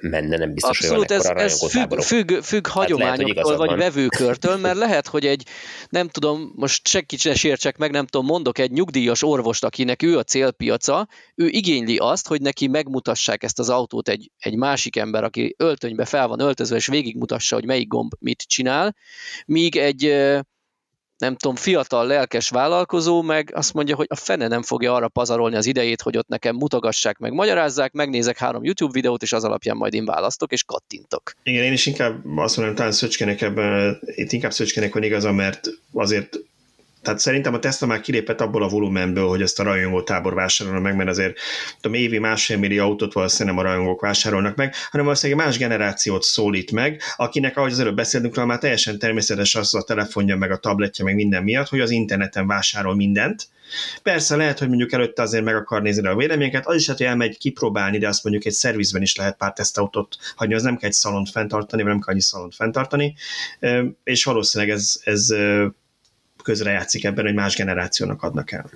menne, 0.00 0.36
nem 0.36 0.52
biztos, 0.52 0.78
Abszolút, 0.78 1.12
hogy 1.12 1.22
van 1.22 1.36
ez, 1.36 1.62
ez 1.62 1.70
függ, 1.70 2.00
függ, 2.00 2.42
függ 2.42 2.66
hát 2.66 2.76
hagyományoktól, 2.76 3.56
vagy 3.56 3.76
vevőkörtől, 3.76 4.56
mert 4.56 4.76
lehet, 4.76 5.06
hogy 5.06 5.26
egy, 5.26 5.46
nem 5.88 6.08
tudom, 6.08 6.52
most 6.56 6.88
senki 6.88 7.16
ne 7.22 7.34
sértsek 7.34 7.76
meg, 7.76 7.90
nem 7.90 8.06
tudom, 8.06 8.26
mondok 8.26 8.58
egy 8.58 8.70
nyugdíjas 8.70 9.22
orvost, 9.22 9.64
akinek 9.64 10.02
ő 10.02 10.18
a 10.18 10.22
célpiaca, 10.22 11.08
ő 11.34 11.48
igényli 11.48 11.96
azt, 11.96 12.28
hogy 12.28 12.40
neki 12.40 12.66
megmutassák 12.66 13.42
ezt 13.42 13.58
az 13.58 13.68
autót 13.68 14.08
egy, 14.08 14.30
egy 14.38 14.56
másik 14.56 14.96
ember, 14.96 15.24
aki 15.24 15.54
öltönybe 15.58 16.04
fel 16.04 16.28
van 16.28 16.40
öltözve, 16.40 16.76
és 16.76 16.86
végigmutassa, 16.86 17.54
hogy 17.54 17.64
melyik 17.64 17.88
gomb 17.88 18.12
mit 18.18 18.42
csinál, 18.46 18.96
míg 19.46 19.76
egy 19.76 20.14
nem 21.24 21.36
tudom, 21.36 21.56
fiatal, 21.56 22.06
lelkes 22.06 22.48
vállalkozó 22.48 23.22
meg 23.22 23.50
azt 23.54 23.74
mondja, 23.74 23.96
hogy 23.96 24.06
a 24.08 24.14
fene 24.14 24.48
nem 24.48 24.62
fogja 24.62 24.94
arra 24.94 25.08
pazarolni 25.08 25.56
az 25.56 25.66
idejét, 25.66 26.02
hogy 26.02 26.16
ott 26.16 26.28
nekem 26.28 26.56
mutogassák, 26.56 27.18
meg 27.18 27.32
magyarázzák, 27.32 27.92
megnézek 27.92 28.38
három 28.38 28.64
YouTube 28.64 28.92
videót, 28.92 29.22
és 29.22 29.32
az 29.32 29.44
alapján 29.44 29.76
majd 29.76 29.94
én 29.94 30.04
választok, 30.04 30.52
és 30.52 30.64
kattintok. 30.64 31.32
Igen, 31.42 31.64
én 31.64 31.72
is 31.72 31.86
inkább 31.86 32.22
azt 32.36 32.56
mondom, 32.56 32.74
talán 32.74 32.92
Szöcskenek 32.92 33.40
ebben, 33.40 33.98
itt 34.14 34.32
inkább 34.32 34.52
Szöcskenek 34.52 34.94
van 34.94 35.02
igaza, 35.02 35.32
mert 35.32 35.68
azért 35.92 36.38
tehát 37.04 37.20
szerintem 37.20 37.54
a 37.54 37.58
Tesla 37.58 37.86
már 37.86 38.00
kilépett 38.00 38.40
abból 38.40 38.62
a 38.62 38.68
volumenből, 38.68 39.28
hogy 39.28 39.42
ezt 39.42 39.60
a 39.60 39.62
rajongó 39.62 40.02
tábor 40.02 40.34
vásárolna 40.34 40.80
meg, 40.80 40.96
mert 40.96 41.08
azért 41.08 41.38
tudom, 41.80 41.96
évi 41.96 42.18
másfél 42.18 42.56
millió 42.56 42.84
autót 42.84 43.12
valószínűleg 43.12 43.56
nem 43.56 43.64
a 43.64 43.68
rajongók 43.68 44.00
vásárolnak 44.00 44.56
meg, 44.56 44.74
hanem 44.90 45.06
valószínűleg 45.06 45.44
más 45.46 45.58
generációt 45.58 46.22
szólít 46.22 46.72
meg, 46.72 47.00
akinek, 47.16 47.56
ahogy 47.56 47.72
az 47.72 47.80
előbb 47.80 47.96
beszéltünk 47.96 48.34
róla, 48.34 48.46
már 48.46 48.58
teljesen 48.58 48.98
természetes 48.98 49.54
az 49.54 49.74
a 49.74 49.82
telefonja, 49.82 50.36
meg 50.36 50.50
a 50.50 50.56
tabletje, 50.56 51.04
meg 51.04 51.14
minden 51.14 51.42
miatt, 51.42 51.68
hogy 51.68 51.80
az 51.80 51.90
interneten 51.90 52.46
vásárol 52.46 52.94
mindent, 52.94 53.48
Persze 54.02 54.36
lehet, 54.36 54.58
hogy 54.58 54.68
mondjuk 54.68 54.92
előtte 54.92 55.22
azért 55.22 55.44
meg 55.44 55.54
akar 55.54 55.82
nézni 55.82 56.06
a 56.06 56.16
véleményeket, 56.16 56.66
az 56.66 56.74
is 56.74 56.86
lehet, 56.86 57.02
hogy 57.02 57.10
elmegy 57.10 57.38
kipróbálni, 57.38 57.98
de 57.98 58.08
azt 58.08 58.24
mondjuk 58.24 58.44
egy 58.44 58.52
szervizben 58.52 59.02
is 59.02 59.16
lehet 59.16 59.36
pár 59.36 59.52
tesztautót 59.52 60.16
hagyni, 60.36 60.54
az 60.54 60.62
nem 60.62 60.76
kell 60.76 60.88
egy 60.88 60.94
szalont 60.94 61.30
fenntartani, 61.30 61.82
vagy 61.82 61.90
nem 61.90 62.00
kell 62.00 62.12
annyi 62.12 62.22
szalont 62.22 62.54
fenntartani, 62.54 63.14
és 64.04 64.24
valószínűleg 64.24 64.74
ez, 64.74 65.00
ez 65.04 65.26
közrejátszik 66.44 67.04
ebben, 67.04 67.24
hogy 67.24 67.34
más 67.34 67.56
generációnak 67.56 68.22
adnak 68.22 68.52
el. 68.52 68.70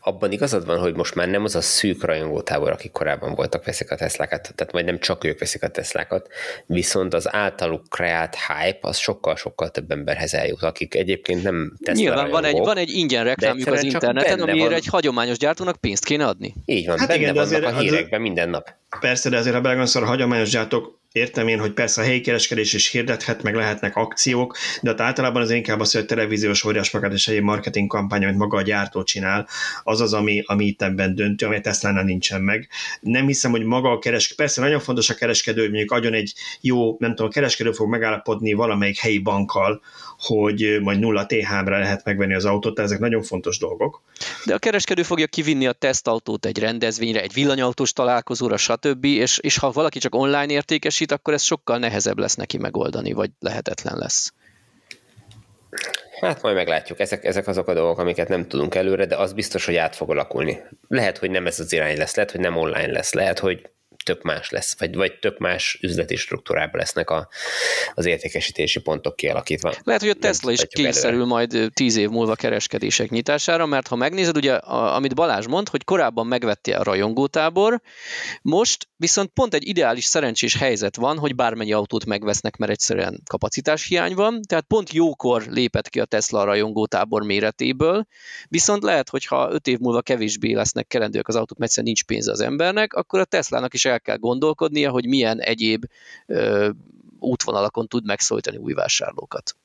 Abban 0.00 0.32
igazad 0.32 0.66
van, 0.66 0.78
hogy 0.78 0.94
most 0.94 1.14
már 1.14 1.28
nem 1.28 1.44
az 1.44 1.54
a 1.54 1.60
szűk 1.60 2.04
rajongótábor, 2.04 2.70
akik 2.70 2.92
korábban 2.92 3.34
voltak, 3.34 3.64
veszik 3.64 3.90
a 3.90 3.96
Teslákat, 3.96 4.52
tehát 4.54 4.72
majd 4.72 4.84
nem 4.84 4.98
csak 4.98 5.24
ők 5.24 5.38
veszik 5.38 5.62
a 5.62 5.68
Teslákat, 5.68 6.28
viszont 6.66 7.14
az 7.14 7.32
általuk 7.32 7.88
kreált 7.88 8.36
hype 8.36 8.88
az 8.88 8.96
sokkal-sokkal 8.96 9.70
több 9.70 9.90
emberhez 9.90 10.34
eljut, 10.34 10.62
akik 10.62 10.94
egyébként 10.94 11.42
nem 11.42 11.72
Tesla 11.84 12.02
Nyilván 12.02 12.30
van 12.30 12.44
egy, 12.44 12.58
van 12.58 12.76
egy 12.76 12.90
ingyen 12.90 13.24
reklámjuk 13.24 13.68
az 13.68 13.82
interneten, 13.82 14.40
amiért 14.40 14.68
van. 14.68 14.76
egy 14.76 14.86
hagyományos 14.86 15.38
gyártónak 15.38 15.76
pénzt 15.76 16.04
kéne 16.04 16.26
adni. 16.26 16.54
Így 16.64 16.86
van, 16.86 16.98
hát 16.98 17.08
benne 17.08 17.20
igen, 17.20 17.34
vannak 17.34 17.50
azért, 17.50 17.64
a 17.64 17.78
hírekben 17.78 18.20
minden 18.20 18.48
nap. 18.48 18.74
Persze, 19.00 19.28
de 19.28 19.36
azért 19.36 19.54
ha 19.54 19.60
belegondolsz, 19.60 19.94
a 19.94 20.04
hagyományos 20.04 20.50
gyártók 20.50 20.98
értem 21.18 21.48
én, 21.48 21.58
hogy 21.58 21.72
persze 21.72 22.00
a 22.00 22.04
helyi 22.04 22.20
kereskedés 22.20 22.72
is 22.72 22.90
hirdethet, 22.90 23.42
meg 23.42 23.54
lehetnek 23.54 23.96
akciók, 23.96 24.56
de 24.82 24.90
hát 24.90 25.00
általában 25.00 25.42
az 25.42 25.50
inkább 25.50 25.80
az, 25.80 25.92
hogy 25.92 26.02
a 26.02 26.04
televíziós 26.04 26.64
óriás 26.64 26.90
magát 26.90 27.12
és 27.12 27.28
egy 27.28 27.42
marketing 27.42 27.88
kampány, 27.88 28.24
amit 28.24 28.36
maga 28.36 28.56
a 28.56 28.62
gyártó 28.62 29.02
csinál, 29.02 29.48
az 29.82 30.00
az, 30.00 30.12
ami, 30.12 30.42
ami 30.46 30.64
itt 30.64 30.82
ebben 30.82 31.14
döntő, 31.14 31.46
ami 31.46 31.60
tesla 31.60 32.02
nincsen 32.02 32.42
meg. 32.42 32.68
Nem 33.00 33.26
hiszem, 33.26 33.50
hogy 33.50 33.64
maga 33.64 33.90
a 33.90 33.98
kereskedő, 33.98 34.42
persze 34.42 34.60
nagyon 34.60 34.80
fontos 34.80 35.10
a 35.10 35.14
kereskedő, 35.14 35.60
hogy 35.60 35.70
mondjuk 35.70 35.90
adjon 35.90 36.14
egy 36.14 36.32
jó, 36.60 36.96
nem 36.98 37.10
tudom, 37.10 37.26
a 37.26 37.30
kereskedő 37.30 37.72
fog 37.72 37.88
megállapodni 37.88 38.52
valamelyik 38.52 38.98
helyi 38.98 39.18
bankkal, 39.18 39.80
hogy 40.18 40.78
majd 40.82 40.98
nulla 40.98 41.26
TH-ra 41.26 41.78
lehet 41.78 42.04
megvenni 42.04 42.34
az 42.34 42.44
autót, 42.44 42.74
tehát 42.74 42.90
ezek 42.90 43.02
nagyon 43.02 43.22
fontos 43.22 43.58
dolgok. 43.58 44.02
De 44.44 44.54
a 44.54 44.58
kereskedő 44.58 45.02
fogja 45.02 45.26
kivinni 45.26 45.66
a 45.66 45.72
tesztautót 45.72 46.46
egy 46.46 46.58
rendezvényre, 46.58 47.22
egy 47.22 47.32
villanyautós 47.32 47.92
találkozóra, 47.92 48.56
stb., 48.56 49.04
és, 49.04 49.38
és 49.38 49.58
ha 49.58 49.70
valaki 49.70 49.98
csak 49.98 50.14
online 50.14 50.46
értékesít, 50.46 51.07
akkor 51.12 51.34
ez 51.34 51.42
sokkal 51.42 51.78
nehezebb 51.78 52.18
lesz 52.18 52.34
neki 52.34 52.58
megoldani, 52.58 53.12
vagy 53.12 53.30
lehetetlen 53.38 53.96
lesz. 53.96 54.32
Hát 56.20 56.42
majd 56.42 56.54
meglátjuk. 56.54 57.00
Ezek, 57.00 57.24
ezek 57.24 57.46
azok 57.46 57.68
a 57.68 57.74
dolgok, 57.74 57.98
amiket 57.98 58.28
nem 58.28 58.48
tudunk 58.48 58.74
előre, 58.74 59.06
de 59.06 59.16
az 59.16 59.32
biztos, 59.32 59.64
hogy 59.64 59.76
át 59.76 59.96
fog 59.96 60.10
alakulni. 60.10 60.60
Lehet, 60.88 61.18
hogy 61.18 61.30
nem 61.30 61.46
ez 61.46 61.60
az 61.60 61.72
irány 61.72 61.96
lesz, 61.96 62.14
lehet, 62.14 62.30
hogy 62.30 62.40
nem 62.40 62.56
online 62.56 62.92
lesz, 62.92 63.12
lehet, 63.12 63.38
hogy 63.38 63.70
tök 64.08 64.22
más 64.22 64.50
lesz, 64.50 64.78
vagy, 64.78 64.94
vagy 64.94 65.18
tök 65.18 65.38
más 65.38 65.78
üzleti 65.82 66.16
struktúrában 66.16 66.80
lesznek 66.80 67.10
a, 67.10 67.28
az 67.94 68.06
értékesítési 68.06 68.80
pontok 68.80 69.16
kialakítva. 69.16 69.74
Lehet, 69.82 70.00
hogy 70.00 70.10
a 70.10 70.14
Tesla 70.14 70.52
is 70.52 70.62
kényszerül 70.68 71.10
előre. 71.10 71.28
majd 71.28 71.70
tíz 71.72 71.96
év 71.96 72.08
múlva 72.08 72.34
kereskedések 72.34 73.10
nyitására, 73.10 73.66
mert 73.66 73.86
ha 73.88 73.96
megnézed, 73.96 74.36
ugye, 74.36 74.54
a, 74.54 74.94
amit 74.94 75.14
Balázs 75.14 75.46
mond, 75.46 75.68
hogy 75.68 75.84
korábban 75.84 76.26
megvette 76.26 76.76
a 76.76 76.82
rajongótábor, 76.82 77.80
most 78.42 78.88
viszont 78.96 79.30
pont 79.30 79.54
egy 79.54 79.66
ideális 79.66 80.04
szerencsés 80.04 80.56
helyzet 80.56 80.96
van, 80.96 81.18
hogy 81.18 81.34
bármennyi 81.34 81.72
autót 81.72 82.04
megvesznek, 82.04 82.56
mert 82.56 82.72
egyszerűen 82.72 83.22
kapacitás 83.30 83.86
hiány 83.86 84.14
van, 84.14 84.40
tehát 84.42 84.64
pont 84.64 84.92
jókor 84.92 85.44
lépett 85.46 85.88
ki 85.88 86.00
a 86.00 86.04
Tesla 86.04 86.40
a 86.40 86.44
rajongótábor 86.44 87.22
méretéből, 87.22 88.06
viszont 88.48 88.82
lehet, 88.82 89.08
hogy 89.08 89.24
ha 89.24 89.48
öt 89.52 89.66
év 89.66 89.78
múlva 89.78 90.02
kevésbé 90.02 90.52
lesznek 90.52 90.86
kelendőek 90.86 91.28
az 91.28 91.36
autók, 91.36 91.58
mert 91.58 91.70
egyszerűen 91.70 91.94
nincs 91.94 92.04
pénze 92.04 92.30
az 92.30 92.40
embernek, 92.40 92.92
akkor 92.92 93.20
a 93.20 93.24
Teslának 93.24 93.74
is 93.74 93.84
el 93.84 93.97
el 93.98 94.04
kell 94.04 94.16
gondolkodnia, 94.16 94.90
hogy 94.90 95.06
milyen 95.06 95.40
egyéb 95.40 95.84
ö, 96.26 96.68
útvonalakon 97.18 97.88
tud 97.88 98.04
megszólítani 98.06 98.56
új 98.56 98.72
vásárlókat. 98.72 99.56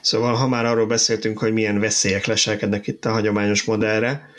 Szóval, 0.00 0.34
ha 0.34 0.48
már 0.48 0.64
arról 0.64 0.86
beszéltünk, 0.86 1.38
hogy 1.38 1.52
milyen 1.52 1.80
veszélyek 1.80 2.26
leselkednek 2.26 2.86
itt 2.86 3.04
a 3.04 3.10
hagyományos 3.10 3.64
modellre, 3.64 4.30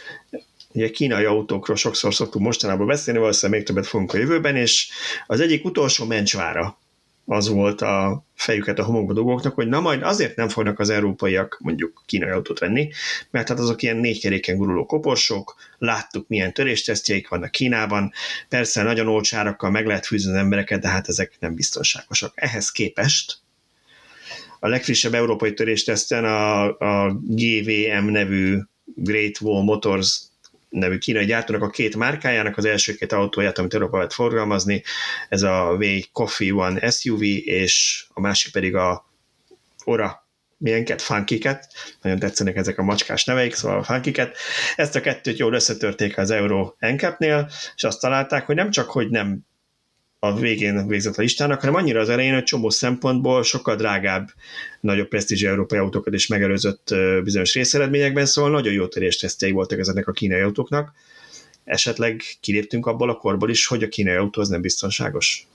ugye 0.73 0.89
kínai 0.89 1.25
autókról 1.25 1.75
sokszor 1.75 2.13
szoktunk 2.13 2.45
mostanában 2.45 2.87
beszélni, 2.87 3.19
valószínűleg 3.19 3.59
még 3.59 3.67
többet 3.67 3.87
fogunk 3.87 4.13
a 4.13 4.17
jövőben, 4.17 4.55
és 4.55 4.89
az 5.27 5.39
egyik 5.39 5.65
utolsó 5.65 6.05
mencsvára 6.05 6.77
az 7.25 7.47
volt 7.47 7.81
a 7.81 8.25
fejüket 8.35 8.79
a 8.79 8.83
homokba 8.83 9.13
dugóknak, 9.13 9.55
hogy 9.55 9.67
na 9.67 9.79
majd 9.79 10.03
azért 10.03 10.35
nem 10.35 10.49
fognak 10.49 10.79
az 10.79 10.89
európaiak 10.89 11.59
mondjuk 11.61 12.03
kínai 12.05 12.29
autót 12.29 12.59
venni, 12.59 12.89
mert 13.31 13.47
hát 13.47 13.59
azok 13.59 13.81
ilyen 13.81 13.97
négykeréken 13.97 14.57
guruló 14.57 14.85
koporsók, 14.85 15.55
láttuk 15.77 16.27
milyen 16.27 16.53
töréstesztjeik 16.53 17.27
vannak 17.27 17.51
Kínában, 17.51 18.11
persze 18.49 18.83
nagyon 18.83 19.07
olcsárakkal 19.07 19.69
meg 19.69 19.85
lehet 19.85 20.05
fűzni 20.05 20.31
az 20.31 20.37
embereket, 20.37 20.81
de 20.81 20.87
hát 20.87 21.07
ezek 21.07 21.35
nem 21.39 21.55
biztonságosak. 21.55 22.31
Ehhez 22.35 22.71
képest 22.71 23.37
a 24.59 24.67
legfrissebb 24.67 25.13
európai 25.13 25.53
törésteszten 25.53 26.25
a, 26.25 26.63
a 26.77 27.19
GVM 27.21 28.05
nevű 28.05 28.57
Great 28.85 29.41
Wall 29.41 29.63
Motors 29.63 30.21
nevű 30.73 30.97
kínai 30.97 31.25
gyártónak 31.25 31.61
a 31.61 31.69
két 31.69 31.95
márkájának, 31.95 32.57
az 32.57 32.65
első 32.65 32.93
két 32.93 33.11
autóját, 33.11 33.57
amit 33.57 33.73
Európa 33.73 33.95
lehet 33.95 34.13
forgalmazni, 34.13 34.83
ez 35.29 35.41
a 35.41 35.77
V 35.77 35.83
Coffee 36.11 36.53
One 36.53 36.89
SUV, 36.89 37.21
és 37.21 38.05
a 38.13 38.19
másik 38.19 38.51
pedig 38.51 38.75
a 38.75 39.05
Ora 39.85 40.27
milyenket, 40.57 41.01
funkiket, 41.01 41.67
nagyon 42.01 42.19
tetszenek 42.19 42.55
ezek 42.55 42.77
a 42.77 42.83
macskás 42.83 43.25
neveik, 43.25 43.53
szóval 43.53 43.77
a 43.77 43.83
funkiket. 43.83 44.37
Ezt 44.75 44.95
a 44.95 45.01
kettőt 45.01 45.37
jól 45.37 45.53
összetörték 45.53 46.17
az 46.17 46.29
Euro 46.29 46.73
NCAP-nél, 46.79 47.49
és 47.75 47.83
azt 47.83 47.99
találták, 47.99 48.45
hogy 48.45 48.55
nem 48.55 48.69
csak, 48.69 48.89
hogy 48.89 49.09
nem 49.09 49.45
a 50.23 50.33
végén 50.33 50.87
végzett 50.87 51.17
a 51.17 51.21
listának, 51.21 51.59
hanem 51.59 51.75
annyira 51.75 51.99
az 51.99 52.09
elején, 52.09 52.33
hogy 52.33 52.43
csomó 52.43 52.69
szempontból 52.69 53.43
sokkal 53.43 53.75
drágább, 53.75 54.29
nagyobb 54.79 55.07
presztízsű 55.07 55.47
európai 55.47 55.79
autókat 55.79 56.13
is 56.13 56.27
megelőzött 56.27 56.95
bizonyos 57.23 57.53
részeredményekben, 57.53 58.25
szóval 58.25 58.51
nagyon 58.51 58.73
jó 58.73 58.87
töréstesztjei 58.87 59.51
voltak 59.51 59.79
ezeknek 59.79 60.07
a 60.07 60.11
kínai 60.11 60.41
autóknak. 60.41 60.91
Esetleg 61.63 62.21
kiléptünk 62.39 62.85
abból 62.85 63.09
a 63.09 63.15
korból 63.15 63.49
is, 63.49 63.67
hogy 63.67 63.83
a 63.83 63.87
kínai 63.87 64.15
autó 64.15 64.41
az 64.41 64.49
nem 64.49 64.61
biztonságos. 64.61 65.47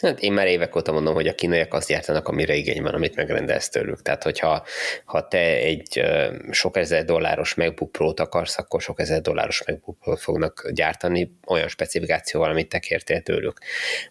Hát 0.00 0.20
én 0.20 0.32
már 0.32 0.46
évek 0.46 0.76
óta 0.76 0.92
mondom, 0.92 1.14
hogy 1.14 1.26
a 1.26 1.34
kínaiak 1.34 1.74
azt 1.74 1.88
gyártanak, 1.88 2.28
amire 2.28 2.54
igény 2.54 2.82
van, 2.82 2.94
amit 2.94 3.16
megrendelsz 3.16 3.68
tőlük. 3.68 4.02
Tehát, 4.02 4.22
hogyha 4.22 4.64
ha 5.04 5.28
te 5.28 5.38
egy 5.56 6.02
sok 6.50 6.76
ezer 6.76 7.04
dolláros 7.04 7.54
MacBook 7.54 7.92
Pro-t 7.92 8.20
akarsz, 8.20 8.58
akkor 8.58 8.80
sok 8.80 9.00
ezer 9.00 9.20
dolláros 9.20 9.62
MacBook 9.66 9.98
Pro-t 9.98 10.20
fognak 10.20 10.70
gyártani 10.70 11.32
olyan 11.46 11.68
specifikációval, 11.68 12.50
amit 12.50 12.68
te 12.68 12.78
kértél 12.78 13.20
tőlük. 13.20 13.58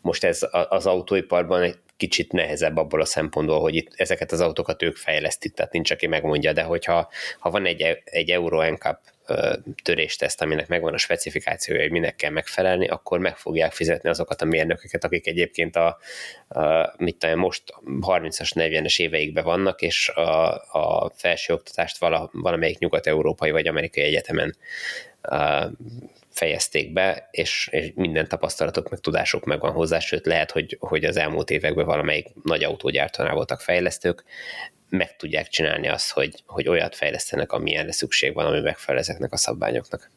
Most 0.02 0.24
ez 0.24 0.40
az 0.70 0.86
autóiparban 0.86 1.62
egy 1.62 1.78
kicsit 1.98 2.32
nehezebb 2.32 2.78
abból 2.78 3.02
a 3.02 3.06
szempontból, 3.06 3.60
hogy 3.60 3.76
itt 3.76 3.92
ezeket 3.96 4.32
az 4.32 4.42
autókat 4.42 4.82
ők 4.82 4.96
fejlesztik, 4.96 5.54
tehát 5.54 5.72
nincs, 5.72 5.92
aki 5.92 6.08
megmondja, 6.08 6.54
de 6.54 6.64
hogyha 6.64 7.10
ha 7.40 7.50
van 7.50 7.66
egy, 7.66 8.02
egy 8.04 8.30
Euro 8.30 8.72
NCAP 8.72 9.00
törésteszt, 9.84 10.42
aminek 10.42 10.68
megvan 10.68 10.94
a 10.94 10.98
specifikációja, 10.98 11.82
hogy 11.82 11.92
minek 11.92 12.16
kell 12.16 12.32
megfelelni, 12.32 12.88
akkor 12.88 13.20
meg 13.20 13.38
fogják 13.38 13.72
fizetni 13.72 14.10
azokat 14.10 14.42
a 14.42 14.46
mérnököket, 14.46 15.04
akik 15.04 15.28
egyébként 15.28 15.76
a, 15.76 15.98
a 16.48 16.94
mit 16.98 17.16
tudom, 17.16 17.40
most 17.40 17.64
30-as, 17.86 18.52
40-es 18.54 19.00
éveikben 19.00 19.44
vannak, 19.44 19.82
és 19.82 20.10
a, 20.10 20.54
a 20.72 21.12
felsőoktatást 21.16 21.98
vala, 21.98 22.30
valamelyik 22.34 22.78
nyugat-európai 22.78 23.52
vagy 23.52 23.68
amerikai 23.68 24.04
egyetemen 24.04 24.56
a, 25.22 25.68
fejezték 26.40 26.94
be, 26.94 27.28
és, 27.32 27.68
és 27.72 27.92
minden 27.96 28.28
tapasztalatok, 28.28 28.90
meg 28.90 29.00
tudások 29.00 29.46
megvan 29.46 29.72
hozzá, 29.72 30.00
sőt 30.00 30.26
lehet, 30.26 30.52
hogy, 30.52 30.78
hogy 30.80 31.06
az 31.06 31.18
elmúlt 31.18 31.50
években 31.50 31.86
valamelyik 31.86 32.28
nagy 32.44 32.64
autógyártónál 32.64 33.34
voltak 33.34 33.62
fejlesztők, 33.62 34.24
meg 34.90 35.16
tudják 35.16 35.48
csinálni 35.48 35.88
azt, 35.88 36.12
hogy, 36.12 36.44
hogy 36.46 36.68
olyat 36.68 36.96
fejlesztenek, 36.96 37.52
amilyenre 37.52 37.92
szükség 37.92 38.34
van, 38.34 38.46
ami 38.46 38.60
megfelel 38.60 39.00
ezeknek 39.02 39.34
a 39.34 39.38
szabványoknak. 39.38 40.10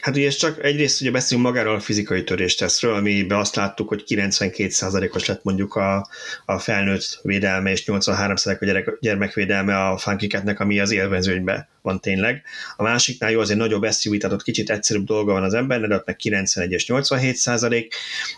Hát 0.00 0.16
ugye 0.16 0.28
csak 0.28 0.64
egyrészt 0.64 1.00
ugye 1.00 1.10
beszélünk 1.10 1.46
magáról 1.46 1.74
a 1.74 1.80
fizikai 1.80 2.24
töréstesztről, 2.24 2.94
amiben 2.94 3.38
azt 3.38 3.56
láttuk, 3.56 3.88
hogy 3.88 4.04
92%-os 4.06 5.26
lett 5.26 5.44
mondjuk 5.44 5.74
a, 5.74 6.08
a 6.44 6.58
felnőtt 6.58 7.20
védelme, 7.22 7.70
és 7.70 7.84
83% 7.86 8.60
a 8.60 8.64
gyerek, 8.64 8.98
gyermekvédelme 9.00 9.86
a 9.86 9.96
funkiketnek, 9.96 10.60
ami 10.60 10.80
az 10.80 10.90
élvezőnyben 10.90 11.68
van 11.82 12.00
tényleg. 12.00 12.42
A 12.76 12.82
másiknál 12.82 13.30
jó, 13.30 13.40
azért 13.40 13.58
nagyobb 13.58 13.92
SUV, 13.92 14.16
tehát 14.16 14.36
ott 14.36 14.42
kicsit 14.42 14.70
egyszerűbb 14.70 15.04
dolga 15.04 15.32
van 15.32 15.42
az 15.42 15.54
embernek, 15.54 15.88
de 15.88 15.94
ott 15.94 16.06
meg 16.06 16.16
91 16.16 16.72
és 16.72 16.88
87 16.88 17.36
százalék, 17.36 17.94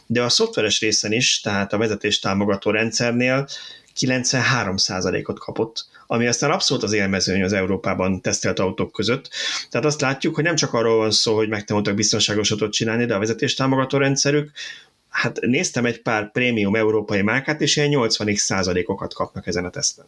de 0.07 0.23
a 0.23 0.29
szoftveres 0.29 0.81
részen 0.81 1.13
is, 1.13 1.41
tehát 1.41 1.73
a 1.73 1.79
vezetés 1.79 2.19
támogató 2.19 2.71
rendszernél 2.71 3.47
93%-ot 3.97 5.39
kapott, 5.39 5.87
ami 6.07 6.27
aztán 6.27 6.51
abszolút 6.51 6.83
az 6.83 6.93
élmezőny 6.93 7.43
az 7.43 7.53
Európában 7.53 8.21
tesztelt 8.21 8.59
autók 8.59 8.93
között. 8.93 9.31
Tehát 9.71 9.87
azt 9.87 10.01
látjuk, 10.01 10.35
hogy 10.35 10.45
nem 10.45 10.55
csak 10.55 10.73
arról 10.73 10.97
van 10.97 11.11
szó, 11.11 11.37
hogy 11.37 11.49
megtanultak 11.49 11.95
biztonságos 11.95 12.51
autót 12.51 12.73
csinálni, 12.73 13.05
de 13.05 13.15
a 13.15 13.19
vezetés 13.19 13.55
támogató 13.55 13.99
rendszerük, 13.99 14.51
hát 15.09 15.41
néztem 15.41 15.87
egy 15.87 16.03
pár 16.03 16.31
prémium 16.31 16.77
európai 16.77 17.23
márkát, 17.23 17.61
és 17.61 17.77
ilyen 17.77 17.89
80 17.89 18.35
százalékokat 18.35 19.15
kapnak 19.15 19.47
ezen 19.47 19.65
a 19.65 19.71
teszten. 19.71 20.05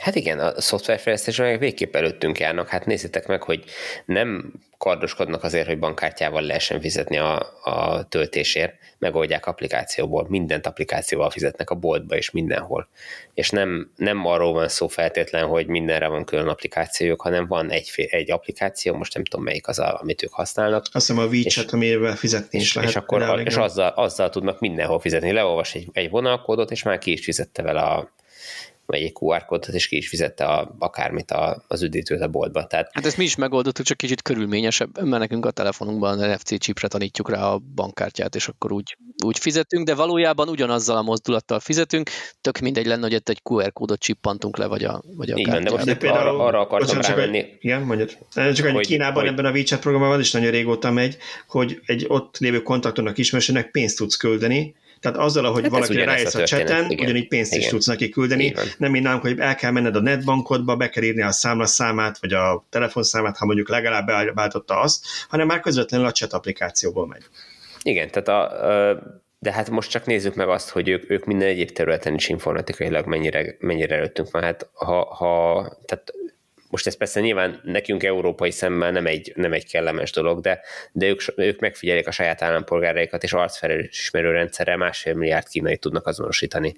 Hát 0.00 0.14
igen, 0.14 0.38
a 0.38 0.60
szoftverfejlesztésre 0.60 1.44
meg 1.44 1.58
végképp 1.58 1.94
előttünk 1.94 2.38
járnak. 2.38 2.68
Hát 2.68 2.86
nézzétek 2.86 3.26
meg, 3.26 3.42
hogy 3.42 3.64
nem 4.04 4.52
kardoskodnak 4.78 5.42
azért, 5.42 5.66
hogy 5.66 5.78
bankkártyával 5.78 6.42
lehessen 6.42 6.80
fizetni 6.80 7.18
a, 7.18 7.60
a 7.62 8.06
töltésért, 8.08 8.74
megoldják 8.98 9.46
applikációból, 9.46 10.26
mindent 10.28 10.66
applikációval 10.66 11.30
fizetnek 11.30 11.70
a 11.70 11.74
boltba 11.74 12.16
és 12.16 12.30
mindenhol. 12.30 12.88
És 13.34 13.50
nem, 13.50 13.90
nem 13.96 14.26
arról 14.26 14.52
van 14.52 14.68
szó 14.68 14.88
feltétlen, 14.88 15.46
hogy 15.46 15.66
mindenre 15.66 16.06
van 16.06 16.24
külön 16.24 16.48
applikációjuk, 16.48 17.20
hanem 17.20 17.46
van 17.46 17.70
egy, 17.70 17.90
egy 18.10 18.30
applikáció, 18.30 18.94
most 18.94 19.14
nem 19.14 19.24
tudom 19.24 19.44
melyik 19.44 19.68
az, 19.68 19.78
a, 19.78 19.98
amit 20.00 20.22
ők 20.22 20.32
használnak. 20.32 20.84
Azt 20.92 21.06
hiszem 21.06 21.22
a 21.22 21.26
WeChat, 21.26 21.72
amivel 21.72 22.16
fizetni 22.16 22.58
is 22.58 22.74
lehet. 22.74 22.90
És, 22.90 22.96
akkor, 22.96 23.42
és 23.44 23.56
azzal, 23.56 23.88
azzal 23.88 24.30
tudnak 24.30 24.60
mindenhol 24.60 25.00
fizetni. 25.00 25.32
Leolvas 25.32 25.74
egy, 25.74 25.88
egy 25.92 26.10
vonalkódot, 26.10 26.70
és 26.70 26.82
már 26.82 26.98
ki 26.98 27.12
is 27.12 27.24
fizette 27.24 27.62
vele 27.62 27.80
a, 27.80 28.14
vagy 28.86 29.00
egy 29.02 29.12
QR 29.20 29.44
kódot, 29.44 29.74
és 29.74 29.88
ki 29.88 29.96
is 29.96 30.08
fizette 30.08 30.44
a, 30.44 30.74
akármit 30.78 31.30
a, 31.30 31.64
az 31.68 31.82
üdítőt 31.82 32.20
a 32.20 32.28
boltba. 32.28 32.66
Tehát... 32.66 32.90
Hát 32.92 33.06
ezt 33.06 33.16
mi 33.16 33.24
is 33.24 33.36
megoldottuk, 33.36 33.84
csak 33.84 33.96
kicsit 33.96 34.22
körülményesebb, 34.22 35.02
mert 35.02 35.18
nekünk 35.18 35.46
a 35.46 35.50
telefonunkban 35.50 36.20
a 36.20 36.26
NFC 36.26 36.58
chipre 36.58 36.88
tanítjuk 36.88 37.30
rá 37.30 37.42
a 37.42 37.60
bankkártyát, 37.74 38.34
és 38.34 38.48
akkor 38.48 38.72
úgy, 38.72 38.96
úgy 39.24 39.38
fizetünk, 39.38 39.86
de 39.86 39.94
valójában 39.94 40.48
ugyanazzal 40.48 40.96
a 40.96 41.02
mozdulattal 41.02 41.60
fizetünk, 41.60 42.10
tök 42.40 42.58
mindegy 42.58 42.86
lenne, 42.86 43.02
hogy 43.02 43.12
itt 43.12 43.28
egy 43.28 43.40
QR 43.42 43.72
kódot 43.72 44.00
csippantunk 44.00 44.56
le, 44.56 44.66
vagy 44.66 44.84
a, 44.84 45.02
vagy 45.16 45.30
a 45.30 45.36
Igen, 45.36 45.64
de 45.64 45.70
most 45.70 45.84
de 45.84 45.96
például, 45.96 46.28
arra, 46.28 46.44
arra 46.44 46.60
akartam 46.60 46.96
bocsánat, 46.96 47.18
rámenni. 47.18 47.40
Csak, 47.40 47.64
igen, 47.64 47.82
mondjad. 47.82 48.18
Csak 48.54 48.66
hogy 48.66 48.86
Kínában 48.86 49.22
hogy... 49.22 49.32
ebben 49.32 49.44
a 49.44 49.50
WeChat 49.50 49.80
programban 49.80 50.20
is 50.20 50.32
nagyon 50.32 50.50
régóta 50.50 50.90
megy, 50.90 51.16
hogy 51.48 51.80
egy 51.86 52.04
ott 52.08 52.38
lévő 52.38 52.62
kontaktonak 52.62 53.18
ismerősének 53.18 53.70
pénzt 53.70 53.96
tudsz 53.96 54.16
küldeni, 54.16 54.74
tehát 55.12 55.26
azzal, 55.26 55.52
hogy 55.52 55.62
hát 55.62 55.70
valaki 55.70 55.96
rájössz 55.96 56.34
a, 56.34 56.40
a 56.40 56.44
cseten, 56.44 56.90
igen. 56.90 57.04
ugyanígy 57.04 57.28
pénzt 57.28 57.50
igen. 57.52 57.64
is 57.64 57.70
tudsz 57.70 57.86
neki 57.86 58.08
küldeni. 58.08 58.54
Nem 58.78 58.90
mint 58.90 59.04
nálunk, 59.04 59.22
hogy 59.22 59.38
el 59.38 59.54
kell 59.54 59.70
menned 59.70 59.96
a 59.96 60.00
netbankodba, 60.00 60.76
be 60.76 60.88
kell 60.88 61.02
írni 61.02 61.22
a 61.22 61.32
számlaszámát, 61.32 62.18
vagy 62.18 62.32
a 62.32 62.66
telefonszámát, 62.70 63.36
ha 63.36 63.46
mondjuk 63.46 63.68
legalább 63.68 64.06
beállította 64.06 64.80
azt, 64.80 65.04
hanem 65.28 65.46
már 65.46 65.60
közvetlenül 65.60 66.06
a 66.06 66.12
chat 66.12 66.32
applikációból 66.32 67.06
megy. 67.06 67.22
Igen, 67.82 68.10
tehát 68.10 68.28
a, 68.28 68.54
de 69.38 69.52
hát 69.52 69.70
most 69.70 69.90
csak 69.90 70.06
nézzük 70.06 70.34
meg 70.34 70.48
azt, 70.48 70.68
hogy 70.68 70.88
ők, 70.88 71.10
ők 71.10 71.24
minden 71.24 71.48
egyéb 71.48 71.70
területen 71.70 72.14
is 72.14 72.28
informatikailag 72.28 73.06
mennyire, 73.06 73.56
mennyire 73.58 73.96
előttünk 73.96 74.30
van. 74.30 74.42
Hát 74.42 74.68
ha, 74.72 75.14
ha 75.14 75.62
tehát 75.84 76.12
most 76.76 76.88
ez 76.88 76.96
persze 76.96 77.20
nyilván 77.20 77.60
nekünk 77.64 78.02
európai 78.02 78.50
szemmel 78.50 78.90
nem 78.90 79.06
egy, 79.06 79.32
nem 79.34 79.52
egy 79.52 79.66
kellemes 79.70 80.10
dolog, 80.10 80.40
de, 80.40 80.60
de 80.92 81.06
ők, 81.06 81.20
ők 81.36 81.60
megfigyelik 81.60 82.06
a 82.06 82.10
saját 82.10 82.42
állampolgáraikat, 82.42 83.22
és 83.22 83.32
arcfelismerő 83.32 84.30
rendszerrel 84.30 84.76
másfél 84.76 85.14
milliárd 85.14 85.48
kínai 85.48 85.76
tudnak 85.76 86.06
azonosítani, 86.06 86.76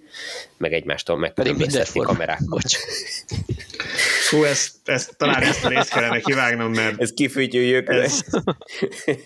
meg 0.57 0.73
egymástól 0.73 1.19
megkülönböztetni 1.19 2.01
kamerákkal. 2.01 2.61
Fú, 4.29 4.45
ezt, 4.45 4.73
ezt, 4.85 5.17
talán 5.17 5.43
ezt 5.43 5.65
a 5.65 5.69
részt 5.69 5.89
kellene 5.89 6.21
kivágnom, 6.21 6.73
mert... 6.73 7.01
Ez 7.01 7.13
kifütyüljük. 7.13 7.89
Ez, 7.89 8.21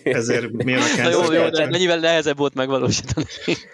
ezért 0.03 0.51
mi 0.51 0.73
a 0.73 0.79
Jó, 1.11 1.31
jó, 1.31 1.49
de 1.49 1.65
mennyivel 1.65 1.99
nehezebb 1.99 2.37
volt 2.37 2.53
megvalósítani. 2.53 3.25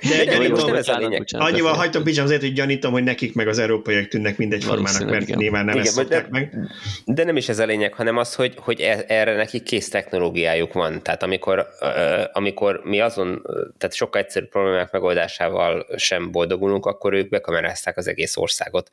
De 0.01 0.23
gyanítom, 0.23 0.73
ez 0.73 0.87
a 0.87 0.97
lényeg. 0.97 1.25
Annyival 1.31 1.73
hagytam 1.73 2.03
picsam 2.03 2.25
azért, 2.25 2.41
hogy 2.41 2.53
gyanítom, 2.53 2.91
hogy 2.91 3.03
nekik 3.03 3.33
meg 3.33 3.47
az 3.47 3.59
európaiak 3.59 4.07
tűnnek 4.07 4.37
mindegy 4.37 4.63
formának, 4.63 5.09
mert 5.09 5.21
igen. 5.21 5.37
nyilván 5.37 5.65
nem 5.65 5.75
igen, 5.75 5.87
ezt 5.87 6.07
de, 6.07 6.27
meg. 6.29 6.57
De 7.05 7.23
nem 7.23 7.37
is 7.37 7.49
ez 7.49 7.59
a 7.59 7.65
lényeg, 7.65 7.93
hanem 7.93 8.17
az, 8.17 8.35
hogy, 8.35 8.53
hogy 8.57 8.81
e- 8.81 9.05
erre 9.07 9.35
nekik 9.35 9.63
kész 9.63 9.89
technológiájuk 9.89 10.73
van. 10.73 11.03
Tehát 11.03 11.23
amikor, 11.23 11.67
amikor 12.31 12.81
mi 12.83 12.99
azon, 12.99 13.41
tehát 13.77 13.95
sokkal 13.95 14.21
egyszerű 14.21 14.45
problémák 14.45 14.91
megoldásával 14.91 15.87
sem 15.95 16.31
boldogulunk, 16.31 16.85
akkor 16.85 17.13
ők 17.13 17.29
bekamerázták 17.29 17.97
az 17.97 18.07
egész 18.07 18.37
országot, 18.37 18.91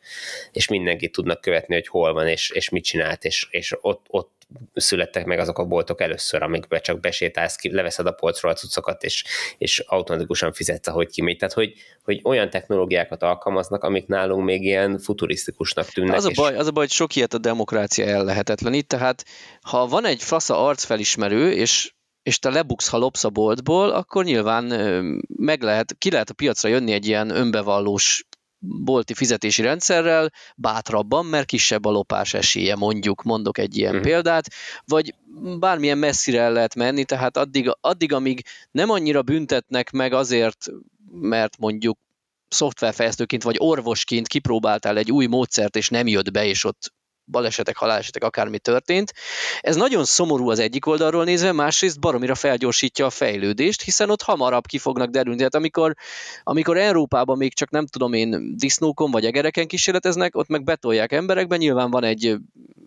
és 0.52 0.68
mindenkit 0.68 1.12
tudnak 1.12 1.40
követni, 1.40 1.74
hogy 1.74 1.88
hol 1.88 2.12
van 2.12 2.24
van, 2.26 2.34
és, 2.34 2.50
és 2.50 2.68
mit 2.68 2.84
csinált, 2.84 3.24
és, 3.24 3.46
és 3.50 3.76
ott, 3.80 4.06
ott 4.08 4.34
születtek 4.74 5.24
meg 5.24 5.38
azok 5.38 5.58
a 5.58 5.64
boltok 5.64 6.00
először, 6.00 6.42
amikbe 6.42 6.80
csak 6.80 7.00
besétálsz 7.00 7.56
ki, 7.56 7.72
leveszed 7.72 8.06
a 8.06 8.12
polcról 8.12 8.52
a 8.52 8.54
cuccokat, 8.54 9.04
és, 9.04 9.24
és 9.58 9.78
automatikusan 9.78 10.52
fizetsz, 10.52 10.86
ahogy 10.86 11.08
kimegy. 11.08 11.36
Tehát, 11.36 11.54
hogy, 11.54 11.72
hogy 12.02 12.20
olyan 12.24 12.50
technológiákat 12.50 13.22
alkalmaznak, 13.22 13.84
amik 13.84 14.06
nálunk 14.06 14.44
még 14.44 14.62
ilyen 14.62 14.98
futurisztikusnak 14.98 15.86
tűnnek. 15.86 16.16
Az 16.16 16.24
a, 16.24 16.30
baj, 16.34 16.56
az 16.56 16.66
a 16.66 16.70
baj, 16.70 16.84
hogy 16.84 16.92
sok 16.92 17.16
ilyet 17.16 17.34
a 17.34 17.38
demokrácia 17.38 18.04
ellehetetlenít, 18.04 18.86
tehát 18.86 19.24
ha 19.60 19.86
van 19.86 20.04
egy 20.04 20.22
fasza 20.22 20.66
arcfelismerő, 20.66 21.52
és 21.52 21.94
és 22.22 22.38
te 22.38 22.50
lebuksz, 22.50 22.88
ha 22.88 22.98
lopsz 22.98 23.24
a 23.24 23.30
boltból, 23.30 23.90
akkor 23.90 24.24
nyilván 24.24 24.64
meg 25.36 25.62
lehet, 25.62 25.94
ki 25.98 26.10
lehet 26.10 26.30
a 26.30 26.34
piacra 26.34 26.68
jönni 26.68 26.92
egy 26.92 27.06
ilyen 27.06 27.30
önbevallós 27.30 28.25
bolti 28.58 29.14
fizetési 29.14 29.62
rendszerrel 29.62 30.32
bátrabban, 30.56 31.26
mert 31.26 31.46
kisebb 31.46 31.84
a 31.84 31.90
lopás 31.90 32.34
esélye, 32.34 32.74
mondjuk, 32.76 33.22
mondok 33.22 33.58
egy 33.58 33.76
ilyen 33.76 33.94
mm. 33.94 34.00
példát, 34.00 34.46
vagy 34.84 35.14
bármilyen 35.58 35.98
messzire 35.98 36.40
el 36.40 36.52
lehet 36.52 36.74
menni, 36.74 37.04
tehát 37.04 37.36
addig, 37.36 37.72
addig, 37.80 38.12
amíg 38.12 38.44
nem 38.70 38.90
annyira 38.90 39.22
büntetnek 39.22 39.90
meg 39.90 40.12
azért, 40.12 40.66
mert 41.10 41.58
mondjuk 41.58 41.98
szoftverfejlesztőként 42.48 43.42
vagy 43.42 43.56
orvosként 43.58 44.26
kipróbáltál 44.26 44.96
egy 44.96 45.12
új 45.12 45.26
módszert, 45.26 45.76
és 45.76 45.88
nem 45.88 46.06
jött 46.06 46.30
be, 46.30 46.46
és 46.46 46.64
ott 46.64 46.92
balesetek, 47.26 47.76
halálesetek, 47.76 48.24
akármi 48.24 48.58
történt. 48.58 49.12
Ez 49.60 49.76
nagyon 49.76 50.04
szomorú 50.04 50.50
az 50.50 50.58
egyik 50.58 50.86
oldalról 50.86 51.24
nézve, 51.24 51.52
másrészt 51.52 52.00
baromira 52.00 52.34
felgyorsítja 52.34 53.06
a 53.06 53.10
fejlődést, 53.10 53.82
hiszen 53.82 54.10
ott 54.10 54.22
hamarabb 54.22 54.66
ki 54.66 54.78
fognak 54.78 55.10
derülni. 55.10 55.38
Tehát 55.38 55.54
amikor, 55.54 55.94
amikor 56.42 56.76
Európában 56.76 57.36
még 57.36 57.54
csak 57.54 57.70
nem 57.70 57.86
tudom 57.86 58.12
én 58.12 58.56
disznókon 58.56 59.10
vagy 59.10 59.24
egereken 59.24 59.66
kísérleteznek, 59.66 60.36
ott 60.36 60.48
meg 60.48 60.64
betolják 60.64 61.12
emberekben, 61.12 61.58
nyilván 61.58 61.90
van 61.90 62.04
egy 62.04 62.36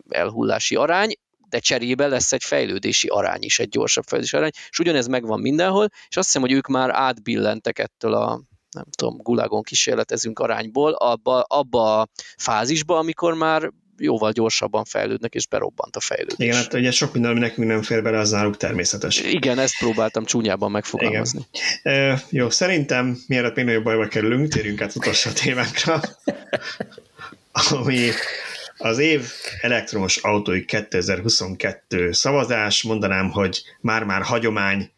elhullási 0.09 0.75
arány, 0.75 1.13
de 1.49 1.59
cserébe 1.59 2.07
lesz 2.07 2.31
egy 2.31 2.43
fejlődési 2.43 3.07
arány 3.07 3.41
is, 3.41 3.59
egy 3.59 3.69
gyorsabb 3.69 4.03
fejlődési 4.03 4.37
arány, 4.37 4.51
és 4.69 4.79
ugyanez 4.79 5.07
megvan 5.07 5.39
mindenhol, 5.39 5.87
és 6.09 6.17
azt 6.17 6.25
hiszem, 6.25 6.41
hogy 6.41 6.51
ők 6.51 6.67
már 6.67 6.89
átbillentek 6.89 7.79
ettől 7.79 8.13
a 8.13 8.41
nem 8.71 8.85
tudom, 8.97 9.17
gulágon 9.17 9.61
kísérletezünk 9.61 10.39
arányból, 10.39 10.91
abba, 10.91 11.41
abba 11.41 11.99
a 11.99 12.07
fázisba, 12.37 12.97
amikor 12.97 13.33
már 13.33 13.71
jóval 13.99 14.31
gyorsabban 14.31 14.83
fejlődnek, 14.83 15.33
és 15.33 15.47
berobbant 15.47 15.95
a 15.95 15.99
fejlődés. 15.99 16.37
Igen, 16.37 16.55
hát 16.55 16.73
ugye 16.73 16.91
sok 16.91 17.13
minden, 17.13 17.31
ami 17.31 17.39
nekünk 17.39 17.67
nem 17.67 17.81
fér 17.81 18.03
bele, 18.03 18.19
az 18.19 18.29
náluk 18.29 18.57
természetes. 18.57 19.21
Igen, 19.21 19.59
ezt 19.59 19.77
próbáltam 19.77 20.25
csúnyában 20.25 20.71
megfogalmazni. 20.71 21.47
Igen. 21.81 22.11
E, 22.11 22.21
jó, 22.29 22.49
szerintem 22.49 23.17
mielőtt 23.27 23.55
még 23.55 23.65
nagyobb 23.65 23.83
bajba 23.83 24.07
kerülünk, 24.07 24.47
térjünk 24.47 24.81
át 24.81 24.95
utolsó 24.95 25.29
témákra, 25.43 26.01
ami 27.51 28.09
az 28.77 28.97
év 28.97 29.31
elektromos 29.61 30.17
autói 30.17 30.65
2022 30.65 32.11
szavazás, 32.11 32.83
mondanám, 32.83 33.29
hogy 33.29 33.63
már-már 33.81 34.21
hagyomány 34.21 34.91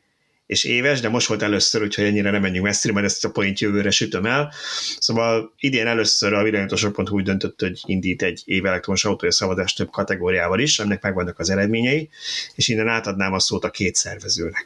és 0.51 0.63
éves, 0.63 0.99
de 0.99 1.09
most 1.09 1.27
volt 1.27 1.41
először, 1.41 1.81
úgyhogy 1.81 2.03
ennyire 2.03 2.31
nem 2.31 2.41
menjünk 2.41 2.65
messzire, 2.65 2.93
mert 2.93 3.05
ezt 3.05 3.25
a 3.25 3.29
point 3.29 3.59
jövőre 3.59 3.89
sütöm 3.89 4.25
el. 4.25 4.53
Szóval 4.99 5.53
idén 5.57 5.87
először 5.87 6.33
a 6.33 6.43
világítósok.hu 6.43 7.15
úgy 7.15 7.23
döntött, 7.23 7.59
hogy 7.61 7.81
indít 7.85 8.21
egy 8.21 8.41
év 8.45 8.65
elektromos 8.65 9.05
autója 9.05 9.31
szavazást 9.31 9.77
több 9.77 9.89
kategóriával 9.89 10.59
is, 10.59 10.79
ennek 10.79 11.01
megvannak 11.01 11.39
az 11.39 11.49
eredményei, 11.49 12.09
és 12.55 12.67
innen 12.67 12.87
átadnám 12.87 13.33
a 13.33 13.39
szót 13.39 13.63
a 13.63 13.69
két 13.69 13.95
szervezőnek. 13.95 14.65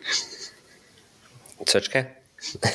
Csöcske? 1.64 2.22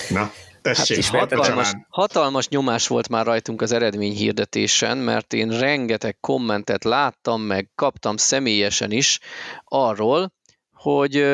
Na, 0.09 0.33
Tessék, 0.63 1.05
hát 1.05 1.33
hatalmas, 1.33 1.73
hatalmas 1.89 2.49
nyomás 2.49 2.87
volt 2.87 3.09
már 3.09 3.27
rajtunk 3.27 3.63
az 3.63 3.73
eredményhirdetésen, 3.73 4.99
mert 4.99 5.33
én 5.33 5.59
rengeteg 5.59 6.17
kommentet 6.21 6.85
láttam, 6.85 7.43
meg 7.43 7.71
kaptam 7.75 8.17
személyesen 8.17 8.91
is 8.91 9.19
arról, 9.65 10.33
hogy 10.73 11.25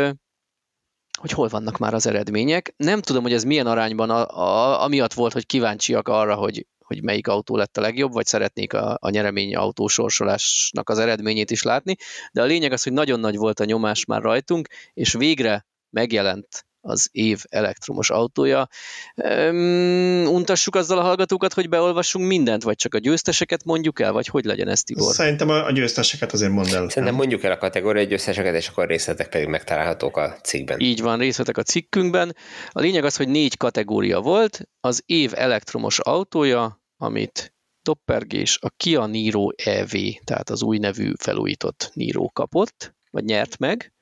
hogy 1.17 1.31
hol 1.31 1.49
vannak 1.49 1.79
már 1.79 1.95
az 1.95 2.07
eredmények. 2.07 2.75
Nem 2.77 3.01
tudom, 3.01 3.23
hogy 3.23 3.33
ez 3.33 3.45
milyen 3.45 3.67
arányban 3.67 4.11
a, 4.11 4.27
a, 4.27 4.83
amiatt 4.83 5.13
volt, 5.13 5.33
hogy 5.33 5.47
kíváncsiak 5.47 6.09
arra, 6.09 6.35
hogy, 6.35 6.67
hogy 6.79 7.03
melyik 7.03 7.29
autó 7.29 7.57
lett 7.57 7.77
a 7.77 7.81
legjobb, 7.81 8.13
vagy 8.13 8.27
szeretnék 8.27 8.73
a, 8.73 8.97
a 9.01 9.11
nyeremény 9.11 9.57
autósorsolásnak 9.57 10.89
az 10.89 10.99
eredményét 10.99 11.51
is 11.51 11.63
látni, 11.63 11.97
de 12.33 12.43
a 12.43 12.45
lényeg 12.45 12.73
az, 12.73 12.83
hogy 12.83 12.93
nagyon 12.93 13.21
nagy 13.21 13.37
volt 13.37 13.61
a 13.61 13.65
nyomás 13.65 14.05
már 14.05 14.23
rajtunk, 14.23 14.69
és 14.95 15.13
végre 15.13 15.67
megjelent 15.91 16.67
az 16.87 17.09
év 17.13 17.43
elektromos 17.49 18.11
autója. 18.11 18.69
Um, 19.15 20.27
untassuk 20.27 20.75
azzal 20.75 20.99
a 20.99 21.03
hallgatókat, 21.03 21.53
hogy 21.53 21.69
beolvassunk 21.69 22.27
mindent, 22.27 22.63
vagy 22.63 22.77
csak 22.77 22.95
a 22.95 22.99
győzteseket 22.99 23.65
mondjuk 23.65 24.01
el, 24.01 24.13
vagy 24.13 24.27
hogy 24.27 24.45
legyen 24.45 24.69
ez, 24.69 24.83
Tibor? 24.83 25.15
Szerintem 25.15 25.49
a, 25.49 25.71
győzteseket 25.71 26.33
azért 26.33 26.53
mondd 26.53 26.75
el. 26.75 26.89
Szerintem 26.89 27.15
mondjuk 27.15 27.43
el 27.45 27.53
a 27.53 27.59
kategóriai 27.59 28.07
győzteseket, 28.07 28.55
és 28.55 28.69
akkor 28.69 28.87
részletek 28.87 29.29
pedig 29.29 29.49
megtalálhatók 29.49 30.17
a 30.17 30.37
cikkben. 30.43 30.81
Így 30.81 31.01
van, 31.01 31.19
részletek 31.19 31.57
a 31.57 31.63
cikkünkben. 31.63 32.37
A 32.71 32.81
lényeg 32.81 33.05
az, 33.05 33.17
hogy 33.17 33.29
négy 33.29 33.57
kategória 33.57 34.21
volt. 34.21 34.61
Az 34.81 35.03
év 35.07 35.33
elektromos 35.35 35.99
autója, 35.99 36.83
amit 36.97 37.55
Toppergés 37.83 38.59
a 38.61 38.71
Kia 38.77 39.07
Niro 39.07 39.49
EV, 39.65 39.93
tehát 40.25 40.51
az 40.51 40.63
új 40.63 40.79
nevű 40.79 41.13
felújított 41.19 41.91
Niro 41.95 42.29
kapott, 42.33 42.95
vagy 43.11 43.25
nyert 43.25 43.59
meg 43.59 43.93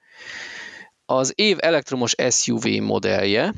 az 1.07 1.33
év 1.35 1.57
elektromos 1.61 2.15
SUV 2.31 2.67
modellje, 2.81 3.55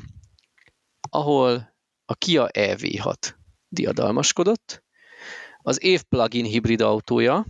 ahol 1.09 1.73
a 2.05 2.15
Kia 2.15 2.49
EV6 2.53 3.33
diadalmaskodott, 3.69 4.83
az 5.61 5.83
év 5.83 6.03
plug-in 6.03 6.45
hibrid 6.45 6.81
autója, 6.81 7.45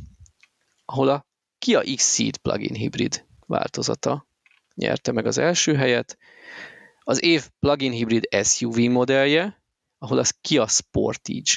ahol 0.86 1.10
a 1.10 1.26
Kia 1.58 1.82
X-Seed 1.96 2.38
plug-in 2.38 2.76
hibrid 2.76 3.26
változata 3.46 4.28
nyerte 4.76 5.12
meg 5.12 5.26
az 5.26 5.38
első 5.38 5.76
helyet, 5.76 6.18
az 7.00 7.24
év 7.24 7.50
plug-in 7.60 7.92
hibrid 7.92 8.28
SUV 8.44 8.78
modellje, 8.78 9.62
ahol 9.98 10.18
az 10.18 10.30
Kia 10.42 10.68
Sportage 10.68 11.52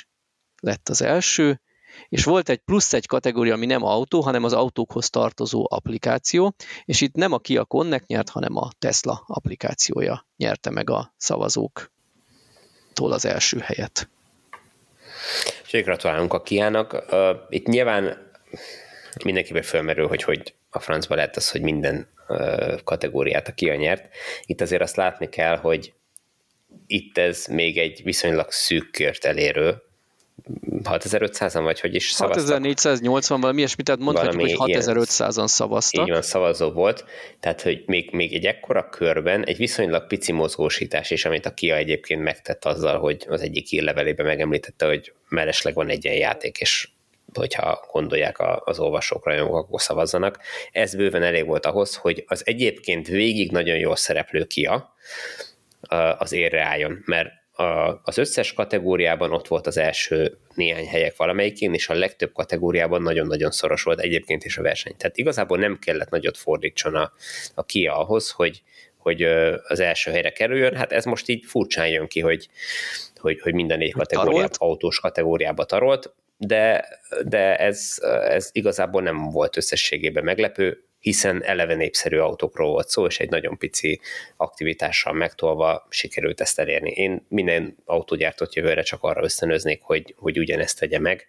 lett 0.61 0.89
az 0.89 1.03
első, 1.03 1.61
és 2.09 2.25
volt 2.25 2.49
egy 2.49 2.59
plusz 2.59 2.93
egy 2.93 3.07
kategória, 3.07 3.55
ami 3.55 3.67
nem 3.67 3.85
autó, 3.85 4.21
hanem 4.21 4.45
az 4.45 4.53
autókhoz 4.53 5.11
tartozó 5.11 5.67
applikáció, 5.71 6.55
és 6.85 7.01
itt 7.01 7.15
nem 7.15 7.33
a 7.33 7.39
Kia 7.39 7.65
Connect 7.65 8.07
nyert, 8.07 8.29
hanem 8.29 8.57
a 8.57 8.71
Tesla 8.79 9.25
applikációja 9.27 10.27
nyerte 10.37 10.71
meg 10.71 10.91
a 10.91 11.15
szavazóktól 11.17 11.91
az 13.12 13.25
első 13.25 13.59
helyet. 13.59 14.09
És 15.73 15.83
gratulálunk 15.83 16.33
a 16.33 16.43
Kiának. 16.43 17.05
Itt 17.49 17.67
nyilván 17.67 18.31
mindenkiben 19.25 19.62
felmerül, 19.62 20.09
hogy 20.09 20.23
hogy 20.23 20.55
a 20.71 20.81
francba 20.81 21.15
lett 21.15 21.37
az, 21.37 21.51
hogy 21.51 21.61
minden 21.61 22.09
kategóriát 22.85 23.49
a 23.49 23.53
Kia 23.53 23.75
nyert. 23.75 24.15
Itt 24.45 24.61
azért 24.61 24.83
azt 24.83 24.97
látni 24.97 25.29
kell, 25.29 25.57
hogy 25.57 25.93
itt 26.87 27.19
ez 27.19 27.47
még 27.47 27.79
egy 27.79 28.03
viszonylag 28.03 28.51
szűk 28.51 28.91
kört 28.91 29.25
elérő, 29.25 29.83
6500-an 30.83 31.61
vagy 31.62 31.81
hogy 31.81 31.95
is 31.95 32.11
szavaztak? 32.11 32.49
6480 32.49 33.41
valami 33.41 33.59
ilyesmit, 33.59 33.87
tehát 33.87 34.01
mondhatjuk, 34.01 34.57
hogy 34.57 34.73
6500-an 34.73 35.47
szavaztak. 35.47 36.07
Így 36.07 36.12
van, 36.12 36.23
szavazó 36.23 36.71
volt, 36.71 37.05
tehát 37.41 37.62
hogy 37.62 37.83
még, 37.87 38.11
még 38.12 38.35
egy 38.35 38.45
ekkora 38.45 38.89
körben 38.89 39.45
egy 39.45 39.57
viszonylag 39.57 40.07
pici 40.07 40.33
mozgósítás 40.33 41.11
is, 41.11 41.25
amit 41.25 41.47
a 41.47 41.55
KIA 41.55 41.77
egyébként 41.77 42.23
megtett 42.23 42.65
azzal, 42.65 42.99
hogy 42.99 43.27
az 43.29 43.41
egyik 43.41 43.67
hírlevelében 43.67 44.27
megemlítette, 44.27 44.87
hogy 44.87 45.12
mellesleg 45.29 45.75
van 45.75 45.89
egy 45.89 46.05
ilyen 46.05 46.17
játék, 46.17 46.59
és 46.59 46.89
hogyha 47.35 47.89
gondolják 47.93 48.37
az 48.65 48.79
olvasók, 48.79 49.27
rajongók, 49.27 49.57
akkor 49.57 49.81
szavazzanak. 49.81 50.39
Ez 50.73 50.95
bőven 50.95 51.23
elég 51.23 51.47
volt 51.47 51.67
ahhoz, 51.67 51.97
hogy 51.97 52.25
az 52.27 52.43
egyébként 52.47 53.07
végig 53.07 53.51
nagyon 53.51 53.77
jól 53.77 53.97
szereplő 53.97 54.45
KIA 54.45 54.95
az 56.19 56.33
érre 56.33 56.62
álljon, 56.62 57.03
mert 57.05 57.29
a, 57.61 58.01
az 58.05 58.19
összes 58.19 58.53
kategóriában 58.53 59.32
ott 59.32 59.49
volt 59.49 59.66
az 59.66 59.77
első 59.77 60.39
néhány 60.55 60.87
helyek 60.87 61.16
valamelyikén, 61.16 61.74
és 61.74 61.89
a 61.89 61.95
legtöbb 61.95 62.32
kategóriában 62.32 63.03
nagyon-nagyon 63.03 63.51
szoros 63.51 63.82
volt 63.82 64.01
egyébként 64.01 64.45
is 64.45 64.59
a 64.59 64.62
verseny. 64.62 64.97
Tehát 64.97 65.16
igazából 65.16 65.59
nem 65.59 65.78
kellett 65.78 66.11
nagyot 66.11 66.37
fordítson 66.37 66.95
a, 66.95 67.12
a 67.55 67.65
Kia 67.65 67.99
ahhoz, 67.99 68.31
hogy, 68.31 68.62
hogy 68.97 69.23
az 69.69 69.81
első 69.81 70.11
helyre 70.11 70.31
kerüljön. 70.31 70.77
Hát 70.77 70.93
ez 70.93 71.05
most 71.05 71.28
így 71.28 71.45
furcsán 71.45 71.89
jön 71.89 72.07
ki, 72.07 72.20
hogy, 72.20 72.49
hogy, 73.16 73.41
hogy 73.41 73.55
minden 73.55 73.78
négy 73.78 73.93
kategóriában, 73.93 74.51
autós 74.53 75.01
kategóriába 75.01 75.65
tarolt, 75.65 76.15
de, 76.37 76.89
de 77.24 77.57
ez, 77.57 77.95
ez 78.28 78.49
igazából 78.53 79.03
nem 79.03 79.31
volt 79.31 79.57
összességében 79.57 80.24
meglepő 80.24 80.85
hiszen 81.01 81.45
eleve 81.45 81.75
népszerű 81.75 82.19
autókról 82.19 82.71
volt 82.71 82.89
szó, 82.89 83.07
és 83.07 83.21
egy 83.21 83.31
nagyon 83.31 83.59
pici 83.59 84.01
aktivitással 84.37 85.13
megtolva 85.13 85.87
sikerült 85.89 86.41
ezt 86.41 86.59
elérni. 86.59 86.91
Én 86.91 87.27
minden 87.29 87.77
autógyártott 87.85 88.55
jövőre 88.55 88.83
csak 88.83 89.03
arra 89.03 89.23
ösztönöznék, 89.23 89.83
hogy, 89.83 90.15
hogy 90.19 90.39
ugyanezt 90.39 90.79
tegye 90.79 90.99
meg. 90.99 91.27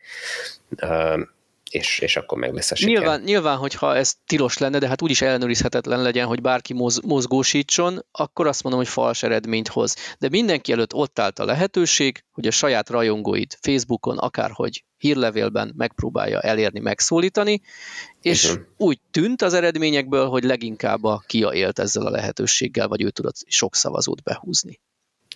És, 1.72 1.99
és 1.99 2.15
akkor 2.18 2.38
meg 2.38 2.53
lesz 2.53 2.72
a 2.72 2.76
siker. 2.76 2.93
Nyilván, 2.93 3.22
nyilván, 3.22 3.57
hogyha 3.57 3.95
ez 3.95 4.14
tilos 4.26 4.57
lenne, 4.57 4.80
de 4.80 4.88
hát 4.88 5.02
úgyis 5.02 5.22
ellenőrizhetetlen 5.22 6.02
legyen, 6.02 6.27
hogy 6.27 6.41
bárki 6.41 6.73
moz, 6.73 6.99
mozgósítson, 6.99 8.06
akkor 8.11 8.48
azt 8.48 8.64
mondom, 8.64 8.81
hogy 8.81 8.91
fals 8.91 9.23
eredményt 9.23 9.68
hoz. 9.68 9.95
De 10.19 10.30
mindenki 10.30 10.72
előtt 10.72 10.93
ott 10.93 11.19
állt 11.19 11.39
a 11.39 11.45
lehetőség, 11.45 12.23
hogy 12.31 12.48
a 12.48 12.52
saját 12.52 12.89
rajongóit 12.89 13.57
Facebookon, 13.61 14.18
akárhogy 14.18 14.84
hírlevélben 14.98 15.73
megpróbálja 15.77 16.39
elérni, 16.39 16.80
megszólítani, 16.80 17.61
és 18.22 18.49
uh-huh. 18.49 18.65
úgy 18.77 18.99
tűnt 19.11 19.41
az 19.41 19.53
eredményekből, 19.53 20.27
hogy 20.27 20.43
leginkább 20.43 21.03
a 21.03 21.23
Kia 21.27 21.53
élt 21.53 21.80
ezzel 21.80 22.06
a 22.06 22.10
lehetőséggel, 22.10 22.88
vagy 22.88 23.02
ő 23.02 23.10
tudott 23.10 23.35
sok 23.48 23.76
szavazót 23.76 24.23
behúzni. 24.23 24.80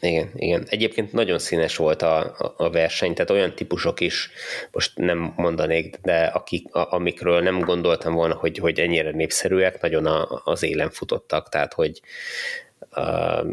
Igen, 0.05 0.29
igen. 0.35 0.65
Egyébként 0.69 1.11
nagyon 1.11 1.39
színes 1.39 1.75
volt 1.75 2.01
a, 2.01 2.35
a 2.57 2.69
verseny, 2.69 3.13
tehát 3.13 3.31
olyan 3.31 3.55
típusok 3.55 3.99
is, 3.99 4.29
most 4.71 4.97
nem 4.97 5.33
mondanék, 5.35 5.99
de 6.01 6.25
akik, 6.25 6.75
a, 6.75 6.93
amikről 6.93 7.41
nem 7.41 7.59
gondoltam 7.59 8.13
volna, 8.13 8.35
hogy, 8.35 8.57
hogy 8.57 8.79
ennyire 8.79 9.11
népszerűek, 9.11 9.81
nagyon 9.81 10.05
a, 10.05 10.41
az 10.43 10.63
élen 10.63 10.89
futottak, 10.89 11.49
tehát 11.49 11.73
hogy 11.73 12.01
uh, 12.95 13.47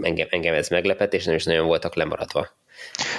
engem, 0.00 0.26
engem 0.30 0.54
ez 0.54 0.68
meglepett, 0.68 1.14
és 1.14 1.24
nem 1.24 1.34
is 1.34 1.44
nagyon 1.44 1.66
voltak 1.66 1.94
lemaradva. 1.94 2.48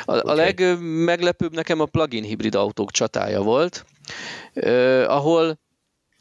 A, 0.05 0.29
a 0.29 0.33
legmeglepőbb 0.33 1.53
nekem 1.53 1.79
a 1.79 1.85
plug-in 1.85 2.23
hibrid 2.23 2.55
autók 2.55 2.91
csatája 2.91 3.41
volt, 3.41 3.85
uh, 4.53 5.05
ahol 5.07 5.59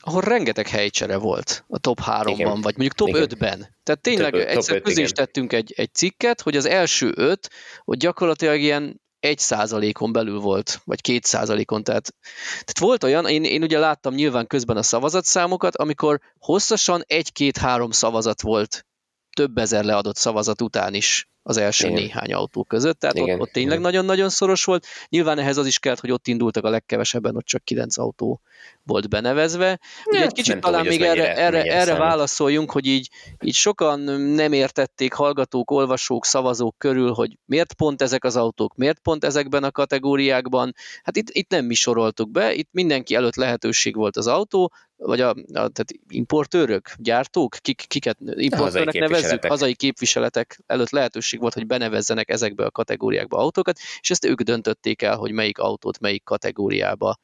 ahol 0.00 0.20
rengeteg 0.20 0.68
helycsere 0.68 1.16
volt 1.16 1.64
a 1.68 1.78
top 1.78 2.00
3-ban, 2.06 2.58
vagy 2.62 2.76
mondjuk 2.76 2.94
top 2.94 3.08
igen. 3.08 3.28
5-ben. 3.28 3.76
Tehát 3.82 4.00
tényleg 4.00 4.32
top, 4.32 4.40
egyszer 4.40 4.74
top 4.74 4.84
közé 4.84 5.02
is 5.02 5.10
tettünk 5.12 5.52
egy, 5.52 5.72
egy 5.76 5.94
cikket, 5.94 6.40
hogy 6.40 6.56
az 6.56 6.64
első 6.64 7.12
öt, 7.16 7.50
hogy 7.84 7.98
gyakorlatilag 7.98 8.60
ilyen 8.60 9.00
egy 9.20 9.38
százalékon 9.38 10.12
belül 10.12 10.38
volt, 10.38 10.80
vagy 10.84 11.00
két 11.00 11.24
százalékon, 11.24 11.84
tehát, 11.84 12.14
tehát 12.50 12.78
volt 12.78 13.04
olyan, 13.04 13.28
én, 13.28 13.44
én 13.44 13.62
ugye 13.62 13.78
láttam 13.78 14.14
nyilván 14.14 14.46
közben 14.46 14.76
a 14.76 14.82
szavazatszámokat, 14.82 15.76
amikor 15.76 16.20
hosszasan 16.38 17.02
egy-két-három 17.06 17.90
szavazat 17.90 18.40
volt 18.40 18.86
több 19.36 19.58
ezer 19.58 19.84
leadott 19.84 20.16
szavazat 20.16 20.62
után 20.62 20.94
is 20.94 21.28
az 21.42 21.56
első 21.56 21.86
Igen. 21.86 22.00
néhány 22.00 22.32
autó 22.32 22.64
között, 22.64 23.00
tehát 23.00 23.16
Igen. 23.16 23.34
ott, 23.34 23.40
ott 23.40 23.52
tényleg 23.52 23.80
nagyon-nagyon 23.80 24.28
szoros 24.28 24.64
volt. 24.64 24.86
Nyilván 25.08 25.38
ehhez 25.38 25.56
az 25.56 25.66
is 25.66 25.78
kellett, 25.78 26.00
hogy 26.00 26.10
ott 26.10 26.26
indultak 26.26 26.64
a 26.64 26.70
legkevesebben, 26.70 27.36
ott 27.36 27.44
csak 27.44 27.64
kilenc 27.64 27.98
autó 27.98 28.40
volt 28.82 29.08
benevezve. 29.08 29.78
Ugye 30.04 30.22
egy 30.22 30.32
kicsit 30.32 30.60
talán 30.60 30.82
tudom, 30.82 30.98
még 30.98 31.06
erre, 31.06 31.36
erre, 31.36 31.62
erre 31.62 31.94
válaszoljunk, 31.94 32.70
hogy 32.70 32.86
így, 32.86 33.08
így 33.40 33.54
sokan 33.54 34.00
nem 34.10 34.52
értették 34.52 35.12
hallgatók, 35.12 35.70
olvasók, 35.70 36.24
szavazók 36.24 36.78
körül, 36.78 37.12
hogy 37.12 37.38
miért 37.44 37.72
pont 37.72 38.02
ezek 38.02 38.24
az 38.24 38.36
autók, 38.36 38.76
miért 38.76 38.98
pont 38.98 39.24
ezekben 39.24 39.64
a 39.64 39.70
kategóriákban. 39.70 40.74
Hát 41.02 41.16
itt, 41.16 41.30
itt 41.30 41.50
nem 41.50 41.64
mi 41.64 41.74
soroltuk 41.74 42.30
be, 42.30 42.54
itt 42.54 42.68
mindenki 42.72 43.14
előtt 43.14 43.36
lehetőség 43.36 43.96
volt 43.96 44.16
az 44.16 44.26
autó, 44.26 44.72
vagy 44.96 45.20
a, 45.20 45.28
a 45.28 45.34
tehát 45.52 45.86
importőrök, 46.08 46.90
gyártók, 46.96 47.56
kik, 47.60 47.84
kiket 47.86 48.18
importőrnek 48.34 48.94
nevezzük, 48.94 49.44
hazai 49.44 49.74
képviseletek 49.74 50.60
előtt 50.66 50.90
lehetőség 50.90 51.39
volt, 51.40 51.54
hogy 51.54 51.66
benevezzenek 51.66 52.30
ezekbe 52.30 52.64
a 52.64 52.70
kategóriákba 52.70 53.38
autókat, 53.38 53.78
és 54.00 54.10
ezt 54.10 54.24
ők 54.24 54.40
döntötték 54.40 55.02
el, 55.02 55.16
hogy 55.16 55.32
melyik 55.32 55.58
autót 55.58 56.00
melyik 56.00 56.24
kategóriába 56.24 57.18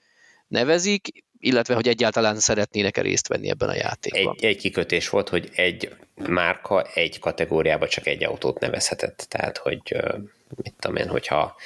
nevezik, 0.48 1.24
illetve 1.38 1.74
hogy 1.74 1.88
egyáltalán 1.88 2.38
szeretnének-e 2.38 3.00
részt 3.00 3.28
venni 3.28 3.50
ebben 3.50 3.68
a 3.68 3.74
játékban. 3.74 4.34
Egy, 4.38 4.44
egy 4.44 4.56
kikötés 4.56 5.08
volt, 5.08 5.28
hogy 5.28 5.50
egy 5.54 5.94
márka 6.14 6.82
egy 6.82 7.18
kategóriába 7.18 7.88
csak 7.88 8.06
egy 8.06 8.24
autót 8.24 8.58
nevezhetett, 8.58 9.26
tehát 9.28 9.58
hogy 9.58 9.80
mit 10.62 10.74
tudom 10.78 10.96
én, 10.96 11.08
hogyha 11.08 11.56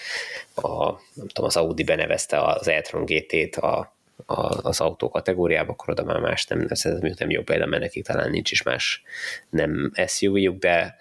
a, 0.55 0.91
nem 0.91 1.29
tudom, 1.29 1.45
az 1.45 1.57
Audi 1.57 1.85
benevezte 1.85 2.43
az 2.43 2.69
e-tron 2.69 3.05
GT-t 3.05 3.57
a, 3.57 3.95
a, 4.27 4.69
az 4.69 4.81
autó 4.81 5.09
kategóriába, 5.09 5.73
akkor 5.73 5.91
oda 5.91 6.05
már 6.05 6.19
más 6.19 6.47
nem 6.47 6.59
nevezhet, 6.59 7.19
nem 7.19 7.31
jó 7.31 7.43
példa, 7.43 7.67
mert 7.67 7.83
nekik 7.83 8.05
talán 8.05 8.31
nincs 8.31 8.51
is 8.51 8.63
más 8.63 9.03
nem 9.51 9.93
SUV-juk, 10.07 10.59
de 10.59 10.97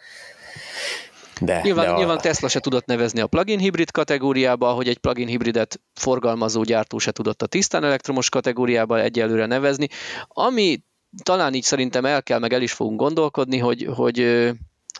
de, 1.39 1.61
nyilván, 1.63 1.85
de 1.85 1.91
a... 1.91 1.97
nyilván 1.97 2.17
Tesla 2.17 2.47
se 2.47 2.59
tudott 2.59 2.85
nevezni 2.85 3.21
a 3.21 3.27
plug-in 3.27 3.59
hibrid 3.59 3.91
kategóriába, 3.91 4.71
hogy 4.71 4.87
egy 4.87 4.97
plug-in 4.97 5.27
hibridet 5.27 5.81
forgalmazó 5.93 6.63
gyártó 6.63 6.97
se 6.97 7.11
tudott 7.11 7.41
a 7.41 7.47
tisztán 7.47 7.83
elektromos 7.83 8.29
kategóriába 8.29 8.99
egyelőre 8.99 9.45
nevezni, 9.45 9.87
ami 10.27 10.83
talán 11.23 11.53
így 11.53 11.63
szerintem 11.63 12.05
el 12.05 12.23
kell, 12.23 12.39
meg 12.39 12.53
el 12.53 12.61
is 12.61 12.71
fogunk 12.71 12.99
gondolkodni, 12.99 13.57
hogy, 13.57 13.87
hogy 13.95 14.49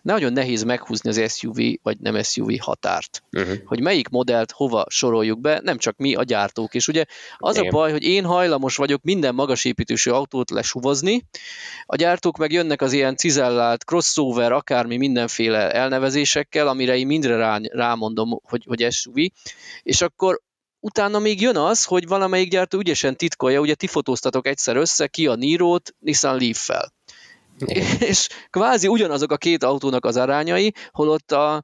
nagyon 0.10 0.34
nehéz 0.34 0.64
meghúzni 0.64 1.10
az 1.10 1.36
SUV 1.36 1.58
vagy 1.84 2.00
nem 2.00 2.24
SUV 2.24 2.50
határt. 2.60 3.24
Uh-huh. 3.32 3.58
Hogy 3.66 3.82
melyik 3.82 4.10
modellt 4.10 4.52
hova 4.52 4.86
soroljuk 4.90 5.42
be, 5.42 5.60
nem 5.64 5.78
csak 5.78 5.98
mi 5.98 6.16
a 6.16 6.24
gyártók. 6.24 6.74
És 6.74 6.88
ugye 6.88 7.06
az 7.38 7.56
Igen. 7.56 7.68
a 7.68 7.72
baj, 7.72 7.92
hogy 7.92 8.04
én 8.04 8.26
hajlamos 8.26 8.76
vagyok 8.76 9.02
minden 9.04 9.36
magasépítésű 9.36 10.12
autót 10.12 10.50
lesuvozni, 10.50 11.26
a 11.86 11.96
gyártók 11.96 12.38
meg 12.38 12.52
jönnek 12.52 12.82
az 12.82 12.94
ilyen 12.94 13.16
cizellált 13.16 13.84
crossover, 13.84 14.52
akármi 14.52 14.98
mindenféle 14.98 15.72
elnevezésekkel, 15.72 16.68
amire 16.68 16.98
én 16.98 17.08
mindre 17.08 17.36
rá, 17.36 17.60
rámondom, 17.64 18.40
hogy, 18.44 18.64
hogy 18.68 18.92
SUV, 18.92 19.16
és 19.84 20.02
akkor 20.02 20.42
utána 20.80 21.20
még 21.20 21.42
jön 21.42 21.58
az, 21.58 21.84
hogy 21.84 22.08
valamelyik 22.08 22.50
gyártó 22.50 22.78
ügyesen 22.80 23.16
titkolja, 23.16 23.60
ugye 23.60 23.76
ti 23.76 23.88
fotóztatok 23.88 24.48
egyszer 24.48 24.76
össze 24.76 25.08
ki 25.08 25.28
a 25.28 25.36
Niro-t 25.36 25.96
Nissan 26.00 26.38
Leaf-fel. 26.38 26.98
és 28.10 28.30
kvázi 28.50 28.88
ugyanazok 28.88 29.32
a 29.32 29.38
két 29.38 29.64
autónak 29.64 30.06
az 30.06 30.18
arányai, 30.18 30.74
holott 30.92 31.32
a, 31.32 31.56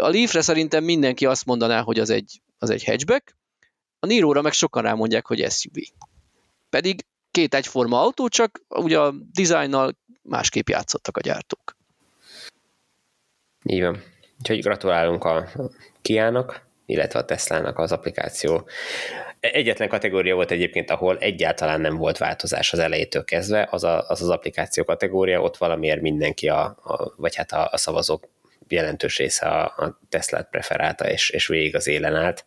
a 0.00 0.08
Leafre 0.08 0.40
szerintem 0.40 0.84
mindenki 0.84 1.26
azt 1.26 1.44
mondaná, 1.44 1.80
hogy 1.80 1.98
az 1.98 2.10
egy, 2.10 2.40
az 2.58 2.70
egy 2.70 2.84
hatchback, 2.84 3.36
a 4.00 4.06
Niro-ra 4.06 4.42
meg 4.42 4.52
sokan 4.52 4.82
rámondják, 4.82 5.26
hogy 5.26 5.50
SUV. 5.50 5.82
Pedig 6.70 7.04
két 7.30 7.54
egyforma 7.54 8.00
autó, 8.00 8.28
csak 8.28 8.62
ugye 8.68 9.00
a 9.00 9.14
dizájnnal 9.32 9.96
másképp 10.22 10.68
játszottak 10.68 11.16
a 11.16 11.20
gyártók. 11.20 11.76
Így 13.64 13.82
van. 13.82 14.02
Úgyhogy 14.38 14.60
gratulálunk 14.60 15.24
a 15.24 15.48
Kiának, 16.02 16.67
illetve 16.88 17.18
a 17.18 17.24
Teslának 17.24 17.78
az 17.78 17.92
applikáció 17.92 18.68
Egyetlen 19.40 19.88
kategória 19.88 20.34
volt 20.34 20.50
egyébként, 20.50 20.90
ahol 20.90 21.18
egyáltalán 21.18 21.80
nem 21.80 21.96
volt 21.96 22.18
változás 22.18 22.72
az 22.72 22.78
elejétől 22.78 23.24
kezdve, 23.24 23.68
az 23.70 23.84
a, 23.84 24.08
az, 24.08 24.22
az 24.22 24.28
applikáció 24.28 24.84
kategória, 24.84 25.40
ott 25.40 25.56
valamiért 25.56 26.00
mindenki, 26.00 26.48
a, 26.48 26.64
a, 26.64 27.14
vagy 27.16 27.34
hát 27.34 27.52
a, 27.52 27.68
a 27.72 27.76
szavazók 27.76 28.28
jelentős 28.68 29.18
része 29.18 29.46
a, 29.46 29.64
a 29.64 29.98
Teslát 30.08 30.48
preferálta, 30.50 31.10
és, 31.10 31.30
és 31.30 31.46
végig 31.46 31.74
az 31.74 31.86
élen 31.86 32.14
állt. 32.14 32.44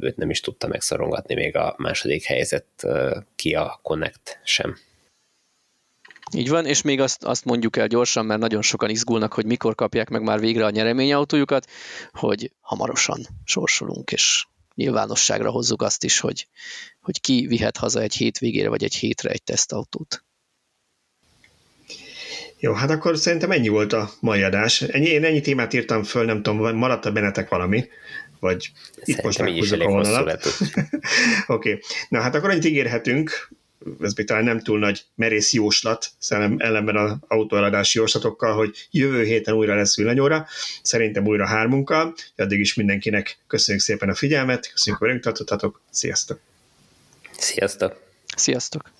Őt 0.00 0.16
nem 0.16 0.30
is 0.30 0.40
tudta 0.40 0.66
megszorongatni 0.66 1.34
még 1.34 1.56
a 1.56 1.74
második 1.78 2.24
helyzet 2.24 2.66
ki 3.36 3.54
a 3.54 3.78
Connect 3.82 4.40
sem. 4.44 4.78
Így 6.34 6.48
van, 6.48 6.66
és 6.66 6.82
még 6.82 7.00
azt, 7.00 7.24
azt 7.24 7.44
mondjuk 7.44 7.76
el 7.76 7.86
gyorsan, 7.86 8.26
mert 8.26 8.40
nagyon 8.40 8.62
sokan 8.62 8.90
izgulnak, 8.90 9.32
hogy 9.32 9.46
mikor 9.46 9.74
kapják 9.74 10.08
meg 10.08 10.22
már 10.22 10.40
végre 10.40 10.64
a 10.64 10.70
nyereményautójukat, 10.70 11.70
hogy 12.12 12.52
hamarosan 12.60 13.26
sorsolunk, 13.44 14.12
és 14.12 14.46
nyilvánosságra 14.74 15.50
hozzuk 15.50 15.82
azt 15.82 16.04
is, 16.04 16.18
hogy, 16.18 16.48
hogy 17.00 17.20
ki 17.20 17.46
vihet 17.46 17.76
haza 17.76 18.00
egy 18.00 18.14
hétvégére 18.14 18.68
vagy 18.68 18.84
egy 18.84 18.94
hétre 18.94 19.30
egy 19.30 19.42
tesztautót. 19.42 20.24
Jó, 22.58 22.72
hát 22.72 22.90
akkor 22.90 23.18
szerintem 23.18 23.50
ennyi 23.50 23.68
volt 23.68 23.92
a 23.92 24.10
mai 24.20 24.42
adás. 24.42 24.82
Ennyi, 24.82 25.06
én 25.06 25.24
ennyi 25.24 25.40
témát 25.40 25.72
írtam 25.72 26.02
föl, 26.02 26.24
nem 26.24 26.42
tudom, 26.42 26.76
maradt 26.76 27.04
a 27.04 27.12
benetek 27.12 27.48
valami, 27.48 27.88
vagy 28.40 28.72
szerintem 28.90 29.14
itt 29.14 29.22
most 29.22 29.38
meghúzzuk 29.38 29.80
a 29.80 29.88
vonalat. 29.88 30.46
Oké, 31.46 31.72
okay. 31.72 31.80
na 32.08 32.20
hát 32.20 32.34
akkor 32.34 32.50
annyit 32.50 32.64
ígérhetünk, 32.64 33.48
ez 34.00 34.12
még 34.14 34.26
talán 34.26 34.44
nem 34.44 34.60
túl 34.60 34.78
nagy 34.78 35.04
merész 35.14 35.52
jóslat, 35.52 36.10
ellenben 36.56 36.96
az 36.96 37.12
autóeladási 37.28 37.98
jóslatokkal, 37.98 38.54
hogy 38.56 38.88
jövő 38.90 39.24
héten 39.24 39.54
újra 39.54 39.74
lesz 39.74 39.96
villanyóra, 39.96 40.46
szerintem 40.82 41.26
újra 41.26 41.46
hármunkkal, 41.46 42.14
addig 42.36 42.60
is 42.60 42.74
mindenkinek 42.74 43.38
köszönjük 43.46 43.82
szépen 43.82 44.08
a 44.08 44.14
figyelmet, 44.14 44.72
köszönjük, 44.72 44.98
hogy 45.00 45.08
velünk 45.08 45.24
tartottatok, 45.24 45.80
sziasztok! 45.90 46.40
Sziasztok! 47.38 48.00
Sziasztok! 48.36 48.95